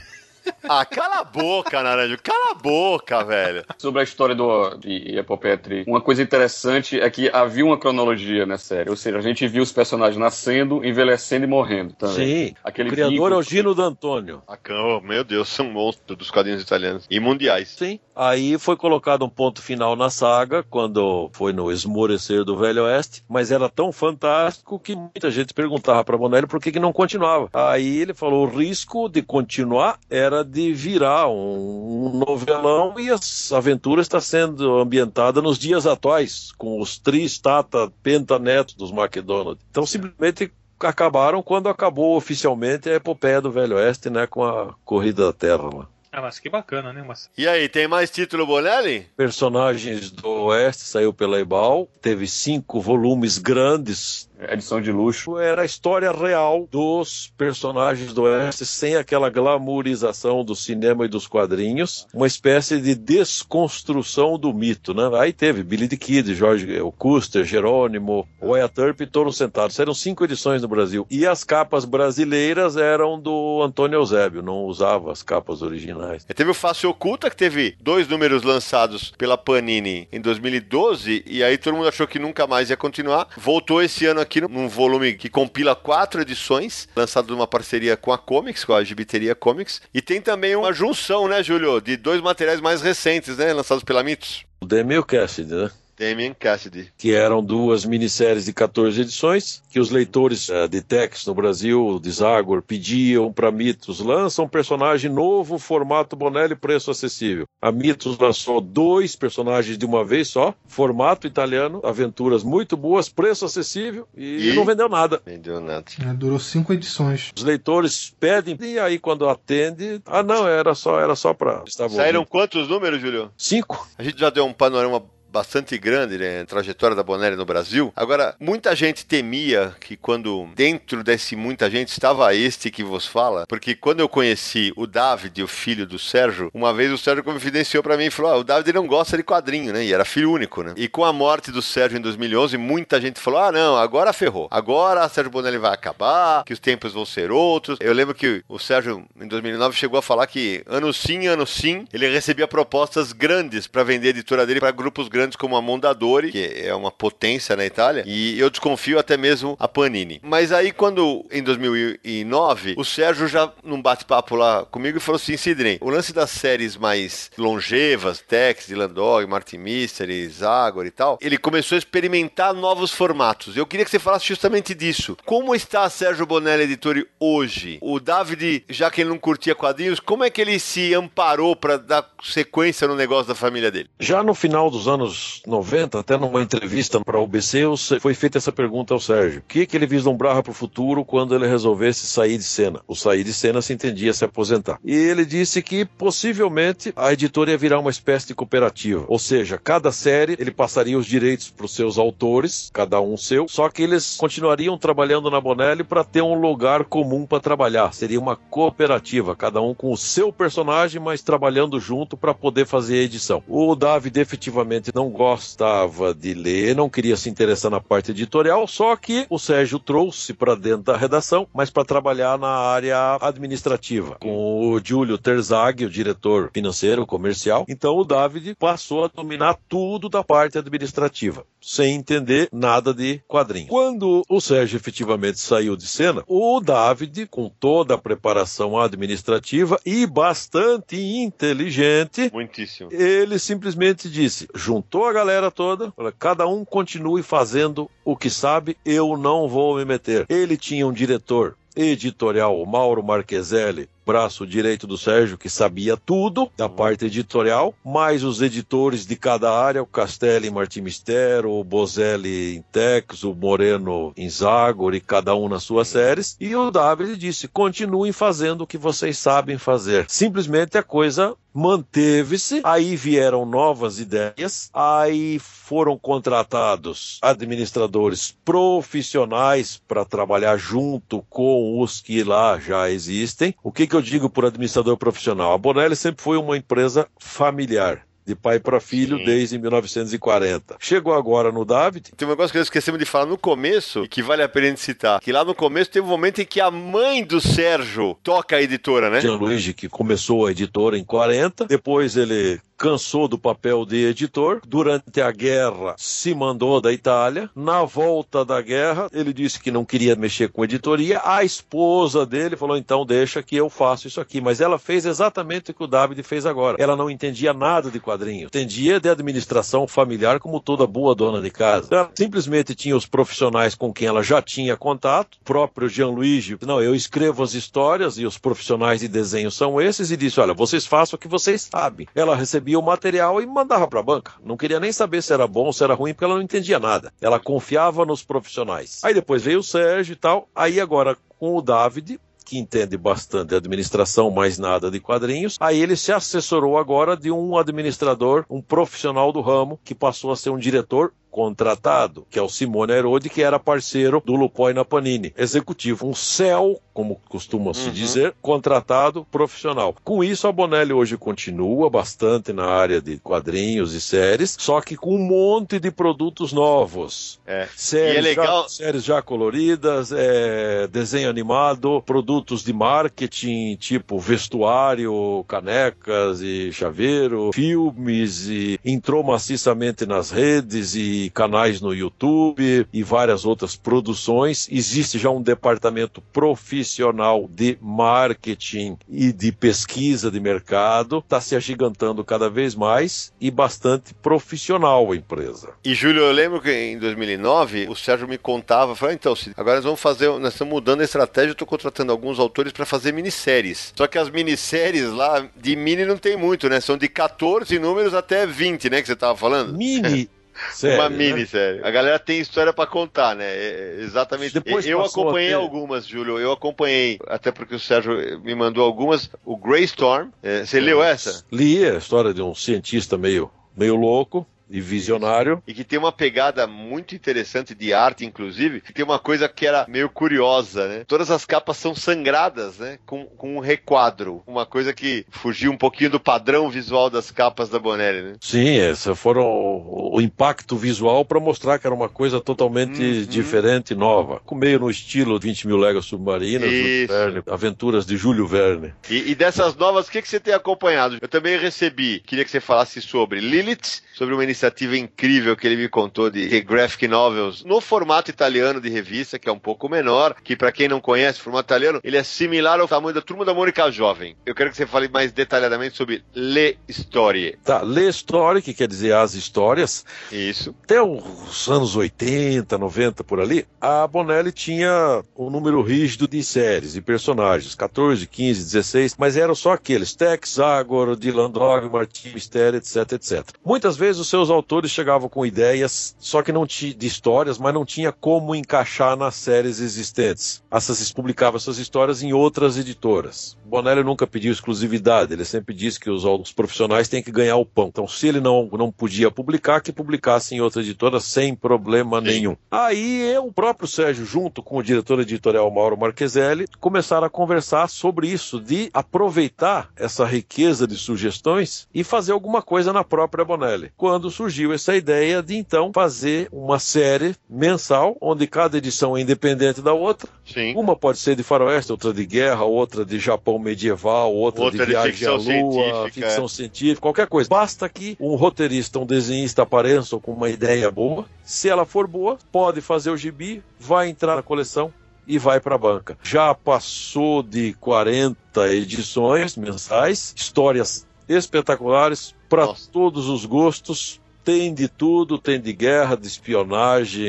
Ah, 0.64 0.86
cala 0.86 1.20
a 1.20 1.24
boca, 1.24 1.82
Naranjo, 1.82 2.18
cala 2.22 2.52
a 2.52 2.54
boca, 2.54 3.24
velho. 3.24 3.64
Sobre 3.78 4.02
a 4.02 4.04
história 4.04 4.36
do, 4.36 4.76
de 4.78 5.18
Epopeia 5.18 5.58
Tri, 5.58 5.84
uma 5.88 6.02
coisa 6.02 6.22
interessante 6.22 7.00
é 7.00 7.10
que 7.10 7.30
havia 7.30 7.66
uma 7.66 7.78
cronologia 7.78 8.46
na 8.46 8.58
série. 8.58 8.90
Ou 8.90 8.96
seja, 8.96 9.18
a 9.18 9.22
gente 9.22 9.48
viu 9.48 9.64
os 9.64 9.72
personagens 9.72 10.18
nascendo, 10.18 10.84
envelhecendo 10.86 11.46
e 11.46 11.48
morrendo 11.48 11.94
também. 11.94 12.48
Sim, 12.48 12.56
Aquele 12.64 12.90
o 12.90 12.92
criador 12.92 13.32
é 13.32 13.36
o 13.36 13.42
Gino 13.42 13.74
D'Antônio. 13.74 14.42
Ah, 14.48 14.58
oh, 14.70 15.02
meu 15.02 15.24
Deus, 15.24 15.50
são 15.50 15.66
monstros 15.66 16.18
dos 16.18 16.32
quadrinhos 16.32 16.62
italianos. 16.62 17.06
E 17.10 17.20
mundiais. 17.20 17.70
Sim. 17.70 18.00
Aí 18.16 18.58
foi 18.58 18.76
colocado 18.76 19.24
um 19.24 19.30
ponto 19.30 19.62
final 19.62 19.96
na 19.96 20.10
saga, 20.10 20.62
quando 20.62 21.30
foi 21.34 21.54
no 21.54 21.72
esmorecer 21.72 22.44
do 22.44 22.58
Velho 22.58 22.84
Oeste, 22.84 23.24
mas 23.30 23.50
era 23.50 23.70
tão 23.70 23.92
fantástico 23.92 24.78
que 24.78 24.96
muita 24.96 25.32
gente 25.32 25.54
perguntava 25.54 26.04
para 26.04 26.18
Bonelli 26.18 26.46
por 26.46 26.60
que, 26.60 26.72
que 26.72 26.80
não 26.80 26.92
continuava. 26.92 27.50
Aí 27.54 28.00
ele 28.00 28.14
falou: 28.14 28.46
o 28.46 28.50
risco 28.50 29.08
de 29.08 29.22
continuar 29.22 29.98
era 30.10 30.39
de 30.44 30.74
virar 30.74 31.28
um, 31.30 32.08
um 32.08 32.18
novelão 32.26 33.00
e 33.00 33.10
as 33.10 33.52
aventuras 33.52 34.06
estão 34.06 34.20
sendo 34.22 34.78
ambientadas 34.78 35.44
nos 35.44 35.58
dias 35.58 35.86
atuais, 35.86 36.52
com 36.58 36.80
os 36.80 36.98
tris, 36.98 37.38
tata, 37.38 37.92
pentanetos 38.02 38.76
dos 38.76 38.92
McDonald's. 38.92 39.66
Então 39.70 39.86
simplesmente 39.86 40.52
acabaram 40.80 41.44
quando 41.44 41.70
acabou 41.70 42.16
oficialmente 42.16 42.90
a 42.90 42.96
epopeia 42.96 43.42
do 43.42 43.52
Velho 43.52 43.76
Oeste, 43.76 44.10
né, 44.10 44.26
com 44.26 44.44
a 44.44 44.74
corrida 44.86 45.26
da 45.26 45.34
Terra 45.34 45.70
lá. 45.74 45.88
Ah, 46.12 46.22
mas 46.22 46.40
que 46.40 46.50
bacana, 46.50 46.92
né? 46.92 47.04
Mas... 47.08 47.30
E 47.38 47.48
aí, 47.48 47.70
tem 47.70 47.88
mais 47.88 48.10
título 48.10 48.46
Bonelli? 48.46 49.08
Personagens 49.16 50.10
do 50.10 50.28
Oeste 50.46 50.82
saiu 50.82 51.14
pela 51.14 51.40
Ebal, 51.40 51.88
teve 52.02 52.26
cinco 52.26 52.82
volumes 52.82 53.38
grandes. 53.38 54.28
Edição 54.48 54.80
de 54.80 54.92
luxo. 54.92 55.38
Era 55.38 55.64
a 55.64 55.66
história 55.66 56.12
real 56.12 56.68
dos 56.72 57.34
personagens 57.38 58.14
do 58.14 58.24
Oeste, 58.24 58.66
sem 58.66 58.96
aquela 58.96 59.30
glamourização 59.30 60.46
do 60.46 60.56
cinema 60.56 61.04
e 61.06 61.10
dos 61.10 61.28
quadrinhos, 61.28 62.08
uma 62.14 62.26
espécie 62.26 62.80
de 62.80 62.96
desconstrução 62.96 64.40
do 64.40 64.54
mito, 64.54 64.94
né? 64.94 65.10
Aí 65.20 65.34
teve 65.34 65.62
Billy 65.62 65.90
the 65.90 65.98
Kid, 65.98 66.34
Jorge 66.34 66.80
o 66.80 66.92
Custer, 66.92 67.44
Jerônimo, 67.44 68.28
Wyatt 68.42 68.80
Earp 68.80 69.02
e 69.02 69.08
todos 69.08 69.36
sentados. 69.36 69.78
Eram 69.78 69.94
cinco 69.94 70.24
edições 70.24 70.62
no 70.62 70.68
Brasil. 70.70 71.06
E 71.10 71.28
as 71.28 71.44
capas 71.44 71.84
brasileiras 71.84 72.78
eram 72.78 73.20
do 73.20 73.62
Antônio 73.62 73.98
Eusébio, 73.98 74.42
não 74.42 74.64
usava 74.64 75.12
as 75.12 75.22
capas 75.22 75.62
originais. 75.62 76.26
E 76.30 76.34
teve 76.34 76.52
o 76.52 76.54
Face 76.54 76.88
Oculta, 76.88 77.30
que 77.30 77.36
teve 77.36 77.76
dois 77.82 78.08
números 78.08 78.44
lançados 78.44 79.12
pela 79.18 79.38
Panini 79.38 80.08
em 80.12 80.22
2012, 80.22 81.24
e 81.28 81.44
aí 81.44 81.58
todo 81.58 81.76
mundo 81.76 81.90
achou 81.90 82.08
que 82.08 82.20
nunca 82.20 82.48
mais 82.48 82.70
ia 82.70 82.78
continuar. 82.78 83.28
Voltou 83.38 83.82
esse 83.82 84.06
ano 84.06 84.22
aqui 84.22 84.29
num 84.42 84.68
volume 84.68 85.14
que 85.14 85.30
compila 85.30 85.76
quatro 85.76 86.22
edições, 86.22 86.88
lançado 86.96 87.32
numa 87.32 87.48
parceria 87.48 87.98
com 87.98 88.12
a 88.12 88.18
Comics, 88.18 88.64
com 88.64 88.74
a 88.74 88.84
Gibiteria 88.84 89.34
Comics. 89.34 89.82
E 89.94 90.02
tem 90.02 90.22
também 90.22 90.56
uma 90.56 90.72
junção, 90.72 91.28
né, 91.28 91.42
Júlio, 91.42 91.82
de 91.82 91.98
dois 91.98 92.22
materiais 92.22 92.62
mais 92.62 92.82
recentes, 92.82 93.38
né, 93.38 93.54
lançados 93.54 93.84
pela 93.84 94.04
Mitos. 94.04 94.46
O 94.62 94.66
Demil 94.66 95.04
Cassidy, 95.04 95.54
né? 95.54 95.72
Damien 96.00 96.34
Cassidy. 96.34 96.92
que 96.98 97.14
eram 97.14 97.44
duas 97.44 97.84
minisséries 97.84 98.46
de 98.46 98.54
14 98.54 99.02
edições, 99.02 99.62
que 99.70 99.80
os 99.80 99.90
leitores 99.90 100.50
eh, 100.50 100.68
de 100.68 100.82
Tex 100.82 101.26
no 101.26 101.34
Brasil, 101.34 102.00
de 102.02 102.10
Zagor, 102.10 102.62
pediam 102.62 103.34
para 103.34 103.52
Mitos, 103.52 104.00
lança 104.00 104.42
um 104.42 104.48
personagem 104.48 105.12
novo, 105.12 105.60
formato 105.60 106.16
Bonelli, 106.16 106.56
preço 106.56 106.90
acessível. 106.90 107.46
A 107.62 107.72
Mitos 107.72 108.18
lançou 108.18 108.62
dois 108.62 109.16
personagens 109.16 109.78
de 109.78 109.86
uma 109.86 110.06
vez 110.06 110.30
só, 110.30 110.54
formato 110.68 111.28
italiano, 111.28 111.82
aventuras 111.84 112.44
muito 112.44 112.78
boas, 112.78 113.10
preço 113.10 113.44
acessível, 113.44 114.08
e, 114.16 114.50
E? 114.52 114.54
não 114.54 114.64
vendeu 114.64 114.88
nada. 114.88 115.22
Vendeu 115.26 115.60
nada. 115.60 115.86
É, 116.02 116.14
durou 116.14 116.40
cinco 116.40 116.72
edições. 116.72 117.32
Os 117.36 117.44
leitores 117.44 118.16
pedem, 118.20 118.58
e 118.62 118.80
aí 118.80 118.98
quando 118.98 119.28
atende, 119.28 120.02
ah 120.06 120.24
não, 120.24 120.48
era 120.48 120.74
só, 120.74 121.00
era 121.00 121.16
só 121.16 121.34
para... 121.34 121.64
Saíram 121.68 122.24
quantos 122.24 122.68
números, 122.70 123.02
Júlio? 123.02 123.32
Cinco. 123.38 123.86
A 123.98 124.04
gente 124.04 124.20
já 124.20 124.30
deu 124.30 124.46
um 124.46 124.54
panorama 124.54 125.04
bastante 125.32 125.78
grande, 125.78 126.18
né, 126.18 126.46
trajetória 126.46 126.96
da 126.96 127.04
Bonelli 127.04 127.36
no 127.36 127.46
Brasil. 127.46 127.92
Agora, 127.96 128.36
muita 128.40 128.76
gente 128.76 129.06
temia 129.06 129.76
que 129.80 129.96
quando 129.96 130.50
dentro 130.56 131.04
desse 131.04 131.36
muita 131.36 131.70
gente 131.70 131.90
estava 131.90 132.34
este 132.34 132.72
que 132.72 132.84
vos 132.84 133.06
fala, 133.06 133.46
porque 133.48 133.76
quando 133.76 134.00
eu 134.00 134.10
conheci 134.10 134.74
o 134.76 134.88
David, 134.88 135.42
o 135.42 135.48
filho 135.48 135.86
do 135.86 136.00
Sérgio, 136.00 136.50
uma 136.54 136.74
vez 136.74 136.92
o 136.92 136.98
Sérgio 136.98 137.24
confidenciou 137.24 137.84
pra 137.84 137.98
mim 137.98 138.06
e 138.06 138.12
falou: 138.12 138.32
ah, 138.32 138.38
o 138.38 138.44
David 138.44 138.74
não 138.74 138.88
gosta 138.88 139.18
de 139.18 139.24
quadrinho, 139.24 139.74
né? 139.74 139.84
E 139.86 139.94
era 139.94 140.06
filho 140.06 140.32
único, 140.32 140.64
né? 140.64 140.74
E 140.76 140.88
com 140.88 141.06
a 141.06 141.14
morte 141.14 141.52
do 141.52 141.62
Sérgio 141.62 141.98
em 141.98 142.02
2011, 142.02 142.58
muita 142.58 143.00
gente 143.00 143.20
falou: 143.20 143.40
ah, 143.40 143.52
não, 143.52 143.78
agora 143.78 144.14
ferrou. 144.14 144.48
Agora 144.52 145.08
Sérgio 145.10 145.32
Bonelli 145.32 145.58
vai 145.58 145.74
acabar, 145.74 146.44
que 146.44 146.54
os 146.54 146.60
tempos 146.60 146.94
vão 146.94 147.06
ser 147.06 147.32
outros. 147.32 147.78
Eu 147.80 147.94
lembro 147.94 148.16
que 148.16 148.44
o 148.48 148.58
Sérgio, 148.58 149.06
em 149.20 149.28
2009, 149.28 149.76
chegou 149.76 150.00
a 150.00 150.02
falar 150.02 150.28
que 150.28 150.64
ano 150.66 150.94
sim, 150.94 151.28
ano 151.28 151.46
sim, 151.46 151.86
ele 151.94 152.08
recebia 152.10 152.48
propostas 152.48 153.12
grandes 153.12 153.68
pra 153.68 153.84
vender 153.84 154.08
a 154.08 154.10
editora 154.12 154.46
dele 154.46 154.60
pra 154.60 154.72
grupos 154.72 155.08
grandes 155.08 155.19
grandes 155.20 155.36
como 155.36 155.58
a 155.58 155.62
Mondadori, 155.62 156.32
que 156.32 156.64
é 156.64 156.74
uma 156.74 156.90
potência 156.90 157.54
na 157.58 157.66
Itália, 157.66 158.04
e 158.08 158.40
eu 158.40 158.50
desconfio 158.50 158.98
até 158.98 159.18
mesmo 159.18 159.58
a 159.60 159.68
Panini. 159.68 160.22
Mas 160.24 160.54
aí, 160.54 160.72
quando 160.72 161.26
em 161.30 161.44
2009, 161.44 162.76
o 162.78 162.86
Sérgio 162.86 163.28
já 163.28 163.52
num 163.62 163.82
bate-papo 163.82 164.36
lá 164.36 164.66
comigo 164.66 165.00
falou 165.02 165.18
assim: 165.18 165.36
Sidney, 165.36 165.78
o 165.82 165.90
lance 165.90 166.14
das 166.14 166.30
séries 166.30 166.78
mais 166.78 167.30
longevas, 167.38 168.20
Tex, 168.20 168.68
Dylan 168.68 168.90
Dog, 168.90 169.28
Martin 169.28 169.58
Mystery, 169.58 170.26
Zagor 170.30 170.86
e 170.86 170.92
tal, 170.92 171.18
ele 171.22 171.38
começou 171.38 171.76
a 171.76 171.80
experimentar 171.80 172.54
novos 172.54 172.92
formatos. 172.92 173.58
Eu 173.58 173.66
queria 173.66 173.84
que 173.84 173.92
você 173.92 174.00
falasse 174.00 174.26
justamente 174.26 174.74
disso. 174.74 175.18
Como 175.26 175.54
está 175.54 175.90
Sérgio 175.90 176.26
Bonelli 176.26 176.64
Editore 176.64 177.06
hoje? 177.20 177.78
O 177.82 178.00
David, 178.00 178.64
já 178.70 178.90
que 178.90 179.02
ele 179.02 179.10
não 179.10 179.18
curtia 179.18 179.54
quadrinhos, 179.54 180.00
como 180.00 180.24
é 180.24 180.30
que 180.30 180.40
ele 180.40 180.58
se 180.60 180.94
amparou 180.94 181.58
para 181.58 181.78
dar 181.78 182.10
sequência 182.24 182.88
no 182.88 182.96
negócio 182.96 183.28
da 183.28 183.36
família 183.36 183.70
dele? 183.70 183.90
Já 184.00 184.24
no 184.24 184.34
final 184.34 184.70
dos 184.70 184.88
anos 184.88 185.09
90, 185.46 186.00
até 186.00 186.18
numa 186.18 186.42
entrevista 186.42 187.00
para 187.00 187.20
o 187.20 187.28
BC, 187.28 187.64
foi 188.00 188.14
feita 188.14 188.38
essa 188.38 188.52
pergunta 188.52 188.94
ao 188.94 189.00
Sérgio: 189.00 189.40
o 189.40 189.44
que, 189.44 189.66
que 189.66 189.78
ele 189.78 189.86
vislumbrava 189.86 190.44
para 190.44 190.52
o 190.52 190.54
futuro 190.54 191.06
quando 191.06 191.36
ele 191.36 191.48
resolvesse 191.48 192.08
sair 192.08 192.38
de 192.38 192.44
cena? 192.44 192.82
O 192.88 192.96
sair 192.96 193.24
de 193.24 193.34
cena 193.34 193.62
se 193.62 193.74
entendia 193.74 194.14
se 194.14 194.26
aposentar. 194.26 194.80
E 194.84 194.94
ele 194.94 195.26
disse 195.26 195.62
que 195.62 195.86
possivelmente 195.86 196.94
a 196.96 197.14
editora 197.14 197.52
ia 197.52 197.58
virar 197.58 197.80
uma 197.80 197.90
espécie 197.90 198.28
de 198.28 198.36
cooperativa, 198.36 199.06
ou 199.08 199.20
seja, 199.20 199.58
cada 199.58 199.92
série 199.92 200.36
ele 200.40 200.52
passaria 200.52 200.98
os 200.98 201.06
direitos 201.06 201.50
para 201.50 201.66
os 201.66 201.74
seus 201.74 201.98
autores, 201.98 202.70
cada 202.74 203.02
um 203.02 203.18
seu, 203.18 203.48
só 203.48 203.70
que 203.70 203.84
eles 203.84 204.16
continuariam 204.18 204.78
trabalhando 204.78 205.30
na 205.30 205.42
Bonelli 205.42 205.84
para 205.84 206.04
ter 206.04 206.22
um 206.22 206.40
lugar 206.40 206.86
comum 206.86 207.26
para 207.26 207.40
trabalhar. 207.40 207.94
Seria 207.94 208.20
uma 208.20 208.36
cooperativa, 208.36 209.36
cada 209.36 209.62
um 209.62 209.74
com 209.74 209.92
o 209.92 209.98
seu 209.98 210.32
personagem, 210.32 211.02
mas 211.02 211.22
trabalhando 211.22 211.80
junto 211.80 212.18
para 212.18 212.34
poder 212.34 212.66
fazer 212.66 213.00
a 213.00 213.04
edição. 213.04 213.44
O 213.48 213.76
David 213.76 214.20
efetivamente 214.20 214.92
não 215.00 215.10
gostava 215.10 216.14
de 216.14 216.34
ler, 216.34 216.76
não 216.76 216.90
queria 216.90 217.16
se 217.16 217.30
interessar 217.30 217.72
na 217.72 217.80
parte 217.80 218.12
editorial, 218.12 218.68
só 218.68 218.98
que 218.98 219.26
o 219.30 219.40
Sérgio 219.40 219.80
trouxe 219.80 220.34
para 220.34 220.56
dentro 220.56 220.84
da 220.84 220.98
redação, 220.98 221.48
mas 221.54 221.70
para 221.70 221.86
trabalhar 221.86 222.38
na 222.38 222.50
área 222.50 223.18
administrativa, 223.22 224.18
com 224.20 224.72
o 224.74 224.82
Júlio 224.84 225.18
Terzag, 225.18 225.86
o 225.86 225.90
diretor 225.90 226.52
financeiro 226.54 227.06
comercial. 227.06 227.66
Então 227.70 227.96
o 227.96 228.04
David 228.04 228.56
passou 228.56 229.06
a 229.06 229.08
dominar 229.08 229.58
tudo 229.70 230.10
da 230.10 230.22
parte 230.22 230.58
administrativa, 230.58 231.46
sem 231.62 231.96
entender 231.96 232.50
nada 232.52 232.94
de 232.94 233.22
quadrinho. 233.26 233.68
Quando 233.68 234.24
o 234.28 234.42
Sérgio 234.42 234.76
efetivamente 234.76 235.40
saiu 235.40 235.78
de 235.78 235.88
cena, 235.88 236.26
o 236.28 236.60
David, 236.60 237.26
com 237.28 237.50
toda 237.50 237.94
a 237.94 237.98
preparação 237.98 238.78
administrativa 238.78 239.80
e 239.86 240.06
bastante 240.06 240.98
inteligente, 240.98 242.30
Muitíssimo. 242.34 242.90
ele 242.92 243.40
simplesmente 243.40 244.10
disse: 244.10 244.46
juntou 244.90 245.06
a 245.06 245.14
galera 245.14 245.52
toda, 245.52 245.94
cada 246.18 246.48
um 246.48 246.66
continue 246.66 247.22
fazendo 247.22 247.88
o 248.04 248.18
que 248.18 248.28
sabe, 248.28 248.76
eu 248.84 249.16
não 249.16 249.48
vou 249.48 249.78
me 249.78 249.86
meter. 249.86 250.26
Ele 250.28 250.58
tinha 250.58 250.88
um 250.88 250.92
diretor 250.92 251.56
editorial, 251.76 252.60
o 252.60 252.66
Mauro 252.66 253.04
Marqueselli, 253.04 253.88
braço 254.10 254.48
direito 254.48 254.88
do 254.88 254.98
Sérgio, 254.98 255.38
que 255.38 255.48
sabia 255.48 255.96
tudo 255.96 256.50
da 256.58 256.68
parte 256.68 257.06
editorial, 257.06 257.76
mais 257.86 258.24
os 258.24 258.42
editores 258.42 259.06
de 259.06 259.16
cada 259.16 259.52
área, 259.52 259.84
o 259.84 259.86
Castelli 259.86 260.48
em 260.48 260.52
Martim 260.52 260.82
Mistero, 260.82 261.52
o 261.52 261.64
Bozelli 261.64 262.56
em 262.56 262.64
Tex, 262.72 263.24
o 263.24 263.36
Moreno 263.36 264.12
em 264.18 264.28
Zagor, 264.28 264.96
e 264.96 265.00
cada 265.00 265.36
um 265.36 265.48
nas 265.48 265.62
suas 265.62 265.90
séries. 265.90 266.36
E 266.40 266.56
o 266.56 266.72
David 266.72 267.16
disse: 267.18 267.48
continuem 267.48 268.12
fazendo 268.12 268.62
o 268.62 268.68
que 268.68 268.80
vocês 268.80 269.16
sabem 269.16 269.60
fazer. 269.60 270.06
Simplesmente 270.08 270.76
a 270.76 270.82
coisa 270.82 271.36
manteve-se, 271.54 272.62
aí 272.64 272.96
vieram 272.96 273.46
novas 273.46 274.00
ideias, 274.00 274.70
aí 274.74 275.40
foram 275.40 275.98
contratados 275.98 277.20
administradores 277.22 278.36
profissionais 278.46 279.82
para 279.88 280.06
trabalhar 280.06 280.58
junto 280.58 281.24
com 281.30 281.82
os 281.82 282.02
que 282.02 282.24
lá 282.24 282.60
já 282.60 282.90
existem. 282.90 283.54
O 283.64 283.72
que, 283.72 283.88
que 283.88 283.96
eu 283.96 283.99
digo 284.02 284.30
por 284.30 284.46
administrador 284.46 284.98
profissional? 284.98 285.54
A 285.54 285.58
Bonelli 285.58 285.96
sempre 285.96 286.24
foi 286.24 286.38
uma 286.38 286.58
empresa 286.58 287.08
familiar 287.20 288.04
de 288.30 288.36
pai 288.36 288.60
para 288.60 288.80
filho 288.80 289.18
Sim. 289.18 289.26
desde 289.26 289.58
1940. 289.58 290.78
Chegou 290.80 291.14
agora 291.14 291.52
no 291.52 291.66
David, 291.66 292.12
Tem 292.16 292.28
um 292.28 292.32
negócio 292.32 292.52
que 292.52 292.60
nós 292.60 292.68
esquecemos 292.68 293.00
de 293.00 293.06
falar 293.06 293.26
no 293.26 293.38
começo 293.38 294.04
e 294.04 294.08
que 294.08 294.22
vale 294.22 294.44
a 294.44 294.50
pena 294.50 294.78
citar. 294.78 295.20
Que 295.20 295.32
lá 295.32 295.44
no 295.44 295.56
começo 295.56 295.90
teve 295.90 296.06
um 296.06 296.10
momento 296.10 296.40
em 296.40 296.46
que 296.46 296.62
a 296.62 296.70
mãe 296.70 297.24
do 297.24 297.42
Sérgio 297.42 298.16
toca 298.24 298.56
a 298.56 298.62
editora, 298.62 299.10
né? 299.10 299.20
Gianluigi, 299.20 299.74
que 299.74 299.90
começou 299.90 300.46
a 300.46 300.52
editora 300.52 300.98
em 300.98 301.04
40, 301.04 301.66
depois 301.66 302.16
ele 302.16 302.60
cansou 302.80 303.28
do 303.28 303.38
papel 303.38 303.86
de 303.86 304.06
editor. 304.06 304.62
Durante 304.66 305.20
a 305.20 305.32
guerra, 305.32 305.96
se 305.98 306.34
mandou 306.34 306.80
da 306.80 306.94
Itália. 306.94 307.50
Na 307.54 307.84
volta 307.84 308.46
da 308.46 308.62
guerra, 308.62 309.10
ele 309.12 309.34
disse 309.34 309.60
que 309.60 309.70
não 309.70 309.84
queria 309.84 310.16
mexer 310.16 310.50
com 310.50 310.64
editoria. 310.64 311.22
A 311.26 311.44
esposa 311.44 312.26
dele 312.26 312.56
falou: 312.56 312.78
então 312.78 313.06
deixa 313.06 313.44
que 313.44 313.58
eu 313.58 313.70
faço 313.70 314.08
isso 314.08 314.22
aqui. 314.22 314.40
Mas 314.40 314.62
ela 314.62 314.80
fez 314.80 315.06
exatamente 315.06 315.72
o 315.72 315.74
que 315.74 315.84
o 315.84 315.88
David 315.88 316.24
fez 316.24 316.46
agora. 316.46 316.78
Ela 316.80 316.96
não 316.96 317.10
entendia 317.10 317.54
nada 317.54 317.92
de 317.92 318.00
quadrinho, 318.00 318.46
entendia 318.46 319.00
de 319.00 319.10
administração 319.10 319.86
familiar 319.86 320.40
como 320.40 320.62
toda 320.62 320.88
boa 320.88 321.14
dona 321.14 321.42
de 321.42 321.50
casa. 321.52 321.90
Ela 321.92 322.10
simplesmente 322.16 322.74
tinha 322.74 322.96
os 322.96 323.06
profissionais 323.06 323.76
com 323.76 323.92
quem 323.92 324.08
ela 324.08 324.24
já 324.24 324.42
tinha 324.42 324.78
contato. 324.78 325.38
O 325.42 325.44
próprio 325.44 325.90
Gianluigi, 325.90 326.58
não, 326.66 326.82
eu 326.82 326.96
escrevo 326.96 327.44
as 327.44 327.54
histórias 327.54 328.18
e 328.18 328.26
os 328.26 328.38
profissionais 328.38 329.02
de 329.02 329.10
desenho 329.10 329.52
são 329.52 329.82
esses. 329.82 330.12
E 330.12 330.16
disse: 330.16 330.40
olha, 330.40 330.54
vocês 330.54 330.86
façam 330.86 331.18
o 331.18 331.20
que 331.20 331.28
vocês 331.28 331.68
sabem. 331.70 332.08
Ela 332.16 332.36
recebia 332.36 332.69
o 332.76 332.82
material 332.82 333.42
e 333.42 333.46
mandava 333.46 333.88
para 333.88 334.00
a 334.00 334.04
banca. 334.04 334.34
Não 334.44 334.58
queria 334.58 334.80
nem 334.80 334.92
saber 334.92 335.22
se 335.22 335.34
era 335.34 335.48
bom 335.48 335.66
ou 335.66 335.74
se 335.74 335.84
era 335.84 335.94
ruim, 335.94 336.14
porque 336.14 336.26
ela 336.26 336.36
não 336.36 336.42
entendia 336.42 336.80
nada. 336.80 337.12
Ela 337.22 337.40
confiava 337.40 338.06
nos 338.06 338.24
profissionais. 338.24 339.02
Aí 339.04 339.14
depois 339.14 339.44
veio 339.44 339.60
o 339.60 339.64
Sérgio 339.64 340.14
e 340.14 340.16
tal. 340.16 340.48
Aí 340.56 340.80
agora 340.80 341.18
com 341.40 341.56
o 341.56 341.62
David, 341.62 342.20
que 342.50 342.58
entende 342.58 342.98
bastante 342.98 343.54
administração, 343.54 344.32
mais 344.32 344.58
nada 344.58 344.90
de 344.90 345.00
quadrinhos. 345.00 345.56
Aí 345.60 345.80
ele 345.80 345.96
se 345.96 346.12
assessorou 346.12 346.80
agora 346.80 347.16
de 347.16 347.30
um 347.30 347.56
administrador, 347.56 348.44
um 348.50 348.60
profissional 348.60 349.32
do 349.32 349.40
ramo, 349.40 349.80
que 349.84 349.94
passou 349.94 350.32
a 350.32 350.36
ser 350.36 350.50
um 350.50 350.58
diretor 350.58 351.14
contratado, 351.32 352.26
que 352.30 352.40
é 352.40 352.42
o 352.42 352.50
Simone 352.50 352.94
Herode, 352.94 353.30
que 353.30 353.42
era 353.42 353.60
parceiro 353.60 354.22
do 354.26 354.36
Lupoi 354.36 354.74
na 354.74 354.84
Panini. 354.84 355.34
Executivo, 355.38 356.08
um 356.08 356.14
CEL, 356.14 356.80
como 356.94 357.20
costuma 357.30 357.74
se 357.74 357.90
dizer, 357.92 358.34
contratado 358.42 359.26
profissional. 359.32 359.96
Com 360.04 360.24
isso, 360.24 360.48
a 360.48 360.52
Bonelli 360.52 360.92
hoje 360.92 361.18
continua 361.18 361.90
bastante 361.90 362.52
na 362.52 362.66
área 362.66 363.02
de 363.02 363.18
quadrinhos 363.20 363.94
e 363.94 364.02
séries, 364.02 364.56
só 364.60 364.82
que 364.82 364.96
com 364.98 365.16
um 365.16 365.20
monte 365.20 365.80
de 365.80 365.92
produtos 365.92 366.52
novos. 366.52 367.40
É. 367.48 367.68
Séries, 367.76 368.16
E 368.16 368.18
é 368.18 368.22
legal- 368.22 368.64
já, 368.64 368.70
séries 368.70 369.04
já 369.04 369.22
coloridas, 369.22 370.12
é, 370.12 370.88
desenho 370.88 371.30
animado, 371.30 372.02
produtos 372.06 372.64
de 372.64 372.74
marketing, 372.74 373.76
tipo 373.78 374.20
vestuário, 374.20 375.46
canecas 375.48 376.42
e 376.42 376.72
chaveiro, 376.74 377.52
filmes, 377.54 378.48
e 378.50 378.80
entrou 378.84 379.24
maciçamente 379.24 380.06
nas 380.06 380.32
redes 380.32 380.96
e 380.96 381.19
canais 381.32 381.82
no 381.82 381.94
YouTube 381.94 382.88
e 382.94 383.04
várias 383.04 383.46
outras 383.46 383.76
produções. 383.76 384.68
Existe 384.72 385.18
já 385.18 385.30
um 385.32 385.42
departamento 385.42 386.22
profissional 386.22 387.50
de 387.50 387.78
marketing 387.82 388.98
e 389.10 389.34
de 389.34 389.52
pesquisa 389.52 390.30
de 390.30 390.40
mercado, 390.40 391.20
está 391.20 391.42
se 391.42 391.56
agigantando 391.56 392.24
cada 392.24 392.50
vez 392.50 392.76
mais 392.76 393.34
e 393.42 393.50
bastante 393.50 394.14
profissional 394.14 395.12
a 395.12 395.16
empresa. 395.16 395.70
E 395.84 395.94
Júlio, 395.96 396.22
eu 396.22 396.32
lembro 396.32 396.62
que 396.62 396.72
em 396.72 397.00
2009 397.00 397.88
o 397.90 397.96
Sérgio 397.96 398.28
me 398.28 398.38
contava, 398.38 398.96
falou, 398.96 399.14
então, 399.14 399.34
agora 399.58 399.78
nós 399.78 399.86
vamos 399.86 400.00
fazer, 400.00 400.28
nós 400.40 400.54
estamos 400.54 400.72
mudando 400.72 401.02
a 401.02 401.04
estratégia, 401.04 401.50
eu 401.50 401.54
estou 401.54 401.68
contratando 401.68 402.12
alguns 402.12 402.40
autores 402.40 402.72
para 402.72 402.86
fazer 402.86 403.12
minisséries. 403.12 403.94
Só 403.96 404.08
que 404.08 404.18
as 404.18 404.30
minisséries 404.30 405.10
lá 405.12 405.48
de 405.56 405.76
mini 405.76 406.06
não 406.06 406.18
tem 406.18 406.38
muito, 406.38 406.70
né? 406.70 406.80
São 406.80 406.98
de 406.98 407.08
14 407.08 407.80
números 407.80 408.14
até 408.14 408.46
20, 408.46 408.90
né, 408.90 409.02
que 409.02 409.08
você 409.08 409.16
tava 409.16 409.38
falando? 409.38 409.74
Mini 409.74 410.30
série, 410.72 410.96
Uma 410.96 411.10
né? 411.10 411.18
minissérie. 411.18 411.82
A 411.84 411.92
galera 411.92 412.20
tem 412.20 412.40
história 412.40 412.72
para 412.74 412.88
contar, 412.90 413.36
né? 413.36 413.46
É, 413.46 413.96
é, 414.00 414.04
exatamente. 414.04 414.54
Depois 414.54 414.86
eu 414.86 415.04
acompanhei 415.04 415.50
ter- 415.50 415.56
algumas, 415.56 416.06
Júlio. 416.06 416.38
Eu 416.40 416.52
acompanhei, 416.52 417.20
até 417.28 417.52
porque 417.52 417.76
o 417.76 417.80
Sérgio 417.80 418.40
me 418.42 418.56
mandou 418.56 418.84
algumas. 418.84 419.30
O 419.46 419.56
Grey 419.58 419.84
Storm. 419.84 420.30
É, 420.44 420.66
você 420.66 420.80
leu 420.80 421.04
essa? 421.04 421.44
Li 421.52 421.84
a 421.86 421.96
história 421.98 422.34
de 422.34 422.42
um 422.42 422.54
cientista 422.56 423.18
meio, 423.18 423.50
meio 423.76 423.96
louco 423.96 424.46
e 424.70 424.80
visionário. 424.82 425.62
E 425.68 425.74
que 425.74 425.84
tem 425.84 425.98
uma 425.98 426.12
pegada 426.12 426.68
muito 426.68 427.16
interessante 427.16 427.74
de 427.74 427.94
arte, 427.94 428.26
inclusive, 428.26 428.82
que 428.82 428.94
tem 428.94 429.04
uma 429.04 429.20
coisa 429.20 429.48
que 429.50 429.66
era 429.66 429.86
meio 429.88 430.10
curiosa, 430.10 430.88
né? 430.88 431.04
Todas 431.08 431.32
as 431.32 431.46
capas 431.46 431.78
são 431.78 431.96
sangradas, 431.96 432.78
né? 432.78 433.00
Com, 433.06 433.26
com 433.26 433.56
um 433.56 433.60
requadro. 433.60 434.44
Uma 434.46 434.66
coisa 434.66 434.94
que 434.94 435.26
fugiu 435.30 435.72
um 435.72 435.78
pouquinho 435.78 436.10
do 436.12 436.20
padrão 436.20 436.70
visual 436.70 437.10
das 437.10 437.32
capas 437.32 437.70
da 437.70 437.80
Bonelli, 437.80 438.22
né? 438.22 438.34
Sim, 438.42 438.76
esse 438.78 439.14
foram 439.16 439.44
o, 439.44 440.18
o 440.18 440.22
impacto 440.22 440.76
visual 440.78 441.26
para 441.26 441.40
mostrar 441.40 441.80
que 441.80 441.88
era 441.88 441.96
uma 441.96 442.10
coisa 442.10 442.40
totalmente 442.40 443.00
Uhum. 443.02 443.26
diferente 443.26 443.92
e 443.94 443.96
nova. 443.96 444.42
Com 444.46 444.56
meio 444.56 444.80
no 444.80 444.90
estilo 444.90 445.40
20 445.40 445.68
mil 445.68 445.78
léguas 445.78 446.06
submarinas. 446.06 446.70
Verne, 446.70 447.42
Aventuras 447.48 448.06
de 448.06 448.18
Júlio 448.18 448.46
Verne. 448.48 448.94
E, 449.10 449.32
e 449.32 449.36
dessas 449.36 449.76
novas, 449.76 450.08
o 450.08 450.12
que, 450.12 450.22
que 450.22 450.28
você 450.30 450.40
tem 450.40 450.54
acompanhado? 450.54 451.18
Eu 451.22 451.28
também 451.28 451.58
recebi, 451.58 452.20
queria 452.20 452.46
que 452.46 452.52
você 452.52 452.60
falasse 452.60 453.02
sobre 453.02 453.40
Lilith, 453.40 454.02
sobre 454.14 454.34
uma 454.34 454.44
iniciativa 454.44 454.59
incrível 454.98 455.56
que 455.56 455.68
ele 455.68 455.76
me 455.76 455.90
contou 455.90 456.30
de 456.30 456.62
graphic 456.62 457.08
novels 457.08 457.64
no 457.64 457.80
formato 457.82 458.30
italiano 458.30 458.82
de 458.82 458.90
revista, 458.90 459.40
que 459.40 459.50
é 459.50 459.52
um 459.52 459.60
pouco 459.60 459.90
menor, 459.90 460.36
que 460.44 460.56
para 460.56 460.72
quem 460.72 460.88
não 460.88 461.00
conhece 461.00 461.40
o 461.40 461.44
formato 461.44 461.68
italiano, 461.68 462.00
ele 462.04 462.18
é 462.18 462.24
similar 462.24 462.80
ao 462.80 462.88
tamanho 462.88 463.14
da 463.14 463.22
Turma 463.22 463.46
da 463.46 463.54
Mônica 463.54 463.90
Jovem. 463.92 464.36
Eu 464.46 464.56
quero 464.56 464.70
que 464.70 464.78
você 464.78 464.86
fale 464.86 465.08
mais 465.08 465.32
detalhadamente 465.32 465.96
sobre 465.96 466.24
Le 466.36 466.78
Storie. 466.88 467.58
Tá, 467.64 467.82
Le 467.82 468.08
Storie, 468.10 468.62
que 468.62 468.74
quer 468.74 468.88
dizer 468.88 469.14
as 469.14 469.34
histórias. 469.34 470.06
Isso. 470.32 470.76
Até 470.84 471.02
os 471.02 471.68
anos 471.68 471.96
80, 471.96 472.78
90 472.78 473.24
por 473.24 473.40
ali, 473.40 473.66
a 473.80 474.08
Bonelli 474.08 474.52
tinha 474.52 475.24
um 475.38 475.50
número 475.50 475.82
rígido 475.82 476.28
de 476.28 476.44
séries 476.44 476.96
e 476.96 477.02
personagens, 477.02 477.76
14, 477.76 478.28
15, 478.28 478.64
16, 478.64 479.16
mas 479.18 479.38
eram 479.38 479.56
só 479.56 479.74
aqueles, 479.74 480.14
Tex, 480.14 480.60
Agor, 480.60 481.16
Dylan 481.16 481.52
Dog, 481.52 481.90
Martin 481.90 482.30
Mistério, 482.34 482.78
etc, 482.78 483.14
etc. 483.14 483.44
Muitas 483.64 483.98
vezes 483.98 484.22
os 484.22 484.30
seus 484.30 484.49
autores 484.50 484.92
chegavam 484.92 485.30
com 485.30 485.46
ideias, 485.46 486.16
só 486.20 486.42
que 486.42 486.52
não 486.52 486.66
tinha 486.66 486.94
de 486.94 487.08
histórias, 487.08 487.58
mas 487.58 487.74
não 487.74 487.86
tinha 487.86 488.12
como 488.12 488.56
encaixar 488.56 489.16
nas 489.16 489.36
séries 489.36 489.80
existentes. 489.80 490.64
Essas 490.72 491.12
publicava 491.12 491.58
essas 491.58 491.78
histórias 491.78 492.24
em 492.24 492.34
outras 492.34 492.78
editoras. 492.78 493.58
Bonelli 493.66 494.04
nunca 494.04 494.26
pediu 494.26 494.52
exclusividade, 494.52 495.34
ele 495.34 495.46
sempre 495.46 495.76
disse 495.76 496.00
que 496.00 496.10
os, 496.10 496.26
os 496.26 496.52
profissionais 496.52 497.08
têm 497.08 497.22
que 497.22 497.32
ganhar 497.32 497.58
o 497.58 497.66
pão. 497.66 497.88
Então, 497.88 498.08
se 498.08 498.28
ele 498.28 498.40
não, 498.40 498.68
não 498.72 498.92
podia 498.92 499.30
publicar, 499.30 499.82
que 499.82 499.92
publicasse 499.92 500.56
em 500.56 500.62
outra 500.62 500.82
editora 500.82 501.20
sem 501.20 501.56
problema 501.56 502.20
Sim. 502.20 502.28
nenhum. 502.28 502.58
Aí 502.72 503.22
eu, 503.32 503.46
o 503.46 503.54
próprio 503.54 503.88
Sérgio, 503.88 504.26
junto 504.26 504.64
com 504.64 504.78
o 504.78 504.84
diretor 504.84 505.20
editorial 505.20 505.70
Mauro 505.70 505.98
Marqueselli, 505.98 506.68
começaram 506.80 507.28
a 507.28 507.30
conversar 507.30 507.88
sobre 507.90 508.28
isso, 508.28 508.60
de 508.60 508.90
aproveitar 508.94 509.90
essa 509.96 510.26
riqueza 510.26 510.88
de 510.88 510.96
sugestões 510.96 511.88
e 511.94 512.04
fazer 512.04 512.32
alguma 512.32 512.62
coisa 512.62 512.92
na 512.92 513.04
própria 513.04 513.46
Bonelli. 513.46 513.92
Quando 513.96 514.32
surgiu 514.40 514.72
essa 514.72 514.96
ideia 514.96 515.44
de 515.44 515.58
então 515.58 515.92
fazer 515.94 516.48
uma 516.50 516.80
série 516.80 517.36
mensal, 517.50 518.16
onde 518.22 518.48
cada 518.48 518.78
edição 518.78 519.18
é 519.18 519.22
independente 519.22 519.82
da 519.82 519.92
outra. 519.92 520.30
Sim. 520.46 520.74
Uma 520.78 520.96
pode 520.96 521.18
ser 521.18 521.36
de 521.36 521.44
faroeste, 521.44 521.92
outra 521.92 522.14
de 522.14 522.26
guerra, 522.26 522.64
outra 522.64 523.04
de 523.04 523.20
Japão 523.20 523.60
medieval, 523.60 524.34
outra, 524.34 524.64
outra 524.64 524.86
de 524.86 524.92
viagem 524.92 525.14
de 525.14 525.28
à 525.28 525.32
lua, 525.32 525.42
científica, 525.44 526.12
ficção 526.14 526.46
é. 526.46 526.48
científica, 526.48 527.02
qualquer 527.02 527.28
coisa. 527.28 527.50
Basta 527.50 527.90
que 527.90 528.16
um 528.18 528.36
roteirista, 528.36 528.98
um 528.98 529.06
desenhista 529.06 529.64
apareçam 529.64 530.22
com 530.22 530.32
uma 530.32 530.50
ideia 530.50 530.90
boa. 530.90 531.26
Se 531.44 531.68
ela 531.68 531.86
for 531.86 532.08
boa, 532.08 532.38
pode 532.50 532.80
fazer 532.80 533.10
o 533.10 533.18
gibi, 533.18 533.62
vai 533.78 534.08
entrar 534.08 534.38
na 534.38 534.42
coleção 534.42 534.94
e 535.28 535.38
vai 535.38 535.60
para 535.60 535.76
a 535.76 535.78
banca. 535.78 536.18
Já 536.24 536.56
passou 536.56 537.44
de 537.44 537.74
40 537.74 538.74
edições 538.74 539.58
mensais, 539.58 540.34
histórias 540.34 541.06
espetaculares 541.28 542.34
para 542.48 542.74
todos 542.90 543.28
os 543.28 543.46
gostos 543.46 544.22
tem 544.50 544.74
de 544.74 544.88
tudo, 544.88 545.38
tem 545.38 545.62
de 545.62 545.72
guerra, 545.72 546.18
de 546.18 546.26
espionagem, 546.26 547.24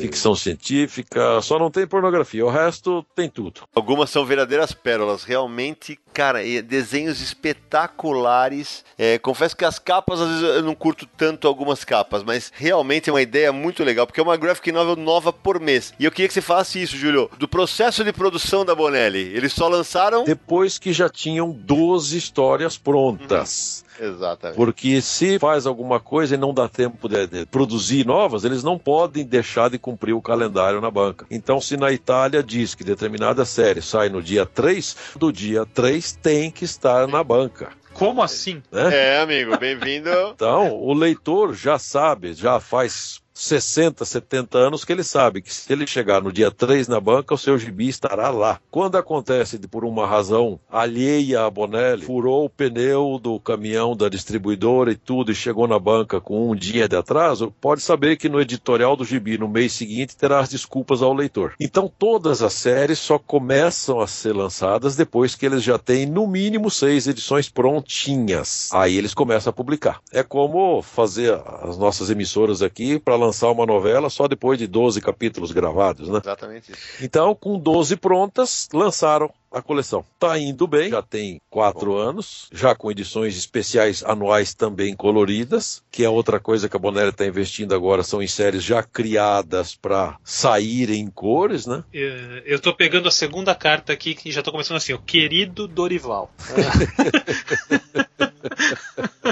ficção 0.00 0.34
científica, 0.34 1.42
só 1.42 1.58
não 1.58 1.70
tem 1.70 1.86
pornografia, 1.86 2.46
o 2.46 2.48
resto 2.48 3.04
tem 3.14 3.28
tudo. 3.28 3.60
Algumas 3.74 4.08
são 4.08 4.24
verdadeiras 4.24 4.72
pérolas, 4.72 5.24
realmente, 5.24 5.98
cara, 6.12 6.40
desenhos 6.62 7.20
espetaculares. 7.20 8.84
É, 8.98 9.18
confesso 9.18 9.56
que 9.56 9.64
as 9.64 9.78
capas, 9.78 10.20
às 10.20 10.28
vezes 10.28 10.42
eu 10.42 10.62
não 10.62 10.74
curto 10.74 11.06
tanto 11.16 11.48
algumas 11.48 11.84
capas, 11.84 12.22
mas 12.22 12.52
realmente 12.54 13.08
é 13.08 13.12
uma 13.12 13.22
ideia 13.22 13.52
muito 13.52 13.82
legal, 13.82 14.06
porque 14.06 14.20
é 14.20 14.22
uma 14.22 14.36
graphic 14.36 14.70
novel 14.70 14.96
nova 14.96 15.32
por 15.32 15.60
mês. 15.60 15.92
E 15.98 16.04
eu 16.04 16.10
queria 16.10 16.28
que 16.28 16.34
você 16.34 16.40
falasse 16.40 16.80
isso, 16.82 16.96
Júlio, 16.96 17.30
do 17.38 17.48
processo 17.48 18.04
de 18.04 18.12
produção 18.12 18.64
da 18.64 18.74
Bonelli. 18.74 19.34
Eles 19.34 19.52
só 19.52 19.68
lançaram. 19.68 20.24
Depois 20.24 20.78
que 20.78 20.92
já 20.92 21.08
tinham 21.08 21.50
12 21.50 22.16
histórias 22.16 22.76
prontas. 22.76 23.84
Uhum. 23.86 23.92
Exatamente. 24.00 24.56
Porque 24.56 25.00
se 25.00 25.38
faz 25.38 25.66
alguma 25.66 26.00
coisa 26.00 26.34
e 26.34 26.38
não 26.38 26.52
dá 26.54 26.68
tempo 26.68 27.08
de, 27.08 27.26
de, 27.26 27.46
produzir 27.46 28.06
novas, 28.06 28.44
eles 28.44 28.62
não 28.62 28.78
podem 28.78 29.24
deixar 29.24 29.68
de 29.70 29.78
cumprir 29.78 30.12
o 30.12 30.22
calendário 30.22 30.80
na 30.80 30.90
banca. 30.90 31.26
Então, 31.30 31.60
se 31.60 31.76
na 31.76 31.92
Itália 31.92 32.42
diz 32.42 32.74
que 32.74 32.82
determinada 32.82 33.44
série 33.44 33.82
sai 33.82 34.08
no 34.08 34.22
dia 34.22 34.46
3, 34.46 34.96
do 35.16 35.32
dia 35.32 35.66
3 35.66 36.01
tem 36.10 36.50
que 36.50 36.64
estar 36.64 37.06
na 37.06 37.22
banca. 37.22 37.70
Como 37.92 38.22
assim? 38.22 38.62
É, 38.72 39.16
é 39.16 39.18
amigo, 39.20 39.56
bem-vindo. 39.58 40.10
Então, 40.34 40.74
o 40.74 40.92
leitor 40.92 41.54
já 41.54 41.78
sabe, 41.78 42.32
já 42.32 42.58
faz 42.58 43.21
60, 43.34 44.04
70 44.04 44.58
anos 44.58 44.84
que 44.84 44.92
ele 44.92 45.02
sabe 45.02 45.42
que 45.42 45.52
se 45.52 45.72
ele 45.72 45.86
chegar 45.86 46.22
no 46.22 46.32
dia 46.32 46.50
3 46.50 46.88
na 46.88 47.00
banca, 47.00 47.34
o 47.34 47.38
seu 47.38 47.56
gibi 47.58 47.88
estará 47.88 48.30
lá. 48.30 48.60
Quando 48.70 48.96
acontece 48.96 49.58
de, 49.58 49.66
por 49.66 49.84
uma 49.84 50.06
razão 50.06 50.60
alheia 50.70 51.44
a 51.44 51.50
Bonelli, 51.50 52.04
furou 52.04 52.44
o 52.44 52.50
pneu 52.50 53.18
do 53.22 53.40
caminhão 53.40 53.96
da 53.96 54.08
distribuidora 54.08 54.92
e 54.92 54.96
tudo 54.96 55.32
e 55.32 55.34
chegou 55.34 55.66
na 55.66 55.78
banca 55.78 56.20
com 56.20 56.50
um 56.50 56.54
dia 56.54 56.88
de 56.88 56.96
atraso, 56.96 57.52
pode 57.60 57.80
saber 57.80 58.16
que 58.16 58.28
no 58.28 58.40
editorial 58.40 58.96
do 58.96 59.04
gibi 59.04 59.38
no 59.38 59.48
mês 59.48 59.72
seguinte 59.72 60.16
terá 60.16 60.40
as 60.40 60.48
desculpas 60.48 61.02
ao 61.02 61.14
leitor. 61.14 61.54
Então 61.58 61.90
todas 61.98 62.42
as 62.42 62.52
séries 62.52 62.98
só 62.98 63.18
começam 63.18 64.00
a 64.00 64.06
ser 64.06 64.34
lançadas 64.34 64.96
depois 64.96 65.34
que 65.34 65.46
eles 65.46 65.62
já 65.62 65.78
têm 65.78 66.06
no 66.06 66.26
mínimo 66.26 66.70
seis 66.70 67.06
edições 67.06 67.48
prontinhas. 67.48 68.68
Aí 68.72 68.96
eles 68.96 69.14
começam 69.14 69.50
a 69.50 69.54
publicar. 69.54 70.00
É 70.12 70.22
como 70.22 70.82
fazer 70.82 71.40
as 71.62 71.78
nossas 71.78 72.10
emissoras 72.10 72.62
aqui 72.62 72.98
para 72.98 73.16
lançar 73.24 73.50
uma 73.50 73.66
novela 73.66 74.10
só 74.10 74.26
depois 74.28 74.58
de 74.58 74.66
12 74.66 75.00
capítulos 75.00 75.52
gravados, 75.52 76.08
né? 76.08 76.20
Exatamente 76.22 76.72
isso. 76.72 76.80
Então, 77.00 77.34
com 77.34 77.58
12 77.58 77.96
prontas, 77.96 78.68
lançaram 78.72 79.32
a 79.52 79.62
coleção. 79.62 80.04
Tá 80.18 80.38
indo 80.38 80.66
bem, 80.66 80.90
já 80.90 81.02
tem 81.02 81.40
quatro 81.50 81.96
anos, 81.96 82.48
já 82.52 82.74
com 82.74 82.90
edições 82.90 83.36
especiais 83.36 84.02
anuais 84.02 84.54
também 84.54 84.96
coloridas, 84.96 85.82
que 85.90 86.04
é 86.04 86.08
outra 86.08 86.40
coisa 86.40 86.68
que 86.68 86.76
a 86.76 86.80
Bonelli 86.80 87.10
está 87.10 87.26
investindo 87.26 87.74
agora, 87.74 88.02
são 88.02 88.22
em 88.22 88.26
séries 88.26 88.64
já 88.64 88.82
criadas 88.82 89.74
para 89.74 90.16
sair 90.24 90.90
em 90.90 91.08
cores, 91.08 91.66
né? 91.66 91.84
Eu 91.92 92.56
estou 92.56 92.74
pegando 92.74 93.08
a 93.08 93.12
segunda 93.12 93.54
carta 93.54 93.92
aqui, 93.92 94.14
que 94.14 94.32
já 94.32 94.40
estou 94.40 94.52
começando 94.52 94.76
assim, 94.78 94.92
o 94.92 94.98
querido 94.98 95.68
Dorival. 95.68 96.30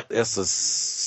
Essas 0.08 0.48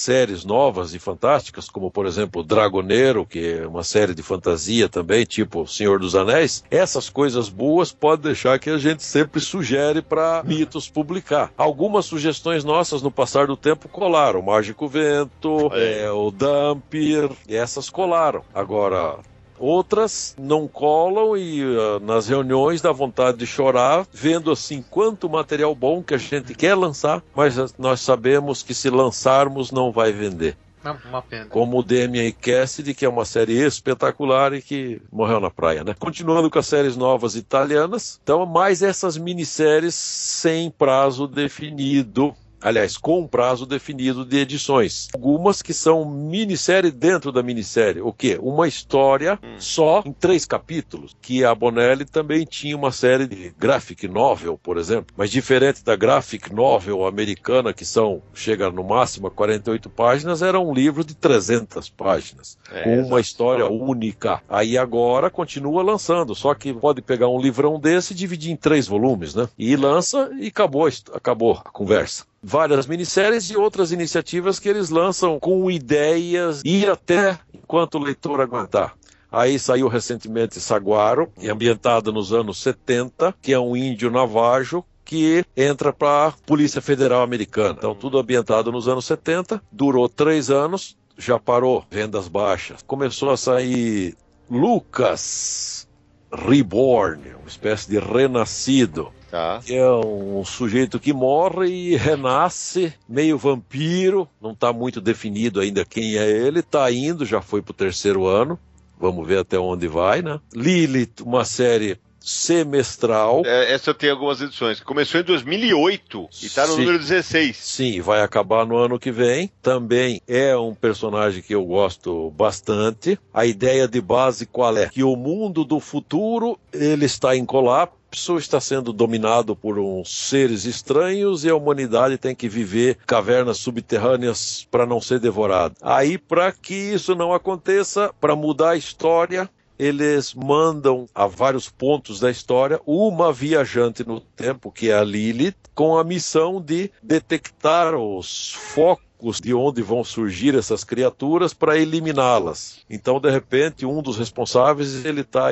séries 0.04 0.44
novas 0.44 0.94
e 0.94 1.00
fantásticas, 1.00 1.70
como 1.70 1.90
por 1.90 2.06
exemplo 2.06 2.44
Dragoneiro, 2.44 3.26
que 3.26 3.54
é 3.54 3.68
uma 3.68 3.84
série 3.84 4.14
de 4.14 4.22
fantasia 4.22 4.90
também, 4.90 5.26
tipo 5.26 5.66
Senhor 5.66 5.98
dos 6.00 6.14
Anéis, 6.14 6.64
essas 6.70 7.10
coisas 7.10 7.48
boas 7.48 7.94
pode 7.94 8.24
deixar 8.24 8.60
que 8.60 8.70
a 8.70 8.78
gente 8.78 9.03
sempre 9.04 9.42
sugere 9.42 10.02
para 10.02 10.42
mitos 10.44 10.90
publicar. 10.90 11.52
Algumas 11.58 12.06
sugestões 12.06 12.64
nossas 12.64 13.02
no 13.02 13.12
passar 13.12 13.48
do 13.48 13.58
tempo 13.58 13.88
colaram, 13.88 14.40
o 14.40 14.46
Mágico 14.46 14.88
Vento, 14.88 15.70
é, 15.74 16.10
o 16.12 16.32
Dampir, 16.32 17.30
essas 17.48 17.90
colaram. 17.90 18.44
Agora, 18.54 19.20
Outras 19.60 20.36
não 20.38 20.68
colam 20.68 21.38
e 21.38 21.64
uh, 21.64 22.00
nas 22.02 22.28
reuniões 22.28 22.82
dá 22.82 22.92
vontade 22.92 23.38
de 23.38 23.48
chorar, 23.48 24.06
vendo 24.12 24.52
assim 24.52 24.84
quanto 24.90 25.30
material 25.30 25.74
bom 25.74 26.04
que 26.04 26.14
a 26.14 26.18
gente 26.18 26.54
quer 26.54 26.76
lançar, 26.76 27.24
mas 27.34 27.56
nós 27.78 28.02
sabemos 28.02 28.62
que 28.62 28.74
se 28.74 28.90
lançarmos 28.90 29.72
não 29.72 29.90
vai 29.90 30.12
vender. 30.12 30.58
Uma 31.06 31.22
pena. 31.22 31.46
Como 31.46 31.80
o 31.80 31.86
e 31.90 32.32
Cassidy, 32.32 32.94
que 32.94 33.06
é 33.06 33.10
uma 33.10 33.26
série 33.26 33.54
espetacular 33.54 34.54
e 34.54 34.62
que 34.62 35.02
morreu 35.12 35.40
na 35.40 35.50
praia, 35.50 35.84
né? 35.84 35.96
Continuando 35.98 36.50
com 36.50 36.60
as 36.60 36.68
séries 36.68 36.98
novas 36.98 37.36
italianas, 37.36 38.20
então 38.22 38.46
mais 38.46 38.82
essas 38.82 39.18
minisséries 39.18 39.96
sem 39.96 40.70
prazo 40.70 41.28
definido 41.28 42.36
aliás, 42.64 42.98
com 42.98 43.20
um 43.20 43.28
prazo 43.28 43.66
definido 43.66 44.26
de 44.26 44.38
edições. 44.38 45.10
Algumas 45.14 45.62
que 45.62 45.74
são 45.74 46.06
minissérie 46.06 46.92
dentro 46.92 47.32
da 47.32 47.44
minissérie. 47.44 48.02
O 48.02 48.14
quê? 48.14 48.40
Uma 48.42 48.68
história 48.68 49.38
hum. 49.44 49.56
só 49.60 50.02
em 50.06 50.14
três 50.14 50.46
capítulos, 50.46 51.16
que 51.22 51.44
a 51.44 51.54
Bonelli 51.54 52.06
também 52.06 52.46
tinha 52.46 52.76
uma 52.76 52.92
série 52.92 53.28
de 53.28 53.54
graphic 53.58 54.08
novel, 54.08 54.58
por 54.58 54.78
exemplo, 54.78 55.14
mas 55.18 55.30
diferente 55.30 55.84
da 55.84 55.96
graphic 55.96 56.54
novel 56.54 57.06
americana, 57.06 57.74
que 57.74 57.84
são, 57.86 58.22
chega 58.34 58.72
no 58.72 58.84
máximo 58.84 59.28
a 59.28 59.32
48 59.32 59.90
páginas, 59.90 60.42
era 60.42 60.60
um 60.60 60.74
livro 60.74 61.04
de 61.04 61.16
300 61.16 61.90
páginas, 61.90 62.58
é, 62.72 62.84
com 62.84 63.02
uma 63.02 63.20
história 63.20 63.66
única. 63.66 64.42
Aí 64.48 64.78
agora 64.78 65.30
continua 65.30 65.84
lançando, 65.84 66.34
só 66.34 66.54
que 66.54 66.74
pode 66.74 67.02
pegar 67.02 67.28
um 67.28 67.42
livrão 67.42 67.80
desse 67.80 68.14
e 68.14 68.16
dividir 68.16 68.52
em 68.52 68.56
três 68.56 68.88
volumes, 68.88 69.36
né? 69.36 69.50
E 69.58 69.76
lança 69.76 70.30
e 70.40 70.48
acabou, 70.48 70.88
acabou 71.14 71.54
a 71.66 71.70
conversa 71.72 72.26
várias 72.44 72.86
minisséries 72.86 73.50
e 73.50 73.56
outras 73.56 73.94
iniciativas 73.94 74.60
que 74.60 74.68
eles 74.68 74.90
lançam 74.90 75.40
com 75.40 75.72
ideias 75.72 76.62
ir 76.66 76.90
até 76.90 77.40
enquanto 77.54 77.96
o 77.96 78.04
leitor 78.04 78.42
aguentar. 78.42 78.96
Aí 79.32 79.58
saiu 79.58 79.88
recentemente 79.88 80.60
Saguaro, 80.60 81.32
ambientado 81.50 82.12
nos 82.12 82.34
anos 82.34 82.62
70, 82.62 83.34
que 83.42 83.54
é 83.54 83.60
um 83.60 83.76
índio 83.76 84.12
navajo 84.12 84.84
que 85.04 85.44
entra 85.58 85.92
para 85.92 86.28
a 86.28 86.32
Polícia 86.32 86.82
Federal 86.82 87.24
Americana. 87.24 87.76
Então, 87.78 87.96
tudo 87.96 88.20
ambientado 88.20 88.72
nos 88.72 88.88
anos 88.88 89.06
70, 89.06 89.62
durou 89.72 90.08
três 90.08 90.52
anos, 90.52 90.96
já 91.18 91.40
parou, 91.40 91.84
vendas 91.90 92.28
baixas. 92.28 92.82
Começou 92.86 93.32
a 93.32 93.38
sair 93.38 94.16
Lucas 94.50 95.88
Reborn, 96.32 97.22
uma 97.40 97.48
espécie 97.48 97.90
de 97.90 98.00
renascido 98.00 99.12
Tá. 99.34 99.62
é 99.68 99.84
um 99.84 100.46
sujeito 100.46 101.00
que 101.00 101.12
morre 101.12 101.68
e 101.68 101.96
renasce, 101.96 102.94
meio 103.10 103.36
vampiro, 103.36 104.30
não 104.40 104.52
está 104.52 104.72
muito 104.72 105.02
definido 105.02 105.60
ainda 105.60 105.84
quem 105.84 106.18
é 106.18 106.30
ele, 106.30 106.60
está 106.60 106.92
indo, 106.92 107.26
já 107.26 107.42
foi 107.42 107.60
para 107.60 107.72
o 107.72 107.74
terceiro 107.74 108.28
ano, 108.28 108.60
vamos 108.96 109.28
ver 109.28 109.40
até 109.40 109.58
onde 109.58 109.88
vai, 109.88 110.22
né? 110.22 110.40
Lilith, 110.54 111.22
uma 111.22 111.46
série 111.46 111.98
semestral. 112.24 113.42
É, 113.46 113.74
essa 113.74 113.94
tem 113.94 114.10
algumas 114.10 114.40
edições. 114.40 114.80
Começou 114.80 115.20
em 115.20 115.24
2008 115.24 116.30
e 116.42 116.50
tá 116.50 116.66
no 116.66 116.78
número 116.78 116.98
16. 116.98 117.58
Sim, 117.58 118.02
vai 118.02 118.22
acabar 118.22 118.66
no 118.66 118.78
ano 118.78 118.98
que 118.98 119.12
vem. 119.12 119.52
Também 119.62 120.22
é 120.28 120.56
um 120.56 120.74
personagem 120.74 121.42
que 121.42 121.54
eu 121.54 121.66
gosto 121.66 122.32
bastante. 122.32 123.20
A 123.34 123.46
ideia 123.46 123.88
de 123.88 124.00
base 124.00 124.46
qual 124.46 124.78
é? 124.78 124.88
Que 124.88 125.04
o 125.04 125.16
mundo 125.16 125.66
do 125.66 125.80
futuro 125.80 126.58
ele 126.72 127.06
está 127.06 127.36
em 127.36 127.46
colapso. 127.46 128.03
Está 128.14 128.62
sendo 128.62 128.94
dominado 128.94 129.56
por 129.56 129.80
uns 129.80 130.30
seres 130.30 130.66
estranhos 130.66 131.44
e 131.44 131.50
a 131.50 131.56
humanidade 131.56 132.18
tem 132.18 132.36
que 132.36 132.48
viver 132.48 132.98
cavernas 133.08 133.58
subterrâneas 133.58 134.68
para 134.70 134.86
não 134.86 135.02
ser 135.02 135.20
devorada. 135.20 135.76
Aí, 135.82 136.18
para 136.18 136.52
que 136.52 136.76
isso 136.76 137.16
não 137.16 137.34
aconteça, 137.34 138.14
para 138.22 138.36
mudar 138.36 138.72
a 138.72 138.78
história, 138.78 139.50
eles 139.80 140.34
mandam 140.34 141.08
a 141.14 141.26
vários 141.26 141.70
pontos 141.70 142.20
da 142.20 142.30
história 142.30 142.80
uma 142.86 143.34
viajante 143.34 144.08
no 144.08 144.20
tempo, 144.20 144.72
que 144.72 144.92
é 144.92 144.94
a 144.94 145.04
Lilith, 145.04 145.56
com 145.74 145.98
a 145.98 146.04
missão 146.04 146.62
de 146.62 146.92
detectar 147.02 147.96
os 147.96 148.54
focos 148.54 149.13
de 149.42 149.54
onde 149.54 149.82
vão 149.82 150.04
surgir 150.04 150.56
essas 150.56 150.84
criaturas 150.84 151.54
para 151.54 151.78
eliminá-las. 151.78 152.80
Então, 152.90 153.20
de 153.20 153.30
repente, 153.30 153.86
um 153.86 154.02
dos 154.02 154.18
responsáveis 154.18 155.06
ele 155.06 155.22
está 155.22 155.50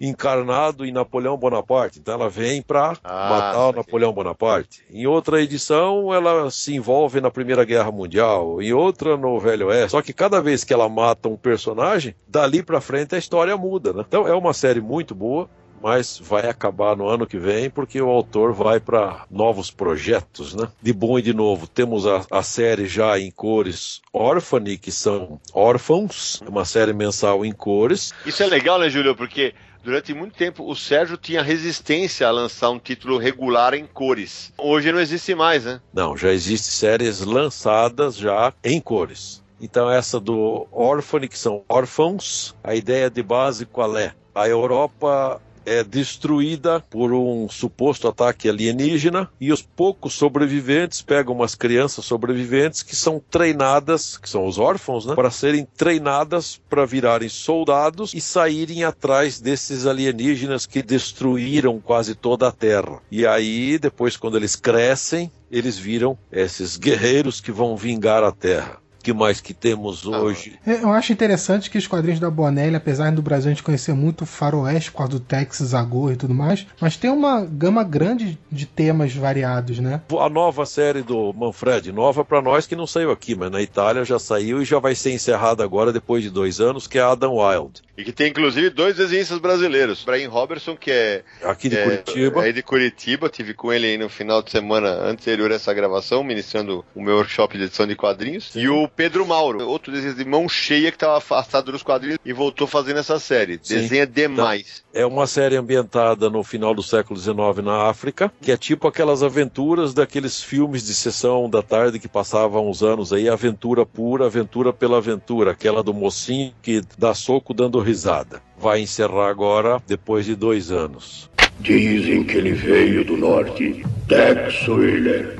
encarnado 0.00 0.84
em 0.84 0.92
Napoleão 0.92 1.36
Bonaparte. 1.36 1.98
Então, 1.98 2.14
ela 2.14 2.28
vem 2.28 2.62
para 2.62 2.96
Ah, 3.04 3.30
matar 3.30 3.68
o. 3.68 3.72
Napoleão 3.72 4.12
Bonaparte. 4.12 4.82
Em 4.90 5.06
outra 5.06 5.40
edição, 5.42 6.12
ela 6.12 6.50
se 6.50 6.74
envolve 6.74 7.20
na 7.20 7.30
Primeira 7.30 7.64
Guerra 7.64 7.90
Mundial. 7.90 8.60
Em 8.60 8.72
outra, 8.72 9.16
no 9.16 9.38
Velho 9.38 9.68
Oeste. 9.68 9.90
Só 9.90 10.02
que 10.02 10.12
cada 10.12 10.40
vez 10.40 10.64
que 10.64 10.72
ela 10.72 10.88
mata 10.88 11.28
um 11.28 11.36
personagem, 11.36 12.14
dali 12.26 12.62
para 12.62 12.80
frente 12.80 13.14
a 13.14 13.18
história 13.18 13.56
muda. 13.56 13.92
Né? 13.92 14.04
Então, 14.06 14.26
é 14.26 14.34
uma 14.34 14.52
série 14.52 14.80
muito 14.80 15.14
boa. 15.14 15.48
Mas 15.80 16.20
vai 16.22 16.48
acabar 16.48 16.96
no 16.96 17.08
ano 17.08 17.26
que 17.26 17.38
vem 17.38 17.70
porque 17.70 18.00
o 18.00 18.08
autor 18.08 18.52
vai 18.52 18.78
para 18.78 19.24
novos 19.30 19.70
projetos, 19.70 20.54
né? 20.54 20.68
De 20.82 20.92
bom 20.92 21.18
e 21.18 21.22
de 21.22 21.32
novo, 21.32 21.66
temos 21.66 22.06
a, 22.06 22.24
a 22.30 22.42
série 22.42 22.86
já 22.86 23.18
em 23.18 23.30
cores 23.30 24.00
Orphany, 24.12 24.76
que 24.76 24.92
são 24.92 25.40
órfãos, 25.52 26.42
uma 26.46 26.64
série 26.64 26.92
mensal 26.92 27.44
em 27.44 27.52
cores. 27.52 28.12
Isso 28.26 28.42
é 28.42 28.46
legal, 28.46 28.78
né, 28.78 28.90
Júlio? 28.90 29.16
Porque 29.16 29.54
durante 29.82 30.12
muito 30.12 30.36
tempo 30.36 30.68
o 30.68 30.76
Sérgio 30.76 31.16
tinha 31.16 31.42
resistência 31.42 32.26
a 32.28 32.30
lançar 32.30 32.70
um 32.70 32.78
título 32.78 33.18
regular 33.18 33.74
em 33.74 33.86
cores. 33.86 34.52
Hoje 34.58 34.92
não 34.92 35.00
existe 35.00 35.34
mais, 35.34 35.64
né? 35.64 35.80
Não, 35.92 36.16
já 36.16 36.30
existem 36.32 36.70
séries 36.70 37.20
lançadas 37.20 38.16
já 38.16 38.52
em 38.62 38.80
cores. 38.80 39.42
Então 39.60 39.90
essa 39.90 40.18
do 40.18 40.66
Orphany, 40.70 41.28
que 41.28 41.38
são 41.38 41.64
órfãos, 41.68 42.54
a 42.64 42.74
ideia 42.74 43.10
de 43.10 43.22
base 43.22 43.66
qual 43.66 43.96
é? 43.96 44.12
A 44.34 44.48
Europa 44.48 45.40
é 45.70 45.84
destruída 45.84 46.80
por 46.90 47.12
um 47.12 47.48
suposto 47.48 48.08
ataque 48.08 48.48
alienígena 48.48 49.30
e 49.40 49.52
os 49.52 49.62
poucos 49.62 50.14
sobreviventes 50.14 51.00
pegam 51.00 51.32
umas 51.32 51.54
crianças 51.54 52.04
sobreviventes 52.04 52.82
que 52.82 52.96
são 52.96 53.22
treinadas, 53.30 54.18
que 54.18 54.28
são 54.28 54.46
os 54.46 54.58
órfãos, 54.58 55.06
né, 55.06 55.14
para 55.14 55.30
serem 55.30 55.64
treinadas 55.76 56.60
para 56.68 56.84
virarem 56.84 57.28
soldados 57.28 58.12
e 58.12 58.20
saírem 58.20 58.82
atrás 58.82 59.40
desses 59.40 59.86
alienígenas 59.86 60.66
que 60.66 60.82
destruíram 60.82 61.78
quase 61.78 62.16
toda 62.16 62.48
a 62.48 62.52
Terra. 62.52 63.00
E 63.08 63.24
aí, 63.24 63.78
depois, 63.78 64.16
quando 64.16 64.36
eles 64.36 64.56
crescem, 64.56 65.30
eles 65.52 65.78
viram 65.78 66.18
esses 66.32 66.76
guerreiros 66.76 67.40
que 67.40 67.52
vão 67.52 67.76
vingar 67.76 68.24
a 68.24 68.32
Terra. 68.32 68.79
Que 69.02 69.12
mais 69.12 69.40
que 69.40 69.54
temos 69.54 70.06
hoje? 70.06 70.58
É, 70.66 70.82
Eu 70.82 70.90
acho 70.90 71.12
interessante 71.12 71.70
que 71.70 71.78
os 71.78 71.86
quadrinhos 71.86 72.20
da 72.20 72.30
Bonelli, 72.30 72.76
apesar 72.76 73.10
do 73.12 73.22
Brasil 73.22 73.50
a 73.50 73.54
gente 73.54 73.62
conhecer 73.62 73.94
muito 73.94 74.22
o 74.22 74.26
faroeste 74.26 74.90
por 74.90 74.98
causa 74.98 75.12
do 75.12 75.20
Texas, 75.20 75.74
Agor 75.74 76.12
e 76.12 76.16
tudo 76.16 76.34
mais, 76.34 76.66
mas 76.80 76.96
tem 76.96 77.10
uma 77.10 77.44
gama 77.44 77.82
grande 77.82 78.38
de 78.50 78.66
temas 78.66 79.14
variados, 79.14 79.78
né? 79.78 80.00
A 80.18 80.28
nova 80.28 80.66
série 80.66 81.02
do 81.02 81.32
Manfred, 81.32 81.92
nova 81.92 82.24
para 82.24 82.42
nós 82.42 82.66
que 82.66 82.76
não 82.76 82.86
saiu 82.86 83.10
aqui, 83.10 83.34
mas 83.34 83.50
na 83.50 83.62
Itália 83.62 84.04
já 84.04 84.18
saiu 84.18 84.60
e 84.62 84.64
já 84.64 84.78
vai 84.78 84.94
ser 84.94 85.12
encerrada 85.12 85.64
agora 85.64 85.92
depois 85.92 86.22
de 86.22 86.30
dois 86.30 86.60
anos, 86.60 86.86
que 86.86 86.98
é 86.98 87.02
Adam 87.02 87.36
Wild. 87.36 87.82
E 88.00 88.04
que 88.04 88.12
tem 88.12 88.28
inclusive 88.30 88.70
dois 88.70 88.96
desenhistas 88.96 89.38
brasileiros. 89.38 90.04
Brian 90.04 90.28
Robertson, 90.28 90.76
que 90.76 90.90
é. 90.90 91.22
Aqui 91.42 91.68
de 91.68 91.76
é, 91.76 91.84
Curitiba. 91.84 92.48
É 92.48 92.52
de 92.52 92.62
Curitiba, 92.62 93.28
tive 93.28 93.54
com 93.54 93.72
ele 93.72 93.86
aí 93.86 93.98
no 93.98 94.08
final 94.08 94.42
de 94.42 94.50
semana 94.50 94.88
anterior 94.88 95.50
a 95.52 95.54
essa 95.54 95.72
gravação, 95.74 96.24
ministrando 96.24 96.84
o 96.94 97.02
meu 97.02 97.16
workshop 97.16 97.56
de 97.56 97.64
edição 97.64 97.86
de 97.86 97.94
quadrinhos. 97.94 98.52
E 98.54 98.68
o 98.68 98.88
Pedro 98.88 99.26
Mauro, 99.26 99.66
outro 99.68 99.92
desenhista 99.92 100.22
de 100.22 100.28
mão 100.28 100.48
cheia 100.48 100.90
que 100.90 100.96
estava 100.96 101.18
afastado 101.18 101.72
dos 101.72 101.82
quadrinhos 101.82 102.18
e 102.24 102.32
voltou 102.32 102.66
fazendo 102.66 102.98
essa 102.98 103.18
série. 103.18 103.58
Sim. 103.62 103.76
Desenha 103.76 104.06
demais. 104.06 104.82
É 104.92 105.06
uma 105.06 105.26
série 105.26 105.56
ambientada 105.56 106.28
no 106.28 106.42
final 106.42 106.74
do 106.74 106.82
século 106.82 107.18
XIX 107.18 107.64
na 107.64 107.88
África, 107.88 108.32
que 108.40 108.50
é 108.50 108.56
tipo 108.56 108.88
aquelas 108.88 109.22
aventuras 109.22 109.94
daqueles 109.94 110.42
filmes 110.42 110.84
de 110.84 110.94
sessão 110.94 111.48
da 111.48 111.62
tarde 111.62 111.98
que 111.98 112.08
passavam 112.08 112.68
uns 112.68 112.82
anos 112.82 113.12
aí, 113.12 113.28
aventura 113.28 113.86
pura, 113.86 114.26
aventura 114.26 114.72
pela 114.72 114.98
aventura, 114.98 115.52
aquela 115.52 115.82
do 115.82 115.94
mocinho 115.94 116.52
que 116.62 116.82
dá 116.98 117.14
soco 117.14 117.54
dando 117.54 117.80
risada. 117.90 118.40
Vai 118.56 118.80
encerrar 118.80 119.28
agora, 119.28 119.82
depois 119.86 120.24
de 120.24 120.36
dois 120.36 120.70
anos. 120.70 121.28
Dizem 121.58 122.24
que 122.24 122.36
ele 122.36 122.52
veio 122.52 123.04
do 123.04 123.16
norte. 123.16 123.84
Tex 124.08 124.68
Wheeler. 124.68 125.36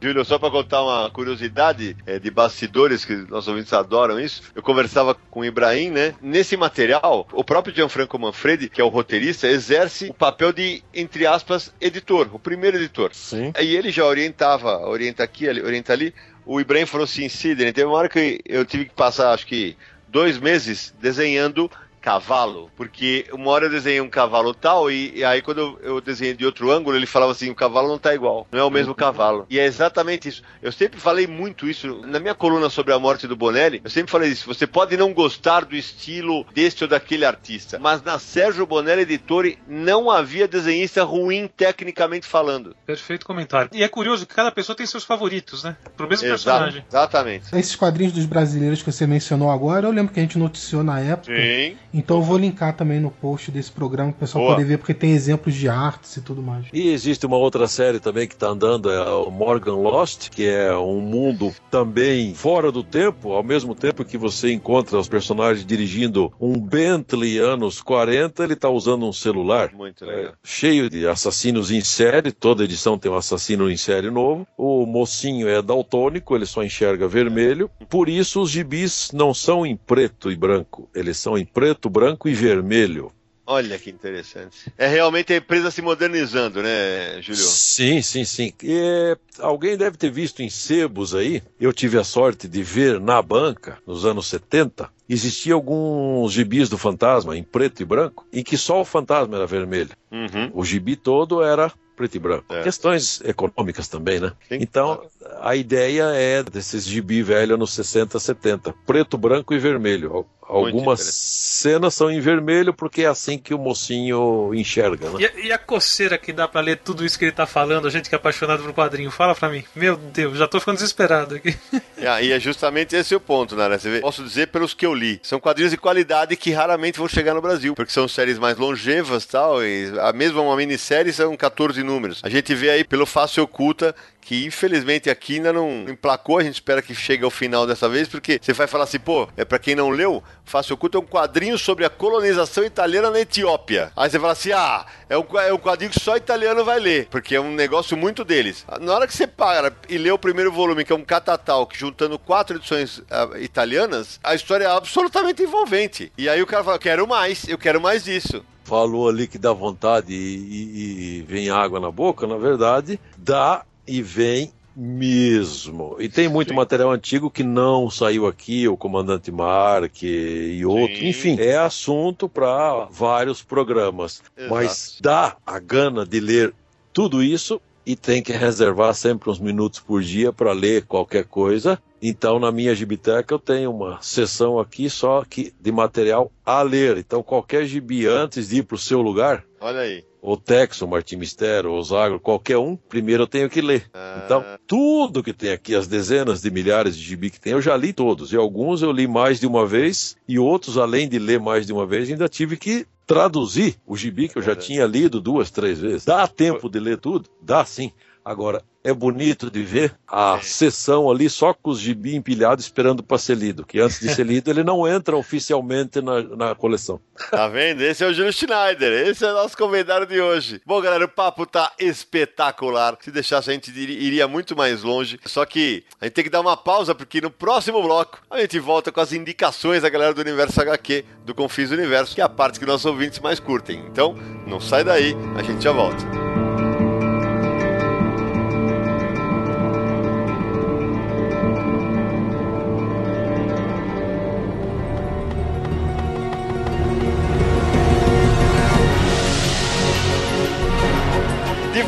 Júlio, 0.00 0.24
só 0.24 0.38
para 0.38 0.50
contar 0.50 0.80
uma 0.80 1.10
curiosidade 1.10 1.96
é, 2.06 2.20
de 2.20 2.30
bastidores, 2.30 3.04
que 3.04 3.16
nossos 3.28 3.48
ouvintes 3.48 3.72
adoram 3.72 4.20
isso, 4.20 4.42
eu 4.54 4.62
conversava 4.62 5.12
com 5.12 5.40
o 5.40 5.44
Ibrahim, 5.44 5.90
né? 5.90 6.14
Nesse 6.22 6.56
material, 6.56 7.26
o 7.32 7.42
próprio 7.42 7.74
Gianfranco 7.74 8.16
Manfredi, 8.16 8.68
que 8.68 8.80
é 8.80 8.84
o 8.84 8.88
roteirista, 8.88 9.48
exerce 9.48 10.10
o 10.10 10.14
papel 10.14 10.52
de, 10.52 10.84
entre 10.94 11.26
aspas, 11.26 11.74
editor, 11.80 12.28
o 12.32 12.38
primeiro 12.38 12.76
editor. 12.76 13.10
Sim. 13.12 13.52
E 13.60 13.74
ele 13.74 13.90
já 13.90 14.04
orientava, 14.04 14.86
orienta 14.86 15.24
aqui, 15.24 15.48
orienta 15.48 15.92
ali. 15.92 16.14
O 16.46 16.60
Ibrahim 16.60 16.86
falou 16.86 17.04
assim, 17.04 17.28
Sidney, 17.28 17.72
teve 17.72 17.88
uma 17.88 17.98
hora 17.98 18.08
que 18.08 18.40
eu 18.46 18.64
tive 18.64 18.84
que 18.84 18.94
passar, 18.94 19.32
acho 19.34 19.48
que, 19.48 19.76
dois 20.08 20.38
meses 20.38 20.92
desenhando 21.00 21.70
cavalo, 22.08 22.70
porque 22.74 23.26
uma 23.34 23.50
hora 23.50 23.66
eu 23.66 23.70
desenhei 23.70 24.00
um 24.00 24.08
cavalo 24.08 24.54
tal, 24.54 24.90
e, 24.90 25.18
e 25.18 25.24
aí 25.24 25.42
quando 25.42 25.58
eu, 25.58 25.78
eu 25.82 26.00
desenhei 26.00 26.32
de 26.32 26.46
outro 26.46 26.70
ângulo, 26.70 26.96
ele 26.96 27.04
falava 27.04 27.32
assim, 27.32 27.50
o 27.50 27.54
cavalo 27.54 27.86
não 27.86 27.98
tá 27.98 28.14
igual, 28.14 28.46
não 28.50 28.60
é 28.60 28.64
o 28.64 28.70
mesmo 28.70 28.94
cavalo. 28.94 29.44
E 29.50 29.58
é 29.58 29.66
exatamente 29.66 30.26
isso. 30.26 30.42
Eu 30.62 30.72
sempre 30.72 30.98
falei 30.98 31.26
muito 31.26 31.68
isso, 31.68 32.00
na 32.06 32.18
minha 32.18 32.34
coluna 32.34 32.70
sobre 32.70 32.94
a 32.94 32.98
morte 32.98 33.26
do 33.26 33.36
Bonelli, 33.36 33.82
eu 33.84 33.90
sempre 33.90 34.10
falei 34.10 34.30
isso, 34.30 34.46
você 34.46 34.66
pode 34.66 34.96
não 34.96 35.12
gostar 35.12 35.66
do 35.66 35.76
estilo 35.76 36.46
deste 36.54 36.82
ou 36.82 36.88
daquele 36.88 37.26
artista, 37.26 37.78
mas 37.78 38.02
na 38.02 38.18
Sérgio 38.18 38.64
Bonelli 38.64 39.02
Editore 39.02 39.58
não 39.68 40.10
havia 40.10 40.48
desenhista 40.48 41.04
ruim 41.04 41.46
tecnicamente 41.54 42.26
falando. 42.26 42.74
Perfeito 42.86 43.26
comentário. 43.26 43.70
E 43.70 43.82
é 43.82 43.88
curioso 43.88 44.24
que 44.24 44.34
cada 44.34 44.50
pessoa 44.50 44.74
tem 44.74 44.86
seus 44.86 45.04
favoritos, 45.04 45.62
né? 45.62 45.76
Pro 45.94 46.08
mesmo 46.08 46.26
Exato, 46.26 46.30
personagem. 46.30 46.84
exatamente. 46.88 47.54
Esses 47.54 47.76
quadrinhos 47.76 48.14
dos 48.14 48.24
brasileiros 48.24 48.82
que 48.82 48.90
você 48.90 49.06
mencionou 49.06 49.50
agora, 49.50 49.86
eu 49.86 49.92
lembro 49.92 50.14
que 50.14 50.20
a 50.20 50.22
gente 50.22 50.38
noticiou 50.38 50.82
na 50.82 51.00
época. 51.00 51.36
Sim. 51.36 51.76
Então 51.98 52.18
eu 52.18 52.22
vou 52.22 52.38
linkar 52.38 52.76
também 52.76 53.00
no 53.00 53.10
post 53.10 53.50
desse 53.50 53.72
programa 53.72 54.12
para 54.12 54.16
o 54.16 54.20
pessoal 54.20 54.44
Boa. 54.44 54.54
poder 54.56 54.66
ver, 54.66 54.78
porque 54.78 54.94
tem 54.94 55.12
exemplos 55.12 55.54
de 55.54 55.68
artes 55.68 56.16
e 56.16 56.20
tudo 56.20 56.40
mais. 56.42 56.66
E 56.72 56.88
existe 56.90 57.26
uma 57.26 57.36
outra 57.36 57.66
série 57.66 57.98
também 57.98 58.26
que 58.28 58.34
está 58.34 58.48
andando, 58.48 58.90
é 58.90 59.02
o 59.10 59.30
Morgan 59.30 59.74
Lost, 59.76 60.30
que 60.30 60.46
é 60.46 60.74
um 60.76 61.00
mundo 61.00 61.52
também 61.70 62.34
fora 62.34 62.70
do 62.70 62.82
tempo, 62.84 63.32
ao 63.32 63.42
mesmo 63.42 63.74
tempo 63.74 64.04
que 64.04 64.16
você 64.16 64.52
encontra 64.52 64.98
os 64.98 65.08
personagens 65.08 65.66
dirigindo 65.66 66.32
um 66.40 66.58
Bentley 66.58 67.38
anos 67.38 67.82
40, 67.82 68.44
ele 68.44 68.52
está 68.52 68.68
usando 68.70 69.04
um 69.06 69.12
celular. 69.12 69.72
Muito 69.74 70.04
É, 70.04 70.16
legal. 70.16 70.32
cheio 70.44 70.88
de 70.88 71.06
assassinos 71.06 71.70
em 71.70 71.80
série, 71.80 72.30
toda 72.32 72.64
edição 72.64 72.98
tem 72.98 73.10
um 73.10 73.16
assassino 73.16 73.70
em 73.70 73.76
série 73.76 74.10
novo. 74.10 74.46
O 74.56 74.86
mocinho 74.86 75.48
é 75.48 75.60
daltônico, 75.60 76.34
ele 76.36 76.46
só 76.46 76.62
enxerga 76.62 77.08
vermelho. 77.08 77.70
Por 77.88 78.08
isso 78.08 78.40
os 78.42 78.50
gibis 78.50 79.10
não 79.12 79.34
são 79.34 79.66
em 79.66 79.76
preto 79.76 80.30
e 80.30 80.36
branco, 80.36 80.88
eles 80.94 81.16
são 81.16 81.36
em 81.36 81.44
preto, 81.44 81.77
branco 81.86 82.28
e 82.28 82.34
vermelho. 82.34 83.12
Olha 83.50 83.78
que 83.78 83.88
interessante. 83.88 84.70
É 84.76 84.86
realmente 84.86 85.32
a 85.32 85.36
empresa 85.36 85.70
se 85.70 85.80
modernizando, 85.80 86.62
né, 86.62 87.22
Júlio? 87.22 87.40
Sim, 87.40 88.02
sim, 88.02 88.22
sim. 88.22 88.52
E, 88.62 89.16
alguém 89.38 89.74
deve 89.74 89.96
ter 89.96 90.10
visto 90.10 90.42
em 90.42 90.50
sebos 90.50 91.14
aí. 91.14 91.42
Eu 91.58 91.72
tive 91.72 91.98
a 91.98 92.04
sorte 92.04 92.46
de 92.46 92.62
ver 92.62 93.00
na 93.00 93.22
banca, 93.22 93.78
nos 93.86 94.04
anos 94.04 94.26
70, 94.26 94.90
existia 95.08 95.54
alguns 95.54 96.30
gibis 96.30 96.68
do 96.68 96.76
fantasma 96.76 97.38
em 97.38 97.42
preto 97.42 97.80
e 97.80 97.86
branco, 97.86 98.26
em 98.30 98.42
que 98.42 98.58
só 98.58 98.82
o 98.82 98.84
fantasma 98.84 99.36
era 99.36 99.46
vermelho. 99.46 99.96
Uhum. 100.12 100.50
O 100.52 100.62
gibi 100.62 100.94
todo 100.94 101.42
era 101.42 101.72
preto 101.98 102.14
e 102.14 102.18
branco. 102.20 102.54
É. 102.54 102.62
Questões 102.62 103.20
econômicas 103.24 103.88
também, 103.88 104.20
né? 104.20 104.32
Sim, 104.48 104.58
então, 104.60 105.02
a 105.40 105.56
ideia 105.56 106.04
é 106.14 106.42
desses 106.44 106.86
gibi 106.86 107.22
velho 107.22 107.56
nos 107.56 107.72
60, 107.74 108.18
70, 108.18 108.72
preto, 108.86 109.18
branco 109.18 109.52
e 109.52 109.58
vermelho. 109.58 110.24
Algumas 110.48 111.00
cenas 111.00 111.94
são 111.94 112.10
em 112.10 112.20
vermelho 112.20 112.72
porque 112.72 113.02
é 113.02 113.06
assim 113.06 113.36
que 113.36 113.52
o 113.52 113.58
mocinho 113.58 114.50
enxerga, 114.54 115.10
né? 115.10 115.20
E, 115.20 115.26
a, 115.26 115.46
e 115.48 115.52
a 115.52 115.58
coceira 115.58 116.16
que 116.16 116.32
dá 116.32 116.48
para 116.48 116.62
ler 116.62 116.78
tudo 116.78 117.04
isso 117.04 117.18
que 117.18 117.26
ele 117.26 117.32
tá 117.32 117.46
falando, 117.46 117.86
a 117.86 117.90
gente 117.90 118.08
que 118.08 118.14
é 118.14 118.16
apaixonado 118.16 118.62
por 118.62 118.72
quadrinho, 118.72 119.10
fala 119.10 119.34
para 119.34 119.50
mim. 119.50 119.62
Meu 119.76 119.96
Deus, 119.96 120.38
já 120.38 120.48
tô 120.48 120.58
ficando 120.58 120.76
desesperado 120.76 121.34
aqui. 121.34 121.54
É, 121.98 122.24
e 122.24 122.32
é 122.32 122.40
justamente 122.40 122.96
esse 122.96 123.14
o 123.14 123.20
ponto, 123.20 123.54
né? 123.54 123.68
Você 123.78 123.90
vê, 123.90 124.00
posso 124.00 124.24
dizer 124.24 124.48
pelos 124.48 124.72
que 124.72 124.86
eu 124.86 124.94
li. 124.94 125.20
São 125.22 125.38
quadrinhos 125.38 125.72
de 125.72 125.76
qualidade 125.76 126.34
que 126.34 126.50
raramente 126.50 126.98
vão 126.98 127.08
chegar 127.08 127.34
no 127.34 127.42
Brasil, 127.42 127.74
porque 127.74 127.92
são 127.92 128.08
séries 128.08 128.38
mais 128.38 128.56
longevas 128.56 129.26
tal, 129.26 129.62
e 129.62 129.92
a 130.00 130.14
mesma 130.14 130.40
uma 130.40 130.56
minissérie 130.56 131.12
são 131.12 131.36
14 131.36 131.82
números. 131.88 132.20
A 132.22 132.28
gente 132.28 132.54
vê 132.54 132.70
aí 132.70 132.84
pelo 132.84 133.06
Face 133.06 133.40
Oculta 133.40 133.94
que 134.28 134.44
infelizmente 134.44 135.08
aqui 135.08 135.36
ainda 135.36 135.54
não 135.54 135.86
emplacou, 135.88 136.36
a 136.36 136.42
gente 136.42 136.52
espera 136.52 136.82
que 136.82 136.94
chegue 136.94 137.24
ao 137.24 137.30
final 137.30 137.66
dessa 137.66 137.88
vez, 137.88 138.06
porque 138.06 138.38
você 138.38 138.52
vai 138.52 138.66
falar 138.66 138.84
assim, 138.84 138.98
pô, 138.98 139.26
é 139.38 139.42
para 139.42 139.58
quem 139.58 139.74
não 139.74 139.88
leu, 139.88 140.22
Face 140.44 140.70
Oculto 140.70 140.98
é 140.98 141.00
um 141.00 141.06
quadrinho 141.06 141.56
sobre 141.56 141.82
a 141.86 141.88
colonização 141.88 142.62
italiana 142.62 143.10
na 143.10 143.20
Etiópia. 143.20 143.90
Aí 143.96 144.10
você 144.10 144.20
fala 144.20 144.34
assim, 144.34 144.52
ah, 144.52 144.84
é 145.08 145.16
um, 145.16 145.24
é 145.38 145.50
um 145.50 145.56
quadrinho 145.56 145.90
que 145.90 145.98
só 145.98 146.14
italiano 146.14 146.62
vai 146.62 146.78
ler, 146.78 147.08
porque 147.10 147.36
é 147.36 147.40
um 147.40 147.54
negócio 147.54 147.96
muito 147.96 148.22
deles. 148.22 148.66
Na 148.82 148.96
hora 148.96 149.06
que 149.06 149.16
você 149.16 149.26
para 149.26 149.72
e 149.88 149.96
lê 149.96 150.10
o 150.10 150.18
primeiro 150.18 150.52
volume, 150.52 150.84
que 150.84 150.92
é 150.92 150.96
um 150.96 151.04
catatal, 151.04 151.66
que 151.66 151.78
juntando 151.78 152.18
quatro 152.18 152.58
edições 152.58 152.98
uh, 152.98 153.34
italianas, 153.40 154.20
a 154.22 154.34
história 154.34 154.64
é 154.64 154.70
absolutamente 154.70 155.42
envolvente. 155.42 156.12
E 156.18 156.28
aí 156.28 156.42
o 156.42 156.46
cara 156.46 156.62
fala, 156.62 156.78
quero 156.78 157.08
mais, 157.08 157.48
eu 157.48 157.56
quero 157.56 157.80
mais 157.80 158.04
disso 158.04 158.44
falou 158.68 159.08
ali 159.08 159.26
que 159.26 159.38
dá 159.38 159.50
vontade 159.50 160.12
e, 160.12 160.16
e, 160.16 161.18
e, 161.18 161.22
vem 161.22 161.48
água 161.48 161.80
na 161.80 161.90
boca, 161.90 162.26
na 162.26 162.36
verdade, 162.36 163.00
dá 163.16 163.64
e 163.86 164.02
vem 164.02 164.52
mesmo. 164.76 165.96
E 165.98 166.08
tem 166.08 166.28
muito 166.28 166.50
Sim. 166.50 166.54
material 166.54 166.92
antigo 166.92 167.30
que 167.30 167.42
não 167.42 167.88
saiu 167.90 168.26
aqui, 168.26 168.68
o 168.68 168.76
Comandante 168.76 169.32
Mark 169.32 170.02
e 170.02 170.64
outro. 170.66 170.96
Sim. 170.96 171.08
Enfim, 171.08 171.36
é 171.40 171.56
assunto 171.56 172.28
para 172.28 172.84
vários 172.90 173.42
programas. 173.42 174.22
Exato. 174.36 174.54
Mas 174.54 174.98
dá 175.00 175.36
a 175.46 175.58
gana 175.58 176.04
de 176.04 176.20
ler 176.20 176.54
tudo 176.92 177.22
isso 177.22 177.60
e 177.88 177.96
tem 177.96 178.22
que 178.22 178.32
reservar 178.32 178.92
sempre 178.92 179.30
uns 179.30 179.38
minutos 179.38 179.80
por 179.80 180.02
dia 180.02 180.30
para 180.30 180.52
ler 180.52 180.84
qualquer 180.84 181.24
coisa. 181.24 181.80
Então, 182.02 182.38
na 182.38 182.52
minha 182.52 182.74
gibiteca, 182.74 183.32
eu 183.32 183.38
tenho 183.38 183.70
uma 183.70 183.98
sessão 184.02 184.58
aqui 184.58 184.90
só 184.90 185.24
que 185.24 185.54
de 185.58 185.72
material 185.72 186.30
a 186.44 186.60
ler. 186.60 186.98
Então, 186.98 187.22
qualquer 187.22 187.64
gibi 187.64 188.06
antes 188.06 188.50
de 188.50 188.58
ir 188.58 188.64
para 188.64 188.74
o 188.74 188.78
seu 188.78 189.00
lugar, 189.00 189.42
Olha 189.58 189.80
aí 189.80 190.04
o 190.20 190.36
Tex, 190.36 190.82
o 190.82 190.88
Martim 190.88 191.16
Mistério, 191.16 191.72
o 191.72 191.82
Zagro, 191.82 192.20
qualquer 192.20 192.58
um, 192.58 192.76
primeiro 192.76 193.22
eu 193.22 193.26
tenho 193.26 193.48
que 193.48 193.60
ler. 193.60 193.88
Ah. 193.94 194.22
Então, 194.24 194.44
tudo 194.66 195.22
que 195.22 195.32
tem 195.32 195.50
aqui, 195.50 195.74
as 195.74 195.86
dezenas 195.86 196.40
de 196.40 196.50
milhares 196.50 196.96
de 196.96 197.02
gibi 197.02 197.30
que 197.30 197.40
tem, 197.40 197.52
eu 197.52 197.62
já 197.62 197.76
li 197.76 197.92
todos. 197.92 198.32
E 198.32 198.36
alguns 198.36 198.82
eu 198.82 198.92
li 198.92 199.06
mais 199.06 199.40
de 199.40 199.46
uma 199.46 199.66
vez, 199.66 200.16
e 200.26 200.38
outros, 200.38 200.76
além 200.76 201.08
de 201.08 201.18
ler 201.18 201.40
mais 201.40 201.66
de 201.66 201.72
uma 201.72 201.86
vez, 201.86 202.10
ainda 202.10 202.28
tive 202.28 202.56
que 202.56 202.86
traduzir 203.06 203.76
o 203.86 203.96
gibi 203.96 204.28
que 204.28 204.36
eu 204.36 204.42
já 204.42 204.54
tinha 204.54 204.84
lido 204.84 205.18
duas, 205.18 205.50
três 205.50 205.80
vezes. 205.80 206.04
Dá 206.04 206.26
tempo 206.28 206.68
de 206.68 206.78
ler 206.78 206.98
tudo? 206.98 207.28
Dá 207.40 207.64
sim. 207.64 207.90
Agora, 208.28 208.62
é 208.84 208.92
bonito 208.92 209.50
de 209.50 209.62
ver 209.62 209.94
a 210.06 210.36
é. 210.38 210.42
sessão 210.42 211.10
ali 211.10 211.30
só 211.30 211.54
com 211.54 211.70
os 211.70 211.80
gibi 211.80 212.14
empilhados 212.14 212.62
esperando 212.62 213.02
para 213.02 213.16
ser 213.16 213.38
lido, 213.38 213.64
que 213.64 213.80
antes 213.80 214.00
de 214.00 214.14
ser 214.14 214.26
lido 214.26 214.50
ele 214.50 214.62
não 214.62 214.86
entra 214.86 215.16
oficialmente 215.16 216.02
na, 216.02 216.22
na 216.22 216.54
coleção. 216.54 217.00
Tá 217.30 217.48
vendo? 217.48 217.80
Esse 217.80 218.04
é 218.04 218.06
o 218.06 218.12
Júlio 218.12 218.30
Schneider, 218.30 219.08
esse 219.08 219.24
é 219.24 219.30
o 219.30 219.34
nosso 219.34 219.56
convidado 219.56 220.04
de 220.04 220.20
hoje. 220.20 220.60
Bom, 220.66 220.78
galera, 220.78 221.06
o 221.06 221.08
papo 221.08 221.46
tá 221.46 221.72
espetacular. 221.78 222.98
Se 223.00 223.10
deixasse 223.10 223.48
a 223.48 223.54
gente 223.54 223.70
iria 223.70 224.28
muito 224.28 224.54
mais 224.54 224.82
longe, 224.82 225.18
só 225.24 225.46
que 225.46 225.82
a 225.98 226.04
gente 226.04 226.12
tem 226.12 226.24
que 226.24 226.30
dar 226.30 226.42
uma 226.42 226.56
pausa 226.56 226.94
porque 226.94 227.22
no 227.22 227.30
próximo 227.30 227.82
bloco 227.82 228.20
a 228.28 228.40
gente 228.40 228.58
volta 228.58 228.92
com 228.92 229.00
as 229.00 229.14
indicações 229.14 229.80
da 229.80 229.88
galera 229.88 230.12
do 230.12 230.20
Universo 230.20 230.60
HQ, 230.60 231.02
do 231.24 231.34
Confis 231.34 231.70
Universo, 231.70 232.14
que 232.14 232.20
é 232.20 232.24
a 232.24 232.28
parte 232.28 232.60
que 232.60 232.66
nossos 232.66 232.84
ouvintes 232.84 233.20
mais 233.20 233.40
curtem. 233.40 233.86
Então, 233.90 234.14
não 234.46 234.60
sai 234.60 234.84
daí, 234.84 235.16
a 235.34 235.42
gente 235.42 235.64
já 235.64 235.72
volta. 235.72 236.37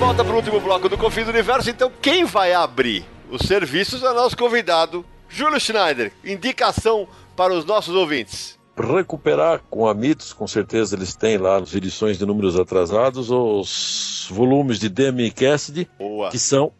Volta 0.00 0.24
para 0.24 0.32
o 0.32 0.36
último 0.36 0.58
bloco 0.58 0.88
do 0.88 0.96
Confins 0.96 1.26
do 1.26 1.30
Universo. 1.30 1.68
Então, 1.68 1.92
quem 2.00 2.24
vai 2.24 2.54
abrir 2.54 3.04
os 3.30 3.42
serviços 3.42 4.02
é 4.02 4.10
nosso 4.14 4.34
convidado, 4.34 5.04
Júlio 5.28 5.60
Schneider. 5.60 6.10
Indicação 6.24 7.06
para 7.36 7.52
os 7.52 7.66
nossos 7.66 7.94
ouvintes. 7.94 8.58
Recuperar 8.74 9.60
com 9.68 9.86
a 9.86 9.92
Mitos, 9.92 10.32
com 10.32 10.46
certeza 10.46 10.96
eles 10.96 11.14
têm 11.14 11.36
lá 11.36 11.60
nas 11.60 11.74
edições 11.74 12.18
de 12.18 12.24
números 12.24 12.58
atrasados, 12.58 13.30
os 13.30 14.26
volumes 14.30 14.78
de 14.78 14.88
Demi 14.88 15.30
Cassidy, 15.30 15.86
Boa. 15.98 16.30
que 16.30 16.38
são 16.38 16.72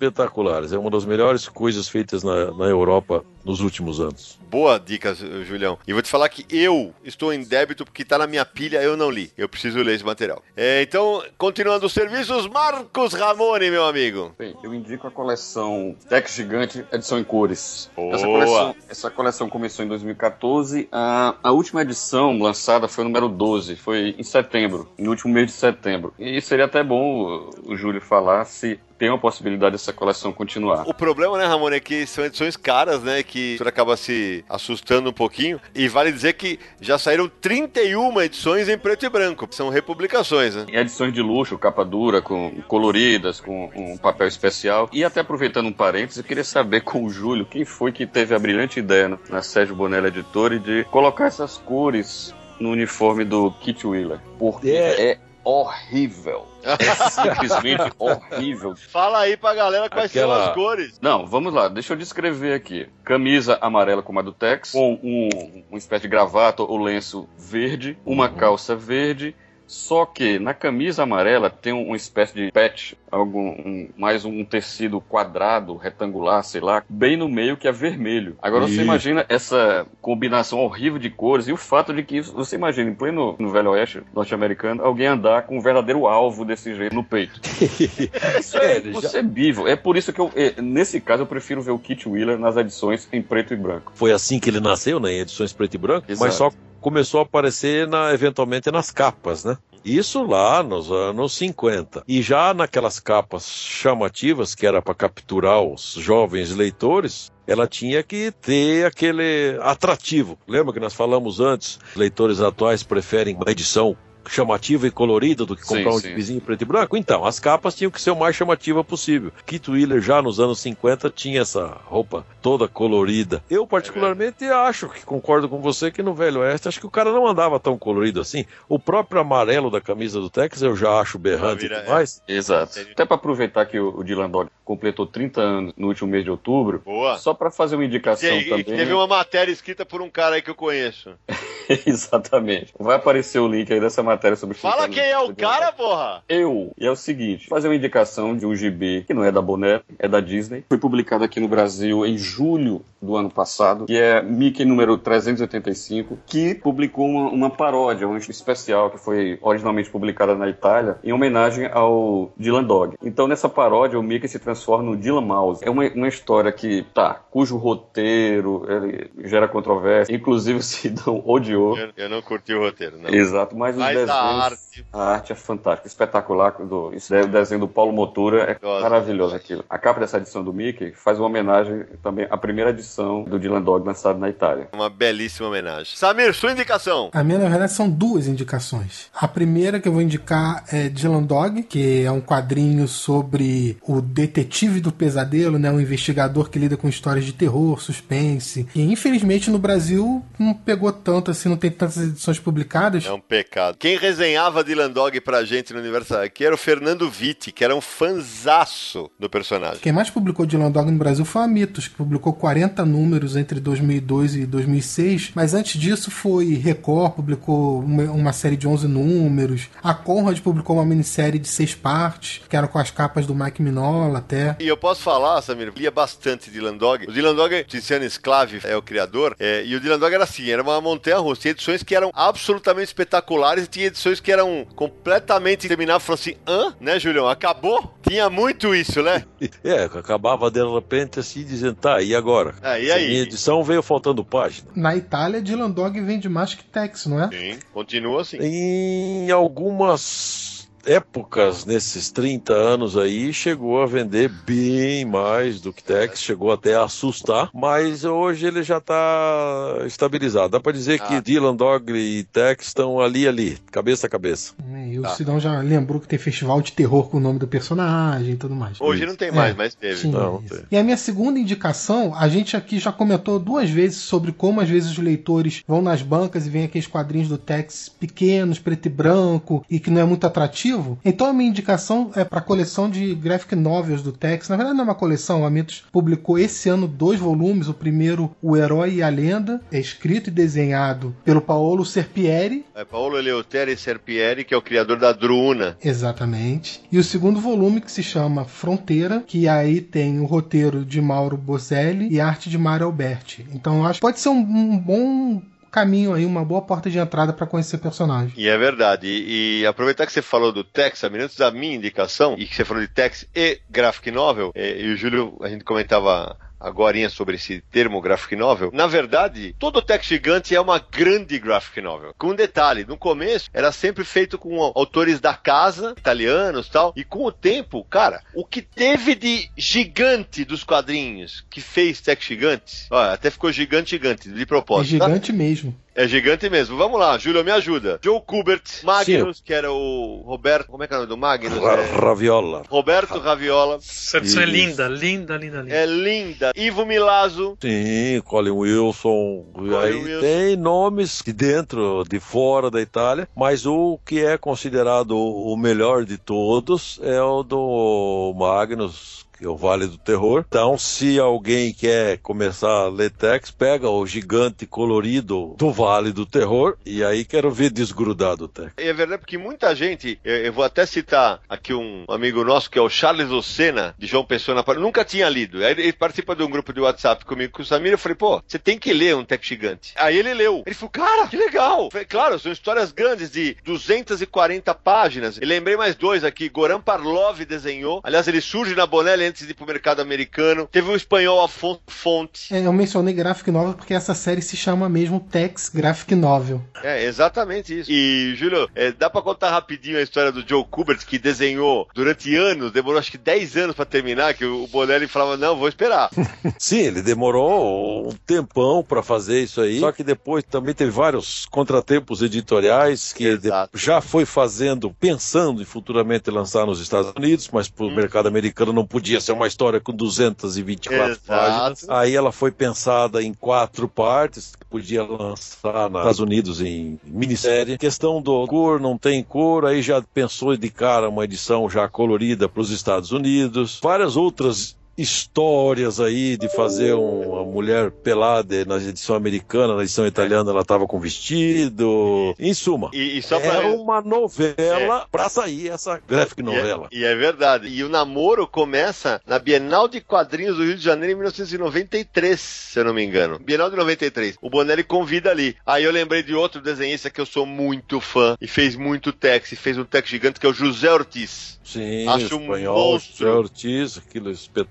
espetaculares. 0.00 0.72
É 0.72 0.78
uma 0.78 0.90
das 0.90 1.04
melhores 1.04 1.46
coisas 1.48 1.88
feitas 1.88 2.24
na, 2.24 2.50
na 2.52 2.64
Europa 2.64 3.22
nos 3.44 3.60
últimos 3.60 4.00
anos. 4.00 4.38
Boa 4.50 4.78
dica, 4.78 5.14
Julião. 5.14 5.78
E 5.86 5.92
vou 5.92 6.02
te 6.02 6.10
falar 6.10 6.28
que 6.28 6.44
eu 6.50 6.94
estou 7.04 7.32
em 7.32 7.42
débito 7.42 7.84
porque 7.84 8.02
está 8.02 8.18
na 8.18 8.26
minha 8.26 8.44
pilha, 8.44 8.82
eu 8.82 8.96
não 8.96 9.10
li. 9.10 9.30
Eu 9.36 9.48
preciso 9.48 9.78
ler 9.78 9.94
esse 9.94 10.04
material. 10.04 10.42
É, 10.56 10.82
então, 10.82 11.22
continuando 11.38 11.86
os 11.86 11.92
serviços, 11.92 12.46
Marcos 12.46 13.12
Ramone, 13.12 13.70
meu 13.70 13.84
amigo. 13.84 14.34
Bem, 14.38 14.54
eu 14.62 14.74
indico 14.74 15.06
a 15.06 15.10
coleção 15.10 15.94
Tex 16.08 16.34
Gigante, 16.34 16.84
edição 16.92 17.18
em 17.18 17.24
cores. 17.24 17.90
Boa. 17.94 18.14
Essa 18.14 18.26
coleção, 18.26 18.76
essa 18.88 19.10
coleção 19.10 19.48
começou 19.48 19.84
em 19.84 19.88
2014. 19.88 20.88
A, 20.90 21.36
a 21.42 21.52
última 21.52 21.82
edição 21.82 22.38
lançada 22.38 22.88
foi 22.88 23.04
o 23.04 23.08
número 23.08 23.28
12, 23.28 23.76
foi 23.76 24.14
em 24.18 24.22
setembro, 24.22 24.88
no 24.98 25.10
último 25.10 25.32
mês 25.32 25.46
de 25.46 25.52
setembro. 25.52 26.12
E 26.18 26.40
seria 26.40 26.64
até 26.64 26.82
bom 26.82 27.50
o, 27.66 27.72
o 27.72 27.76
Júlio 27.76 28.00
falar 28.00 28.44
se 28.44 28.78
tem 29.00 29.08
uma 29.08 29.18
possibilidade 29.18 29.72
dessa 29.72 29.89
coleção 29.92 30.32
continuar. 30.32 30.88
O 30.88 30.94
problema, 30.94 31.38
né, 31.38 31.46
Ramon, 31.46 31.70
é 31.70 31.80
que 31.80 32.06
são 32.06 32.24
edições 32.24 32.56
caras, 32.56 33.02
né, 33.02 33.22
que 33.22 33.56
você 33.58 33.68
acaba 33.68 33.96
se 33.96 34.44
assustando 34.48 35.10
um 35.10 35.12
pouquinho. 35.12 35.60
E 35.74 35.88
vale 35.88 36.12
dizer 36.12 36.34
que 36.34 36.58
já 36.80 36.98
saíram 36.98 37.28
31 37.28 38.20
edições 38.20 38.68
em 38.68 38.78
preto 38.78 39.06
e 39.06 39.08
branco. 39.08 39.48
São 39.50 39.68
republicações, 39.68 40.54
né? 40.54 40.66
Edições 40.68 41.12
de 41.12 41.22
luxo, 41.22 41.58
capa 41.58 41.84
dura, 41.84 42.20
com 42.22 42.50
coloridas, 42.68 43.40
com 43.40 43.70
um 43.74 43.96
papel 43.96 44.26
especial. 44.26 44.88
E 44.92 45.04
até 45.04 45.20
aproveitando 45.20 45.66
um 45.66 45.72
parênteses, 45.72 46.18
eu 46.18 46.24
queria 46.24 46.44
saber 46.44 46.82
com 46.82 47.04
o 47.04 47.10
Júlio 47.10 47.46
quem 47.46 47.64
foi 47.64 47.92
que 47.92 48.06
teve 48.06 48.34
a 48.34 48.38
brilhante 48.38 48.78
ideia 48.78 49.18
na 49.28 49.42
Sérgio 49.42 49.74
Bonelli 49.74 50.08
Editora 50.08 50.58
de 50.58 50.84
colocar 50.84 51.26
essas 51.26 51.56
cores 51.56 52.34
no 52.58 52.70
uniforme 52.70 53.24
do 53.24 53.50
Kit 53.52 53.86
Wheeler. 53.86 54.20
Porque 54.38 54.70
é, 54.70 55.10
é 55.12 55.18
horrível. 55.44 56.46
É 56.62 57.10
simplesmente 57.10 57.92
horrível. 57.98 58.74
Fala 58.76 59.20
aí 59.20 59.36
pra 59.36 59.54
galera 59.54 59.88
quais 59.88 60.10
Aquela... 60.10 60.36
são 60.36 60.48
as 60.48 60.54
cores. 60.54 60.98
Não, 61.00 61.26
vamos 61.26 61.52
lá, 61.52 61.68
deixa 61.68 61.94
eu 61.94 61.96
descrever 61.96 62.54
aqui. 62.54 62.88
Camisa 63.04 63.58
amarela 63.60 64.02
como 64.02 64.18
a 64.18 64.22
do 64.22 64.32
Tex, 64.32 64.72
com 64.72 64.98
um, 65.02 65.64
uma 65.68 65.78
espécie 65.78 66.02
de 66.02 66.08
gravata 66.08 66.62
ou 66.62 66.78
lenço 66.78 67.28
verde, 67.38 67.98
uma 68.04 68.28
uhum. 68.28 68.36
calça 68.36 68.76
verde 68.76 69.34
só 69.70 70.04
que 70.04 70.36
na 70.40 70.52
camisa 70.52 71.04
amarela 71.04 71.48
tem 71.48 71.72
uma 71.72 71.96
espécie 71.96 72.34
de 72.34 72.50
patch, 72.50 72.94
algum, 73.08 73.50
um, 73.50 73.88
mais 73.96 74.24
um 74.24 74.44
tecido 74.44 75.00
quadrado, 75.00 75.76
retangular, 75.76 76.42
sei 76.42 76.60
lá, 76.60 76.82
bem 76.88 77.16
no 77.16 77.28
meio 77.28 77.56
que 77.56 77.68
é 77.68 77.72
vermelho. 77.72 78.36
Agora 78.42 78.64
Isso. 78.64 78.74
você 78.74 78.82
imagina 78.82 79.24
essa 79.28 79.86
combinação 80.02 80.58
horrível 80.58 80.98
de 80.98 81.08
cores 81.08 81.46
e 81.46 81.52
o 81.52 81.56
fato 81.56 81.94
de 81.94 82.02
que 82.02 82.20
você 82.20 82.56
imagina 82.56 82.90
em 82.90 82.94
pleno 82.96 83.36
no 83.38 83.48
Velho 83.52 83.70
Oeste 83.70 84.02
norte-americano 84.12 84.82
alguém 84.82 85.06
andar 85.06 85.42
com 85.42 85.58
um 85.58 85.60
verdadeiro 85.60 86.04
alvo 86.08 86.44
desse 86.44 86.74
jeito 86.74 86.92
no 86.92 87.04
peito. 87.04 87.40
isso 88.40 88.58
é, 88.58 88.78
é. 88.78 89.70
É 89.70 89.76
por 89.76 89.96
isso 89.96 90.12
que 90.12 90.20
eu, 90.20 90.32
é, 90.34 90.60
nesse 90.60 91.00
caso, 91.00 91.22
eu 91.22 91.26
prefiro 91.26 91.62
ver 91.62 91.70
o 91.70 91.78
Kit 91.78 92.08
Wheeler 92.08 92.40
nas 92.40 92.56
edições 92.56 93.08
em 93.12 93.22
preto 93.22 93.54
e 93.54 93.56
branco. 93.56 93.92
Foi 93.94 94.10
assim 94.10 94.40
que 94.40 94.50
ele 94.50 94.58
nasceu, 94.58 94.98
né? 94.98 95.12
Em 95.12 95.20
edições 95.20 95.52
preto 95.52 95.74
e 95.74 95.78
branco, 95.78 96.10
Exato. 96.10 96.26
mas 96.26 96.34
só 96.34 96.50
começou 96.80 97.20
a 97.20 97.22
aparecer 97.24 97.86
na, 97.86 98.12
eventualmente 98.12 98.70
nas 98.70 98.90
capas, 98.90 99.44
né? 99.44 99.56
Isso 99.84 100.22
lá 100.22 100.62
nos 100.62 100.90
anos 100.90 101.32
50. 101.34 102.04
E 102.06 102.20
já 102.20 102.52
naquelas 102.52 103.00
capas 103.00 103.46
chamativas, 103.48 104.54
que 104.54 104.66
era 104.66 104.82
para 104.82 104.94
capturar 104.94 105.62
os 105.62 105.94
jovens 105.94 106.54
leitores, 106.54 107.32
ela 107.46 107.66
tinha 107.66 108.02
que 108.02 108.30
ter 108.30 108.84
aquele 108.84 109.58
atrativo. 109.62 110.38
Lembra 110.46 110.74
que 110.74 110.80
nós 110.80 110.92
falamos 110.92 111.40
antes? 111.40 111.78
Leitores 111.96 112.40
atuais 112.40 112.82
preferem 112.82 113.34
uma 113.36 113.50
edição 113.50 113.96
chamativa 114.28 114.86
e 114.86 114.90
colorida 114.90 115.44
do 115.46 115.56
que 115.56 115.62
comprar 115.62 115.90
Sim, 115.92 115.96
um 115.96 116.00
sim. 116.00 116.08
gibizinho 116.08 116.40
preto 116.40 116.62
e 116.62 116.64
branco. 116.64 116.96
Então, 116.96 117.24
as 117.24 117.38
capas 117.40 117.74
tinham 117.74 117.90
que 117.90 118.00
ser 118.00 118.10
o 118.10 118.16
mais 118.16 118.36
chamativa 118.36 118.82
possível. 118.84 119.32
Kit 119.46 119.70
Wheeler 119.70 120.00
já 120.00 120.20
nos 120.22 120.38
anos 120.40 120.58
50 120.60 121.10
tinha 121.10 121.40
essa 121.40 121.78
roupa 121.86 122.24
toda 122.42 122.68
colorida. 122.68 123.42
Eu 123.50 123.66
particularmente 123.66 124.44
acho 124.44 124.88
que 124.88 125.04
concordo 125.04 125.48
com 125.48 125.60
você 125.60 125.90
que 125.90 126.02
no 126.02 126.14
Velho 126.14 126.40
Oeste 126.40 126.68
acho 126.68 126.80
que 126.80 126.86
o 126.86 126.90
cara 126.90 127.10
não 127.12 127.26
andava 127.26 127.58
tão 127.60 127.76
colorido 127.78 128.20
assim. 128.20 128.44
O 128.68 128.78
próprio 128.78 129.20
amarelo 129.20 129.70
da 129.70 129.80
camisa 129.80 130.20
do 130.20 130.30
Texas 130.30 130.62
eu 130.62 130.76
já 130.76 131.00
acho 131.00 131.18
berrante 131.18 131.62
vira- 131.62 131.78
é. 131.78 131.82
demais. 131.82 132.22
Exato. 132.26 132.78
Até 132.80 133.04
para 133.04 133.16
aproveitar 133.16 133.66
que 133.66 133.78
o, 133.78 133.98
o 133.98 134.04
Dylan 134.04 134.30
Dog 134.30 134.50
completou 134.64 135.06
30 135.06 135.40
anos 135.40 135.72
no 135.76 135.88
último 135.88 136.08
mês 136.10 136.22
de 136.24 136.30
outubro, 136.30 136.80
Boa. 136.84 137.18
só 137.18 137.34
para 137.34 137.50
fazer 137.50 137.74
uma 137.76 137.84
E, 137.84 137.86
indicação 137.88 138.28
aí, 138.30 138.44
também. 138.48 138.64
teve 138.64 138.92
uma 138.92 139.06
matéria 139.06 139.50
escrita 139.52 139.84
por 139.84 140.00
um 140.00 140.08
cara 140.08 140.36
aí 140.36 140.42
que 140.42 140.50
eu 140.50 140.54
conheço. 140.54 141.10
Exatamente. 141.86 142.72
Vai 142.78 142.96
aparecer 142.96 143.38
o 143.38 143.48
link 143.48 143.72
aí 143.72 143.80
dessa 143.80 144.02
matéria 144.10 144.36
sobre 144.36 144.56
Fala 144.56 144.88
30 144.88 144.94
quem 144.94 145.10
é 145.10 145.18
o 145.18 145.34
cara, 145.34 145.72
porra! 145.72 146.22
Eu. 146.28 146.72
E 146.78 146.86
é 146.86 146.90
o 146.90 146.96
seguinte, 146.96 147.46
fazer 147.48 147.68
uma 147.68 147.74
indicação 147.74 148.36
de 148.36 148.44
um 148.46 148.54
gibi 148.54 149.04
que 149.06 149.14
não 149.14 149.24
é 149.24 149.30
da 149.30 149.40
Boné, 149.40 149.80
é 149.98 150.08
da 150.08 150.20
Disney. 150.20 150.64
Foi 150.68 150.78
publicado 150.78 151.24
aqui 151.24 151.40
no 151.40 151.48
Brasil 151.48 152.04
em 152.04 152.16
julho 152.18 152.84
do 153.00 153.16
ano 153.16 153.30
passado, 153.30 153.86
que 153.86 153.96
é 153.96 154.22
Mickey 154.22 154.64
número 154.64 154.98
385, 154.98 156.18
que 156.26 156.54
publicou 156.54 157.06
uma, 157.06 157.30
uma 157.30 157.50
paródia, 157.50 158.06
um 158.06 158.16
especial 158.16 158.90
que 158.90 158.98
foi 158.98 159.38
originalmente 159.40 159.90
publicada 159.90 160.34
na 160.34 160.48
Itália, 160.48 160.98
em 161.02 161.12
homenagem 161.12 161.68
ao 161.72 162.32
Dylan 162.36 162.64
Dog. 162.64 162.96
Então 163.02 163.26
nessa 163.26 163.48
paródia 163.48 163.98
o 163.98 164.02
Mickey 164.02 164.28
se 164.28 164.38
transforma 164.38 164.84
no 164.84 164.96
Dylan 164.96 165.22
Mouse. 165.22 165.64
É 165.64 165.70
uma, 165.70 165.86
uma 165.88 166.08
história 166.08 166.52
que, 166.52 166.84
tá, 166.94 167.20
cujo 167.30 167.56
roteiro 167.56 168.66
ele 168.68 169.10
gera 169.24 169.48
controvérsia, 169.48 170.14
inclusive 170.14 170.58
o 170.60 170.62
Sidão 170.62 171.22
odiou. 171.26 171.78
Eu, 171.78 171.90
eu 171.96 172.08
não 172.08 172.20
curti 172.20 172.52
o 172.52 172.60
roteiro, 172.60 172.98
não. 172.98 173.10
Exato, 173.10 173.56
mas 173.56 173.76
Mas 173.76 173.99
a 174.08 174.44
arte. 174.44 174.86
A 174.92 175.02
arte 175.12 175.32
é 175.32 175.34
fantástica, 175.34 175.88
espetacular. 175.88 176.50
Do, 176.60 176.92
isso 176.94 177.14
é 177.14 177.22
o 177.22 177.28
desenho 177.28 177.60
do 177.60 177.68
Paulo 177.68 177.92
Motura, 177.92 178.42
é 178.50 178.54
Gosto. 178.54 178.82
maravilhoso 178.82 179.34
aquilo. 179.34 179.64
A 179.68 179.78
capa 179.78 180.00
dessa 180.00 180.18
edição 180.18 180.42
do 180.42 180.52
Mickey 180.52 180.92
faz 180.92 181.18
uma 181.18 181.26
homenagem 181.26 181.84
também 182.02 182.26
à 182.30 182.36
primeira 182.36 182.70
edição 182.70 183.24
do 183.24 183.38
Dylan 183.38 183.62
Dog 183.62 183.86
lançado 183.86 184.18
na 184.18 184.28
Itália. 184.28 184.68
Uma 184.72 184.88
belíssima 184.88 185.48
homenagem. 185.48 185.96
Samir, 185.96 186.34
sua 186.34 186.52
indicação. 186.52 187.10
A 187.12 187.22
minha, 187.22 187.38
na 187.38 187.48
verdade, 187.48 187.72
são 187.72 187.88
duas 187.88 188.26
indicações. 188.26 189.10
A 189.14 189.28
primeira 189.28 189.80
que 189.80 189.88
eu 189.88 189.92
vou 189.92 190.02
indicar 190.02 190.64
é 190.72 190.88
Dylan 190.88 191.22
Dog, 191.22 191.62
que 191.64 192.04
é 192.04 192.10
um 192.10 192.20
quadrinho 192.20 192.86
sobre 192.88 193.76
o 193.82 194.00
detetive 194.00 194.80
do 194.80 194.92
pesadelo, 194.92 195.58
né? 195.58 195.70
Um 195.70 195.80
investigador 195.80 196.48
que 196.50 196.58
lida 196.58 196.76
com 196.76 196.88
histórias 196.88 197.24
de 197.24 197.32
terror, 197.32 197.80
suspense. 197.80 198.66
E 198.74 198.82
infelizmente 198.82 199.50
no 199.50 199.58
Brasil 199.58 200.22
não 200.38 200.54
pegou 200.54 200.92
tanto 200.92 201.30
assim, 201.30 201.48
não 201.48 201.56
tem 201.56 201.70
tantas 201.70 201.98
edições 201.98 202.38
publicadas. 202.38 203.06
É 203.06 203.12
um 203.12 203.20
pecado. 203.20 203.76
Quem 203.78 203.89
resenhava 203.96 204.64
Dylan 204.64 204.90
Dog 204.90 205.20
pra 205.20 205.44
gente 205.44 205.72
no 205.72 205.78
aniversário 205.78 206.26
aqui 206.26 206.44
era 206.44 206.54
o 206.54 206.58
Fernando 206.58 207.10
Vitti, 207.10 207.52
que 207.52 207.64
era 207.64 207.74
um 207.74 207.80
fanzaço 207.80 209.10
do 209.18 209.28
personagem. 209.28 209.80
Quem 209.80 209.92
mais 209.92 210.10
publicou 210.10 210.46
Dylan 210.46 210.70
Dog 210.70 210.90
no 210.90 210.98
Brasil 210.98 211.24
foi 211.24 211.42
a 211.42 211.48
Mitos, 211.48 211.88
que 211.88 211.94
publicou 211.94 212.32
40 212.32 212.84
números 212.84 213.36
entre 213.36 213.60
2002 213.60 214.36
e 214.36 214.46
2006. 214.46 215.32
Mas 215.34 215.54
antes 215.54 215.80
disso 215.80 216.10
foi 216.10 216.54
Record, 216.54 217.14
publicou 217.14 217.80
uma, 217.80 218.02
uma 218.04 218.32
série 218.32 218.56
de 218.56 218.66
11 218.66 218.88
números. 218.88 219.68
A 219.82 219.94
Conrad 219.94 220.38
publicou 220.40 220.76
uma 220.76 220.84
minissérie 220.84 221.38
de 221.38 221.48
seis 221.48 221.74
partes, 221.74 222.42
que 222.48 222.56
eram 222.56 222.68
com 222.68 222.78
as 222.78 222.90
capas 222.90 223.26
do 223.26 223.34
Mike 223.34 223.62
Minola 223.62 224.18
até. 224.18 224.56
E 224.58 224.68
eu 224.68 224.76
posso 224.76 225.02
falar, 225.02 225.40
Samir, 225.42 225.68
eu 225.68 225.74
lia 225.74 225.90
bastante 225.90 226.50
Dylan 226.50 226.76
Dog. 226.76 227.06
O 227.08 227.12
Dylan 227.12 227.34
Dog, 227.34 227.64
Tiziano 227.64 228.04
Sclave 228.04 228.60
é 228.64 228.76
o 228.76 228.82
criador, 228.82 229.36
é, 229.38 229.64
e 229.64 229.74
o 229.74 229.80
Dylan 229.80 229.98
Dog 229.98 230.14
era 230.14 230.24
assim, 230.24 230.50
era 230.50 230.62
uma 230.62 230.80
montanha 230.80 231.18
russa. 231.18 231.42
Tinha 231.42 231.52
edições 231.52 231.82
que 231.82 231.94
eram 231.94 232.10
absolutamente 232.14 232.88
espetaculares 232.88 233.64
e 233.64 233.68
tinha 233.80 233.86
edições 233.86 234.20
que 234.20 234.30
eram 234.30 234.66
completamente 234.76 235.66
terminadas. 235.66 236.02
Falou 236.02 236.18
assim, 236.20 236.36
hã? 236.46 236.74
Né, 236.78 236.98
Julião? 236.98 237.28
Acabou? 237.28 237.94
Tinha 238.06 238.28
muito 238.28 238.74
isso, 238.74 239.02
né? 239.02 239.24
É, 239.64 239.84
acabava 239.84 240.50
de 240.50 240.62
repente 240.62 241.18
assim 241.20 241.44
dizendo, 241.44 241.74
tá, 241.74 242.02
e 242.02 242.14
agora? 242.14 242.54
Ah, 242.62 242.78
e 242.78 242.90
aí? 242.90 243.08
Minha 243.08 243.22
edição 243.22 243.62
veio 243.62 243.82
faltando 243.82 244.24
página. 244.24 244.68
Na 244.74 244.94
Itália, 244.94 245.40
Dylan 245.40 245.70
Dog 245.70 245.98
vende 246.00 246.28
mais 246.28 246.54
que 246.54 246.64
Tex, 246.64 247.06
não 247.06 247.22
é? 247.22 247.28
Sim, 247.30 247.58
continua 247.72 248.20
assim. 248.20 248.38
Em 248.40 249.30
algumas 249.30 250.59
épocas, 250.86 251.64
nesses 251.64 252.10
30 252.10 252.52
anos 252.52 252.96
aí, 252.96 253.32
chegou 253.32 253.80
a 253.82 253.86
vender 253.86 254.30
bem 254.46 255.04
mais 255.04 255.60
do 255.60 255.72
que 255.72 255.82
Tex, 255.82 256.20
chegou 256.20 256.52
até 256.52 256.74
a 256.74 256.84
assustar, 256.84 257.50
mas 257.54 258.04
hoje 258.04 258.46
ele 258.46 258.62
já 258.62 258.78
está 258.78 259.78
estabilizado. 259.86 260.48
Dá 260.50 260.60
para 260.60 260.72
dizer 260.72 261.00
que 261.00 261.14
Ah. 261.14 261.20
Dylan 261.20 261.54
Dog 261.54 261.92
e 261.92 262.24
Tex 262.24 262.66
estão 262.68 263.00
ali, 263.00 263.26
ali, 263.26 263.58
cabeça 263.70 264.06
a 264.06 264.10
cabeça. 264.10 264.52
E 264.90 264.98
o 264.98 265.02
Tá. 265.02 265.10
Sidão 265.10 265.38
já 265.40 265.60
lembrou 265.60 266.00
que 266.00 266.08
tem 266.08 266.18
festival 266.18 266.60
de 266.60 266.72
terror 266.72 267.08
com 267.08 267.16
o 267.18 267.20
nome 267.20 267.38
do 267.38 267.46
personagem 267.46 268.32
e 268.34 268.36
tudo 268.36 268.54
mais. 268.54 268.80
Hoje 268.80 269.04
não 269.06 269.16
tem 269.16 269.30
mais, 269.30 269.52
É, 269.52 269.56
mas 269.56 269.74
teve. 269.74 270.00
Tinha 270.00 270.12
Não, 270.12 270.40
isso. 270.44 270.54
tem. 270.56 270.64
E 270.70 270.76
a 270.76 270.82
minha 270.82 270.96
segunda 270.96 271.38
indicação, 271.38 272.14
a 272.14 272.28
gente 272.28 272.56
aqui 272.56 272.78
já 272.78 272.92
comentou 272.92 273.38
duas 273.38 273.68
vezes 273.70 273.98
sobre 273.98 274.32
como 274.32 274.60
às 274.60 274.68
vezes 274.68 274.90
os 274.92 274.98
leitores 274.98 275.62
vão 275.66 275.82
nas 275.82 276.02
bancas 276.02 276.46
e 276.46 276.50
veem 276.50 276.64
aqueles 276.64 276.86
quadrinhos 276.86 277.28
do 277.28 277.38
Tex 277.38 277.88
pequenos, 277.88 278.58
preto 278.58 278.86
e 278.86 278.88
branco, 278.88 279.64
e 279.70 279.78
que 279.80 279.90
não 279.90 280.00
é 280.00 280.04
muito 280.04 280.26
atrativo. 280.26 280.69
Então 281.04 281.26
a 281.26 281.32
minha 281.32 281.48
indicação 281.48 282.10
é 282.14 282.24
para 282.24 282.38
a 282.38 282.42
coleção 282.42 282.88
de 282.88 283.14
graphic 283.14 283.54
novels 283.56 284.02
do 284.02 284.12
Tex. 284.12 284.48
Na 284.48 284.56
verdade 284.56 284.76
não 284.76 284.84
é 284.84 284.88
uma 284.88 284.94
coleção, 284.94 285.44
a 285.44 285.50
Mitos 285.50 285.84
publicou 285.90 286.38
esse 286.38 286.68
ano 286.68 286.86
dois 286.86 287.18
volumes. 287.18 287.68
O 287.68 287.74
primeiro, 287.74 288.30
O 288.42 288.56
Herói 288.56 288.94
e 288.96 289.02
a 289.02 289.08
Lenda, 289.08 289.60
é 289.72 289.78
escrito 289.78 290.28
e 290.28 290.30
desenhado 290.30 291.14
pelo 291.24 291.40
Paolo 291.40 291.84
Serpieri, 291.84 292.64
É 292.74 292.84
Paulo 292.84 293.18
Eleutério 293.18 293.76
Serpieri, 293.76 294.44
que 294.44 294.54
é 294.54 294.56
o 294.56 294.62
criador 294.62 294.98
da 294.98 295.12
Druna. 295.12 295.76
Exatamente. 295.82 296.82
E 296.90 296.98
o 296.98 297.04
segundo 297.04 297.40
volume 297.40 297.80
que 297.80 297.90
se 297.90 298.02
chama 298.02 298.44
Fronteira, 298.44 299.22
que 299.26 299.48
aí 299.48 299.80
tem 299.80 300.20
o 300.20 300.26
roteiro 300.26 300.84
de 300.84 301.00
Mauro 301.00 301.36
Bozelli 301.36 302.08
e 302.10 302.20
a 302.20 302.26
arte 302.26 302.48
de 302.50 302.58
Mário 302.58 302.86
Alberti. 302.86 303.46
Então 303.52 303.78
eu 303.78 303.86
acho 303.86 303.94
que 303.94 304.06
pode 304.06 304.20
ser 304.20 304.28
um, 304.28 304.38
um 304.38 304.78
bom 304.78 305.42
caminho 305.70 306.12
aí, 306.12 306.24
uma 306.26 306.44
boa 306.44 306.62
porta 306.62 306.90
de 306.90 306.98
entrada 306.98 307.32
para 307.32 307.46
conhecer 307.46 307.78
personagem. 307.78 308.32
E 308.36 308.48
é 308.48 308.58
verdade. 308.58 309.06
E, 309.06 309.60
e 309.60 309.66
aproveitar 309.66 310.06
que 310.06 310.12
você 310.12 310.22
falou 310.22 310.52
do 310.52 310.64
Tex, 310.64 311.02
antes 311.04 311.36
da 311.36 311.50
minha 311.50 311.74
indicação, 311.74 312.34
e 312.38 312.46
que 312.46 312.54
você 312.54 312.64
falou 312.64 312.82
de 312.82 312.88
Tex 312.88 313.26
e 313.34 313.60
Graphic 313.70 314.10
Novel, 314.10 314.50
é, 314.54 314.80
e 314.80 314.92
o 314.92 314.96
Júlio, 314.96 315.36
a 315.40 315.48
gente 315.48 315.64
comentava 315.64 316.36
agora 316.60 316.90
sobre 317.08 317.36
esse 317.36 317.62
termo 317.70 318.00
graphic 318.00 318.36
novel. 318.36 318.70
Na 318.72 318.86
verdade, 318.86 319.54
todo 319.58 319.80
Tex 319.80 320.06
Gigante 320.06 320.54
é 320.54 320.60
uma 320.60 320.78
grande 320.78 321.38
graphic 321.38 321.80
novel. 321.80 322.12
Com 322.18 322.28
um 322.28 322.34
detalhe, 322.34 322.84
no 322.84 322.96
começo 322.96 323.48
era 323.54 323.70
sempre 323.72 324.04
feito 324.04 324.36
com 324.36 324.60
autores 324.74 325.20
da 325.20 325.34
casa, 325.34 325.94
italianos 325.96 326.66
e 326.66 326.70
tal, 326.70 326.92
e 326.96 327.04
com 327.04 327.24
o 327.24 327.32
tempo, 327.32 327.84
cara, 327.84 328.22
o 328.34 328.44
que 328.44 328.60
teve 328.60 329.14
de 329.14 329.48
gigante 329.56 330.44
dos 330.44 330.64
quadrinhos 330.64 331.44
que 331.48 331.60
fez 331.60 332.00
Tex 332.00 332.24
Gigantes, 332.24 332.86
ó, 332.90 333.00
até 333.12 333.30
ficou 333.30 333.52
gigante 333.52 333.90
gigante, 333.90 334.28
de 334.28 334.42
É 334.42 334.46
propósito. 334.46 334.98
tá? 334.98 335.06
gigante 335.06 335.32
mesmo. 335.32 335.74
É 335.94 336.06
gigante 336.06 336.48
mesmo. 336.48 336.76
Vamos 336.76 336.98
lá, 337.00 337.18
Júlio, 337.18 337.44
me 337.44 337.50
ajuda. 337.50 337.98
Joe 338.02 338.20
Kubert, 338.24 338.62
Magnus, 338.84 339.42
que 339.44 339.52
era 339.52 339.72
o 339.72 340.22
Roberto. 340.24 340.68
Como 340.68 340.82
é 340.82 340.86
que 340.86 340.94
é 340.94 340.96
o 340.96 341.00
nome 341.00 341.08
do 341.08 341.16
Magnus? 341.16 341.58
Ra 341.58 341.74
É... 341.74 341.90
Raviola. 341.96 342.62
Roberto 342.68 343.18
Raviola. 343.18 343.76
Essa 343.76 344.18
edição 344.18 344.42
é 344.42 344.46
linda, 344.46 344.86
linda, 344.88 345.36
linda, 345.36 345.60
linda. 345.62 345.74
É 345.74 345.86
linda. 345.86 346.52
Ivo 346.54 346.86
Milazzo. 346.86 347.56
Sim, 347.60 348.20
Colin 348.24 348.50
Wilson. 348.50 349.44
E 349.62 349.74
aí 349.76 349.94
Wilson. 349.96 350.20
tem 350.20 350.56
nomes 350.56 351.22
de 351.26 351.32
dentro, 351.32 352.04
de 352.08 352.20
fora 352.20 352.70
da 352.70 352.80
Itália, 352.80 353.28
mas 353.36 353.66
o 353.66 353.98
que 354.06 354.24
é 354.24 354.38
considerado 354.38 355.16
o 355.16 355.56
melhor 355.56 356.04
de 356.04 356.16
todos 356.16 357.00
é 357.02 357.20
o 357.20 357.42
do 357.42 358.32
Magnus, 358.36 359.26
que 359.40 359.46
é 359.46 359.48
o 359.48 359.56
Vale 359.56 359.86
do 359.86 359.96
Terror. 359.96 360.44
Então, 360.46 360.76
se 360.76 361.18
alguém 361.18 361.72
quer 361.72 362.18
começar 362.18 362.68
a 362.68 362.88
ler 362.88 363.10
Tex, 363.10 363.50
pega 363.50 363.88
o 363.88 364.06
gigante 364.06 364.66
colorido 364.66 365.54
do 365.56 365.72
Vale 365.72 366.12
do 366.12 366.26
Terror 366.26 366.76
e 366.84 367.02
aí 367.02 367.24
quero 367.24 367.50
ver 367.50 367.70
desgrudado 367.70 368.44
o 368.44 368.48
Tex. 368.48 368.72
É 368.76 368.92
verdade 368.92 369.22
porque 369.22 369.38
muita 369.38 369.74
gente, 369.74 370.20
eu, 370.22 370.52
vou 370.52 370.62
até 370.62 370.84
citar 370.84 371.40
aqui 371.48 371.72
um 371.72 372.04
amigo 372.10 372.44
nosso 372.44 372.70
que 372.70 372.78
é 372.78 372.82
o 372.82 372.90
Charles 372.90 373.30
Ocena, 373.30 373.94
de 373.98 374.06
João 374.06 374.26
Pessoa 374.26 374.54
na 374.54 374.62
Paraíba, 374.62 374.84
nunca 374.84 375.06
tinha 375.06 375.26
lido. 375.30 375.64
Ele 375.64 375.90
participa 375.94 376.36
de 376.36 376.42
um 376.42 376.50
grupo 376.50 376.70
de 376.70 376.80
WhatsApp 376.80 377.24
comigo 377.24 377.54
com 377.54 377.62
o 377.62 377.64
Samir, 377.64 377.92
eu 377.92 377.98
falei, 377.98 378.16
pô, 378.16 378.42
você 378.46 378.58
tem 378.58 378.78
que 378.78 378.92
ler 378.92 379.16
um 379.16 379.24
Tex 379.24 379.46
Gigante. 379.46 379.94
Aí 379.96 380.18
ele 380.18 380.34
leu. 380.34 380.62
Ele 380.66 380.74
falou, 380.74 380.90
cara, 380.90 381.26
que 381.26 381.36
legal. 381.38 381.90
Falei, 381.90 382.06
claro, 382.06 382.38
são 382.38 382.52
histórias 382.52 382.92
grandes 382.92 383.30
de 383.30 383.56
240 383.64 384.74
páginas. 384.74 385.38
E 385.38 385.46
lembrei 385.46 385.78
mais 385.78 385.96
dois 385.96 386.24
aqui, 386.24 386.50
Goran 386.50 386.80
Parlov 386.80 387.42
desenhou. 387.46 388.02
Aliás, 388.04 388.28
ele 388.28 388.42
surge 388.42 388.74
na 388.74 388.84
Bonelli 388.84 389.29
antes 389.30 389.46
de 389.46 389.52
ir 389.52 389.54
pro 389.54 389.66
mercado 389.66 390.00
americano. 390.02 390.68
Teve 390.70 390.90
o 390.90 390.96
espanhol 390.96 391.42
Afonso 391.42 391.80
Fonte. 391.86 392.54
É, 392.54 392.66
eu 392.66 392.72
mencionei 392.72 393.14
Graphic 393.14 393.50
Novel 393.50 393.74
porque 393.74 393.94
essa 393.94 394.14
série 394.14 394.42
se 394.42 394.56
chama 394.56 394.88
mesmo 394.88 395.20
Tex 395.20 395.68
Graphic 395.68 396.14
Novel. 396.14 396.60
É, 396.82 397.04
exatamente 397.04 397.78
isso. 397.80 397.90
E, 397.90 398.34
Júlio, 398.36 398.68
é, 398.74 398.92
dá 398.92 399.08
pra 399.08 399.22
contar 399.22 399.50
rapidinho 399.50 399.98
a 399.98 400.02
história 400.02 400.32
do 400.32 400.46
Joe 400.46 400.64
Kubert, 400.68 401.04
que 401.06 401.18
desenhou 401.18 401.88
durante 401.94 402.34
anos, 402.34 402.72
demorou 402.72 402.98
acho 402.98 403.10
que 403.10 403.18
10 403.18 403.56
anos 403.56 403.76
pra 403.76 403.84
terminar, 403.84 404.34
que 404.34 404.44
o 404.44 404.66
Bonelli 404.66 405.06
falava, 405.06 405.36
não, 405.36 405.56
vou 405.56 405.68
esperar. 405.68 406.10
Sim, 406.58 406.80
ele 406.80 407.02
demorou 407.02 408.08
um 408.08 408.12
tempão 408.26 408.82
para 408.82 409.02
fazer 409.02 409.42
isso 409.42 409.60
aí. 409.60 409.78
Só 409.78 409.92
que 409.92 410.02
depois 410.02 410.42
também 410.44 410.74
teve 410.74 410.90
vários 410.90 411.46
contratempos 411.46 412.22
editoriais 412.22 413.12
que 413.12 413.38
já 413.74 414.00
foi 414.00 414.24
fazendo, 414.24 414.90
pensando 414.98 415.62
em 415.62 415.64
futuramente 415.64 416.30
lançar 416.30 416.66
nos 416.66 416.80
Estados 416.80 417.12
Unidos, 417.16 417.48
mas 417.52 417.68
para 417.68 417.84
o 417.84 417.88
hum. 417.88 417.94
mercado 417.94 418.26
americano 418.26 418.72
não 418.72 418.86
podia 418.86 419.19
ser 419.20 419.32
uma 419.32 419.46
história 419.46 419.80
com 419.80 419.92
224 419.92 421.12
Exato. 421.12 421.20
páginas. 421.26 421.88
Aí 421.88 422.14
ela 422.14 422.32
foi 422.32 422.50
pensada 422.50 423.22
em 423.22 423.32
quatro 423.34 423.88
partes, 423.88 424.54
que 424.54 424.64
podia 424.66 425.02
lançar 425.02 425.90
nos 425.90 426.00
Estados 426.00 426.20
Unidos 426.20 426.60
em 426.60 426.98
minissérie. 427.04 427.78
Questão 427.78 428.20
do 428.20 428.46
cor, 428.46 428.80
não 428.80 428.96
tem 428.96 429.22
cor, 429.22 429.66
aí 429.66 429.82
já 429.82 430.02
pensou 430.02 430.56
de 430.56 430.70
cara 430.70 431.08
uma 431.08 431.24
edição 431.24 431.68
já 431.68 431.88
colorida 431.88 432.48
para 432.48 432.60
os 432.60 432.70
Estados 432.70 433.12
Unidos. 433.12 433.78
Várias 433.82 434.16
outras 434.16 434.76
histórias 434.96 436.00
aí 436.00 436.36
de 436.36 436.48
fazer 436.48 436.94
uma 436.94 437.44
mulher 437.44 437.90
pelada 437.90 438.64
na 438.64 438.76
edição 438.76 439.16
americana, 439.16 439.74
na 439.74 439.82
edição 439.82 440.06
italiana 440.06 440.50
ela 440.50 440.62
estava 440.62 440.86
com 440.86 441.00
vestido. 441.00 442.34
Em 442.38 442.52
suma, 442.54 442.90
e, 442.92 443.18
e 443.18 443.22
pra... 443.22 443.38
é 443.38 443.66
uma 443.66 444.00
novela 444.00 445.02
é. 445.02 445.06
para 445.10 445.28
sair 445.28 445.68
essa 445.68 446.00
graphic 446.06 446.42
novela. 446.42 446.88
E 446.92 447.04
é, 447.04 447.08
e 447.08 447.12
é, 447.12 447.14
verdade. 447.14 447.68
E 447.68 447.82
o 447.82 447.88
namoro 447.88 448.46
começa 448.46 449.20
na 449.26 449.38
Bienal 449.38 449.88
de 449.88 450.00
Quadrinhos 450.00 450.56
do 450.56 450.64
Rio 450.64 450.76
de 450.76 450.82
Janeiro 450.82 451.12
em 451.12 451.16
1993, 451.16 452.40
se 452.40 452.78
eu 452.78 452.84
não 452.84 452.94
me 452.94 453.04
engano. 453.04 453.38
Bienal 453.38 453.70
de 453.70 453.76
93. 453.76 454.36
O 454.40 454.50
Bonelli 454.50 454.84
convida 454.84 455.30
ali. 455.30 455.56
Aí 455.64 455.84
eu 455.84 455.92
lembrei 455.92 456.22
de 456.22 456.34
outro 456.34 456.60
desenhista 456.60 457.10
que 457.10 457.20
eu 457.20 457.26
sou 457.26 457.46
muito 457.46 458.00
fã 458.00 458.36
e 458.40 458.46
fez 458.46 458.76
muito 458.76 459.12
tex, 459.12 459.52
e 459.52 459.56
fez 459.56 459.78
um 459.78 459.84
tex 459.84 460.08
gigante 460.08 460.40
que 460.40 460.46
é 460.46 460.48
o 460.48 460.54
José 460.54 460.90
Ortiz. 460.92 461.58
Sim, 461.64 462.08
Acho 462.08 462.36
espanhol, 462.36 462.76
um 462.76 462.92
monstro. 462.92 463.16
José 463.16 463.30
Ortiz, 463.30 463.98
aquilo 463.98 464.30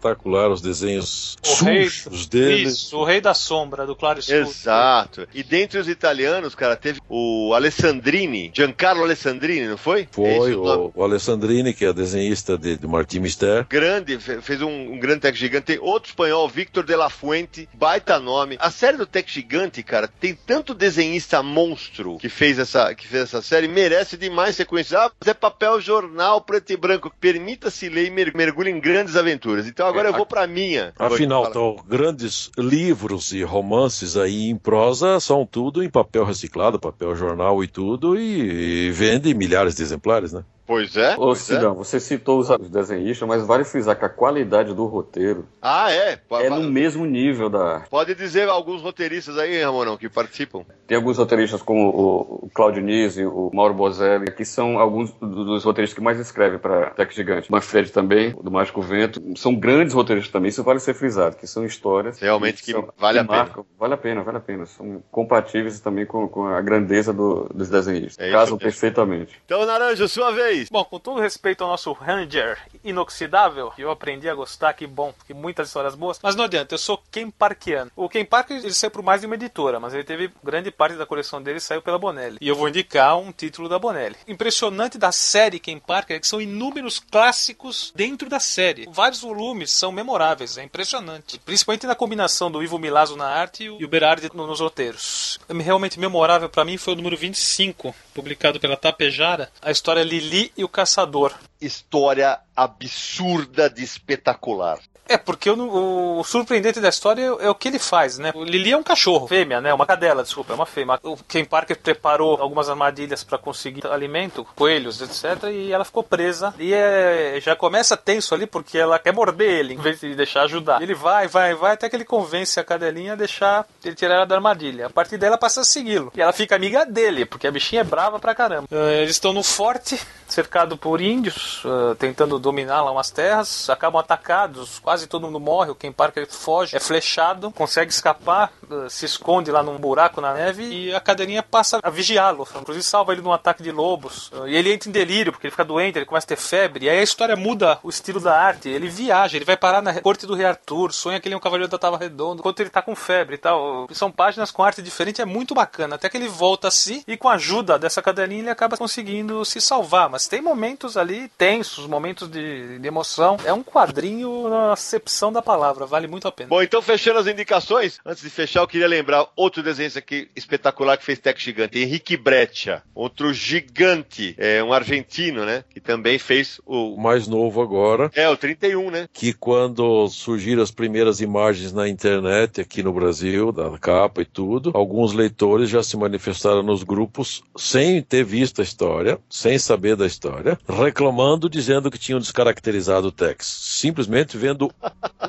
espetacular, 0.10 0.50
os 0.50 0.62
desenhos 0.62 1.38
o 1.44 1.48
sujos 1.48 2.28
dele. 2.28 2.64
Isso, 2.64 2.98
o 2.98 3.04
Rei 3.04 3.22
da 3.22 3.34
Sombra, 3.34 3.86
do 3.86 3.96
Claro 3.96 4.20
Escuro. 4.20 4.42
Exato. 4.42 5.28
E 5.34 5.44
dentre 5.44 5.80
os 5.80 5.88
italianos, 5.88 6.56
cara, 6.56 6.76
teve 6.76 7.00
o 7.08 7.54
Alessandrini, 7.54 8.52
Giancarlo 8.54 9.04
Alessandrini, 9.04 9.68
não 9.68 9.78
foi? 9.78 10.08
Foi, 10.12 10.54
é 10.54 10.56
o, 10.56 10.92
o, 10.96 11.04
Alessandrini, 11.04 11.74
que 11.74 11.86
é 11.86 11.94
desenhista 11.94 12.58
de, 12.58 12.78
de 12.78 12.88
Martin 12.88 13.20
Mister. 13.20 13.66
Grande, 13.70 14.18
fez 14.20 14.62
um, 14.62 14.94
um 14.94 15.00
grande 15.00 15.22
tech 15.22 15.38
gigante. 15.38 15.66
Tem 15.66 15.80
outro 15.80 16.10
espanhol, 16.10 16.48
Victor 16.48 16.86
de 16.86 16.96
la 16.96 17.10
Fuente, 17.10 17.68
baita 17.74 18.20
nome. 18.20 18.58
A 18.60 18.72
série 18.72 18.98
do 18.98 19.06
Tech 19.06 19.32
Gigante, 19.32 19.84
cara, 19.84 20.08
tem 20.08 20.34
tanto 20.34 20.74
desenhista 20.74 21.44
monstro 21.44 22.18
que 22.18 22.30
fez 22.30 22.58
essa, 22.58 22.94
que 22.96 23.08
fez 23.08 23.24
essa 23.24 23.42
série, 23.42 23.68
merece 23.68 24.18
demais 24.18 24.56
ser 24.56 24.66
conhecido. 24.66 24.98
Ah, 24.98 25.12
mas 25.20 25.28
é 25.28 25.34
papel 25.34 25.80
jornal 25.80 26.42
preto 26.42 26.72
e 26.72 26.78
branco. 26.78 27.12
Permita-se 27.20 27.90
ler 27.90 28.08
e 28.08 28.10
mergulhe 28.36 28.72
em 28.72 28.80
grandes 28.80 29.16
aventuras. 29.16 29.68
Então 29.68 29.88
agora 29.88 29.99
é, 30.08 30.10
eu 30.10 30.14
vou 30.14 30.26
pra 30.26 30.48
minha. 30.48 30.94
Afinal, 30.98 31.48
então, 31.48 31.78
grandes 31.88 32.50
livros 32.58 33.32
e 33.32 33.44
romances 33.44 34.16
aí 34.16 34.50
em 34.50 34.56
prosa 34.56 35.20
são 35.20 35.46
tudo 35.46 35.84
em 35.84 35.90
papel 35.90 36.24
reciclado, 36.24 36.80
papel 36.80 37.16
jornal 37.16 37.64
e 37.64 37.68
tudo, 37.68 38.18
e, 38.18 38.88
e 38.88 38.92
vende 38.92 39.34
milhares 39.34 39.76
de 39.76 39.84
exemplares, 39.84 40.34
né? 40.34 40.44
Pois 40.70 40.96
é. 40.96 41.18
Ô, 41.18 41.34
Cidão, 41.34 41.72
é. 41.72 41.76
você 41.76 42.00
citou 42.00 42.38
os 42.38 42.48
desenhistas, 42.70 43.28
mas 43.28 43.44
vale 43.44 43.64
frisar 43.64 43.98
que 43.98 44.06
a 44.06 44.10
qualidade 44.10 44.72
do 44.72 44.86
roteiro. 44.86 45.48
Ah, 45.60 45.92
é? 45.92 46.20
É 46.30 46.48
no 46.48 46.62
mesmo 46.70 47.08
nível 47.08 47.50
da 47.50 47.78
arte. 47.78 47.90
Pode 47.90 48.14
dizer 48.14 48.48
alguns 48.48 48.84
roteiristas 48.84 49.36
aí, 49.40 49.64
Ramonão, 49.64 49.98
que 49.98 50.08
participam. 50.08 50.64
Tem 50.86 50.96
alguns 50.96 51.18
roteiristas 51.18 51.64
como 51.64 51.90
o 51.90 52.50
Claudio 52.54 52.84
Nisi, 52.84 53.26
o 53.26 53.50
Mauro 53.52 53.74
Bozelli, 53.74 54.32
que 54.32 54.46
são 54.46 54.78
alguns 54.78 55.12
dos 55.14 55.64
roteiristas 55.64 55.98
que 55.98 56.04
mais 56.04 56.20
escrevem 56.20 56.60
para 56.60 56.92
Tech 56.92 57.16
Gigante. 57.16 57.52
Manfred 57.52 57.92
também, 57.92 58.36
do 58.40 58.52
Mágico 58.52 58.80
Vento. 58.80 59.20
São 59.38 59.56
grandes 59.56 59.96
roteiristas 59.96 60.32
também, 60.32 60.50
isso 60.50 60.64
vale 60.64 60.80
ser 60.80 60.94
frisado, 60.94 61.36
que 61.36 61.48
são 61.48 61.66
histórias. 61.66 62.20
Realmente 62.20 62.62
que, 62.62 62.74
são, 62.74 62.88
vale 62.96 63.18
que 63.18 63.26
a 63.26 63.28
marcam, 63.28 63.64
pena. 63.64 63.76
Vale 63.80 63.94
a 63.96 63.98
pena, 63.98 64.22
vale 64.22 64.38
a 64.38 64.42
pena. 64.42 64.68
São 64.68 65.04
compatíveis 65.10 65.80
também 65.80 66.06
com, 66.06 66.28
com 66.28 66.46
a 66.46 66.62
grandeza 66.62 67.12
do, 67.12 67.50
dos 67.52 67.70
desenhistas. 67.70 68.24
É 68.24 68.32
Casam 68.32 68.56
perfeitamente. 68.56 69.42
Então, 69.46 69.66
Naranja, 69.66 70.08
sua 70.08 70.30
vez. 70.32 70.59
Bom, 70.72 70.84
com 70.84 71.00
todo 71.00 71.22
respeito 71.22 71.64
ao 71.64 71.70
nosso 71.70 71.92
Ranger 71.92 72.58
inoxidável, 72.84 73.72
eu 73.78 73.92
aprendi 73.92 74.30
a 74.30 74.36
gostar, 74.36 74.74
que 74.74 74.88
bom, 74.88 75.14
que 75.26 75.34
muitas 75.34 75.68
histórias 75.68 75.96
boas. 75.96 76.20
Mas 76.22 76.36
não 76.36 76.46
adianta, 76.46 76.74
eu 76.74 76.80
sou 76.80 77.02
Ken 77.12 77.30
Parkiano. 77.30 77.92
O 77.96 78.10
Ken 78.10 78.26
Park 78.26 78.52
ele 78.52 78.74
saiu 78.74 78.92
por 78.92 79.04
mais 79.04 79.22
de 79.22 79.28
uma 79.28 79.36
editora, 79.36 79.80
mas 79.80 79.94
ele 79.94 80.04
teve 80.04 80.32
grande 80.44 80.72
parte 80.72 80.96
da 80.96 81.06
coleção 81.06 81.42
dele 81.42 81.60
saiu 81.60 81.82
pela 81.82 82.00
Bonelli. 82.00 82.38
E 82.42 82.48
eu 82.48 82.56
vou 82.56 82.68
indicar 82.68 83.18
um 83.18 83.32
título 83.32 83.70
da 83.70 83.80
Bonelli. 83.80 84.16
Impressionante 84.28 84.98
da 84.98 85.12
série 85.12 85.60
Ken 85.60 85.80
Parker 85.80 86.18
é 86.18 86.20
que 86.20 86.28
são 86.28 86.42
inúmeros 86.42 87.00
clássicos 87.00 87.92
dentro 87.96 88.30
da 88.30 88.40
série. 88.40 88.88
Vários 88.92 89.22
volumes 89.22 89.72
são 89.72 89.92
memoráveis, 89.92 90.58
é 90.58 90.64
impressionante. 90.64 91.40
Principalmente 91.40 91.88
na 91.88 91.96
combinação 91.96 92.52
do 92.52 92.64
Ivo 92.64 92.80
Milazzo 92.80 93.16
na 93.16 93.28
arte 93.28 93.64
e 93.64 93.70
o 93.84 93.88
Berardi 93.88 94.30
nos 94.34 94.60
roteiros. 94.60 95.40
Realmente 95.50 96.00
memorável 96.00 96.50
para 96.50 96.66
mim 96.66 96.78
foi 96.78 96.94
o 96.94 96.96
número 96.96 97.18
25, 97.18 97.94
publicado 98.14 98.60
pela 98.60 98.78
Tapejara, 98.78 99.52
a 99.62 99.72
história 99.72 100.04
Lili 100.04 100.49
e 100.58 100.64
o 100.64 100.70
Caçador. 100.70 101.34
História 101.60 102.40
absurda 102.56 103.70
de 103.70 103.84
espetacular. 103.84 104.80
É, 105.10 105.18
porque 105.18 105.50
o, 105.50 106.20
o, 106.20 106.24
surpreendente 106.24 106.80
da 106.80 106.88
história 106.88 107.24
é, 107.24 107.46
é, 107.46 107.50
o 107.50 107.56
que 107.56 107.68
ele 107.68 107.80
faz, 107.80 108.20
né? 108.20 108.32
O 108.36 108.44
Lili 108.44 108.72
é 108.72 108.78
um 108.78 108.84
cachorro, 108.84 109.28
fêmea, 109.28 109.60
né? 109.60 109.74
Uma 109.74 109.88
cadela, 109.88 110.22
desculpa, 110.22 110.54
é 110.54 110.56
uma 110.56 110.68
fêmea. 110.68 111.00
O 111.02 111.18
Ken 111.18 111.44
Parker 111.44 111.76
preparou 111.78 112.40
algumas 112.40 112.70
armadilhas 112.70 113.24
para 113.24 113.40
conseguir 113.40 113.88
alimento, 113.88 114.46
coelhos, 114.56 115.02
etc. 115.02 115.50
E 115.52 115.74
ela 115.74 115.84
ficou 115.84 116.04
presa. 116.04 116.54
E 116.60 116.74
é, 116.76 117.40
já 117.42 117.56
começa 117.56 117.98
tenso 117.98 118.36
ali 118.36 118.46
porque 118.46 118.78
ela 118.78 119.00
quer 119.00 119.12
morder 119.12 119.50
ele, 119.50 119.74
em 119.74 119.78
vez 119.78 120.00
de 120.00 120.14
deixar 120.14 120.44
ajudar. 120.44 120.80
Ele 120.80 120.94
vai, 120.94 121.28
vai, 121.28 121.56
vai, 121.56 121.74
até 121.74 121.90
que 121.90 121.96
ele 121.96 122.06
convence 122.06 122.60
a 122.60 122.64
cadelinha 122.64 123.14
a 123.14 123.16
deixar 123.16 123.66
ele 123.84 123.96
tirar 123.96 124.16
ela 124.16 124.26
da 124.28 124.36
armadilha. 124.36 124.86
A 124.86 124.90
partir 124.92 125.18
dela 125.18 125.40
passa 125.40 125.62
a 125.62 125.66
segui-lo. 125.66 126.12
E 126.16 126.22
ela 126.22 126.32
fica 126.34 126.56
amiga 126.56 126.86
dele, 126.86 127.26
porque 127.26 127.48
a 127.48 127.52
bichinha 127.52 127.82
é 127.82 127.84
brava 127.84 128.20
pra 128.20 128.36
caramba. 128.36 128.68
Uh, 128.72 128.90
eles 129.02 129.12
estão 129.12 129.34
no 129.34 129.42
forte, 129.42 130.00
cercado 130.28 130.78
por 130.78 131.02
índios, 131.02 131.64
uh, 131.66 131.96
tentando 131.96 132.38
dominar 132.38 132.84
lá 132.84 132.92
umas 132.92 133.10
terras. 133.10 133.70
Acabam 133.70 134.00
atacados, 134.00 134.78
quase 134.80 134.99
quase 135.00 135.08
todo 135.08 135.28
mundo 135.28 135.40
morre, 135.40 135.72
o 135.72 135.76
Ken 135.76 135.92
Parker 135.92 136.28
foge, 136.30 136.76
é 136.76 136.80
flechado, 136.80 137.52
consegue 137.52 137.92
escapar, 137.92 138.52
eh, 138.70 138.90
se 138.90 139.06
esconde 139.06 139.50
lá 139.50 139.64
num 139.64 139.78
buraco 139.78 140.20
na 140.20 140.34
neve 140.34 140.64
e 140.64 140.94
a 140.94 141.00
cadeirinha 141.00 141.42
passa 141.42 141.80
a 141.82 141.90
vigiá-lo. 141.90 142.46
Inclusive 142.60 142.84
salva 142.84 143.14
ele 143.14 143.22
de 143.22 143.28
um 143.28 143.32
ataque 143.32 143.64
de 143.64 143.72
lobos. 143.72 144.32
E 144.48 144.56
ele 144.56 144.74
entra 144.74 144.90
em 144.90 144.92
delírio 144.92 145.32
porque 145.32 145.48
ele 145.48 145.52
fica 145.52 145.64
doente, 145.64 145.98
ele 145.98 146.06
começa 146.06 146.26
a 146.26 146.30
ter 146.30 146.36
febre. 146.36 146.86
E 146.86 146.90
aí 146.90 147.00
a 147.00 147.04
história 147.04 147.36
muda 147.36 147.80
o 147.82 147.90
estilo 147.90 148.20
da 148.20 148.38
arte. 148.38 148.68
Ele 148.68 148.90
viaja, 148.90 149.38
ele 149.38 149.46
vai 149.46 149.56
parar 149.56 149.82
na 149.82 150.02
corte 150.02 150.26
do 150.26 150.36
rei 150.36 150.46
Arthur, 150.46 150.92
sonha 150.92 151.20
que 151.20 151.28
ele 151.28 151.36
é 151.36 151.38
um 151.38 151.42
cavaleiro 151.42 151.72
da 151.72 151.78
Tava 151.78 151.98
Redonda, 151.98 152.40
enquanto 152.40 152.60
ele 152.60 152.70
tá 152.70 152.82
com 152.82 152.96
febre 152.96 153.36
e 153.36 153.38
tal. 153.38 153.88
São 153.92 154.12
páginas 154.12 154.52
com 154.52 154.64
arte 154.64 154.82
diferente, 154.82 155.22
é 155.22 155.26
muito 155.26 155.54
bacana. 155.54 155.96
Até 155.96 156.10
que 156.10 156.18
ele 156.18 156.28
volta 156.28 156.68
a 156.68 156.72
si 156.72 157.04
e 157.08 157.16
com 157.16 157.30
a 157.30 157.34
ajuda 157.34 157.80
dessa 157.80 158.02
cadeirinha 158.02 158.42
ele 158.42 158.50
acaba 158.50 158.76
conseguindo 158.76 159.46
se 159.46 159.62
salvar. 159.62 160.10
Mas 160.10 160.28
tem 160.28 160.42
momentos 160.42 160.98
ali 160.98 161.30
tensos, 161.38 161.88
momentos 161.88 162.28
de, 162.30 162.80
de 162.80 162.88
emoção. 162.88 163.38
É 163.46 163.54
um 163.54 163.64
quadrinho, 163.70 164.50
nossa, 164.50 164.89
acepção 164.90 165.32
da 165.32 165.42
palavra, 165.42 165.86
vale 165.86 166.08
muito 166.08 166.28
a 166.28 166.32
pena. 166.32 166.50
Bom, 166.50 166.62
então 166.62 166.82
fechando 166.82 167.20
as 167.20 167.28
indicações, 167.28 168.00
antes 168.06 168.24
de 168.24 168.30
fechar, 168.30 168.62
eu 168.62 168.68
queria 168.68 168.88
lembrar 168.88 169.28
outro 169.36 169.62
desenho 169.62 169.92
aqui 169.96 170.30
espetacular 170.36 170.98
que 170.98 171.06
fez 171.06 171.20
Tech 171.20 171.42
Gigante, 171.42 171.80
Henrique 171.80 172.18
Breccia, 172.18 172.84
outro 172.94 173.34
gigante, 173.34 174.36
é 174.38 174.64
um 174.64 174.74
argentino, 174.74 175.46
né, 175.46 175.64
que 175.70 175.80
também 175.80 176.18
fez 176.18 176.60
o... 176.66 176.96
o 176.96 177.02
mais 177.02 177.28
novo 177.28 177.62
agora. 177.62 178.10
É, 178.16 178.28
o 178.28 178.36
31, 178.36 178.92
né? 178.92 179.08
Que 179.14 179.34
quando 179.34 180.08
surgiram 180.10 180.64
as 180.64 180.72
primeiras 180.72 181.22
imagens 181.22 181.72
na 181.72 181.88
internet 181.88 182.62
aqui 182.62 182.82
no 182.82 182.94
Brasil, 182.94 183.52
da 183.52 183.78
capa 183.78 184.22
e 184.22 184.26
tudo, 184.26 184.72
alguns 184.74 185.14
leitores 185.14 185.70
já 185.70 185.84
se 185.84 185.96
manifestaram 185.98 186.64
nos 186.64 186.84
grupos 186.84 187.44
sem 187.56 188.02
ter 188.02 188.24
visto 188.24 188.62
a 188.62 188.64
história, 188.64 189.20
sem 189.30 189.58
saber 189.58 189.96
da 189.96 190.06
história, 190.06 190.58
reclamando, 190.68 191.50
dizendo 191.50 191.92
que 191.92 191.98
tinham 191.98 192.20
descaracterizado 192.20 193.08
o 193.08 193.12
Tex. 193.12 193.46
Simplesmente 193.46 194.38
vendo 194.38 194.69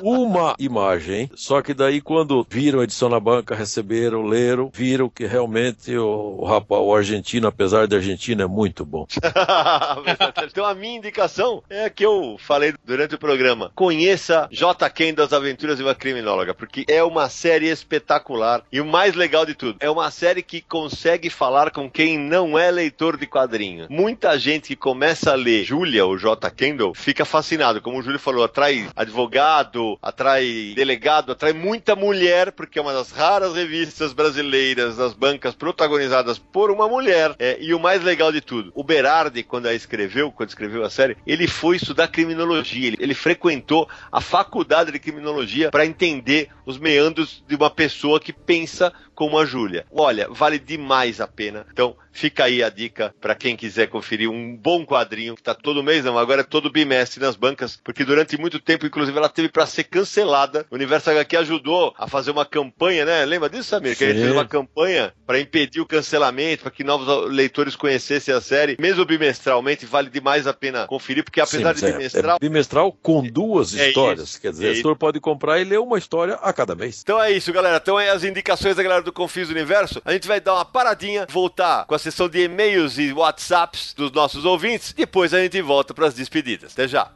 uma 0.01 0.55
imagem, 0.59 1.29
só 1.35 1.61
que 1.61 1.73
daí 1.73 2.01
quando 2.01 2.45
viram 2.49 2.79
a 2.79 2.83
edição 2.83 3.09
na 3.09 3.19
banca, 3.19 3.55
receberam, 3.55 4.23
leram, 4.23 4.71
viram 4.73 5.09
que 5.09 5.25
realmente 5.25 5.95
o, 5.95 6.37
o 6.39 6.45
rapaz, 6.45 6.81
o 6.81 6.95
argentino, 6.95 7.47
apesar 7.47 7.87
de 7.87 7.95
argentino, 7.95 8.41
é 8.41 8.47
muito 8.47 8.85
bom. 8.85 9.05
então 10.43 10.65
a 10.65 10.73
minha 10.73 10.97
indicação 10.97 11.63
é 11.69 11.85
a 11.85 11.89
que 11.89 12.05
eu 12.05 12.37
falei 12.39 12.73
durante 12.83 13.15
o 13.15 13.19
programa. 13.19 13.71
Conheça 13.75 14.47
J. 14.51 14.89
Ken 14.89 15.13
das 15.13 15.33
Aventuras 15.33 15.77
de 15.77 15.83
uma 15.83 15.95
Criminóloga, 15.95 16.53
porque 16.53 16.85
é 16.87 17.03
uma 17.03 17.29
série 17.29 17.67
espetacular 17.67 18.63
e 18.71 18.81
o 18.81 18.85
mais 18.85 19.15
legal 19.15 19.45
de 19.45 19.53
tudo, 19.53 19.77
é 19.79 19.89
uma 19.89 20.09
série 20.09 20.41
que 20.41 20.61
consegue 20.61 21.29
falar 21.29 21.71
com 21.71 21.89
quem 21.89 22.17
não 22.17 22.57
é 22.57 22.71
leitor 22.71 23.17
de 23.17 23.27
quadrinhos. 23.27 23.87
Muita 23.89 24.37
gente 24.39 24.69
que 24.69 24.75
começa 24.75 25.31
a 25.31 25.35
ler 25.35 25.63
Julia 25.63 26.05
ou 26.05 26.17
J. 26.17 26.49
Ken 26.51 26.73
meu, 26.73 26.93
fica 26.93 27.25
fascinado. 27.25 27.81
Como 27.81 27.99
o 27.99 28.01
Júlio 28.01 28.19
falou, 28.19 28.43
atrai 28.43 28.87
advogado, 29.31 29.97
atrai 30.01 30.73
delegado, 30.75 31.31
atrai 31.31 31.53
muita 31.53 31.95
mulher, 31.95 32.51
porque 32.51 32.77
é 32.77 32.81
uma 32.81 32.91
das 32.91 33.11
raras 33.11 33.53
revistas 33.53 34.11
brasileiras 34.11 34.97
das 34.97 35.13
bancas 35.13 35.55
protagonizadas 35.55 36.37
por 36.37 36.69
uma 36.69 36.87
mulher. 36.87 37.33
É, 37.39 37.57
e 37.61 37.73
o 37.73 37.79
mais 37.79 38.03
legal 38.03 38.31
de 38.31 38.41
tudo, 38.41 38.71
o 38.75 38.83
Berardi, 38.83 39.43
quando 39.43 39.67
a 39.67 39.73
escreveu, 39.73 40.31
quando 40.31 40.49
escreveu 40.49 40.83
a 40.83 40.89
série, 40.89 41.17
ele 41.25 41.47
foi 41.47 41.77
estudar 41.77 42.09
criminologia. 42.09 42.87
Ele, 42.87 42.97
ele 42.99 43.13
frequentou 43.13 43.87
a 44.11 44.19
faculdade 44.19 44.91
de 44.91 44.99
criminologia 44.99 45.71
para 45.71 45.85
entender 45.85 46.49
os 46.65 46.77
meandros 46.77 47.43
de 47.47 47.55
uma 47.55 47.69
pessoa 47.69 48.19
que 48.19 48.33
pensa 48.33 48.91
como 49.21 49.37
a 49.37 49.45
Júlia. 49.45 49.85
Olha, 49.91 50.27
vale 50.31 50.57
demais 50.57 51.21
a 51.21 51.27
pena. 51.27 51.63
Então, 51.71 51.95
fica 52.11 52.45
aí 52.45 52.63
a 52.63 52.69
dica 52.69 53.13
para 53.21 53.35
quem 53.35 53.55
quiser 53.55 53.85
conferir 53.87 54.27
um 54.27 54.57
bom 54.57 54.83
quadrinho 54.83 55.35
que 55.35 55.43
tá 55.43 55.53
todo 55.53 55.83
mês, 55.83 56.03
não, 56.03 56.17
agora 56.17 56.41
é 56.41 56.43
todo 56.43 56.71
bimestre 56.71 57.21
nas 57.21 57.35
bancas, 57.35 57.79
porque 57.83 58.03
durante 58.03 58.35
muito 58.35 58.59
tempo, 58.59 58.83
inclusive, 58.87 59.15
ela 59.15 59.29
teve 59.29 59.47
para 59.47 59.67
ser 59.67 59.83
cancelada. 59.83 60.65
O 60.71 60.75
Universo 60.75 61.11
HQ 61.11 61.37
ajudou 61.37 61.93
a 61.99 62.07
fazer 62.07 62.31
uma 62.31 62.45
campanha, 62.47 63.05
né? 63.05 63.23
Lembra 63.23 63.47
disso, 63.47 63.69
Samir? 63.69 63.95
Que 63.95 64.05
a 64.05 64.07
gente 64.07 64.15
Sim. 64.17 64.21
fez 64.23 64.33
uma 64.33 64.47
campanha 64.47 65.13
para 65.27 65.39
impedir 65.39 65.81
o 65.81 65.85
cancelamento, 65.85 66.63
para 66.63 66.71
que 66.71 66.83
novos 66.83 67.29
leitores 67.31 67.75
conhecessem 67.75 68.33
a 68.33 68.41
série. 68.41 68.75
Mesmo 68.79 69.05
bimestralmente, 69.05 69.85
vale 69.85 70.09
demais 70.09 70.47
a 70.47 70.53
pena 70.53 70.87
conferir, 70.87 71.23
porque 71.23 71.39
apesar 71.39 71.75
Sim, 71.75 71.85
de 71.85 71.91
é- 71.91 71.93
bimestral, 71.93 72.37
É 72.37 72.39
bimestral 72.39 72.91
com 72.91 73.21
duas 73.21 73.77
É 73.77 73.89
histórias. 73.89 74.29
isso, 74.29 74.41
Quer 74.41 74.49
dizer, 74.49 74.65
é 74.65 74.69
o 74.71 74.73
leitor 74.73 74.95
pode 74.95 75.19
comprar 75.19 75.59
e 75.59 75.63
ler 75.63 75.79
uma 75.79 75.99
história 75.99 76.33
a 76.41 76.51
cada 76.51 76.73
mês. 76.73 77.01
Então 77.03 77.21
é 77.21 77.29
isso, 77.31 77.53
galera. 77.53 77.77
Então 77.77 77.99
é 77.99 78.09
as 78.09 78.23
indicações 78.23 78.75
da 78.75 78.81
galera 78.81 79.03
do 79.03 79.10
Confis 79.11 79.49
Universo. 79.49 80.01
A 80.05 80.13
gente 80.13 80.27
vai 80.27 80.39
dar 80.39 80.55
uma 80.55 80.65
paradinha, 80.65 81.27
voltar 81.29 81.85
com 81.85 81.95
a 81.95 81.99
sessão 81.99 82.27
de 82.27 82.43
e-mails 82.43 82.97
e 82.97 83.11
WhatsApps 83.13 83.93
dos 83.93 84.11
nossos 84.11 84.45
ouvintes. 84.45 84.93
Depois 84.93 85.33
a 85.33 85.41
gente 85.41 85.61
volta 85.61 85.93
para 85.93 86.07
as 86.07 86.13
despedidas. 86.13 86.73
Até 86.73 86.87
já. 86.87 87.11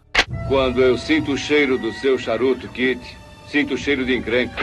Quando 0.47 0.81
eu 0.81 0.97
sinto 0.97 1.33
o 1.33 1.37
cheiro 1.37 1.77
do 1.77 1.93
seu 1.93 2.17
charuto, 2.17 2.67
Kit, 2.69 2.99
sinto 3.47 3.75
o 3.75 3.77
cheiro 3.77 4.05
de 4.05 4.15
encrenca. 4.15 4.55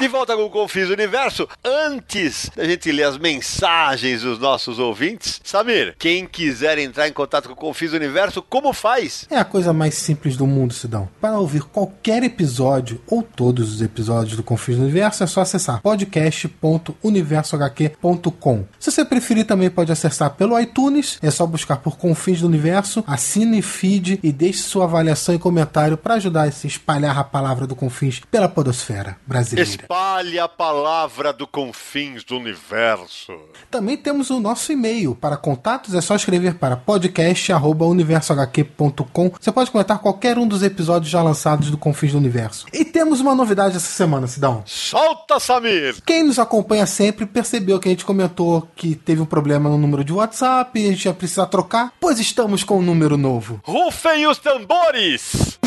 De 0.00 0.08
volta 0.08 0.34
com 0.34 0.46
o 0.46 0.50
Confis 0.50 0.88
Universo. 0.88 1.46
Antes 1.62 2.50
da 2.56 2.64
gente 2.64 2.90
ler 2.90 3.02
as 3.02 3.18
mensagens 3.18 4.22
dos 4.22 4.38
nossos 4.38 4.78
ouvintes, 4.78 5.42
Samir, 5.44 5.94
quem 5.98 6.26
quiser 6.26 6.78
entrar 6.78 7.06
em 7.06 7.12
contato 7.12 7.48
com 7.48 7.52
o 7.52 7.56
Confis 7.56 7.92
Universo, 7.92 8.40
como 8.40 8.72
faz? 8.72 9.26
É 9.30 9.36
a 9.36 9.44
coisa 9.44 9.74
mais 9.74 9.96
simples 9.96 10.38
do 10.38 10.46
mundo, 10.46 10.72
Sidão. 10.72 11.06
Para 11.20 11.38
ouvir 11.38 11.64
qualquer 11.64 12.22
episódio 12.22 12.98
ou 13.06 13.22
todos 13.22 13.74
os 13.74 13.82
episódios 13.82 14.38
do 14.38 14.42
Confins 14.42 14.78
do 14.78 14.84
Universo, 14.84 15.22
é 15.22 15.26
só 15.26 15.42
acessar 15.42 15.82
podcast.universohq.com. 15.82 18.64
Se 18.78 18.90
você 18.90 19.04
preferir, 19.04 19.44
também 19.44 19.68
pode 19.68 19.92
acessar 19.92 20.30
pelo 20.30 20.58
iTunes, 20.58 21.18
é 21.20 21.30
só 21.30 21.46
buscar 21.46 21.76
por 21.76 21.98
Confins 21.98 22.40
do 22.40 22.46
Universo, 22.46 23.04
assine 23.06 23.60
feed 23.60 24.18
e 24.22 24.32
deixe 24.32 24.62
sua 24.62 24.84
avaliação 24.84 25.34
e 25.34 25.38
comentário 25.38 25.98
para 25.98 26.14
ajudar 26.14 26.44
a 26.44 26.50
se 26.50 26.66
espalhar 26.66 27.18
a 27.18 27.24
palavra 27.24 27.66
do 27.66 27.76
Confins 27.76 28.22
pela 28.30 28.48
podosfera 28.48 29.18
brasileira. 29.26 29.89
Espalhe 29.90 30.38
a 30.38 30.46
palavra 30.46 31.32
do 31.32 31.48
Confins 31.48 32.22
do 32.22 32.36
Universo. 32.36 33.36
Também 33.68 33.96
temos 33.96 34.30
o 34.30 34.38
nosso 34.38 34.70
e-mail. 34.70 35.16
Para 35.16 35.36
contatos 35.36 35.96
é 35.96 36.00
só 36.00 36.14
escrever 36.14 36.54
para 36.54 36.76
podcast.universohq.com. 36.76 39.32
Você 39.40 39.50
pode 39.50 39.68
comentar 39.68 39.98
qualquer 39.98 40.38
um 40.38 40.46
dos 40.46 40.62
episódios 40.62 41.10
já 41.10 41.20
lançados 41.20 41.72
do 41.72 41.76
Confins 41.76 42.12
do 42.12 42.18
Universo. 42.18 42.66
E 42.72 42.84
temos 42.84 43.18
uma 43.18 43.34
novidade 43.34 43.78
essa 43.78 43.90
semana, 43.90 44.28
Sidão. 44.28 44.62
Solta, 44.64 45.40
Samir! 45.40 45.96
Quem 46.06 46.22
nos 46.22 46.38
acompanha 46.38 46.86
sempre 46.86 47.26
percebeu 47.26 47.80
que 47.80 47.88
a 47.88 47.90
gente 47.90 48.04
comentou 48.04 48.68
que 48.76 48.94
teve 48.94 49.20
um 49.20 49.26
problema 49.26 49.68
no 49.68 49.76
número 49.76 50.04
de 50.04 50.12
WhatsApp 50.12 50.78
e 50.78 50.86
a 50.86 50.92
gente 50.92 51.06
ia 51.06 51.14
precisar 51.14 51.46
trocar, 51.46 51.92
pois 51.98 52.20
estamos 52.20 52.62
com 52.62 52.78
um 52.78 52.82
número 52.82 53.16
novo. 53.16 53.60
Rufem 53.64 54.28
os 54.28 54.38
tambores! 54.38 55.58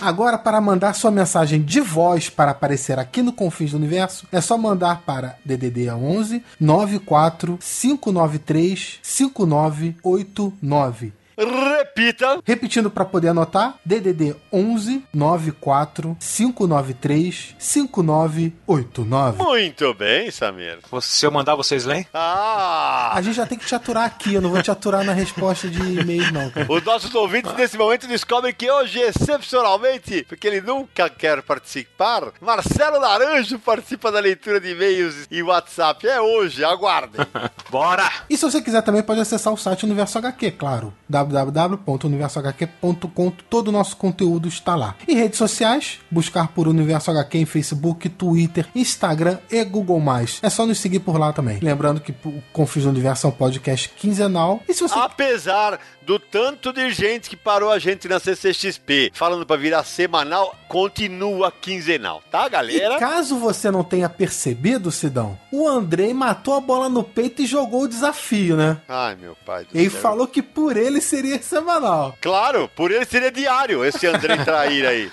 Agora, 0.00 0.38
para 0.38 0.60
mandar 0.60 0.94
sua 0.94 1.10
mensagem 1.10 1.60
de 1.60 1.80
voz 1.80 2.30
para 2.30 2.52
aparecer 2.52 3.00
aqui 3.00 3.20
no 3.20 3.32
Confins 3.32 3.72
do 3.72 3.76
Universo, 3.76 4.28
é 4.30 4.40
só 4.40 4.56
mandar 4.56 5.02
para 5.02 5.36
DDD 5.44 5.90
11 5.90 6.40
94 6.60 7.58
593 7.60 9.00
5989. 9.02 11.17
Repita! 11.38 12.40
Repetindo 12.44 12.90
para 12.90 13.04
poder 13.04 13.28
anotar, 13.28 13.76
DDD 13.84 14.34
11 14.52 15.04
94 15.14 16.16
593 16.18 17.54
5989. 17.58 19.42
Muito 19.42 19.94
bem, 19.94 20.30
Samir. 20.32 20.78
Se 21.00 21.24
eu 21.24 21.30
mandar, 21.30 21.54
vocês 21.54 21.84
leem? 21.84 22.06
Ah! 22.12 23.12
A 23.14 23.22
gente 23.22 23.36
já 23.36 23.46
tem 23.46 23.56
que 23.56 23.66
te 23.66 23.74
aturar 23.74 24.04
aqui, 24.04 24.34
eu 24.34 24.40
não 24.40 24.50
vou 24.50 24.62
te 24.62 24.70
aturar 24.70 25.04
na 25.04 25.12
resposta 25.12 25.68
de 25.68 25.80
e-mail, 25.80 26.32
não. 26.32 26.50
cara. 26.50 26.66
Os 26.68 26.82
nossos 26.82 27.14
ouvintes 27.14 27.52
nesse 27.54 27.78
momento 27.78 28.08
descobrem 28.08 28.52
que 28.52 28.68
hoje, 28.70 28.98
excepcionalmente, 28.98 30.24
porque 30.28 30.46
ele 30.46 30.60
nunca 30.60 31.08
quer 31.08 31.42
participar, 31.42 32.32
Marcelo 32.40 32.98
Naranjo 32.98 33.58
participa 33.58 34.10
da 34.10 34.18
leitura 34.18 34.60
de 34.60 34.70
e-mails 34.70 35.26
e 35.30 35.42
WhatsApp. 35.42 36.06
É 36.06 36.20
hoje, 36.20 36.64
aguardem. 36.64 37.24
Bora! 37.70 38.10
E 38.28 38.36
se 38.36 38.44
você 38.44 38.60
quiser 38.60 38.82
também 38.82 39.02
pode 39.02 39.20
acessar 39.20 39.52
o 39.52 39.56
site 39.56 39.84
Universo 39.84 40.18
HQ, 40.18 40.52
claro. 40.52 40.92
www.universohq.com, 41.28 43.32
todo 43.48 43.68
o 43.68 43.72
nosso 43.72 43.96
conteúdo 43.96 44.48
está 44.48 44.74
lá. 44.74 44.96
E 45.06 45.14
redes 45.14 45.38
sociais, 45.38 46.00
buscar 46.10 46.48
por 46.48 46.68
Universo 46.68 47.10
HQ 47.10 47.38
em 47.38 47.46
Facebook, 47.46 48.08
Twitter, 48.08 48.66
Instagram 48.74 49.38
e 49.50 49.62
Google+. 49.64 50.02
É 50.42 50.50
só 50.50 50.66
nos 50.66 50.78
seguir 50.78 51.00
por 51.00 51.18
lá 51.18 51.32
também. 51.32 51.58
Lembrando 51.60 52.00
que 52.00 52.12
o 52.24 52.42
Confis 52.52 52.84
Universo 52.84 53.26
é 53.26 53.30
um 53.30 53.32
podcast 53.32 53.88
quinzenal. 53.90 54.60
E 54.68 54.74
se 54.74 54.82
você 54.82 54.98
Apesar 54.98 55.78
do 56.08 56.18
tanto 56.18 56.72
de 56.72 56.90
gente 56.90 57.28
que 57.28 57.36
parou 57.36 57.70
a 57.70 57.78
gente 57.78 58.08
na 58.08 58.18
CCXP 58.18 59.10
falando 59.12 59.44
pra 59.44 59.58
virar 59.58 59.84
semanal, 59.84 60.56
continua 60.66 61.52
quinzenal, 61.52 62.22
tá, 62.30 62.46
E 62.46 62.50
galera? 62.50 62.98
caso 62.98 63.36
você 63.38 63.70
não 63.70 63.84
tenha 63.84 64.08
percebido, 64.08 64.90
Sidão, 64.90 65.38
o 65.52 65.68
Andrei 65.68 66.14
matou 66.14 66.54
a 66.54 66.62
bola 66.62 66.88
no 66.88 67.04
peito 67.04 67.42
e 67.42 67.46
jogou 67.46 67.82
o 67.82 67.88
desafio, 67.88 68.56
né? 68.56 68.78
Ai, 68.88 69.16
meu 69.16 69.36
pai 69.44 69.66
do 69.66 69.76
Ele 69.78 69.90
céu. 69.90 70.00
falou 70.00 70.26
que 70.26 70.40
por 70.40 70.78
ele 70.78 71.02
seria 71.02 71.42
semanal. 71.42 72.16
Claro, 72.22 72.70
por 72.74 72.90
ele 72.90 73.04
seria 73.04 73.30
diário 73.30 73.84
esse 73.84 74.06
Andrei 74.06 74.38
Traíra 74.44 74.88
aí. 74.88 75.10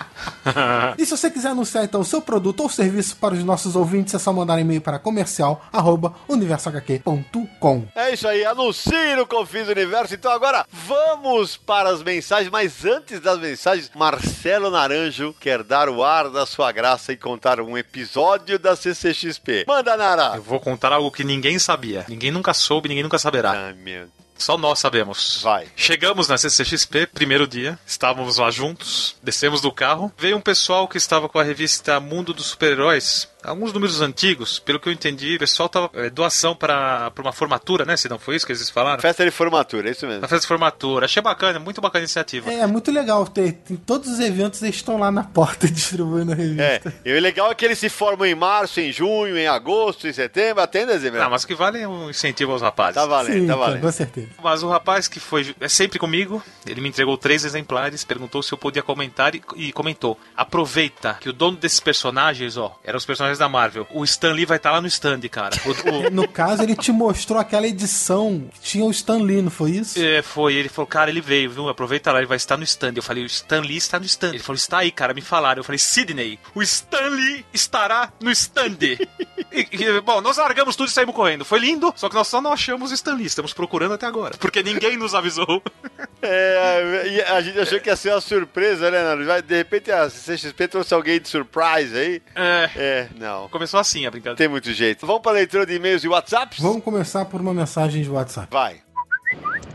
E 0.96 1.04
se 1.04 1.14
você 1.14 1.30
quiser 1.30 1.50
anunciar 1.50 1.84
então 1.84 2.02
seu 2.04 2.22
produto 2.22 2.60
ou 2.62 2.70
serviço 2.70 3.16
para 3.16 3.34
os 3.34 3.44
nossos 3.44 3.76
ouvintes, 3.76 4.14
é 4.14 4.18
só 4.18 4.32
mandar 4.32 4.54
um 4.54 4.60
e-mail 4.60 4.80
para 4.80 4.98
comercial@universohq.com. 4.98 7.84
É 7.94 8.14
isso 8.14 8.26
aí, 8.26 8.46
anuncie 8.46 9.14
no 9.14 9.26
Confins 9.26 9.66
do 9.66 9.72
Universo. 9.72 10.14
Então 10.14 10.32
agora 10.32 10.64
vamos 10.86 11.56
para 11.56 11.90
as 11.90 12.02
mensagens, 12.02 12.50
mas 12.50 12.84
antes 12.84 13.20
das 13.20 13.38
mensagens, 13.38 13.90
Marcelo 13.94 14.70
Naranjo 14.70 15.34
quer 15.40 15.62
dar 15.62 15.88
o 15.88 16.04
ar 16.04 16.30
da 16.30 16.46
sua 16.46 16.70
graça 16.70 17.12
e 17.12 17.16
contar 17.16 17.60
um 17.60 17.76
episódio 17.76 18.58
da 18.58 18.76
CCXP. 18.76 19.64
Manda, 19.66 19.96
Nara! 19.96 20.36
Eu 20.36 20.42
vou 20.42 20.60
contar 20.60 20.92
algo 20.92 21.10
que 21.10 21.24
ninguém 21.24 21.58
sabia. 21.58 22.04
Ninguém 22.08 22.30
nunca 22.30 22.54
soube, 22.54 22.88
ninguém 22.88 23.02
nunca 23.02 23.18
saberá. 23.18 23.50
Ai, 23.50 23.72
meu... 23.72 24.08
Só 24.38 24.58
nós 24.58 24.78
sabemos. 24.78 25.40
Vai. 25.42 25.66
Chegamos 25.74 26.28
na 26.28 26.36
CCXP, 26.36 27.06
primeiro 27.06 27.46
dia, 27.46 27.78
estávamos 27.86 28.36
lá 28.36 28.50
juntos, 28.50 29.16
descemos 29.22 29.60
do 29.60 29.72
carro. 29.72 30.12
Veio 30.18 30.36
um 30.36 30.42
pessoal 30.42 30.86
que 30.86 30.98
estava 30.98 31.28
com 31.28 31.38
a 31.38 31.42
revista 31.42 31.98
Mundo 32.00 32.34
dos 32.34 32.46
Super-Heróis, 32.46 33.28
alguns 33.46 33.72
números 33.72 34.00
antigos, 34.00 34.58
pelo 34.58 34.78
que 34.80 34.88
eu 34.88 34.92
entendi, 34.92 35.36
o 35.36 35.38
pessoal 35.38 35.68
tava 35.68 35.90
é, 35.94 36.10
doação 36.10 36.54
para 36.54 37.12
uma 37.18 37.32
formatura, 37.32 37.84
né? 37.84 37.96
Se 37.96 38.08
não 38.08 38.18
foi 38.18 38.36
isso 38.36 38.46
que 38.46 38.52
eles 38.52 38.68
falaram? 38.70 39.00
Festa 39.00 39.24
de 39.24 39.30
formatura, 39.30 39.88
é 39.88 39.92
isso 39.92 40.06
mesmo. 40.06 40.20
Festa 40.22 40.40
de 40.40 40.46
formatura. 40.46 41.06
Achei 41.06 41.22
bacana, 41.22 41.58
muito 41.58 41.80
bacana 41.80 42.00
a 42.02 42.04
iniciativa. 42.04 42.50
É, 42.50 42.60
é 42.60 42.66
muito 42.66 42.90
legal 42.90 43.26
ter, 43.26 43.52
tem 43.52 43.76
todos 43.76 44.08
os 44.10 44.20
eventos 44.20 44.62
eles 44.62 44.76
estão 44.76 44.98
lá 44.98 45.10
na 45.10 45.24
porta 45.24 45.66
distribuindo 45.70 46.32
a 46.32 46.34
É, 46.34 46.38
revista. 46.38 46.94
e 47.04 47.12
o 47.16 47.20
legal 47.20 47.50
é 47.50 47.54
que 47.54 47.64
eles 47.64 47.78
se 47.78 47.88
formam 47.88 48.26
em 48.26 48.34
março, 48.34 48.80
em 48.80 48.92
junho, 48.92 49.36
em 49.38 49.46
agosto, 49.46 50.06
em 50.08 50.12
setembro, 50.12 50.62
até 50.62 50.82
em 50.82 50.86
dezembro. 50.86 51.22
Ah, 51.22 51.28
mas 51.30 51.44
o 51.44 51.46
que 51.46 51.54
vale 51.54 51.80
é 51.80 51.88
um 51.88 52.10
incentivo 52.10 52.52
aos 52.52 52.62
rapazes. 52.62 52.94
Tá 52.94 53.06
valendo, 53.06 53.40
Sim, 53.40 53.46
tá 53.46 53.56
valendo. 53.56 53.80
com 53.80 53.92
certeza. 53.92 54.28
Mas 54.42 54.62
o 54.62 54.68
rapaz 54.68 55.08
que 55.08 55.20
foi 55.20 55.54
é 55.60 55.68
sempre 55.68 55.98
comigo, 55.98 56.42
ele 56.66 56.80
me 56.80 56.88
entregou 56.88 57.16
três 57.16 57.44
exemplares, 57.44 58.04
perguntou 58.04 58.42
se 58.42 58.52
eu 58.52 58.58
podia 58.58 58.82
comentar 58.82 59.34
e, 59.34 59.42
e 59.56 59.72
comentou: 59.72 60.18
aproveita 60.36 61.14
que 61.20 61.28
o 61.28 61.32
dono 61.32 61.56
desses 61.56 61.80
personagens, 61.80 62.56
ó, 62.56 62.78
eram 62.84 62.96
os 62.96 63.04
personagens 63.04 63.35
da 63.38 63.48
Marvel. 63.48 63.86
O 63.90 64.04
Stan 64.04 64.32
Lee 64.32 64.44
vai 64.46 64.56
estar 64.56 64.70
lá 64.72 64.80
no 64.80 64.86
stand, 64.86 65.20
cara. 65.30 65.54
O- 65.64 66.06
o- 66.06 66.10
No 66.16 66.26
caso, 66.28 66.62
ele 66.62 66.74
te 66.76 66.90
mostrou 66.92 67.38
aquela 67.38 67.66
edição 67.66 68.48
que 68.54 68.60
tinha 68.60 68.84
o 68.84 68.90
Stan 68.90 69.18
Lee, 69.18 69.42
não 69.42 69.50
foi 69.50 69.72
isso? 69.72 69.98
É, 70.02 70.22
foi, 70.22 70.54
ele 70.54 70.68
falou, 70.68 70.86
cara, 70.86 71.10
ele 71.10 71.20
veio, 71.20 71.50
viu? 71.50 71.68
Aproveita 71.68 72.10
lá, 72.12 72.18
ele 72.18 72.26
vai 72.26 72.36
estar 72.36 72.56
no 72.56 72.64
stand. 72.64 72.92
Eu 72.96 73.02
falei, 73.02 73.22
o 73.24 73.26
Stan 73.26 73.60
Lee 73.60 73.76
está 73.76 73.98
no 73.98 74.04
stand. 74.06 74.30
Ele 74.30 74.38
falou, 74.38 74.56
está 74.56 74.78
aí, 74.78 74.90
cara, 74.90 75.12
me 75.14 75.20
falaram. 75.20 75.60
Eu 75.60 75.64
falei, 75.64 75.78
Sidney, 75.78 76.38
o 76.54 76.62
Stan 76.62 77.08
Lee 77.08 77.44
estará 77.52 78.12
no 78.20 78.30
stand. 78.30 78.76
E- 78.80 79.68
e, 79.72 80.00
bom, 80.00 80.20
nós 80.20 80.36
largamos 80.36 80.76
tudo 80.76 80.88
e 80.88 80.92
saímos 80.92 81.14
correndo. 81.14 81.44
Foi 81.44 81.58
lindo, 81.58 81.92
só 81.96 82.08
que 82.08 82.14
nós 82.14 82.26
só 82.28 82.40
não 82.40 82.52
achamos 82.52 82.90
o 82.90 82.94
Stan 82.94 83.14
Lee. 83.14 83.26
Estamos 83.26 83.52
procurando 83.52 83.94
até 83.94 84.06
agora. 84.06 84.36
Porque 84.38 84.62
ninguém 84.62 84.96
nos 84.96 85.14
avisou. 85.14 85.62
É, 86.22 87.08
e 87.08 87.22
a 87.22 87.40
gente 87.40 87.58
achou 87.60 87.78
que 87.78 87.88
ia 87.88 87.94
ser 87.94 88.10
uma 88.10 88.20
surpresa, 88.20 88.90
né? 88.90 89.24
Vai, 89.24 89.42
De 89.42 89.54
repente 89.56 89.92
a 89.92 90.08
CXP 90.08 90.66
trouxe 90.66 90.92
alguém 90.94 91.20
de 91.20 91.28
surprise 91.28 91.96
aí. 91.96 92.22
É, 92.34 92.70
É, 92.74 93.08
não. 93.18 93.48
começou 93.48 93.80
assim 93.80 94.06
a 94.06 94.10
brincadeira. 94.10 94.36
Tem 94.36 94.48
muito 94.48 94.72
jeito. 94.72 95.06
Vamos 95.06 95.22
para 95.22 95.32
a 95.32 95.34
leitura 95.34 95.66
de 95.66 95.74
e-mails 95.74 96.04
e 96.04 96.08
WhatsApps? 96.08 96.60
Vamos 96.60 96.82
começar 96.82 97.24
por 97.24 97.40
uma 97.40 97.52
mensagem 97.52 98.02
de 98.02 98.10
WhatsApp. 98.10 98.48
Vai. 98.50 98.80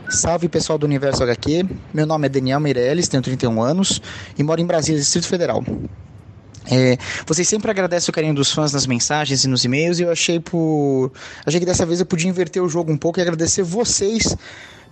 Salve 0.08 0.48
pessoal 0.48 0.78
do 0.78 0.84
Universo 0.84 1.22
HQ. 1.22 1.66
Meu 1.92 2.06
nome 2.06 2.26
é 2.26 2.28
Daniel 2.28 2.60
Meirelles, 2.60 3.08
tenho 3.08 3.22
31 3.22 3.62
anos 3.62 4.00
e 4.38 4.42
moro 4.42 4.60
em 4.60 4.66
Brasília, 4.66 5.00
Distrito 5.00 5.26
Federal. 5.26 5.64
É, 6.70 6.96
vocês 7.26 7.48
sempre 7.48 7.70
agradecem 7.70 8.10
o 8.10 8.14
carinho 8.14 8.34
dos 8.34 8.52
fãs 8.52 8.72
nas 8.72 8.86
mensagens 8.86 9.44
e 9.44 9.48
nos 9.48 9.64
e-mails 9.64 9.98
e 9.98 10.02
eu 10.02 10.10
achei 10.10 10.38
por. 10.38 11.12
Achei 11.44 11.58
que 11.58 11.66
dessa 11.66 11.84
vez 11.84 12.00
eu 12.00 12.06
podia 12.06 12.28
inverter 12.28 12.62
o 12.62 12.68
jogo 12.68 12.92
um 12.92 12.96
pouco 12.96 13.18
e 13.18 13.22
agradecer 13.22 13.62
vocês 13.62 14.36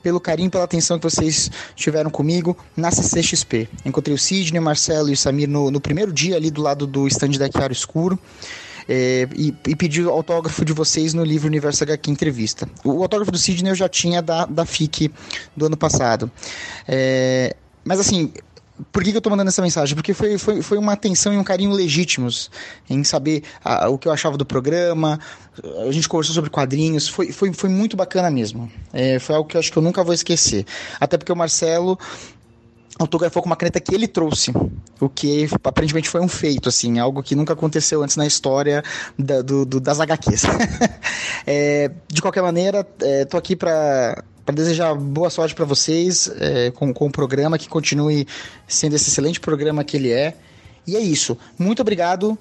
pelo 0.03 0.21
carinho, 0.21 0.51
pela 0.51 0.65
atenção 0.65 0.99
que 0.99 1.05
vocês 1.05 1.51
tiveram 1.75 2.11
comigo 2.11 2.57
na 2.77 2.91
CCXP. 2.91 3.69
Encontrei 3.85 4.15
o 4.15 4.19
Sidney, 4.19 4.61
o 4.61 4.63
Marcelo 4.63 5.09
e 5.09 5.13
o 5.13 5.17
Samir 5.17 5.49
no, 5.49 5.71
no 5.71 5.81
primeiro 5.81 6.13
dia 6.13 6.37
ali 6.37 6.51
do 6.51 6.63
lado 6.63 6.87
do 6.87 7.07
stand 7.09 7.33
da 7.33 7.51
Chiaro 7.51 7.73
Escuro. 7.73 8.19
É, 8.89 9.29
e, 9.37 9.55
e 9.69 9.77
pedi 9.77 10.03
o 10.03 10.11
autógrafo 10.11 10.65
de 10.65 10.73
vocês 10.73 11.15
no 11.15 11.23
livro 11.23 11.47
Universo 11.47 11.85
HQ 11.85 12.11
Entrevista. 12.11 12.69
O, 12.83 13.03
autógrafo 13.03 13.31
do 13.31 13.39
Sidney 13.39 13.71
eu 13.71 13.77
já 13.77 13.89
tinha 13.89 14.21
da, 14.21 14.47
da 14.47 14.67
FIC 14.67 15.13
do 15.57 15.67
ano 15.67 15.77
passado. 15.77 16.31
É, 16.89 17.55
mas 17.85 18.01
assim, 18.01 18.33
por 18.93 19.03
que, 19.03 19.11
que 19.11 19.17
eu 19.17 19.21
tô 19.21 19.31
mandando 19.31 19.49
essa 19.49 19.63
mensagem? 19.63 19.95
Porque 19.95 20.15
foi, 20.15 20.39
foi, 20.39 20.63
foi 20.63 20.79
uma 20.79 20.93
atenção 20.93 21.33
e 21.33 21.37
um 21.37 21.45
carinho 21.45 21.73
legítimos 21.73 22.51
em 22.89 23.03
saber 23.05 23.43
a, 23.65 23.89
o 23.89 23.99
que 23.99 24.09
eu 24.09 24.13
achava 24.13 24.37
do 24.37 24.45
programa. 24.45 25.19
A 25.87 25.93
gente 25.93 26.09
conversou 26.09 26.35
sobre 26.35 26.51
quadrinhos, 26.51 27.09
foi, 27.09 27.33
foi, 27.33 27.53
foi 27.53 27.69
muito 27.69 27.97
bacana 27.97 28.31
mesmo. 28.31 28.71
É, 28.93 29.19
foi 29.19 29.35
algo 29.35 29.49
que 29.49 29.57
eu 29.57 29.61
acho 29.61 29.71
que 29.71 29.79
eu 29.79 29.83
nunca 29.83 30.03
vou 30.03 30.15
esquecer. 30.15 30.65
Até 30.99 31.19
porque 31.19 31.33
o 31.33 31.37
Marcelo 31.37 31.99
autografou 32.99 33.43
com 33.43 33.49
uma 33.49 33.57
caneta 33.57 33.81
que 33.81 33.95
ele 33.95 34.07
trouxe, 34.07 34.53
o 35.01 35.09
que 35.09 35.49
aparentemente 35.65 36.09
foi 36.09 36.21
um 36.21 36.29
feito, 36.29 36.69
assim, 36.69 36.99
algo 36.99 37.23
que 37.23 37.35
nunca 37.35 37.55
aconteceu 37.55 38.03
antes 38.03 38.17
na 38.17 38.27
história 38.27 38.83
da, 39.19 39.41
do, 39.41 39.65
do, 39.65 39.81
das 39.81 40.01
HQs. 40.01 40.43
é, 41.47 41.91
de 42.09 42.21
qualquer 42.21 42.43
maneira, 42.43 42.87
é, 43.01 43.25
tô 43.25 43.39
aqui 43.39 43.57
para 43.57 44.23
para 44.51 44.57
desejar 44.57 44.95
boa 44.95 45.31
sorte 45.31 45.55
para 45.55 45.65
vocês 45.65 46.29
é, 46.41 46.73
com, 46.73 46.93
com 46.93 47.07
o 47.07 47.11
programa, 47.11 47.57
que 47.57 47.69
continue 47.69 48.27
sendo 48.67 48.97
esse 48.97 49.09
excelente 49.09 49.39
programa 49.39 49.85
que 49.85 49.97
ele 49.97 50.11
é. 50.11 50.35
E 50.85 50.97
é 50.97 51.01
isso. 51.01 51.39
Muito 51.57 51.81
obrigado 51.83 52.37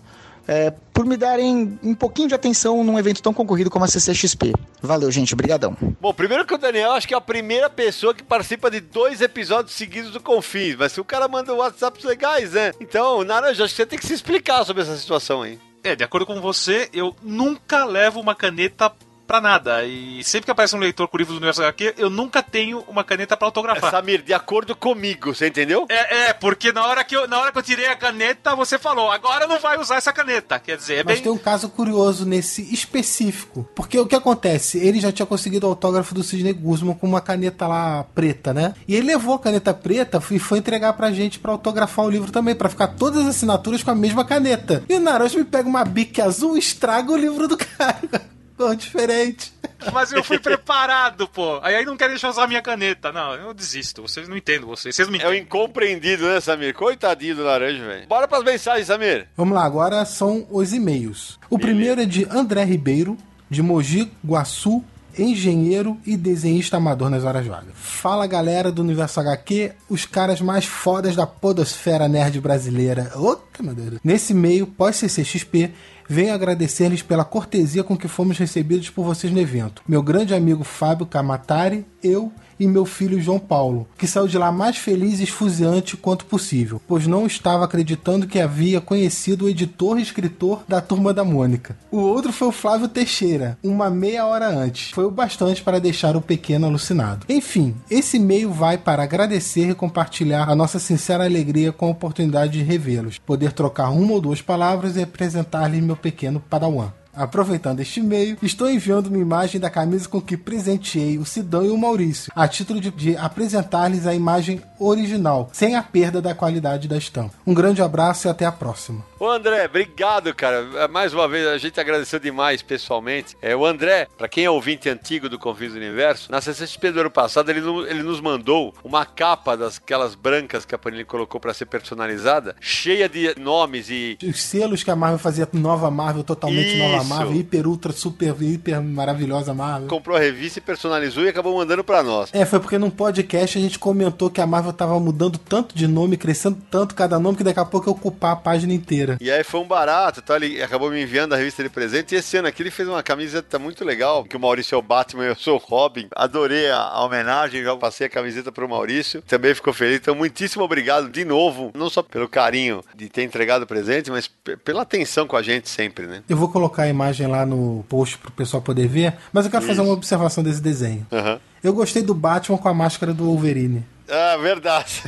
é, 0.48 0.74
por 0.92 1.06
me 1.06 1.16
darem 1.16 1.78
um 1.84 1.94
pouquinho 1.94 2.28
de 2.28 2.34
atenção 2.34 2.84
num 2.84 2.98
evento 2.98 3.22
tão 3.22 3.32
concorrido 3.32 3.70
como 3.70 3.86
a 3.86 3.88
CCXP. 3.88 4.54
Valeu, 4.82 5.12
gente. 5.12 5.36
Obrigadão. 5.36 5.78
Bom, 6.02 6.12
primeiro 6.12 6.48
que 6.48 6.56
o 6.56 6.58
Daniel, 6.58 6.94
acho 6.94 7.08
que 7.08 7.14
é 7.14 7.18
a 7.18 7.22
primeira 7.22 7.70
pessoa 7.70 8.16
que 8.16 8.24
participa 8.24 8.72
de 8.72 8.80
dois 8.80 9.22
episódios 9.22 9.76
seguidos 9.76 10.12
do 10.12 10.20
Confins. 10.20 10.76
Mas 10.76 10.94
se 10.94 11.00
o 11.00 11.06
cara 11.06 11.28
manda 11.28 11.54
WhatsApps 11.54 12.04
legais, 12.04 12.54
né? 12.54 12.72
Então, 12.82 13.24
Naranja, 13.24 13.66
acho 13.66 13.76
que 13.76 13.82
você 13.84 13.86
tem 13.86 14.00
que 14.00 14.08
se 14.08 14.14
explicar 14.14 14.66
sobre 14.66 14.82
essa 14.82 14.98
situação 14.98 15.44
aí. 15.44 15.60
É, 15.84 15.96
de 15.96 16.04
acordo 16.04 16.26
com 16.26 16.42
você, 16.42 16.90
eu 16.92 17.16
nunca 17.22 17.86
levo 17.86 18.20
uma 18.20 18.34
caneta 18.34 18.92
pra 19.30 19.40
nada. 19.40 19.86
E 19.86 20.24
sempre 20.24 20.46
que 20.46 20.52
aparece 20.52 20.76
um 20.76 20.80
leitor 20.80 21.08
com 21.08 21.16
o 21.16 21.20
livro 21.20 21.34
do 21.34 21.38
Universo 21.38 21.62
HQ, 21.62 21.94
eu 22.00 22.10
nunca 22.10 22.42
tenho 22.42 22.84
uma 22.88 23.04
caneta 23.04 23.38
pra 23.38 23.48
autografar. 23.48 23.92
Samir, 23.92 24.24
de 24.24 24.34
acordo 24.34 24.76
comigo, 24.76 25.36
você 25.36 25.50
entendeu? 25.50 25.86
É, 25.88 26.30
é, 26.30 26.34
porque 26.34 26.72
na 26.72 26.84
hora, 26.88 27.04
que 27.04 27.16
eu, 27.16 27.28
na 27.28 27.40
hora 27.40 27.52
que 27.52 27.60
eu 27.60 27.62
tirei 27.62 27.86
a 27.86 27.96
caneta, 27.96 28.56
você 28.56 28.80
falou, 28.80 29.12
agora 29.12 29.46
não 29.46 29.60
vai 29.60 29.78
usar 29.78 29.98
essa 29.98 30.12
caneta. 30.12 30.58
Quer 30.58 30.78
dizer, 30.78 30.96
é 30.96 31.04
Mas 31.04 31.16
bem... 31.16 31.24
tem 31.26 31.32
um 31.32 31.38
caso 31.38 31.70
curioso 31.70 32.26
nesse 32.26 32.74
específico. 32.74 33.70
Porque 33.76 34.00
o 34.00 34.08
que 34.08 34.16
acontece? 34.16 34.80
Ele 34.80 35.00
já 35.00 35.12
tinha 35.12 35.28
conseguido 35.28 35.68
o 35.68 35.70
autógrafo 35.70 36.16
do 36.16 36.24
Sidney 36.24 36.54
Guzman 36.54 36.96
com 36.96 37.06
uma 37.06 37.22
caneta 37.22 37.68
lá 37.68 38.04
preta, 38.16 38.52
né? 38.52 38.74
E 38.88 38.96
ele 38.96 39.06
levou 39.06 39.36
a 39.36 39.40
caneta 39.40 39.76
preta 39.76 40.20
e 40.32 40.40
foi 40.40 40.58
entregar 40.58 40.94
pra 40.94 41.12
gente 41.12 41.38
pra 41.38 41.52
autografar 41.52 42.04
o 42.04 42.10
livro 42.10 42.32
também, 42.32 42.56
pra 42.56 42.68
ficar 42.68 42.88
todas 42.88 43.22
as 43.22 43.36
assinaturas 43.36 43.84
com 43.84 43.92
a 43.92 43.96
mesma 43.96 44.26
caneta. 44.26 44.84
E 44.90 44.96
o 44.96 45.00
Naranjo 45.00 45.38
me 45.38 45.46
pega 45.46 45.70
uma 45.70 45.86
bique 45.86 46.20
azul 46.20 46.56
e 46.56 46.60
estraga 46.60 47.12
o 47.12 47.16
livro 47.16 47.48
do 47.48 47.56
cara. 47.78 48.39
Diferente. 48.76 49.54
Mas 49.94 50.12
eu 50.12 50.24
fui 50.24 50.38
preparado, 50.40 51.28
pô. 51.28 51.60
Aí, 51.62 51.76
aí 51.76 51.86
não 51.86 51.96
quer 51.98 52.10
deixar 52.10 52.30
usar 52.30 52.44
a 52.44 52.48
minha 52.48 52.62
caneta. 52.62 53.12
Não, 53.12 53.34
eu 53.36 53.54
desisto. 53.54 54.02
Vocês 54.02 54.28
não 54.28 54.36
entendem, 54.38 54.66
vocês. 54.66 54.96
Vocês 54.96 55.08
não 55.08 55.14
me 55.14 55.20
É 55.20 55.24
o 55.24 55.28
entendem. 55.30 55.44
incompreendido, 55.44 56.26
né, 56.26 56.40
Samir? 56.42 56.74
Coitadinho 56.74 57.36
do 57.38 57.44
laranja, 57.44 57.86
velho. 57.86 58.08
Bora 58.08 58.28
pras 58.28 58.44
mensagens, 58.44 58.88
Samir. 58.88 59.28
Vamos 59.38 59.56
lá, 59.56 59.64
agora 59.64 60.04
são 60.06 60.46
os 60.52 60.74
e-mails. 60.74 61.40
O 61.50 61.58
primeiro 61.58 62.02
é 62.02 62.06
de 62.06 62.26
André 62.30 62.64
Ribeiro, 62.66 63.18
de 63.50 63.62
Mogi 63.62 64.12
Guaçu, 64.26 64.84
engenheiro 65.18 65.98
e 66.06 66.16
desenhista 66.16 66.78
amador 66.78 67.10
nas 67.10 67.24
horas 67.24 67.46
vagas. 67.46 67.74
Fala 67.76 68.26
galera 68.28 68.72
do 68.72 68.82
Universo 68.82 69.20
HQ, 69.20 69.74
os 69.90 70.06
caras 70.06 70.40
mais 70.40 70.66
fodas 70.66 71.16
da 71.16 71.26
podosfera 71.28 72.08
nerd 72.08 72.40
brasileira. 72.40 73.12
Outra, 73.16 73.62
meu 73.64 73.74
Deus. 73.74 74.00
Nesse 74.04 74.34
meio, 74.34 74.66
pós-CCXP, 74.68 75.74
venho 76.10 76.34
agradecer-lhes 76.34 77.04
pela 77.04 77.24
cortesia 77.24 77.84
com 77.84 77.96
que 77.96 78.08
fomos 78.08 78.40
recebidos 78.40 78.90
por 78.90 79.06
vocês 79.06 79.32
no 79.32 79.40
evento. 79.40 79.84
Meu 79.88 80.02
grande 80.02 80.34
amigo 80.34 80.64
Fábio 80.64 81.06
Camatari, 81.06 81.86
eu 82.02 82.32
e 82.60 82.68
meu 82.68 82.86
filho 82.86 83.22
João 83.22 83.40
Paulo, 83.40 83.88
que 83.98 84.06
saiu 84.06 84.28
de 84.28 84.38
lá 84.38 84.52
mais 84.52 84.78
feliz 84.78 85.20
e 85.20 85.24
esfuziante 85.24 85.96
quanto 85.96 86.26
possível, 86.26 86.82
pois 86.88 87.08
não 87.08 87.26
estava 87.26 87.64
acreditando 87.64 88.28
que 88.28 88.40
havia 88.40 88.82
conhecido 88.82 89.46
o 89.46 89.50
editor 89.50 89.98
e 89.98 90.02
escritor 90.02 90.64
da 90.68 90.82
Turma 90.82 91.14
da 91.14 91.24
Mônica. 91.24 91.78
O 91.90 92.00
outro 92.00 92.34
foi 92.34 92.50
o 92.50 92.52
Flávio 92.52 92.90
Teixeira, 92.90 93.58
uma 93.64 93.90
meia 93.90 94.26
hora 94.26 94.50
antes. 94.50 94.92
Foi 94.92 95.06
o 95.06 95.12
bastante 95.12 95.64
para 95.64 95.80
deixar 95.80 96.18
o 96.18 96.22
pequeno 96.22 96.68
alucinado. 96.68 97.26
Enfim, 97.30 97.76
esse 97.90 98.18
e-mail 98.18 98.52
vai 98.52 98.78
para 98.78 99.04
agradecer 99.04 99.70
e 99.70 99.76
compartilhar 99.76 100.50
a 100.50 100.56
nossa 100.56 100.80
sincera 100.80 101.24
alegria 101.24 101.72
com 101.72 101.86
a 101.86 101.92
oportunidade 101.92 102.54
de 102.54 102.64
revê-los, 102.64 103.20
poder 103.20 103.54
trocar 103.54 103.90
uma 103.90 104.14
ou 104.14 104.22
duas 104.22 104.42
palavras 104.42 104.98
e 104.98 105.02
apresentar-lhes 105.02 105.82
meu 105.82 105.96
pequeno 106.00 106.40
padawan. 106.40 106.99
Aproveitando 107.20 107.82
este 107.82 108.00
e-mail, 108.00 108.38
estou 108.42 108.70
enviando 108.70 109.08
uma 109.08 109.18
imagem 109.18 109.60
da 109.60 109.70
camisa 109.70 110.08
com 110.08 110.22
que 110.22 110.38
presenteei 110.38 111.18
o 111.18 111.26
Sidão 111.26 111.66
e 111.66 111.70
o 111.70 111.78
Maurício, 111.78 112.32
a 112.34 112.48
título 112.48 112.80
de, 112.80 112.90
de 112.92 113.18
apresentar-lhes 113.18 114.08
a 114.08 114.16
imagem 114.16 114.62
original, 114.80 115.50
sem 115.52 115.76
a 115.76 115.84
perda 115.84 116.22
da 116.22 116.34
qualidade 116.34 116.88
da 116.88 116.98
estampa. 116.98 117.36
Um 117.46 117.54
grande 117.54 117.82
abraço 117.82 118.28
e 118.28 118.30
até 118.30 118.46
a 118.46 118.52
próxima. 118.52 119.04
Ô 119.20 119.28
André, 119.28 119.66
obrigado, 119.66 120.34
cara. 120.34 120.88
Mais 120.88 121.14
uma 121.14 121.28
vez, 121.28 121.46
a 121.46 121.58
gente 121.58 121.78
agradeceu 121.78 122.20
demais 122.20 122.62
pessoalmente. 122.62 123.36
É, 123.42 123.54
o 123.54 123.66
André, 123.66 124.08
pra 124.18 124.30
quem 124.30 124.46
é 124.46 124.50
ouvinte 124.50 124.88
antigo 124.88 125.28
do 125.28 125.38
Confins 125.38 125.74
do 125.74 125.78
Universo, 125.78 126.32
na 126.32 126.40
CCXP 126.40 126.92
do 126.94 127.02
ano 127.02 127.12
passado, 127.12 127.50
ele, 127.50 127.60
ele 127.90 128.02
nos 128.02 128.22
mandou 128.22 128.74
uma 128.82 129.06
capa 129.06 129.58
daquelas 129.58 130.16
brancas 130.16 130.64
que 130.64 130.74
a 130.74 130.78
Panini 130.78 131.04
colocou 131.04 131.40
pra 131.42 131.54
ser 131.54 131.66
personalizada, 131.66 132.56
cheia 132.62 133.10
de 133.10 133.36
nomes 133.38 133.90
e 133.90 134.18
Os 134.24 134.42
selos 134.42 134.84
que 134.84 134.92
a 134.92 134.96
Marvel 134.96 135.20
fazia 135.20 135.48
nova 135.52 135.92
Marvel, 135.92 136.24
totalmente 136.24 136.78
nova 136.78 136.98
Isso. 136.98 137.09
Marvel, 137.10 137.36
hiper, 137.36 137.68
ultra, 137.68 137.92
super, 137.92 138.36
hiper 138.42 138.82
maravilhosa 138.82 139.54
Marvel. 139.54 139.88
comprou 139.88 140.16
a 140.16 140.20
revista 140.20 140.60
e 140.60 140.62
personalizou 140.62 141.24
e 141.24 141.30
acabou 141.30 141.56
mandando 141.56 141.84
pra 141.84 142.04
nós. 142.04 142.30
É, 142.34 142.46
foi 142.46 142.60
porque 142.60 142.78
num 142.78 142.90
podcast 142.90 143.58
a 143.58 143.62
gente 143.62 143.80
comentou 143.80 144.30
que 144.30 144.42
a 144.42 144.48
Marvel 144.48 144.74
tava 144.74 145.00
mudando 145.00 145.38
tanto 145.38 145.76
de 145.76 145.88
nome, 145.88 146.18
crescendo 146.18 146.58
tanto 146.70 146.96
cada 146.96 147.20
nome, 147.20 147.38
que 147.38 147.44
daqui 147.44 147.60
a 147.60 147.66
pouco 147.66 147.90
ia 147.90 147.94
ocupar 147.94 148.34
a 148.34 148.36
página 148.36 148.74
inteira. 148.74 149.18
E 149.22 149.30
aí 149.30 149.44
foi 149.44 149.60
um 149.60 149.68
barato, 149.68 150.22
tá? 150.22 150.36
ele 150.36 150.62
acabou 150.62 150.90
me 150.90 151.02
enviando 151.02 151.34
a 151.34 151.38
revista 151.38 151.64
de 151.64 151.70
presente. 151.70 152.16
E 152.16 152.18
esse 152.18 152.38
ano 152.38 152.48
aqui 152.48 152.64
ele 152.64 152.72
fez 152.72 152.88
uma 152.88 153.04
camiseta 153.04 153.60
muito 153.60 153.84
legal, 153.86 154.24
que 154.24 154.36
o 154.36 154.40
Maurício 154.40 154.76
é 154.76 154.78
o 154.78 154.82
Batman 154.82 155.26
e 155.26 155.28
eu 155.28 155.36
sou 155.36 155.56
o 155.56 155.58
Robin. 155.58 156.08
Adorei 156.16 156.70
a, 156.70 156.78
a 156.78 157.04
homenagem, 157.04 157.64
já 157.64 157.76
passei 157.76 158.08
a 158.08 158.10
camiseta 158.10 158.52
pro 158.52 158.68
Maurício. 158.68 159.22
Também 159.28 159.54
ficou 159.54 159.74
feliz. 159.74 159.98
Então, 159.98 160.16
muitíssimo 160.16 160.64
obrigado 160.64 161.10
de 161.10 161.24
novo, 161.26 161.72
não 161.76 161.90
só 161.90 162.02
pelo 162.02 162.28
carinho 162.28 162.82
de 162.96 163.10
ter 163.10 163.24
entregado 163.24 163.64
o 163.64 163.68
presente, 163.68 164.10
mas 164.12 164.28
pela 164.64 164.82
atenção 164.82 165.28
com 165.28 165.36
a 165.36 165.42
gente 165.42 165.70
sempre, 165.70 166.08
né? 166.08 166.24
Eu 166.28 166.38
vou 166.38 166.50
colocar 166.50 166.88
a 166.90 166.94
imagem 166.94 167.28
lá 167.28 167.46
no 167.46 167.86
post 167.88 168.18
pro 168.18 168.32
pessoal 168.32 168.62
poder 168.62 168.88
ver, 168.88 169.14
mas 169.32 169.46
eu 169.46 169.52
quero 169.52 169.66
fazer 169.66 169.82
uma 169.82 169.94
observação 169.94 170.44
desse 170.44 170.62
desenho. 170.62 171.06
Aham. 171.12 171.40
Eu 171.64 171.74
gostei 171.74 172.02
do 172.02 172.14
Batman 172.14 172.58
com 172.58 172.70
a 172.70 172.74
máscara 172.74 173.14
do 173.14 173.26
Wolverine. 173.26 173.86
Ah, 174.10 174.38
verdade. 174.38 175.04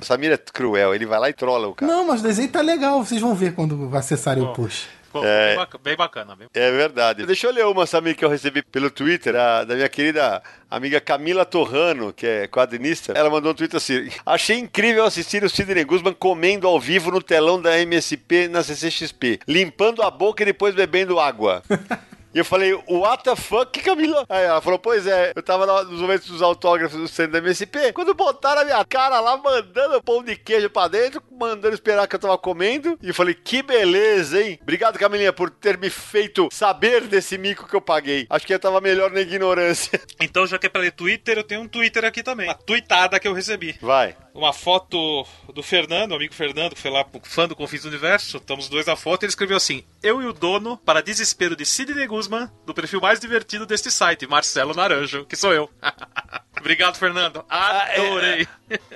o 0.00 0.04
Samir 0.04 0.32
é 0.32 0.36
cruel, 0.36 0.94
ele 0.94 1.06
vai 1.06 1.18
lá 1.18 1.30
e 1.30 1.32
trola 1.32 1.68
o 1.68 1.74
cara. 1.74 1.90
Não, 1.90 2.06
mas 2.06 2.20
o 2.20 2.22
desenho 2.24 2.48
tá 2.48 2.60
legal, 2.60 3.02
vocês 3.04 3.20
vão 3.20 3.34
ver 3.34 3.54
quando 3.54 3.90
acessarem 3.96 4.42
o 4.42 4.52
post. 4.52 4.88
Ficou 5.20 5.34
É. 5.34 5.46
bem, 5.48 5.56
baca- 5.56 5.78
bem 5.78 5.96
bacana. 5.96 6.36
Bem... 6.36 6.48
É 6.54 6.70
verdade. 6.70 7.26
Deixa 7.26 7.46
eu 7.46 7.52
ler 7.52 7.66
uma, 7.66 7.86
Samir, 7.86 8.16
que 8.16 8.24
eu 8.24 8.28
recebi 8.28 8.62
pelo 8.62 8.90
Twitter, 8.90 9.34
a- 9.36 9.64
da 9.64 9.74
minha 9.74 9.88
querida 9.88 10.42
amiga 10.70 11.00
Camila 11.00 11.44
Torrano, 11.44 12.12
que 12.12 12.26
é 12.26 12.46
quadrinista. 12.48 13.12
Ela 13.14 13.30
mandou 13.30 13.52
um 13.52 13.54
tweet 13.54 13.76
assim: 13.76 14.08
Achei 14.24 14.58
incrível 14.58 15.04
assistir 15.04 15.42
o 15.44 15.48
Sidney 15.50 15.84
Guzman 15.84 16.12
comendo 16.14 16.66
ao 16.66 16.78
vivo 16.80 17.10
no 17.10 17.22
telão 17.22 17.60
da 17.60 17.78
MSP 17.78 18.48
na 18.48 18.62
CCXP, 18.62 19.40
limpando 19.46 20.02
a 20.02 20.10
boca 20.10 20.42
e 20.42 20.46
depois 20.46 20.74
bebendo 20.74 21.18
água. 21.20 21.62
E 22.34 22.38
eu 22.38 22.44
falei, 22.44 22.74
what 22.86 23.24
the 23.24 23.34
fuck, 23.34 23.80
Camila? 23.80 24.26
Aí 24.28 24.44
ela 24.44 24.60
falou, 24.60 24.78
pois 24.78 25.06
é, 25.06 25.32
eu 25.34 25.42
tava 25.42 25.64
lá 25.64 25.82
nos 25.84 26.02
momentos 26.02 26.28
dos 26.28 26.42
autógrafos 26.42 26.98
do 27.00 27.08
centro 27.08 27.32
da 27.32 27.38
MSP, 27.38 27.94
quando 27.94 28.12
botaram 28.12 28.60
a 28.60 28.64
minha 28.66 28.84
cara 28.84 29.20
lá, 29.20 29.38
mandando 29.38 30.02
pão 30.02 30.22
de 30.22 30.36
queijo 30.36 30.68
pra 30.68 30.86
dentro, 30.86 31.22
mandando 31.38 31.74
esperar 31.74 32.06
que 32.06 32.14
eu 32.14 32.20
tava 32.20 32.38
comendo, 32.38 32.98
e 33.02 33.08
eu 33.08 33.14
falei, 33.14 33.34
que 33.34 33.62
beleza, 33.62 34.42
hein? 34.42 34.58
Obrigado, 34.62 34.98
Camilinha, 34.98 35.32
por 35.32 35.50
ter 35.50 35.78
me 35.78 35.90
feito 35.90 36.48
saber 36.52 37.02
desse 37.02 37.36
mico 37.38 37.68
que 37.68 37.74
eu 37.74 37.80
paguei. 37.80 38.26
Acho 38.28 38.46
que 38.46 38.54
eu 38.54 38.58
tava 38.58 38.80
melhor 38.80 39.10
na 39.10 39.20
ignorância. 39.20 40.00
Então, 40.18 40.46
já 40.46 40.58
que 40.58 40.66
é 40.66 40.68
pra 40.68 40.80
ler 40.80 40.92
Twitter, 40.92 41.36
eu 41.36 41.44
tenho 41.44 41.60
um 41.60 41.68
Twitter 41.68 42.04
aqui 42.04 42.22
também. 42.22 42.48
Uma 42.48 42.54
tweetada 42.54 43.20
que 43.20 43.28
eu 43.28 43.34
recebi. 43.34 43.76
Vai. 43.80 44.16
Uma 44.34 44.52
foto 44.52 45.26
do 45.52 45.62
Fernando, 45.62 46.12
o 46.12 46.14
amigo 46.14 46.34
Fernando, 46.34 46.74
que 46.74 46.80
foi 46.80 46.90
lá 46.90 47.04
fã 47.22 47.46
do 47.46 47.54
Confins 47.54 47.82
do 47.82 47.88
Universo. 47.88 48.38
Estamos 48.38 48.64
os 48.64 48.70
dois 48.70 48.86
na 48.86 48.96
foto. 48.96 49.22
Ele 49.22 49.30
escreveu 49.30 49.56
assim: 49.56 49.84
Eu 50.02 50.22
e 50.22 50.26
o 50.26 50.32
dono, 50.32 50.78
para 50.78 51.02
desespero 51.02 51.54
de 51.54 51.64
Sidney 51.66 52.06
Guzman, 52.06 52.50
do 52.64 52.74
perfil 52.74 53.00
mais 53.00 53.20
divertido 53.20 53.66
deste 53.66 53.90
site, 53.90 54.26
Marcelo 54.26 54.74
Naranjo, 54.74 55.24
que 55.26 55.36
sou 55.36 55.52
eu. 55.52 55.70
Obrigado, 56.58 56.96
Fernando. 56.96 57.44
Adorei. 57.48 58.46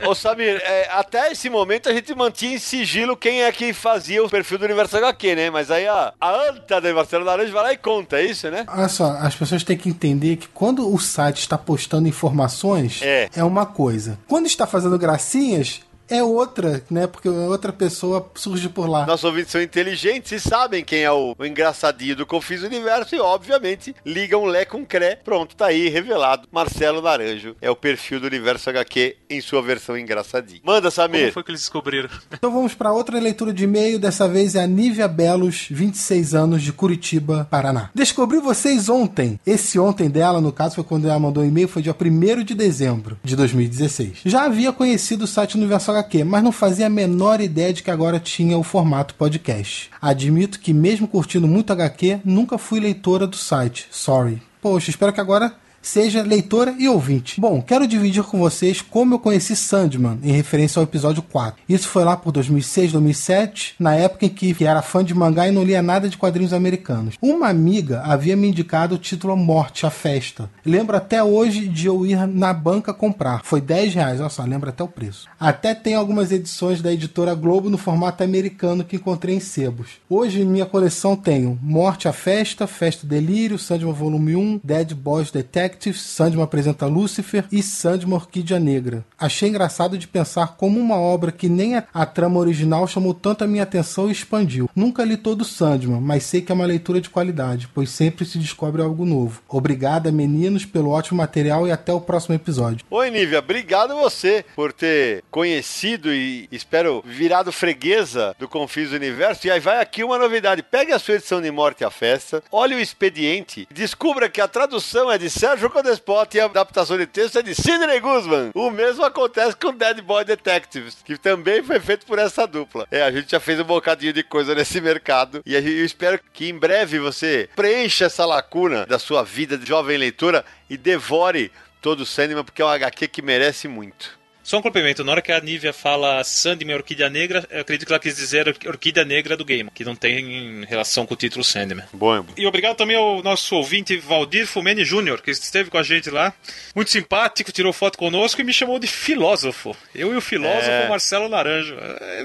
Ô 0.04 0.14
Samir, 0.14 0.60
é, 0.64 0.88
até 0.90 1.30
esse 1.30 1.48
momento 1.48 1.88
a 1.88 1.92
gente 1.92 2.12
mantinha 2.14 2.56
em 2.56 2.58
sigilo 2.58 3.16
quem 3.16 3.42
é 3.42 3.52
que 3.52 3.72
fazia 3.72 4.24
o 4.24 4.28
perfil 4.28 4.58
do 4.58 4.64
Universo 4.64 4.96
HQ, 4.96 5.34
né? 5.36 5.50
Mas 5.50 5.70
aí 5.70 5.86
a, 5.86 6.12
a 6.20 6.48
anta 6.48 6.80
da 6.80 6.92
Marcelo 6.92 7.24
Laranja 7.24 7.52
vai 7.52 7.62
lá 7.62 7.72
e 7.72 7.76
conta, 7.76 8.18
é 8.18 8.24
isso, 8.24 8.50
né? 8.50 8.64
Olha 8.66 8.88
só, 8.88 9.12
as 9.20 9.36
pessoas 9.36 9.62
têm 9.62 9.76
que 9.76 9.88
entender 9.88 10.36
que 10.36 10.48
quando 10.48 10.92
o 10.92 10.98
site 10.98 11.38
está 11.38 11.56
postando 11.56 12.08
informações, 12.08 13.00
É. 13.02 13.28
é 13.36 13.44
uma 13.44 13.66
coisa. 13.66 14.18
Quando 14.26 14.46
está 14.46 14.66
fazendo 14.66 14.98
gracinhas, 14.98 15.80
é 16.10 16.22
outra, 16.22 16.82
né? 16.90 17.06
Porque 17.06 17.28
outra 17.28 17.72
pessoa 17.72 18.30
surge 18.34 18.68
por 18.68 18.88
lá. 18.88 19.06
Nossos 19.06 19.24
ouvintes 19.24 19.52
são 19.52 19.62
inteligentes 19.62 20.32
e 20.32 20.40
sabem 20.40 20.84
quem 20.84 21.00
é 21.02 21.10
o, 21.10 21.34
o 21.38 21.44
engraçadinho 21.46 22.16
do 22.16 22.26
Confis 22.26 22.62
Universo 22.62 23.14
e, 23.14 23.20
obviamente, 23.20 23.94
ligam 24.04 24.44
Lé 24.44 24.64
com 24.64 24.84
Cré. 24.84 25.16
Pronto, 25.16 25.54
tá 25.56 25.66
aí, 25.66 25.88
revelado. 25.88 26.48
Marcelo 26.50 27.00
Naranjo 27.00 27.56
é 27.60 27.70
o 27.70 27.76
perfil 27.76 28.20
do 28.20 28.26
Universo 28.26 28.68
HQ 28.70 29.16
em 29.28 29.40
sua 29.40 29.62
versão 29.62 29.96
engraçadinho. 29.96 30.60
Manda, 30.64 30.90
Como 30.90 30.92
Samir. 30.92 31.32
foi 31.32 31.42
que 31.42 31.50
eles 31.50 31.60
descobriram? 31.60 32.08
Então 32.32 32.50
vamos 32.52 32.74
para 32.74 32.92
outra 32.92 33.18
leitura 33.18 33.52
de 33.52 33.64
e-mail. 33.64 33.98
Dessa 33.98 34.28
vez 34.28 34.54
é 34.54 34.62
a 34.62 34.66
Nívia 34.66 35.06
Belos, 35.08 35.66
26 35.70 36.34
anos, 36.34 36.62
de 36.62 36.72
Curitiba, 36.72 37.46
Paraná. 37.50 37.90
Descobri 37.94 38.38
vocês 38.38 38.88
ontem. 38.88 39.38
Esse 39.46 39.78
ontem 39.78 40.08
dela, 40.10 40.40
no 40.40 40.52
caso, 40.52 40.74
foi 40.76 40.84
quando 40.84 41.08
ela 41.08 41.18
mandou 41.18 41.42
o 41.42 41.46
e-mail, 41.46 41.68
foi 41.68 41.82
dia 41.82 41.94
1 41.98 42.42
de 42.44 42.54
dezembro 42.54 43.18
de 43.22 43.36
2016. 43.36 44.18
Já 44.24 44.44
havia 44.44 44.72
conhecido 44.72 45.24
o 45.24 45.26
site 45.26 45.56
Universo 45.56 45.90
HQ, 45.90 45.99
mas 46.24 46.42
não 46.42 46.52
fazia 46.52 46.86
a 46.86 46.90
menor 46.90 47.40
ideia 47.40 47.72
de 47.72 47.82
que 47.82 47.90
agora 47.90 48.18
tinha 48.18 48.56
o 48.56 48.62
formato 48.62 49.14
podcast. 49.14 49.90
Admito 50.00 50.60
que, 50.60 50.72
mesmo 50.72 51.08
curtindo 51.08 51.46
muito 51.46 51.72
HQ, 51.72 52.20
nunca 52.24 52.58
fui 52.58 52.80
leitora 52.80 53.26
do 53.26 53.36
site. 53.36 53.86
Sorry. 53.90 54.42
Poxa, 54.60 54.90
espero 54.90 55.12
que 55.12 55.20
agora 55.20 55.54
seja 55.82 56.22
leitora 56.22 56.74
e 56.78 56.88
ouvinte. 56.88 57.40
Bom, 57.40 57.62
quero 57.62 57.86
dividir 57.86 58.22
com 58.22 58.38
vocês 58.38 58.82
como 58.82 59.14
eu 59.14 59.18
conheci 59.18 59.56
Sandman, 59.56 60.18
em 60.22 60.32
referência 60.32 60.78
ao 60.78 60.84
episódio 60.84 61.22
4. 61.22 61.60
Isso 61.68 61.88
foi 61.88 62.04
lá 62.04 62.16
por 62.16 62.32
2006, 62.32 62.92
2007, 62.92 63.74
na 63.78 63.94
época 63.94 64.26
em 64.26 64.28
que 64.28 64.64
era 64.64 64.82
fã 64.82 65.04
de 65.04 65.14
mangá 65.14 65.48
e 65.48 65.52
não 65.52 65.64
lia 65.64 65.82
nada 65.82 66.08
de 66.08 66.16
quadrinhos 66.16 66.52
americanos. 66.52 67.16
Uma 67.20 67.48
amiga 67.48 68.02
havia 68.04 68.36
me 68.36 68.48
indicado 68.48 68.94
o 68.94 68.98
título 68.98 69.36
Morte, 69.36 69.86
a 69.86 69.90
Festa. 69.90 70.50
Lembro 70.64 70.96
até 70.96 71.22
hoje 71.22 71.68
de 71.68 71.86
eu 71.86 72.06
ir 72.06 72.26
na 72.26 72.52
banca 72.52 72.92
comprar. 72.92 73.42
Foi 73.44 73.60
10 73.60 73.94
reais, 73.94 74.20
olha 74.20 74.28
só, 74.28 74.44
lembro 74.44 74.68
até 74.68 74.82
o 74.82 74.88
preço. 74.88 75.28
Até 75.38 75.74
tem 75.74 75.94
algumas 75.94 76.32
edições 76.32 76.82
da 76.82 76.92
editora 76.92 77.34
Globo 77.34 77.70
no 77.70 77.78
formato 77.78 78.22
americano 78.22 78.84
que 78.84 78.96
encontrei 78.96 79.34
em 79.34 79.40
sebos. 79.40 79.90
Hoje 80.08 80.42
em 80.42 80.44
minha 80.44 80.66
coleção 80.66 81.16
tenho 81.16 81.58
Morte, 81.62 82.08
a 82.08 82.12
Festa, 82.12 82.66
Festa 82.66 83.06
Delírio, 83.06 83.58
Sandman 83.58 83.92
Volume 83.92 84.36
1, 84.36 84.60
Dead 84.62 84.94
Boys 84.94 85.30
Detectives, 85.70 86.02
Sandman 86.02 86.42
apresenta 86.42 86.86
Lúcifer 86.86 87.44
e 87.50 87.62
Sandman 87.62 88.16
Orquídea 88.16 88.58
Negra. 88.58 89.04
Achei 89.18 89.48
engraçado 89.48 89.96
de 89.96 90.08
pensar 90.08 90.56
como 90.56 90.80
uma 90.80 90.96
obra 90.96 91.30
que 91.30 91.48
nem 91.48 91.76
a, 91.76 91.84
a 91.94 92.04
trama 92.04 92.40
original 92.40 92.86
chamou 92.86 93.14
tanto 93.14 93.44
a 93.44 93.46
minha 93.46 93.62
atenção 93.62 94.08
e 94.08 94.12
expandiu. 94.12 94.68
Nunca 94.74 95.04
li 95.04 95.16
todo 95.16 95.44
Sandman, 95.44 96.00
mas 96.00 96.24
sei 96.24 96.40
que 96.40 96.50
é 96.50 96.54
uma 96.54 96.66
leitura 96.66 97.00
de 97.00 97.10
qualidade, 97.10 97.68
pois 97.72 97.90
sempre 97.90 98.24
se 98.24 98.38
descobre 98.38 98.82
algo 98.82 99.04
novo. 99.04 99.42
Obrigada, 99.48 100.10
meninos, 100.10 100.64
pelo 100.64 100.90
ótimo 100.90 101.18
material 101.18 101.66
e 101.66 101.72
até 101.72 101.92
o 101.92 102.00
próximo 102.00 102.34
episódio. 102.34 102.84
Oi, 102.90 103.10
Nívia, 103.10 103.38
obrigado 103.38 103.94
você 103.96 104.44
por 104.56 104.72
ter 104.72 105.22
conhecido 105.30 106.12
e 106.12 106.48
espero 106.50 107.02
virado 107.06 107.52
freguesa 107.52 108.34
do 108.38 108.48
Confis 108.48 108.92
Universo. 108.92 109.46
E 109.46 109.50
aí 109.50 109.60
vai 109.60 109.80
aqui 109.80 110.02
uma 110.02 110.18
novidade: 110.18 110.62
pegue 110.62 110.92
a 110.92 110.98
sua 110.98 111.14
edição 111.14 111.40
de 111.40 111.50
Morte 111.50 111.84
à 111.84 111.90
Festa, 111.90 112.42
olhe 112.50 112.74
o 112.74 112.80
expediente, 112.80 113.68
descubra 113.72 114.28
que 114.28 114.40
a 114.40 114.48
tradução 114.48 115.10
é 115.10 115.18
de 115.18 115.30
Sérgio 115.30 115.59
Codespot 115.68 116.34
e 116.36 116.40
a 116.40 116.44
adaptação 116.44 116.96
de 116.96 117.06
texto 117.06 117.38
é 117.38 117.42
de 117.42 117.54
Sidney 117.54 118.00
Guzman. 118.00 118.52
O 118.54 118.70
mesmo 118.70 119.04
acontece 119.04 119.56
com 119.56 119.74
Dead 119.74 120.00
Boy 120.00 120.24
Detectives, 120.24 120.96
que 121.04 121.18
também 121.18 121.62
foi 121.62 121.80
feito 121.80 122.06
por 122.06 122.18
essa 122.18 122.46
dupla. 122.46 122.86
É, 122.90 123.02
a 123.02 123.10
gente 123.10 123.32
já 123.32 123.40
fez 123.40 123.58
um 123.60 123.64
bocadinho 123.64 124.12
de 124.12 124.22
coisa 124.22 124.54
nesse 124.54 124.80
mercado 124.80 125.42
e 125.44 125.54
eu 125.54 125.84
espero 125.84 126.20
que 126.32 126.48
em 126.48 126.56
breve 126.56 126.98
você 126.98 127.48
preencha 127.54 128.06
essa 128.06 128.24
lacuna 128.24 128.86
da 128.86 128.98
sua 128.98 129.22
vida 129.22 129.58
de 129.58 129.66
jovem 129.66 129.98
leitora 129.98 130.44
e 130.68 130.76
devore 130.76 131.50
todo 131.80 132.00
o 132.00 132.06
Sandman, 132.06 132.44
porque 132.44 132.62
é 132.62 132.64
um 132.64 132.68
HQ 132.68 133.08
que 133.08 133.22
merece 133.22 133.66
muito. 133.66 134.19
Só 134.42 134.58
um 134.58 134.62
complemento, 134.62 135.04
na 135.04 135.12
hora 135.12 135.22
que 135.22 135.30
a 135.30 135.38
Nívia 135.40 135.72
fala 135.72 136.24
Sandman 136.24 136.74
Orquídea 136.76 137.08
Negra, 137.10 137.46
eu 137.50 137.60
acredito 137.60 137.86
que 137.86 137.92
ela 137.92 138.00
quis 138.00 138.16
dizer 138.16 138.48
Or- 138.48 138.56
Orquídea 138.68 139.04
Negra 139.04 139.36
do 139.36 139.44
game, 139.44 139.70
que 139.72 139.84
não 139.84 139.94
tem 139.94 140.64
relação 140.64 141.04
com 141.06 141.14
o 141.14 141.16
título 141.16 141.44
Sandman. 141.44 141.84
Bom, 141.92 142.24
E 142.36 142.46
obrigado 142.46 142.76
também 142.76 142.96
ao 142.96 143.22
nosso 143.22 143.54
ouvinte 143.54 143.96
Valdir 143.98 144.46
Fumene 144.46 144.84
Júnior, 144.84 145.20
que 145.22 145.30
esteve 145.30 145.70
com 145.70 145.78
a 145.78 145.82
gente 145.82 146.10
lá. 146.10 146.32
Muito 146.74 146.90
simpático, 146.90 147.52
tirou 147.52 147.72
foto 147.72 147.98
conosco 147.98 148.40
e 148.40 148.44
me 148.44 148.52
chamou 148.52 148.78
de 148.78 148.86
filósofo. 148.86 149.76
Eu 149.94 150.12
e 150.12 150.16
o 150.16 150.20
filósofo 150.20 150.70
É. 150.70 150.88
Marcelo 150.88 151.28
Naranjo. 151.28 151.76
É, 151.78 152.24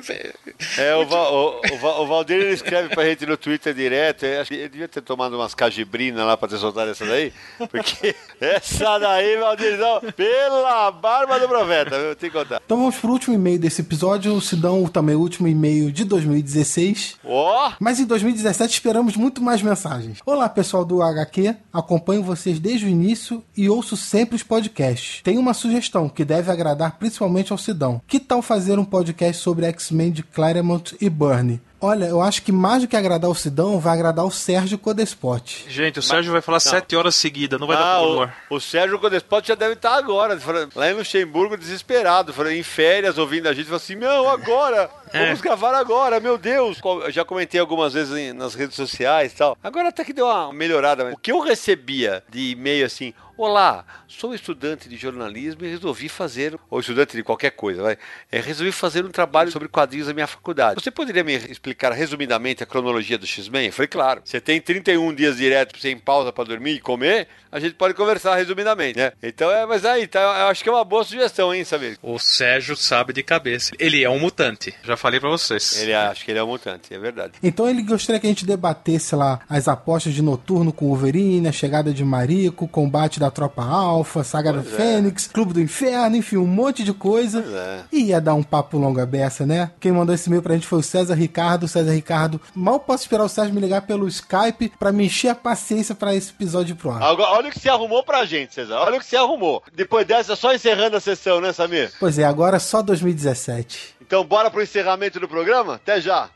é, 0.77 0.85
É, 0.89 0.95
o, 0.95 1.05
Val, 1.05 1.33
o, 1.33 1.61
o, 1.75 2.01
o 2.03 2.07
Valdir 2.07 2.37
ele 2.37 2.53
escreve 2.53 2.89
pra 2.95 3.03
gente 3.05 3.25
no 3.25 3.35
Twitter 3.37 3.73
direto. 3.73 4.25
acho 4.25 4.49
que 4.49 4.55
Ele 4.55 4.69
devia 4.69 4.87
ter 4.87 5.01
tomado 5.01 5.35
umas 5.35 5.53
cajibrinas 5.53 6.25
lá 6.25 6.37
pra 6.37 6.47
ter 6.47 6.57
soltado 6.57 6.91
essa 6.91 7.05
daí. 7.05 7.33
Porque 7.69 8.15
essa 8.39 8.97
daí, 8.99 9.37
Valdir, 9.37 9.77
não, 9.77 9.99
pela 10.13 10.91
barba 10.91 11.39
do 11.39 11.47
profeta, 11.47 12.04
eu 12.09 12.15
tenho 12.15 12.31
que 12.31 12.37
contar. 12.37 12.61
Então 12.65 12.77
vamos 12.77 12.95
pro 12.95 13.11
último 13.11 13.35
e-mail 13.35 13.59
desse 13.59 13.81
episódio, 13.81 14.33
o 14.33 14.41
Sidão 14.41 14.85
também 14.87 15.15
o 15.15 15.19
último 15.19 15.47
e-mail 15.47 15.91
de 15.91 16.03
2016. 16.03 17.17
Ó, 17.23 17.73
Mas 17.79 17.99
em 17.99 18.05
2017 18.05 18.73
esperamos 18.73 19.15
muito 19.15 19.41
mais 19.41 19.61
mensagens. 19.61 20.19
Olá, 20.25 20.47
pessoal 20.47 20.85
do 20.85 21.01
HQ. 21.01 21.55
Acompanho 21.73 22.23
vocês 22.23 22.59
desde 22.59 22.85
o 22.85 22.89
início 22.89 23.43
e 23.55 23.69
ouço 23.69 23.97
sempre 23.97 24.35
os 24.35 24.43
podcasts. 24.43 25.21
Tenho 25.23 25.39
uma 25.39 25.53
sugestão 25.53 26.07
que 26.09 26.25
deve 26.25 26.51
agradar 26.51 26.97
principalmente 26.97 27.51
ao 27.51 27.57
Sidão. 27.57 28.01
Que 28.07 28.19
tal 28.19 28.41
fazer 28.41 28.79
um 28.79 28.85
podcast 28.85 29.41
sobre 29.41 29.65
X-Men 29.65 30.11
de 30.11 30.23
Claremont 30.23 30.95
e 30.99 31.09
Byrne? 31.09 31.61
Olha, 31.81 32.05
eu 32.05 32.21
acho 32.21 32.41
que 32.41 32.51
mais 32.51 32.81
do 32.81 32.87
que 32.87 32.95
agradar 32.95 33.29
o 33.29 33.35
Sidão, 33.35 33.79
vai 33.79 33.93
agradar 33.93 34.25
o 34.25 34.31
Sérgio 34.31 34.77
Codespot. 34.77 35.65
Gente, 35.69 35.99
o 35.99 36.01
Sérgio 36.01 36.31
vai 36.31 36.41
falar 36.41 36.59
sete 36.59 36.95
horas 36.95 37.15
seguidas, 37.15 37.59
não 37.59 37.67
vai 37.67 37.75
dar 37.77 37.83
ah, 37.97 37.99
pra 37.99 38.07
o, 38.07 38.15
pôr. 38.15 38.31
o 38.49 38.59
Sérgio 38.59 38.97
Codespot 38.97 39.47
já 39.47 39.55
deve 39.55 39.73
estar 39.73 39.95
agora, 39.95 40.39
falando- 40.39 40.71
lá 40.75 40.89
em 40.89 40.93
Luxemburgo, 40.93 41.57
desesperado, 41.57 42.33
falando, 42.33 42.53
em 42.53 42.63
férias, 42.63 43.17
ouvindo 43.17 43.47
a 43.47 43.53
gente, 43.53 43.65
falando 43.65 43.81
assim, 43.81 43.95
não, 43.95 44.29
agora. 44.29 44.89
Vamos 45.19 45.41
gravar 45.41 45.73
agora, 45.75 46.19
meu 46.19 46.37
Deus. 46.37 46.79
Eu 46.83 47.11
já 47.11 47.23
comentei 47.25 47.59
algumas 47.59 47.93
vezes 47.93 48.15
em- 48.15 48.33
nas 48.33 48.53
redes 48.55 48.75
sociais 48.75 49.31
e 49.33 49.35
tal, 49.35 49.57
agora 49.63 49.89
até 49.89 50.03
que 50.03 50.13
deu 50.13 50.25
uma 50.25 50.51
melhorada, 50.53 51.03
mas 51.05 51.13
o 51.13 51.17
que 51.17 51.31
eu 51.31 51.39
recebia 51.39 52.23
de 52.29 52.51
e-mail 52.51 52.85
assim, 52.85 53.13
Olá, 53.37 53.83
sou 54.07 54.33
estudante 54.33 54.87
de 54.87 54.95
jornalismo 54.95 55.65
e 55.65 55.69
resolvi 55.69 56.07
fazer, 56.07 56.57
ou 56.69 56.79
estudante 56.79 57.17
de 57.17 57.21
qualquer 57.21 57.49
coisa, 57.51 57.83
vai, 57.83 57.97
é, 58.31 58.39
resolvi 58.39 58.71
fazer 58.71 59.03
um 59.03 59.09
trabalho 59.11 59.51
sobre 59.51 59.67
quadrinhos 59.67 60.07
na 60.07 60.13
minha 60.13 60.25
faculdade. 60.25 60.81
Você 60.81 60.89
poderia 60.89 61.21
me 61.21 61.33
explicar 61.35 61.91
resumidamente 61.91 62.63
a 62.63 62.65
cronologia 62.65 63.17
do 63.17 63.27
X-Men? 63.27 63.65
Eu 63.67 63.73
falei, 63.73 63.89
claro. 63.89 64.21
Você 64.23 64.39
tem 64.39 64.61
31 64.61 65.13
dias 65.13 65.35
direto 65.35 65.77
sem 65.81 65.97
pausa 65.97 66.31
para 66.31 66.45
dormir 66.45 66.75
e 66.75 66.79
comer, 66.79 67.27
a 67.51 67.59
gente 67.59 67.73
pode 67.75 67.93
conversar 67.93 68.35
resumidamente, 68.37 68.97
né? 68.97 69.11
Então, 69.21 69.51
é, 69.51 69.65
mas 69.65 69.83
aí, 69.83 70.07
tá, 70.07 70.21
eu 70.21 70.47
acho 70.47 70.63
que 70.63 70.69
é 70.69 70.71
uma 70.71 70.85
boa 70.85 71.03
sugestão, 71.03 71.53
hein, 71.53 71.65
saber? 71.65 71.97
O 72.01 72.17
Sérgio 72.17 72.73
sabe 72.77 73.11
de 73.11 73.21
cabeça. 73.21 73.73
Ele 73.77 74.01
é 74.01 74.09
um 74.09 74.17
mutante. 74.17 74.73
Já 74.81 74.95
falei 75.05 75.19
pra 75.19 75.29
vocês. 75.29 75.79
Ele 75.79 75.93
acha 75.93 76.25
que 76.25 76.31
ele 76.31 76.39
é 76.39 76.43
um 76.43 76.47
mutante, 76.47 76.91
é 76.91 76.97
verdade. 76.97 77.33
Então 77.43 77.69
ele 77.69 77.83
gostaria 77.83 78.19
que 78.19 78.25
a 78.25 78.29
gente 78.29 78.43
debatesse 78.43 79.15
lá 79.15 79.39
as 79.47 79.67
apostas 79.67 80.15
de 80.15 80.21
Noturno 80.23 80.73
com 80.73 80.87
Wolverine, 80.87 81.47
a 81.47 81.51
chegada 81.51 81.93
de 81.93 82.03
Marico, 82.03 82.67
combate 82.67 83.19
da 83.19 83.29
Tropa 83.29 83.63
Alpha, 83.63 84.23
Saga 84.23 84.51
da 84.51 84.63
Pois 84.63 84.73
é. 84.73 84.77
Fênix, 84.77 85.27
Clube 85.27 85.53
do 85.53 85.61
Inferno, 85.61 86.15
enfim, 86.15 86.37
um 86.37 86.47
monte 86.47 86.83
de 86.83 86.91
coisa. 86.91 87.43
Pois 87.43 87.53
é. 87.53 87.83
E 87.91 88.03
ia 88.05 88.19
dar 88.19 88.33
um 88.33 88.41
papo 88.41 88.79
longa 88.79 89.05
beça, 89.05 89.45
né? 89.45 89.69
Quem 89.79 89.91
mandou 89.91 90.15
esse 90.15 90.27
e-mail 90.27 90.41
pra 90.41 90.55
gente 90.55 90.65
foi 90.65 90.79
o 90.79 90.83
César 90.83 91.13
Ricardo. 91.13 91.67
César 91.67 91.91
Ricardo, 91.91 92.41
mal 92.55 92.79
posso 92.79 93.03
esperar 93.03 93.25
o 93.25 93.29
César 93.29 93.53
me 93.53 93.61
ligar 93.61 93.83
pelo 93.83 94.07
Skype 94.07 94.73
pra 94.79 94.91
me 94.91 95.05
encher 95.05 95.29
a 95.29 95.35
paciência 95.35 95.93
pra 95.93 96.15
esse 96.15 96.31
episódio 96.31 96.75
pro 96.75 96.89
ar. 96.89 97.03
Agora, 97.03 97.29
olha 97.33 97.49
o 97.49 97.51
que 97.51 97.59
você 97.59 97.69
arrumou 97.69 98.03
pra 98.03 98.25
gente, 98.25 98.55
César. 98.55 98.79
Olha 98.79 98.97
o 98.97 98.99
que 98.99 99.05
você 99.05 99.17
arrumou. 99.17 99.61
Depois 99.71 100.07
dessa, 100.07 100.35
só 100.35 100.51
encerrando 100.51 100.97
a 100.97 100.99
sessão, 100.99 101.39
né, 101.39 101.53
Samir? 101.53 101.91
Pois 101.99 102.17
é, 102.17 102.23
agora 102.23 102.57
só 102.59 102.81
2017. 102.81 103.94
Então, 104.05 104.23
bora 104.23 104.51
pro 104.51 104.61
encerramento 104.61 105.19
do 105.19 105.27
programa? 105.27 105.75
Até 105.75 105.99
já. 105.99 106.29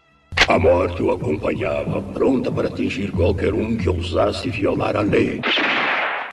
A 0.47 0.57
morte 0.57 1.03
o 1.03 1.11
acompanhava, 1.11 2.01
pronta 2.01 2.51
para 2.51 2.67
atingir 2.67 3.11
qualquer 3.11 3.53
um 3.53 3.77
que 3.77 3.87
ousasse 3.87 4.49
violar 4.49 4.95
a 4.95 5.01
lei. 5.01 5.39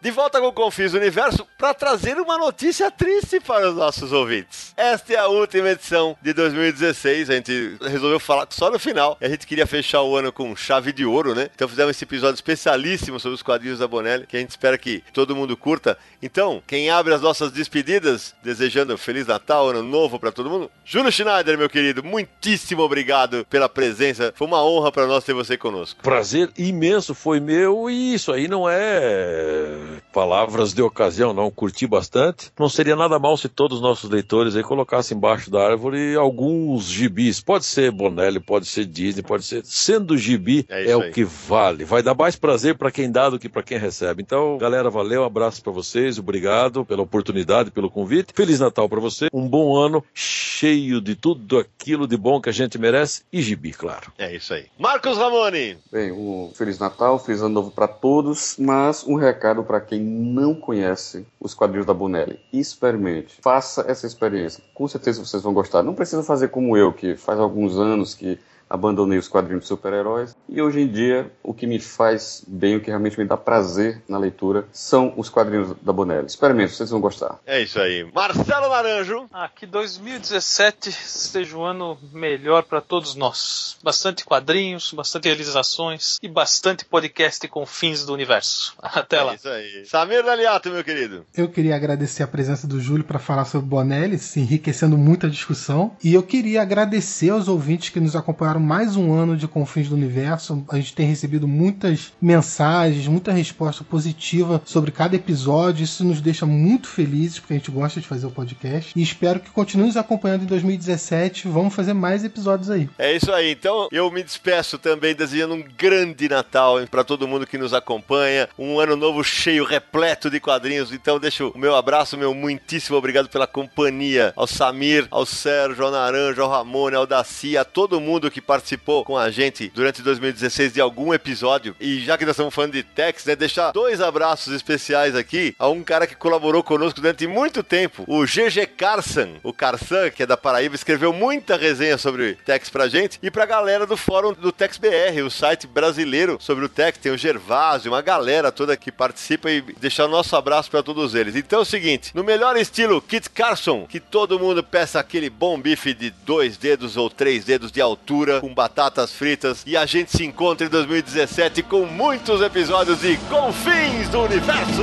De 0.06 0.12
volta 0.12 0.40
com 0.40 0.46
o 0.46 0.52
Confis 0.52 0.94
Universo 0.94 1.44
para 1.58 1.74
trazer 1.74 2.16
uma 2.16 2.38
notícia 2.38 2.92
triste 2.92 3.40
para 3.40 3.70
os 3.70 3.74
nossos 3.74 4.12
ouvintes. 4.12 4.72
Esta 4.76 5.14
é 5.14 5.16
a 5.16 5.26
última 5.26 5.70
edição 5.70 6.16
de 6.22 6.32
2016. 6.32 7.28
A 7.28 7.34
gente 7.34 7.76
resolveu 7.82 8.20
falar 8.20 8.46
só 8.50 8.70
no 8.70 8.78
final. 8.78 9.18
A 9.20 9.28
gente 9.28 9.48
queria 9.48 9.66
fechar 9.66 10.02
o 10.02 10.14
ano 10.14 10.30
com 10.30 10.54
chave 10.54 10.92
de 10.92 11.04
ouro, 11.04 11.34
né? 11.34 11.50
Então 11.52 11.66
fizemos 11.66 11.90
esse 11.90 12.04
episódio 12.04 12.36
especialíssimo 12.36 13.18
sobre 13.18 13.34
os 13.34 13.42
quadrinhos 13.42 13.80
da 13.80 13.88
Bonelli, 13.88 14.28
que 14.28 14.36
a 14.36 14.38
gente 14.38 14.50
espera 14.50 14.78
que 14.78 15.02
todo 15.12 15.34
mundo 15.34 15.56
curta. 15.56 15.98
Então, 16.22 16.62
quem 16.68 16.88
abre 16.88 17.12
as 17.12 17.20
nossas 17.20 17.50
despedidas, 17.50 18.32
desejando 18.44 18.96
Feliz 18.96 19.26
Natal, 19.26 19.70
Ano 19.70 19.82
Novo 19.82 20.20
para 20.20 20.30
todo 20.30 20.48
mundo, 20.48 20.70
Júlio 20.84 21.10
Schneider, 21.10 21.58
meu 21.58 21.68
querido, 21.68 22.04
muitíssimo 22.04 22.82
obrigado 22.82 23.44
pela 23.50 23.68
presença. 23.68 24.32
Foi 24.36 24.46
uma 24.46 24.64
honra 24.64 24.92
para 24.92 25.08
nós 25.08 25.24
ter 25.24 25.32
você 25.32 25.56
conosco. 25.56 26.00
Prazer 26.00 26.48
imenso 26.56 27.12
foi 27.12 27.40
meu 27.40 27.90
e 27.90 28.14
isso 28.14 28.32
aí 28.32 28.46
não 28.46 28.70
é 28.70 29.95
palavras 30.12 30.73
de 30.73 30.82
ocasião, 30.82 31.32
não 31.32 31.51
curti 31.51 31.86
bastante. 31.86 32.51
Não 32.59 32.68
seria 32.68 32.97
nada 32.97 33.18
mal 33.18 33.36
se 33.36 33.48
todos 33.48 33.78
os 33.78 33.82
nossos 33.82 34.10
leitores 34.10 34.56
aí 34.56 34.62
colocassem 34.62 35.16
embaixo 35.16 35.51
da 35.51 35.66
árvore 35.66 36.14
alguns 36.16 36.85
gibis. 36.85 37.40
Pode 37.40 37.64
ser 37.64 37.90
Bonelli, 37.90 38.40
pode 38.40 38.66
ser 38.66 38.85
Disney, 38.85 39.23
pode 39.23 39.44
ser. 39.44 39.64
Sendo 39.64 40.16
gibi 40.16 40.66
é, 40.68 40.90
é 40.90 40.97
o 40.97 41.10
que 41.10 41.24
vale. 41.24 41.85
Vai 41.85 42.02
dar 42.02 42.14
mais 42.14 42.36
prazer 42.36 42.77
para 42.77 42.90
quem 42.90 43.10
dá 43.10 43.31
do 43.31 43.39
que 43.39 43.48
para 43.48 43.62
quem 43.62 43.78
recebe. 43.78 44.23
Então, 44.23 44.59
galera, 44.59 44.90
valeu, 44.90 45.23
um 45.23 45.27
abraço 45.27 45.62
para 45.62 45.73
vocês, 45.73 46.18
obrigado 46.18 46.85
pela 46.85 47.02
oportunidade, 47.02 47.70
pelo 47.70 47.90
convite. 47.90 48.32
Feliz 48.35 48.60
Natal 48.60 48.89
para 48.89 49.01
você, 49.01 49.28
um 49.32 49.48
bom 49.48 49.77
ano 49.77 50.05
cheio 50.14 51.01
de 51.01 51.14
tudo 51.14 51.59
aquilo 51.59 52.06
de 52.06 52.16
bom 52.16 52.40
que 52.40 52.48
a 52.48 52.52
gente 52.52 52.78
merece 52.78 53.23
e 53.32 53.43
gibi, 53.43 53.73
claro. 53.73 54.12
É 54.18 54.35
isso 54.35 54.55
aí. 54.55 54.66
Marcos 54.78 55.18
Ramone. 55.18 55.78
Bem, 55.90 56.12
um 56.12 56.51
Feliz 56.55 56.78
Natal, 56.78 57.18
Feliz 57.18 57.40
Ano 57.40 57.55
Novo 57.55 57.70
para 57.70 57.89
todos, 57.89 58.56
mas 58.59 59.05
um 59.06 59.16
recado 59.16 59.62
para 59.62 59.81
quem 59.86 60.00
não 60.00 60.54
conhece 60.54 61.26
os 61.40 61.54
quadrinhos 61.54 61.86
da 61.86 61.94
Bonelli. 61.94 62.38
Experimente, 62.52 63.38
faça 63.40 63.84
essa 63.88 64.06
experiência. 64.06 64.62
Com 64.74 64.86
certeza 64.86 65.24
vocês 65.24 65.42
vão 65.42 65.54
gostar. 65.54 65.82
Não 65.82 65.94
precisa 65.94 66.22
fazer 66.22 66.48
como 66.48 66.76
eu, 66.76 66.92
que 66.92 67.16
faz 67.16 67.38
alguns 67.38 67.78
anos 67.78 68.14
que 68.14 68.38
abandonei 68.68 69.18
os 69.18 69.28
quadrinhos 69.28 69.62
de 69.62 69.68
super-heróis 69.68 70.36
e 70.48 70.60
hoje 70.60 70.80
em 70.80 70.88
dia 70.88 71.30
o 71.43 71.55
que 71.55 71.66
me 71.66 71.78
faz 71.78 72.44
bem, 72.47 72.76
o 72.76 72.80
que 72.80 72.88
realmente 72.88 73.18
me 73.18 73.24
dá 73.24 73.36
prazer 73.36 74.02
na 74.09 74.18
leitura 74.18 74.66
são 74.72 75.14
os 75.16 75.28
quadrinhos 75.28 75.74
da 75.82 75.93
Bonelli. 75.93 76.26
Experimente, 76.26 76.72
vocês 76.72 76.90
vão 76.90 77.01
gostar. 77.01 77.38
É 77.47 77.60
isso 77.60 77.80
aí. 77.80 78.09
Marcelo 78.12 78.68
Naranjo. 78.68 79.26
Ah, 79.32 79.48
que 79.48 79.66
2017 79.66 80.93
seja 80.93 81.56
um 81.56 81.64
ano 81.64 81.98
melhor 82.12 82.64
para 82.64 82.80
todos 82.80 83.14
nós. 83.14 83.76
Bastante 83.82 84.24
quadrinhos, 84.24 84.93
bastante 84.93 85.28
realizações 85.28 86.18
e 86.22 86.28
bastante 86.28 86.84
podcast 86.84 87.47
com 87.48 87.64
fins 87.64 88.05
do 88.05 88.12
universo. 88.12 88.74
Até 88.82 89.22
lá. 89.22 89.32
É 89.32 89.36
isso 89.36 89.48
aí. 89.48 89.86
Samir 89.86 90.24
Daliato, 90.24 90.70
meu 90.70 90.82
querido. 90.82 91.24
Eu 91.36 91.48
queria 91.48 91.76
agradecer 91.76 92.22
a 92.22 92.26
presença 92.26 92.66
do 92.66 92.80
Júlio 92.80 93.05
para 93.05 93.18
falar 93.18 93.44
sobre 93.44 93.66
Bonelli, 93.66 94.18
se 94.18 94.40
enriquecendo 94.40 94.97
muito 94.97 95.26
a 95.26 95.28
discussão. 95.28 95.97
E 96.02 96.14
eu 96.14 96.22
queria 96.22 96.62
agradecer 96.62 97.30
aos 97.30 97.48
ouvintes 97.48 97.90
que 97.90 98.01
nos 98.01 98.16
acompanharam 98.16 98.55
mais 98.58 98.96
um 98.96 99.12
ano 99.12 99.36
de 99.36 99.46
Confins 99.48 99.88
do 99.88 99.94
Universo. 99.94 100.64
A 100.68 100.76
gente 100.76 100.94
tem 100.94 101.06
recebido 101.06 101.46
muitas 101.46 102.12
mensagens, 102.20 103.06
muita 103.06 103.32
resposta 103.32 103.84
positiva 103.84 104.62
sobre 104.64 104.90
cada 104.90 105.16
episódio. 105.16 105.84
Isso 105.84 106.04
nos 106.04 106.20
deixa 106.20 106.46
muito 106.46 106.88
felizes, 106.88 107.38
porque 107.38 107.54
a 107.54 107.56
gente 107.56 107.70
gosta 107.70 108.00
de 108.00 108.06
fazer 108.06 108.26
o 108.26 108.30
podcast. 108.30 108.92
E 108.96 109.02
espero 109.02 109.40
que 109.40 109.50
continue 109.50 109.86
nos 109.86 109.96
acompanhando 109.96 110.42
em 110.42 110.46
2017. 110.46 111.48
Vamos 111.48 111.74
fazer 111.74 111.92
mais 111.92 112.24
episódios 112.24 112.70
aí. 112.70 112.88
É 112.98 113.14
isso 113.14 113.32
aí. 113.32 113.50
Então 113.52 113.88
eu 113.90 114.10
me 114.10 114.22
despeço 114.22 114.78
também, 114.78 115.14
desejando 115.14 115.54
um 115.54 115.64
grande 115.76 116.28
Natal 116.28 116.76
para 116.90 117.04
todo 117.04 117.28
mundo 117.28 117.46
que 117.46 117.58
nos 117.58 117.72
acompanha. 117.74 118.48
Um 118.58 118.78
ano 118.80 118.96
novo 118.96 119.22
cheio, 119.22 119.64
repleto 119.64 120.30
de 120.30 120.40
quadrinhos. 120.40 120.92
Então 120.92 121.18
deixo 121.18 121.52
o 121.54 121.58
meu 121.58 121.74
abraço, 121.74 122.16
meu 122.16 122.34
muitíssimo 122.34 122.96
obrigado 122.96 123.28
pela 123.28 123.46
companhia 123.46 124.32
ao 124.36 124.46
Samir, 124.46 125.06
ao 125.10 125.26
Sérgio, 125.26 125.84
ao 125.84 125.90
Naranjo, 125.90 126.42
ao 126.42 126.50
Ramone, 126.50 126.96
ao 126.96 127.06
Daci, 127.06 127.56
a 127.56 127.64
todo 127.64 128.00
mundo 128.00 128.30
que 128.30 128.40
participou 128.47 129.05
com 129.05 129.18
a 129.18 129.31
gente 129.31 129.70
durante 129.74 130.02
2016 130.02 130.73
de 130.73 130.81
algum 130.81 131.12
episódio. 131.12 131.74
E 131.81 132.01
já 132.01 132.16
que 132.16 132.24
nós 132.24 132.35
estamos 132.35 132.55
falando 132.55 132.73
de 132.73 132.82
Tex, 132.82 133.24
né, 133.24 133.35
deixar 133.35 133.73
dois 133.73 134.01
abraços 134.01 134.55
especiais 134.55 135.14
aqui 135.16 135.55
a 135.59 135.68
um 135.68 135.82
cara 135.82 136.06
que 136.06 136.14
colaborou 136.14 136.62
conosco 136.62 137.01
durante 137.01 137.27
muito 137.27 137.62
tempo, 137.62 138.05
o 138.06 138.24
GG 138.24 138.66
Carson. 138.77 139.35
O 139.43 139.52
Carson, 139.52 140.10
que 140.14 140.23
é 140.23 140.27
da 140.27 140.36
Paraíba, 140.36 140.74
escreveu 140.74 141.12
muita 141.12 141.56
resenha 141.56 141.98
sobre 141.98 142.35
Tex 142.44 142.70
pra 142.70 142.89
gente. 142.89 143.18
E 143.23 143.31
pra 143.31 143.44
galera 143.44 143.86
do 143.86 143.97
fórum 143.97 144.32
do 144.32 144.52
Tex 144.52 144.78
BR, 144.78 145.23
o 145.24 145.31
site 145.31 145.66
brasileiro 145.66 146.39
sobre 146.40 146.64
o 146.64 146.68
Tex, 146.68 146.98
tem 146.98 147.12
o 147.12 147.18
Gervásio, 147.18 147.90
uma 147.90 148.02
galera 148.02 148.52
toda 148.52 148.77
que 148.77 148.93
participa 148.93 149.51
e 149.51 149.60
deixar 149.60 150.06
o 150.06 150.10
nosso 150.10 150.36
abraço 150.36 150.70
para 150.70 150.82
todos 150.82 151.14
eles. 151.14 151.35
Então 151.35 151.59
é 151.59 151.62
o 151.62 151.64
seguinte, 151.64 152.12
no 152.14 152.23
melhor 152.23 152.56
estilo 152.56 153.02
Kit 153.02 153.28
Carson, 153.31 153.86
que 153.86 153.98
todo 153.98 154.39
mundo 154.39 154.62
peça 154.62 155.01
aquele 155.01 155.28
bom 155.28 155.59
bife 155.59 155.93
de 155.93 156.10
dois 156.10 156.56
dedos 156.56 156.97
ou 156.97 157.10
três 157.10 157.44
dedos 157.44 157.73
de 157.73 157.81
altura 157.81 158.35
com 158.40 158.52
batatas 158.52 159.12
fritas 159.12 159.62
e 159.66 159.76
a 159.76 159.86
gente 159.86 160.16
se 160.16 160.24
encontra 160.24 160.66
em 160.66 160.70
2017 160.70 161.62
com 161.62 161.86
muitos 161.86 162.40
episódios 162.40 163.00
de 163.00 163.16
Confins 163.28 164.08
do 164.08 164.20
Universo. 164.22 164.82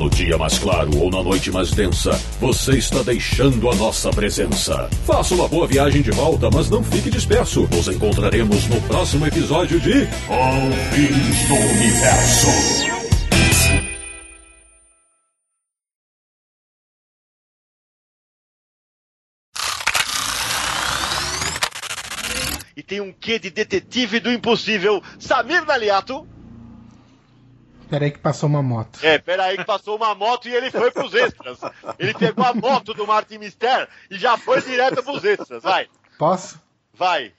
No 0.00 0.08
dia 0.08 0.38
mais 0.38 0.58
claro 0.58 0.96
ou 0.98 1.10
na 1.10 1.22
noite 1.22 1.50
mais 1.50 1.72
densa, 1.72 2.18
você 2.40 2.78
está 2.78 3.02
deixando 3.02 3.68
a 3.68 3.74
nossa 3.74 4.08
presença. 4.08 4.88
Faça 5.04 5.34
uma 5.34 5.46
boa 5.46 5.66
viagem 5.66 6.00
de 6.00 6.10
volta, 6.10 6.48
mas 6.50 6.70
não 6.70 6.82
fique 6.82 7.10
disperso. 7.10 7.68
Nos 7.70 7.86
encontraremos 7.86 8.66
no 8.68 8.80
próximo 8.82 9.26
episódio 9.26 9.78
de 9.78 10.06
Confins 10.26 11.48
do 11.48 11.54
Universo. 11.54 12.99
Tem 22.90 23.00
um 23.00 23.12
quê 23.12 23.38
de 23.38 23.50
detetive 23.50 24.18
do 24.18 24.32
impossível, 24.32 25.00
Samir 25.16 25.64
Daliato. 25.64 26.26
Peraí 27.88 28.10
que 28.10 28.18
passou 28.18 28.48
uma 28.48 28.60
moto. 28.60 28.98
É, 29.00 29.16
peraí 29.16 29.56
que 29.56 29.64
passou 29.64 29.94
uma 29.94 30.12
moto 30.12 30.48
e 30.48 30.54
ele 30.54 30.72
foi 30.72 30.90
pros 30.90 31.14
extras. 31.14 31.60
Ele 32.00 32.12
pegou 32.12 32.44
a 32.44 32.52
moto 32.52 32.92
do 32.92 33.06
Martin 33.06 33.38
Mister 33.38 33.88
e 34.10 34.18
já 34.18 34.36
foi 34.36 34.60
direto 34.60 35.04
pros 35.04 35.22
extras. 35.22 35.62
Vai. 35.62 35.88
Posso? 36.18 36.60
Vai. 36.92 37.32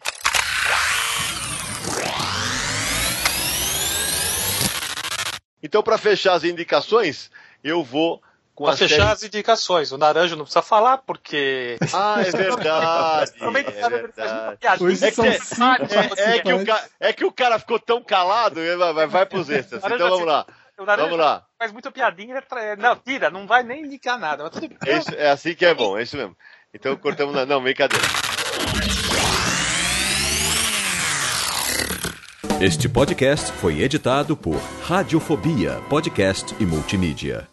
Então, 5.61 5.83
para 5.83 5.97
fechar 5.97 6.33
as 6.33 6.45
indicações, 6.45 7.29
eu 7.61 7.83
vou 7.83 8.23
com 8.55 8.65
pra 8.65 8.75
fechar 8.75 8.95
série... 8.95 9.11
as 9.11 9.23
indicações. 9.23 9.91
O 9.91 9.97
Naranjo 9.97 10.35
não 10.35 10.43
precisa 10.43 10.61
falar, 10.61 10.99
porque. 10.99 11.77
Ah, 11.93 12.21
é 12.21 12.31
verdade. 12.31 13.31
é, 13.41 13.89
verdade. 13.89 14.53
É, 14.53 14.57
que, 14.57 16.21
é, 16.21 16.35
é, 16.35 16.39
que 16.39 16.53
o 16.53 16.65
ca... 16.65 16.85
é 16.99 17.13
que 17.13 17.25
o 17.25 17.31
cara 17.31 17.59
ficou 17.59 17.79
tão 17.79 18.01
calado, 18.03 18.61
vai, 18.93 19.07
vai 19.07 19.25
pros 19.25 19.49
extras. 19.49 19.83
Então 19.83 20.09
vamos 20.09 20.25
lá. 20.25 20.45
Vamos 20.77 21.17
lá. 21.17 21.43
Faz 21.59 21.71
muita 21.71 21.91
piadinha. 21.91 22.41
Não, 22.77 22.95
tira, 22.95 23.29
não 23.29 23.45
vai 23.45 23.61
nem 23.61 23.85
indicar 23.85 24.17
nada. 24.17 24.43
Mas 24.43 24.53
tudo 24.53 24.75
é, 24.85 24.97
isso, 24.97 25.13
é 25.15 25.29
assim 25.29 25.53
que 25.53 25.65
é 25.65 25.73
bom, 25.73 25.97
é 25.97 26.03
isso 26.03 26.17
mesmo. 26.17 26.35
Então 26.73 26.95
cortamos 26.95 27.35
na. 27.35 27.45
Não, 27.45 27.61
brincadeira. 27.61 28.03
Este 32.61 32.87
podcast 32.87 33.51
foi 33.53 33.81
editado 33.81 34.37
por 34.37 34.55
Radiofobia, 34.83 35.81
podcast 35.89 36.55
e 36.59 36.65
multimídia. 36.65 37.50